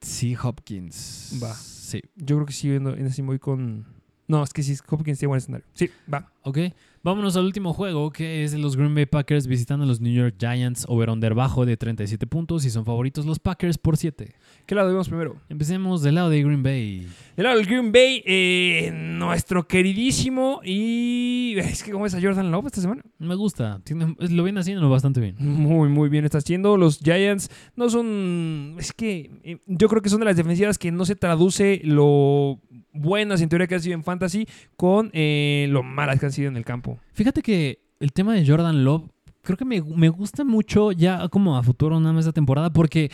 Sí, 0.00 0.36
Hopkins. 0.40 1.38
Va. 1.42 1.52
Sí. 1.54 2.00
Yo 2.14 2.36
creo 2.36 2.46
que 2.46 2.52
sí, 2.52 2.70
en 2.70 2.86
en 2.86 3.06
ese 3.06 3.22
voy 3.22 3.38
con... 3.38 3.86
No, 4.30 4.42
es 4.44 4.52
que 4.52 4.62
sí, 4.62 4.76
Hopkins 4.88 5.18
tiene 5.18 5.28
buen 5.28 5.38
escenario. 5.38 5.66
Sí, 5.74 5.90
va. 6.12 6.30
Ok, 6.42 6.56
vámonos 7.02 7.36
al 7.36 7.44
último 7.44 7.74
juego 7.74 8.10
que 8.10 8.44
es 8.44 8.54
los 8.54 8.74
Green 8.74 8.94
Bay 8.94 9.04
Packers 9.04 9.46
visitando 9.46 9.84
a 9.84 9.86
los 9.88 10.00
New 10.00 10.10
York 10.14 10.36
Giants 10.38 10.86
over-under 10.88 11.34
bajo 11.34 11.66
de 11.66 11.76
37 11.76 12.26
puntos 12.26 12.64
y 12.64 12.70
son 12.70 12.86
favoritos 12.86 13.26
los 13.26 13.38
Packers 13.38 13.76
por 13.76 13.98
7. 13.98 14.32
¿Qué 14.64 14.74
lado 14.74 14.88
vemos 14.88 15.08
primero? 15.10 15.36
Empecemos 15.50 16.00
del 16.02 16.14
lado 16.14 16.30
de 16.30 16.42
Green 16.42 16.62
Bay. 16.62 17.06
Del 17.36 17.44
lado 17.44 17.58
del 17.58 17.66
Green 17.66 17.92
Bay, 17.92 18.22
eh, 18.24 18.90
nuestro 18.94 19.66
queridísimo 19.68 20.60
y... 20.64 21.56
Es 21.58 21.82
que 21.82 21.90
como 21.92 22.06
es 22.06 22.14
a 22.14 22.22
Jordan 22.22 22.50
Love 22.50 22.66
esta 22.66 22.80
semana. 22.80 23.02
Me 23.18 23.34
gusta, 23.34 23.80
tiene- 23.84 24.16
lo 24.18 24.42
viene 24.44 24.60
haciendo 24.60 24.88
bastante 24.88 25.20
bien. 25.20 25.34
Muy, 25.40 25.90
muy 25.90 26.08
bien 26.08 26.24
está 26.24 26.38
haciendo. 26.38 26.78
Los 26.78 27.00
Giants 27.00 27.50
no 27.76 27.90
son... 27.90 28.76
Es 28.78 28.92
que 28.94 29.30
eh, 29.44 29.58
yo 29.66 29.88
creo 29.88 30.00
que 30.00 30.08
son 30.08 30.20
de 30.20 30.26
las 30.26 30.36
defensivas 30.36 30.78
que 30.78 30.90
no 30.90 31.04
se 31.04 31.16
traduce 31.16 31.82
lo 31.84 32.60
buenas 32.92 33.40
en 33.40 33.48
teoría 33.48 33.66
que 33.66 33.74
han 33.74 33.82
sido 33.82 33.94
en 33.94 34.04
fantasy 34.04 34.46
con 34.76 35.10
eh, 35.12 35.66
lo 35.70 35.82
malas 35.82 36.18
que 36.20 36.26
han 36.26 36.32
sido 36.32 36.48
en 36.48 36.56
el 36.56 36.64
campo. 36.64 36.98
Fíjate 37.12 37.42
que 37.42 37.80
el 38.00 38.12
tema 38.12 38.34
de 38.34 38.46
Jordan 38.46 38.84
Love 38.84 39.10
creo 39.42 39.56
que 39.56 39.64
me, 39.64 39.80
me 39.82 40.08
gusta 40.08 40.44
mucho 40.44 40.92
ya 40.92 41.28
como 41.28 41.56
a 41.56 41.62
futuro 41.62 41.98
nada 42.00 42.12
más 42.12 42.26
esta 42.26 42.32
temporada 42.32 42.72
porque 42.72 43.10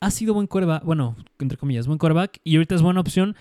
ha 0.00 0.10
sido 0.10 0.34
buen 0.34 0.46
coreback, 0.46 0.84
bueno, 0.84 1.16
entre 1.38 1.58
comillas, 1.58 1.86
buen 1.86 1.98
coreback 1.98 2.38
y 2.44 2.56
ahorita 2.56 2.74
es 2.74 2.82
buena 2.82 3.00
opción 3.00 3.36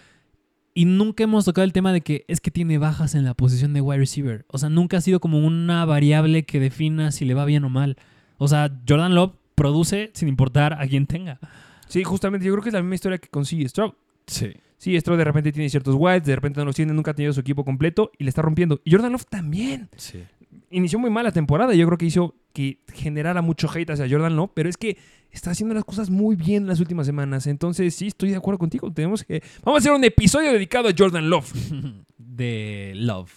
y 0.73 0.85
nunca 0.85 1.23
hemos 1.23 1.45
tocado 1.45 1.63
el 1.63 1.73
tema 1.73 1.93
de 1.93 2.01
que 2.01 2.25
es 2.27 2.41
que 2.41 2.51
tiene 2.51 2.77
bajas 2.77 3.15
en 3.15 3.23
la 3.23 3.33
posición 3.33 3.73
de 3.73 3.81
wide 3.81 3.99
receiver. 3.99 4.45
O 4.49 4.57
sea, 4.57 4.69
nunca 4.69 4.97
ha 4.97 5.01
sido 5.01 5.21
como 5.21 5.39
una 5.39 5.85
variable 5.85 6.45
que 6.45 6.59
defina 6.59 7.11
si 7.11 7.23
le 7.23 7.33
va 7.33 7.45
bien 7.45 7.63
o 7.63 7.69
mal. 7.69 7.97
O 8.37 8.49
sea, 8.49 8.69
Jordan 8.87 9.15
Love 9.15 9.35
produce 9.55 10.11
sin 10.13 10.27
importar 10.27 10.73
a 10.73 10.85
quién 10.85 11.07
tenga. 11.07 11.39
Sí, 11.87 12.03
justamente 12.03 12.45
yo 12.45 12.51
creo 12.51 12.63
que 12.63 12.69
es 12.69 12.73
la 12.73 12.81
misma 12.81 12.95
historia 12.95 13.17
que 13.19 13.29
consigue 13.29 13.69
Stroud. 13.69 13.93
Sí. 14.27 14.51
Sí, 14.77 14.99
Stroud 14.99 15.17
de 15.17 15.23
repente 15.23 15.51
tiene 15.51 15.69
ciertos 15.69 15.95
wides, 15.95 16.25
de 16.25 16.35
repente 16.35 16.59
no 16.59 16.65
los 16.65 16.75
tiene, 16.75 16.93
nunca 16.93 17.11
ha 17.11 17.13
tenido 17.13 17.33
su 17.33 17.39
equipo 17.39 17.63
completo 17.63 18.11
y 18.17 18.23
le 18.23 18.29
está 18.29 18.41
rompiendo. 18.41 18.81
Y 18.83 18.91
Jordan 18.91 19.11
Love 19.11 19.25
también. 19.25 19.89
Sí. 19.95 20.23
Inició 20.69 20.99
muy 20.99 21.09
mal 21.09 21.23
la 21.23 21.31
temporada. 21.31 21.73
Yo 21.73 21.85
creo 21.85 21.97
que 21.97 22.05
hizo 22.05 22.35
que 22.53 22.79
generara 22.93 23.41
mucho 23.41 23.69
hate 23.73 23.89
hacia 23.91 24.09
Jordan 24.09 24.35
Love, 24.35 24.51
pero 24.53 24.69
es 24.69 24.77
que 24.77 24.97
está 25.31 25.51
haciendo 25.51 25.75
las 25.75 25.85
cosas 25.85 26.09
muy 26.09 26.35
bien 26.35 26.63
en 26.63 26.67
las 26.67 26.79
últimas 26.79 27.05
semanas. 27.05 27.47
Entonces, 27.47 27.93
sí, 27.95 28.07
estoy 28.07 28.29
de 28.29 28.37
acuerdo 28.37 28.57
contigo. 28.57 28.91
Tenemos 28.91 29.23
que. 29.23 29.41
Vamos 29.63 29.77
a 29.77 29.79
hacer 29.79 29.91
un 29.91 30.03
episodio 30.03 30.51
dedicado 30.51 30.89
a 30.89 30.93
Jordan 30.97 31.29
Love. 31.29 31.53
De 32.17 32.93
Love. 32.95 33.31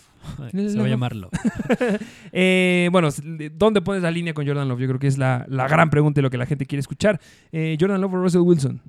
Se 0.51 0.78
va 0.78 0.84
a 0.84 0.89
llamar 0.89 1.14
Love. 1.16 1.32
Eh, 2.32 2.89
bueno, 2.93 3.09
¿dónde 3.55 3.80
pones 3.80 4.03
la 4.03 4.11
línea 4.11 4.34
con 4.34 4.47
Jordan 4.47 4.68
Love? 4.68 4.80
Yo 4.80 4.86
creo 4.89 4.99
que 5.01 5.07
es 5.07 5.18
la, 5.18 5.47
la 5.49 5.66
gran 5.66 5.91
pregunta 5.91 6.20
y 6.20 6.22
lo 6.22 6.30
que 6.30 6.36
la 6.36 6.47
gente 6.47 6.66
quiere 6.66 6.80
escuchar. 6.80 7.20
Eh, 7.53 7.76
¿Jordan 7.80 8.01
Love 8.01 8.14
o 8.14 8.16
Russell 8.22 8.41
Wilson? 8.43 8.82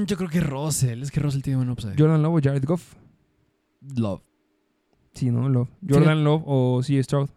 Mm, 0.00 0.04
yo 0.06 0.16
creo 0.16 0.28
que 0.28 0.40
Russell. 0.40 1.02
Es 1.02 1.10
que 1.10 1.20
Russell 1.20 1.42
tiene 1.42 1.56
buen 1.58 1.70
upside. 1.70 1.94
¿Jordan 1.98 2.22
Love 2.22 2.34
o 2.36 2.40
Jared 2.42 2.64
Goff? 2.64 2.94
Love. 3.96 4.22
Sí, 5.14 5.30
¿no? 5.30 5.48
Love. 5.48 5.68
¿Jordan 5.88 6.24
Love 6.24 6.42
o 6.46 6.82
C. 6.82 7.02
Stroud? 7.02 7.28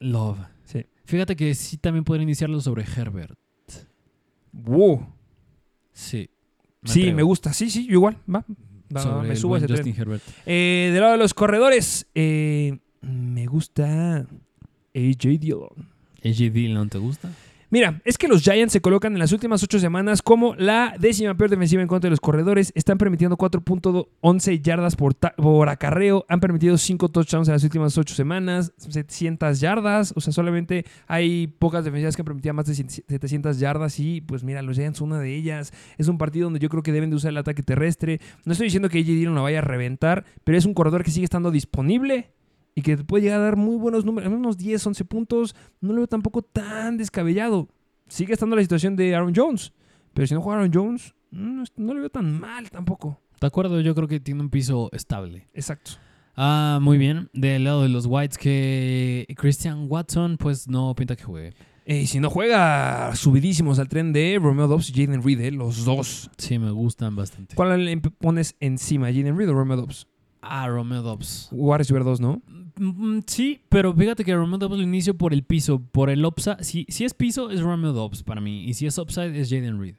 Love. 0.00 0.38
Sí. 0.64 0.84
Fíjate 1.04 1.36
que 1.36 1.54
sí 1.54 1.76
también 1.76 2.04
podría 2.04 2.22
iniciarlo 2.24 2.60
sobre 2.60 2.84
Herbert. 2.84 3.38
Wow. 4.52 5.06
Sí. 5.92 6.30
Sí, 6.84 7.00
atrevo. 7.00 7.16
me 7.16 7.22
gusta. 7.22 7.52
Sí, 7.52 7.70
sí, 7.70 7.86
igual. 7.88 8.18
Va. 8.32 8.44
Va, 8.94 9.00
Sobre 9.00 9.28
me 9.28 9.36
subo 9.36 9.56
ese 9.56 9.66
Justin 9.66 9.94
tren. 9.94 10.02
Herbert. 10.02 10.22
Eh, 10.46 10.90
del 10.92 11.00
lado 11.00 11.12
de 11.12 11.18
los 11.18 11.34
corredores, 11.34 12.06
eh, 12.14 12.78
me 13.00 13.46
gusta 13.46 14.26
AJ 14.94 15.38
Dillon. 15.38 15.70
AJ 16.22 16.52
Dillon, 16.52 16.88
¿te 16.88 16.98
gusta? 16.98 17.30
Mira, 17.74 18.00
es 18.04 18.18
que 18.18 18.28
los 18.28 18.42
Giants 18.42 18.72
se 18.72 18.80
colocan 18.80 19.14
en 19.14 19.18
las 19.18 19.32
últimas 19.32 19.60
ocho 19.64 19.80
semanas 19.80 20.22
como 20.22 20.54
la 20.54 20.94
décima 20.96 21.36
peor 21.36 21.50
defensiva 21.50 21.82
en 21.82 21.88
contra 21.88 22.06
de 22.06 22.12
los 22.12 22.20
corredores. 22.20 22.70
Están 22.76 22.98
permitiendo 22.98 23.36
4.11 23.36 24.62
yardas 24.62 24.94
por, 24.94 25.16
por 25.16 25.68
acarreo. 25.68 26.24
Han 26.28 26.38
permitido 26.38 26.78
5 26.78 27.08
touchdowns 27.08 27.48
en 27.48 27.54
las 27.54 27.64
últimas 27.64 27.98
ocho 27.98 28.14
semanas. 28.14 28.72
700 28.76 29.58
yardas. 29.58 30.14
O 30.14 30.20
sea, 30.20 30.32
solamente 30.32 30.84
hay 31.08 31.48
pocas 31.48 31.84
defensivas 31.84 32.14
que 32.14 32.22
han 32.22 32.26
permitido 32.26 32.54
más 32.54 32.66
de 32.66 32.76
700 32.76 33.58
yardas. 33.58 33.98
Y 33.98 34.20
pues 34.20 34.44
mira, 34.44 34.62
los 34.62 34.76
Giants 34.76 34.98
son 35.00 35.10
una 35.10 35.18
de 35.18 35.34
ellas. 35.34 35.72
Es 35.98 36.06
un 36.06 36.16
partido 36.16 36.44
donde 36.44 36.60
yo 36.60 36.68
creo 36.68 36.84
que 36.84 36.92
deben 36.92 37.10
de 37.10 37.16
usar 37.16 37.30
el 37.30 37.38
ataque 37.38 37.64
terrestre. 37.64 38.20
No 38.44 38.52
estoy 38.52 38.68
diciendo 38.68 38.88
que 38.88 38.98
AJ 39.00 39.06
Dillon 39.06 39.34
lo 39.34 39.42
vaya 39.42 39.58
a 39.58 39.62
reventar, 39.62 40.24
pero 40.44 40.56
es 40.56 40.64
un 40.64 40.74
corredor 40.74 41.02
que 41.02 41.10
sigue 41.10 41.24
estando 41.24 41.50
disponible 41.50 42.30
y 42.74 42.82
que 42.82 42.96
te 42.96 43.04
puede 43.04 43.24
llegar 43.24 43.40
a 43.40 43.44
dar 43.44 43.56
muy 43.56 43.76
buenos 43.76 44.04
números, 44.04 44.32
unos 44.32 44.58
10, 44.58 44.86
11 44.86 45.04
puntos, 45.04 45.54
no 45.80 45.92
lo 45.92 46.00
veo 46.00 46.06
tampoco 46.06 46.42
tan 46.42 46.96
descabellado. 46.96 47.68
Sigue 48.08 48.32
estando 48.32 48.56
la 48.56 48.62
situación 48.62 48.96
de 48.96 49.14
Aaron 49.14 49.32
Jones, 49.34 49.72
pero 50.12 50.26
si 50.26 50.34
no 50.34 50.40
juega 50.40 50.60
Aaron 50.60 50.72
Jones, 50.72 51.14
no, 51.30 51.64
no 51.76 51.94
lo 51.94 52.00
veo 52.00 52.10
tan 52.10 52.38
mal 52.38 52.70
tampoco. 52.70 53.20
De 53.40 53.46
acuerdo, 53.46 53.80
yo 53.80 53.94
creo 53.94 54.08
que 54.08 54.20
tiene 54.20 54.40
un 54.40 54.50
piso 54.50 54.88
estable. 54.92 55.48
Exacto. 55.54 55.92
Ah, 56.36 56.78
muy 56.80 56.98
bien. 56.98 57.28
Del 57.32 57.64
lado 57.64 57.82
de 57.82 57.88
los 57.88 58.06
Whites, 58.06 58.38
que 58.38 59.26
Christian 59.36 59.86
Watson, 59.88 60.36
pues 60.36 60.68
no 60.68 60.94
pinta 60.94 61.16
que 61.16 61.24
juegue. 61.24 61.54
Eh, 61.86 62.00
y 62.02 62.06
si 62.06 62.18
no 62.18 62.30
juega, 62.30 63.14
subidísimos 63.14 63.78
al 63.78 63.88
tren 63.88 64.12
de 64.12 64.38
Romeo 64.40 64.66
Dobbs 64.66 64.88
y 64.90 64.92
Jaden 64.94 65.22
Reed, 65.22 65.40
eh, 65.40 65.50
los 65.50 65.84
dos. 65.84 66.30
Sí, 66.38 66.58
me 66.58 66.70
gustan 66.70 67.14
bastante. 67.14 67.54
¿Cuál 67.54 67.84
le 67.84 67.96
pones 67.98 68.56
encima, 68.60 69.08
Jaden 69.08 69.36
Reed 69.36 69.50
o 69.50 69.54
Romeo 69.54 69.76
Dobbs? 69.76 70.06
Ah, 70.46 70.68
Romeo 70.68 71.02
Dobbs. 71.02 71.48
Wide 71.52 71.78
receiver 71.78 72.04
2, 72.04 72.20
¿no? 72.20 72.42
Mm, 72.78 73.20
Sí, 73.26 73.60
pero 73.68 73.94
fíjate 73.94 74.24
que 74.24 74.34
Romeo 74.34 74.58
Dobbs 74.58 74.76
lo 74.76 74.82
inicio 74.82 75.14
por 75.16 75.32
el 75.32 75.42
piso, 75.44 75.80
por 75.80 76.10
el 76.10 76.24
upside. 76.24 76.62
Si, 76.62 76.86
si 76.88 77.04
es 77.04 77.14
piso, 77.14 77.50
es 77.50 77.60
Romeo 77.60 77.92
Dobbs 77.92 78.22
para 78.22 78.40
mí. 78.40 78.64
Y 78.64 78.74
si 78.74 78.86
es 78.86 78.98
upside, 78.98 79.38
es 79.38 79.48
Jaden 79.50 79.80
Reed. 79.80 79.96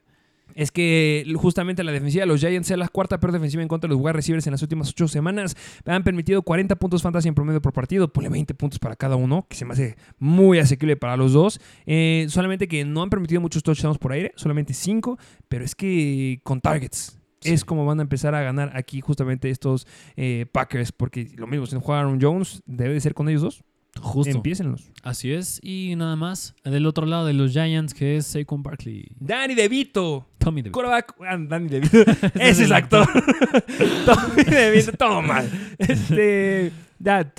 Es 0.54 0.72
que 0.72 1.26
justamente 1.36 1.84
la 1.84 1.92
defensiva 1.92 2.22
de 2.22 2.28
los 2.28 2.40
Giants 2.40 2.72
es 2.72 2.78
la 2.78 2.88
cuarta 2.88 3.20
peor 3.20 3.34
defensiva 3.34 3.62
en 3.62 3.68
contra 3.68 3.90
de 3.90 3.94
los 3.96 4.02
wide 4.02 4.14
receivers 4.14 4.48
en 4.48 4.52
las 4.52 4.62
últimas 4.62 4.90
ocho 4.90 5.08
semanas. 5.10 5.58
Han 5.86 6.04
permitido 6.04 6.44
40 6.44 6.78
puntos 6.78 7.02
fantasy 7.02 7.28
en 7.28 7.36
promedio 7.36 7.62
por 7.62 7.74
partido. 7.74 8.08
Ponle 8.08 8.30
20 8.30 8.54
puntos 8.54 8.80
para 8.80 8.96
cada 8.96 9.18
uno, 9.18 9.46
que 9.50 9.58
se 9.58 9.66
me 9.66 9.74
hace 9.74 9.98
muy 10.18 10.60
asequible 10.60 10.96
para 10.96 11.18
los 11.18 11.34
dos. 11.34 11.60
Eh, 11.86 12.28
solamente 12.30 12.70
que 12.70 12.86
no 12.86 13.04
han 13.04 13.10
permitido 13.10 13.42
muchos 13.42 13.64
touchdowns 13.64 13.98
por 13.98 14.14
aire, 14.14 14.32
solamente 14.38 14.74
5. 14.74 15.18
Pero 15.50 15.66
es 15.66 15.76
que 15.76 16.40
con 16.44 16.62
targets. 16.62 17.20
Es 17.46 17.66
como 17.66 17.86
van 17.86 18.00
a 18.00 18.04
empezar 18.04 18.36
a 18.36 18.42
ganar 18.42 18.72
aquí 18.76 19.02
justamente 19.02 19.50
estos 19.50 19.88
eh, 20.16 20.46
Packers. 20.52 20.92
Porque 20.92 21.32
lo 21.36 21.48
mismo, 21.48 21.66
si 21.66 21.76
no 21.76 21.82
juega 21.82 22.02
Aaron 22.02 22.20
Jones, 22.22 22.62
debe 22.66 22.94
de 22.94 23.02
ser 23.02 23.14
con 23.14 23.30
ellos 23.30 23.42
dos. 23.42 23.64
Justo. 24.02 24.36
Empiécenlos. 24.36 24.92
Así 25.04 25.32
es. 25.32 25.60
Y 25.64 25.94
nada 25.96 26.16
más. 26.16 26.54
Del 26.64 26.86
otro 26.86 27.06
lado 27.06 27.26
de 27.26 27.34
los 27.34 27.52
Giants, 27.54 27.94
que 27.94 28.18
es 28.18 28.28
Saquon 28.28 28.62
Barkley. 28.62 29.08
Danny 29.20 29.56
DeVito. 29.56 30.28
Tommy 30.38 30.62
DeVito. 30.62 30.74
Quarterback. 30.74 31.16
ah, 31.22 31.38
Danny 31.40 31.70
DeVito. 31.70 32.02
Ese 32.36 32.50
es 32.50 32.60
el 32.60 32.74
actor. 32.74 33.08
Tommy 34.06 34.44
DeVito, 34.44 34.92
todo 34.94 35.22
mal. 35.22 35.50
Este. 35.78 36.72
Ya, 37.00 37.30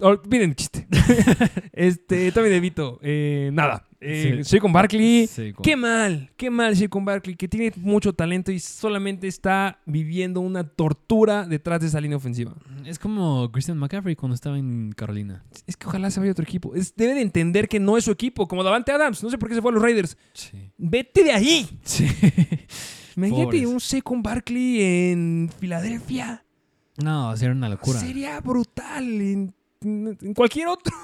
olviden 0.00 0.50
el 0.50 0.56
chiste. 0.56 0.86
Este, 1.72 2.30
Tommy 2.32 2.48
DeVito. 2.48 3.00
Eh, 3.02 3.50
nada. 3.52 3.84
Eh, 4.06 4.34
Sí. 4.42 4.44
Soy 4.50 4.60
con 4.60 4.72
Barkley. 4.72 5.26
Saquon. 5.26 5.62
Qué 5.62 5.76
mal, 5.76 6.30
qué 6.36 6.50
mal 6.50 6.76
soy 6.76 6.88
con 6.88 7.04
Barkley, 7.04 7.36
que 7.36 7.48
tiene 7.48 7.72
mucho 7.76 8.12
talento 8.12 8.52
y 8.52 8.58
solamente 8.60 9.26
está 9.26 9.80
viviendo 9.86 10.40
una 10.40 10.64
tortura 10.68 11.46
detrás 11.46 11.80
de 11.80 11.86
esa 11.86 12.00
línea 12.00 12.16
ofensiva. 12.18 12.54
Es 12.84 12.98
como 12.98 13.50
Christian 13.50 13.78
McCaffrey 13.78 14.14
cuando 14.14 14.34
estaba 14.34 14.58
en 14.58 14.92
Carolina. 14.96 15.42
Es 15.66 15.76
que 15.76 15.86
ojalá 15.86 16.10
se 16.10 16.20
vaya 16.20 16.30
a 16.30 16.32
otro 16.32 16.44
equipo. 16.44 16.74
Es- 16.74 16.94
debe 16.94 17.14
de 17.14 17.22
entender 17.22 17.68
que 17.68 17.80
no 17.80 17.96
es 17.96 18.04
su 18.04 18.10
equipo, 18.10 18.46
como 18.46 18.62
Davante 18.62 18.92
Adams. 18.92 19.22
No 19.22 19.30
sé 19.30 19.38
por 19.38 19.48
qué 19.48 19.54
se 19.54 19.62
fue 19.62 19.70
a 19.70 19.74
los 19.74 19.82
Raiders. 19.82 20.16
Sí. 20.34 20.70
Vete 20.76 21.24
de 21.24 21.32
ahí. 21.32 21.66
Sí. 21.82 22.04
Imagínate 23.16 23.44
Pobres. 23.44 23.66
un 23.66 23.80
Secon 23.80 24.22
Barkley 24.22 24.82
en 24.82 25.50
Filadelfia. 25.60 26.44
No, 27.02 27.36
sería 27.36 27.52
una 27.52 27.68
locura. 27.68 27.98
Sería 28.00 28.40
brutal 28.40 29.04
en, 29.04 29.54
en 29.82 30.34
cualquier 30.34 30.68
otro. 30.68 30.94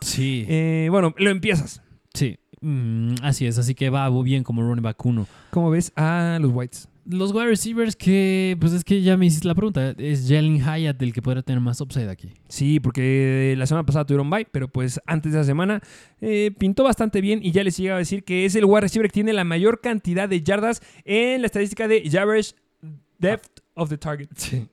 Sí. 0.00 0.44
Eh, 0.48 0.88
bueno, 0.90 1.14
lo 1.18 1.30
empiezas. 1.30 1.82
Sí. 2.14 2.38
Mm, 2.60 3.14
así 3.22 3.46
es. 3.46 3.58
Así 3.58 3.74
que 3.74 3.90
va 3.90 4.08
bien 4.22 4.44
como 4.44 4.62
running 4.62 4.82
back 4.82 5.04
uno. 5.04 5.26
¿Cómo 5.50 5.70
ves 5.70 5.92
a 5.96 6.38
los 6.40 6.52
Whites? 6.52 6.88
Los 7.06 7.32
wide 7.32 7.46
receivers 7.46 7.96
que, 7.96 8.56
pues 8.60 8.72
es 8.72 8.84
que 8.84 9.02
ya 9.02 9.16
me 9.16 9.26
hiciste 9.26 9.48
la 9.48 9.54
pregunta. 9.54 9.94
Es 9.98 10.26
Jalen 10.28 10.58
Hyatt 10.58 11.00
el 11.02 11.12
que 11.12 11.22
podría 11.22 11.42
tener 11.42 11.60
más 11.60 11.80
upside 11.80 12.08
aquí. 12.08 12.34
Sí, 12.48 12.78
porque 12.78 13.54
la 13.56 13.66
semana 13.66 13.84
pasada 13.84 14.04
tuvieron 14.04 14.30
bye, 14.30 14.46
pero 14.52 14.68
pues 14.68 15.00
antes 15.06 15.32
de 15.32 15.38
esa 15.38 15.46
semana 15.46 15.80
eh, 16.20 16.52
pintó 16.56 16.84
bastante 16.84 17.20
bien 17.20 17.40
y 17.42 17.52
ya 17.52 17.64
les 17.64 17.78
iba 17.80 17.96
a 17.96 17.98
decir 17.98 18.22
que 18.22 18.44
es 18.44 18.54
el 18.54 18.64
wide 18.64 18.82
receiver 18.82 19.08
que 19.08 19.14
tiene 19.14 19.32
la 19.32 19.44
mayor 19.44 19.80
cantidad 19.80 20.28
de 20.28 20.42
yardas 20.42 20.82
en 21.04 21.40
la 21.40 21.46
estadística 21.46 21.88
de 21.88 22.08
average 22.16 22.52
depth 23.18 23.60
of 23.74 23.88
the 23.88 23.98
target. 23.98 24.28
Sí. 24.36 24.68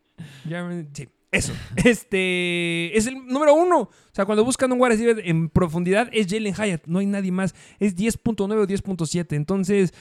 Sí, 0.94 1.08
eso. 1.32 1.54
Este 1.76 2.98
es 2.98 3.08
el 3.08 3.26
número 3.28 3.54
uno. 3.54 3.82
O 3.82 3.92
sea, 4.12 4.26
cuando 4.26 4.44
buscan 4.44 4.72
un 4.72 4.80
wide 4.80 4.92
receiver 4.92 5.22
en 5.28 5.50
profundidad 5.50 6.10
es 6.12 6.28
Jalen 6.28 6.54
Hyatt. 6.54 6.88
No 6.88 7.00
hay 7.00 7.06
nadie 7.06 7.32
más. 7.32 7.56
Es 7.80 7.96
10.9 7.96 8.40
o 8.40 8.68
10.7. 8.68 9.36
Entonces, 9.36 9.94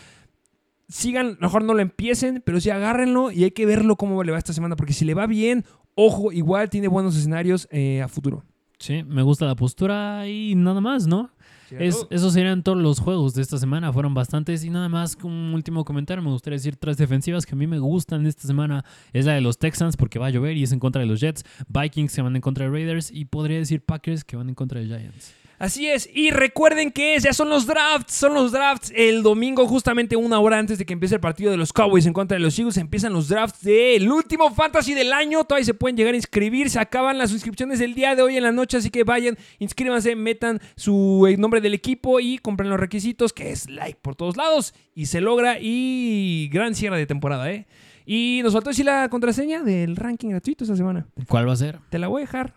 sigan, 0.89 1.27
a 1.27 1.31
lo 1.31 1.41
mejor 1.41 1.64
no 1.64 1.74
lo 1.74 1.81
empiecen, 1.81 2.43
pero 2.45 2.61
sí 2.61 2.70
agárrenlo 2.70 3.31
y 3.31 3.45
hay 3.45 3.51
que 3.51 3.66
verlo 3.66 3.97
cómo 3.97 4.22
le 4.22 4.33
va 4.33 4.39
esta 4.39 4.53
semana. 4.53 4.77
Porque 4.77 4.93
si 4.93 5.05
le 5.05 5.14
va 5.14 5.27
bien, 5.27 5.64
ojo, 5.95 6.33
igual 6.33 6.70
tiene 6.70 6.89
buenos 6.89 7.16
escenarios 7.16 7.68
eh, 7.70 8.03
a 8.03 8.09
futuro. 8.09 8.45
Sí, 8.79 9.03
me 9.05 9.22
gusta 9.22 9.47
la 9.47 9.57
postura 9.57 10.29
y 10.29 10.55
nada 10.55 10.81
más, 10.81 11.07
¿no? 11.07 11.31
Es, 11.71 12.07
esos 12.11 12.33
serían 12.33 12.62
todos 12.62 12.79
los 12.79 13.01
juegos 13.01 13.35
de 13.35 13.43
esta 13.43 13.59
semana. 13.59 13.93
Fueron 13.93 14.14
bastantes. 14.14 14.64
Y 14.64 14.71
nada 14.71 14.89
más, 14.89 15.17
un 15.23 15.53
último 15.55 15.85
comentario, 15.85 16.23
me 16.23 16.31
gustaría 16.31 16.57
decir 16.57 16.77
tres 16.77 16.97
defensivas 16.97 17.47
que 17.47 17.55
a 17.55 17.59
mí 17.59 17.67
me 17.67 17.79
gustan 17.79 18.27
esta 18.27 18.47
semana. 18.47 18.85
Es 19.12 19.27
la 19.27 19.35
de 19.35 19.41
los 19.41 19.59
Texans, 19.59 19.97
porque 19.97 20.19
va 20.19 20.27
a 20.27 20.31
llover 20.31 20.57
y 20.57 20.62
es 20.62 20.73
en 20.73 20.79
contra 20.79 21.01
de 21.01 21.07
los 21.07 21.21
Jets. 21.21 21.45
Vikings 21.69 22.14
que 22.14 22.23
van 22.23 22.37
en 22.37 22.43
contra 22.43 22.64
de 22.64 22.71
Raiders. 22.71 23.11
Y 23.11 23.25
podría 23.27 23.59
decir 23.59 23.83
Packers 23.83 24.25
que 24.25 24.37
van 24.37 24.49
en 24.49 24.55
contra 24.55 24.81
de 24.81 24.87
Giants. 24.87 25.45
Así 25.59 25.87
es, 25.89 26.11
y 26.13 26.31
recuerden 26.31 26.93
que 26.93 27.19
ya 27.19 27.33
son 27.33 27.49
los 27.49 27.67
drafts, 27.67 28.13
son 28.13 28.35
los 28.35 28.53
drafts 28.53 28.93
el 28.95 29.23
domingo, 29.23 29.67
justamente 29.67 30.15
una 30.15 30.39
hora 30.39 30.59
antes 30.59 30.77
de 30.77 30.85
que 30.85 30.93
empiece 30.93 31.15
el 31.15 31.21
partido 31.23 31.51
de 31.51 31.57
los 31.57 31.73
Cowboys 31.73 32.05
en 32.05 32.13
contra 32.13 32.37
de 32.37 32.43
los 32.43 32.59
Eagles, 32.59 32.77
empiezan 32.77 33.15
los 33.15 33.29
drafts 33.29 33.63
del 33.63 34.11
último 34.13 34.53
fantasy 34.55 34.93
del 34.93 35.15
año, 35.15 35.45
todavía 35.45 35.65
se 35.65 35.73
pueden 35.73 35.97
llegar 35.97 36.13
a 36.13 36.19
inscribir, 36.19 36.69
se 36.69 36.79
acaban 36.79 37.17
las 37.17 37.31
suscripciones 37.31 37.79
del 37.79 37.95
día 37.95 38.15
de 38.15 38.21
hoy 38.21 38.37
en 38.37 38.43
la 38.43 38.53
noche, 38.53 38.77
así 38.77 38.91
que 38.91 39.05
vayan, 39.05 39.39
inscríbanse, 39.59 40.15
metan 40.15 40.61
su 40.77 41.27
eh, 41.27 41.39
nombre 41.39 41.63
del 41.63 41.73
equipo 41.73 42.21
y 42.21 42.37
compren 42.37 42.69
los 42.69 42.79
requisitos, 42.79 43.33
que 43.33 43.51
es 43.51 43.71
like 43.71 43.99
por 44.03 44.15
todos 44.15 44.37
lados, 44.37 44.75
y 44.95 45.07
se 45.07 45.23
logra, 45.23 45.57
y 45.59 46.51
gran 46.53 46.75
cierre 46.75 46.99
de 46.99 47.07
temporada, 47.07 47.51
¿eh? 47.51 47.67
Y 48.05 48.41
nos 48.43 48.53
faltó 48.53 48.69
decir 48.71 48.85
la 48.85 49.09
contraseña 49.09 49.63
del 49.63 49.97
ranking 49.97 50.29
gratuito 50.29 50.65
esta 50.65 50.77
semana, 50.77 51.07
¿Cuál 51.29 51.49
va 51.49 51.55
a 51.55 51.57
ser? 51.57 51.79
te 51.89 51.99
la 51.99 52.09
voy 52.09 52.21
a 52.21 52.27
dejar, 52.27 52.53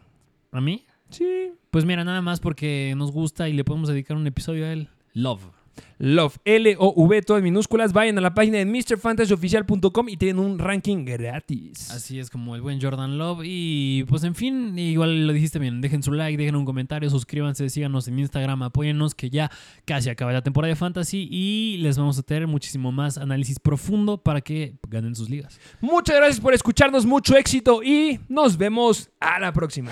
¿A 0.52 0.60
mí? 0.60 0.84
Sí, 1.10 1.52
Pues 1.72 1.86
mira, 1.86 2.04
nada 2.04 2.22
más 2.22 2.40
porque 2.40 2.94
nos 2.98 3.12
gusta 3.12 3.50
y 3.50 3.54
le 3.54 3.64
podemos 3.64 3.90
dedicar 3.90 4.18
un 4.18 4.28
episodio 4.28 4.66
a 4.66 4.72
él. 4.72 4.90
Love. 5.14 5.59
Love, 5.98 6.38
L-O-V, 6.46 7.22
todas 7.24 7.44
minúsculas. 7.44 7.94
Vayan 7.94 8.18
a 8.18 8.22
la 8.22 8.34
página 8.34 8.58
de 8.58 8.66
MrFantasyOfficial.com 8.66 10.10
y 10.10 10.18
tienen 10.18 10.40
un 10.40 10.60
ranking 10.60 11.06
gratis. 11.06 11.92
Así 11.92 12.20
es 12.20 12.30
como 12.30 12.56
el 12.56 12.62
buen 12.62 12.82
Jordan 12.82 13.18
Love. 13.18 13.42
Y 13.44 14.04
pues 14.06 14.24
en 14.24 14.36
fin, 14.36 14.78
igual 14.78 15.28
lo 15.28 15.34
dijiste 15.34 15.60
bien. 15.60 15.82
Dejen 15.82 16.04
su 16.04 16.12
like, 16.12 16.38
dejen 16.38 16.56
un 16.56 16.66
comentario, 16.66 17.10
suscríbanse, 17.10 17.70
síganos 17.70 18.08
en 18.08 18.20
Instagram, 18.20 18.64
apóyennos 18.64 19.16
que 19.16 19.30
ya 19.30 19.52
casi 19.86 20.10
acaba 20.10 20.32
la 20.32 20.42
temporada 20.42 20.70
de 20.70 20.76
Fantasy 20.76 21.28
y 21.30 21.78
les 21.78 21.98
vamos 21.98 22.18
a 22.20 22.24
tener 22.24 22.48
muchísimo 22.48 22.92
más 22.92 23.18
análisis 23.18 23.60
profundo 23.60 24.18
para 24.18 24.42
que 24.42 24.76
ganen 24.88 25.16
sus 25.16 25.30
ligas. 25.30 25.60
Muchas 25.82 26.16
gracias 26.16 26.40
por 26.40 26.54
escucharnos, 26.54 27.06
mucho 27.06 27.36
éxito 27.38 27.84
y 27.84 28.20
nos 28.28 28.58
vemos 28.58 29.10
a 29.20 29.40
la 29.40 29.52
próxima. 29.54 29.92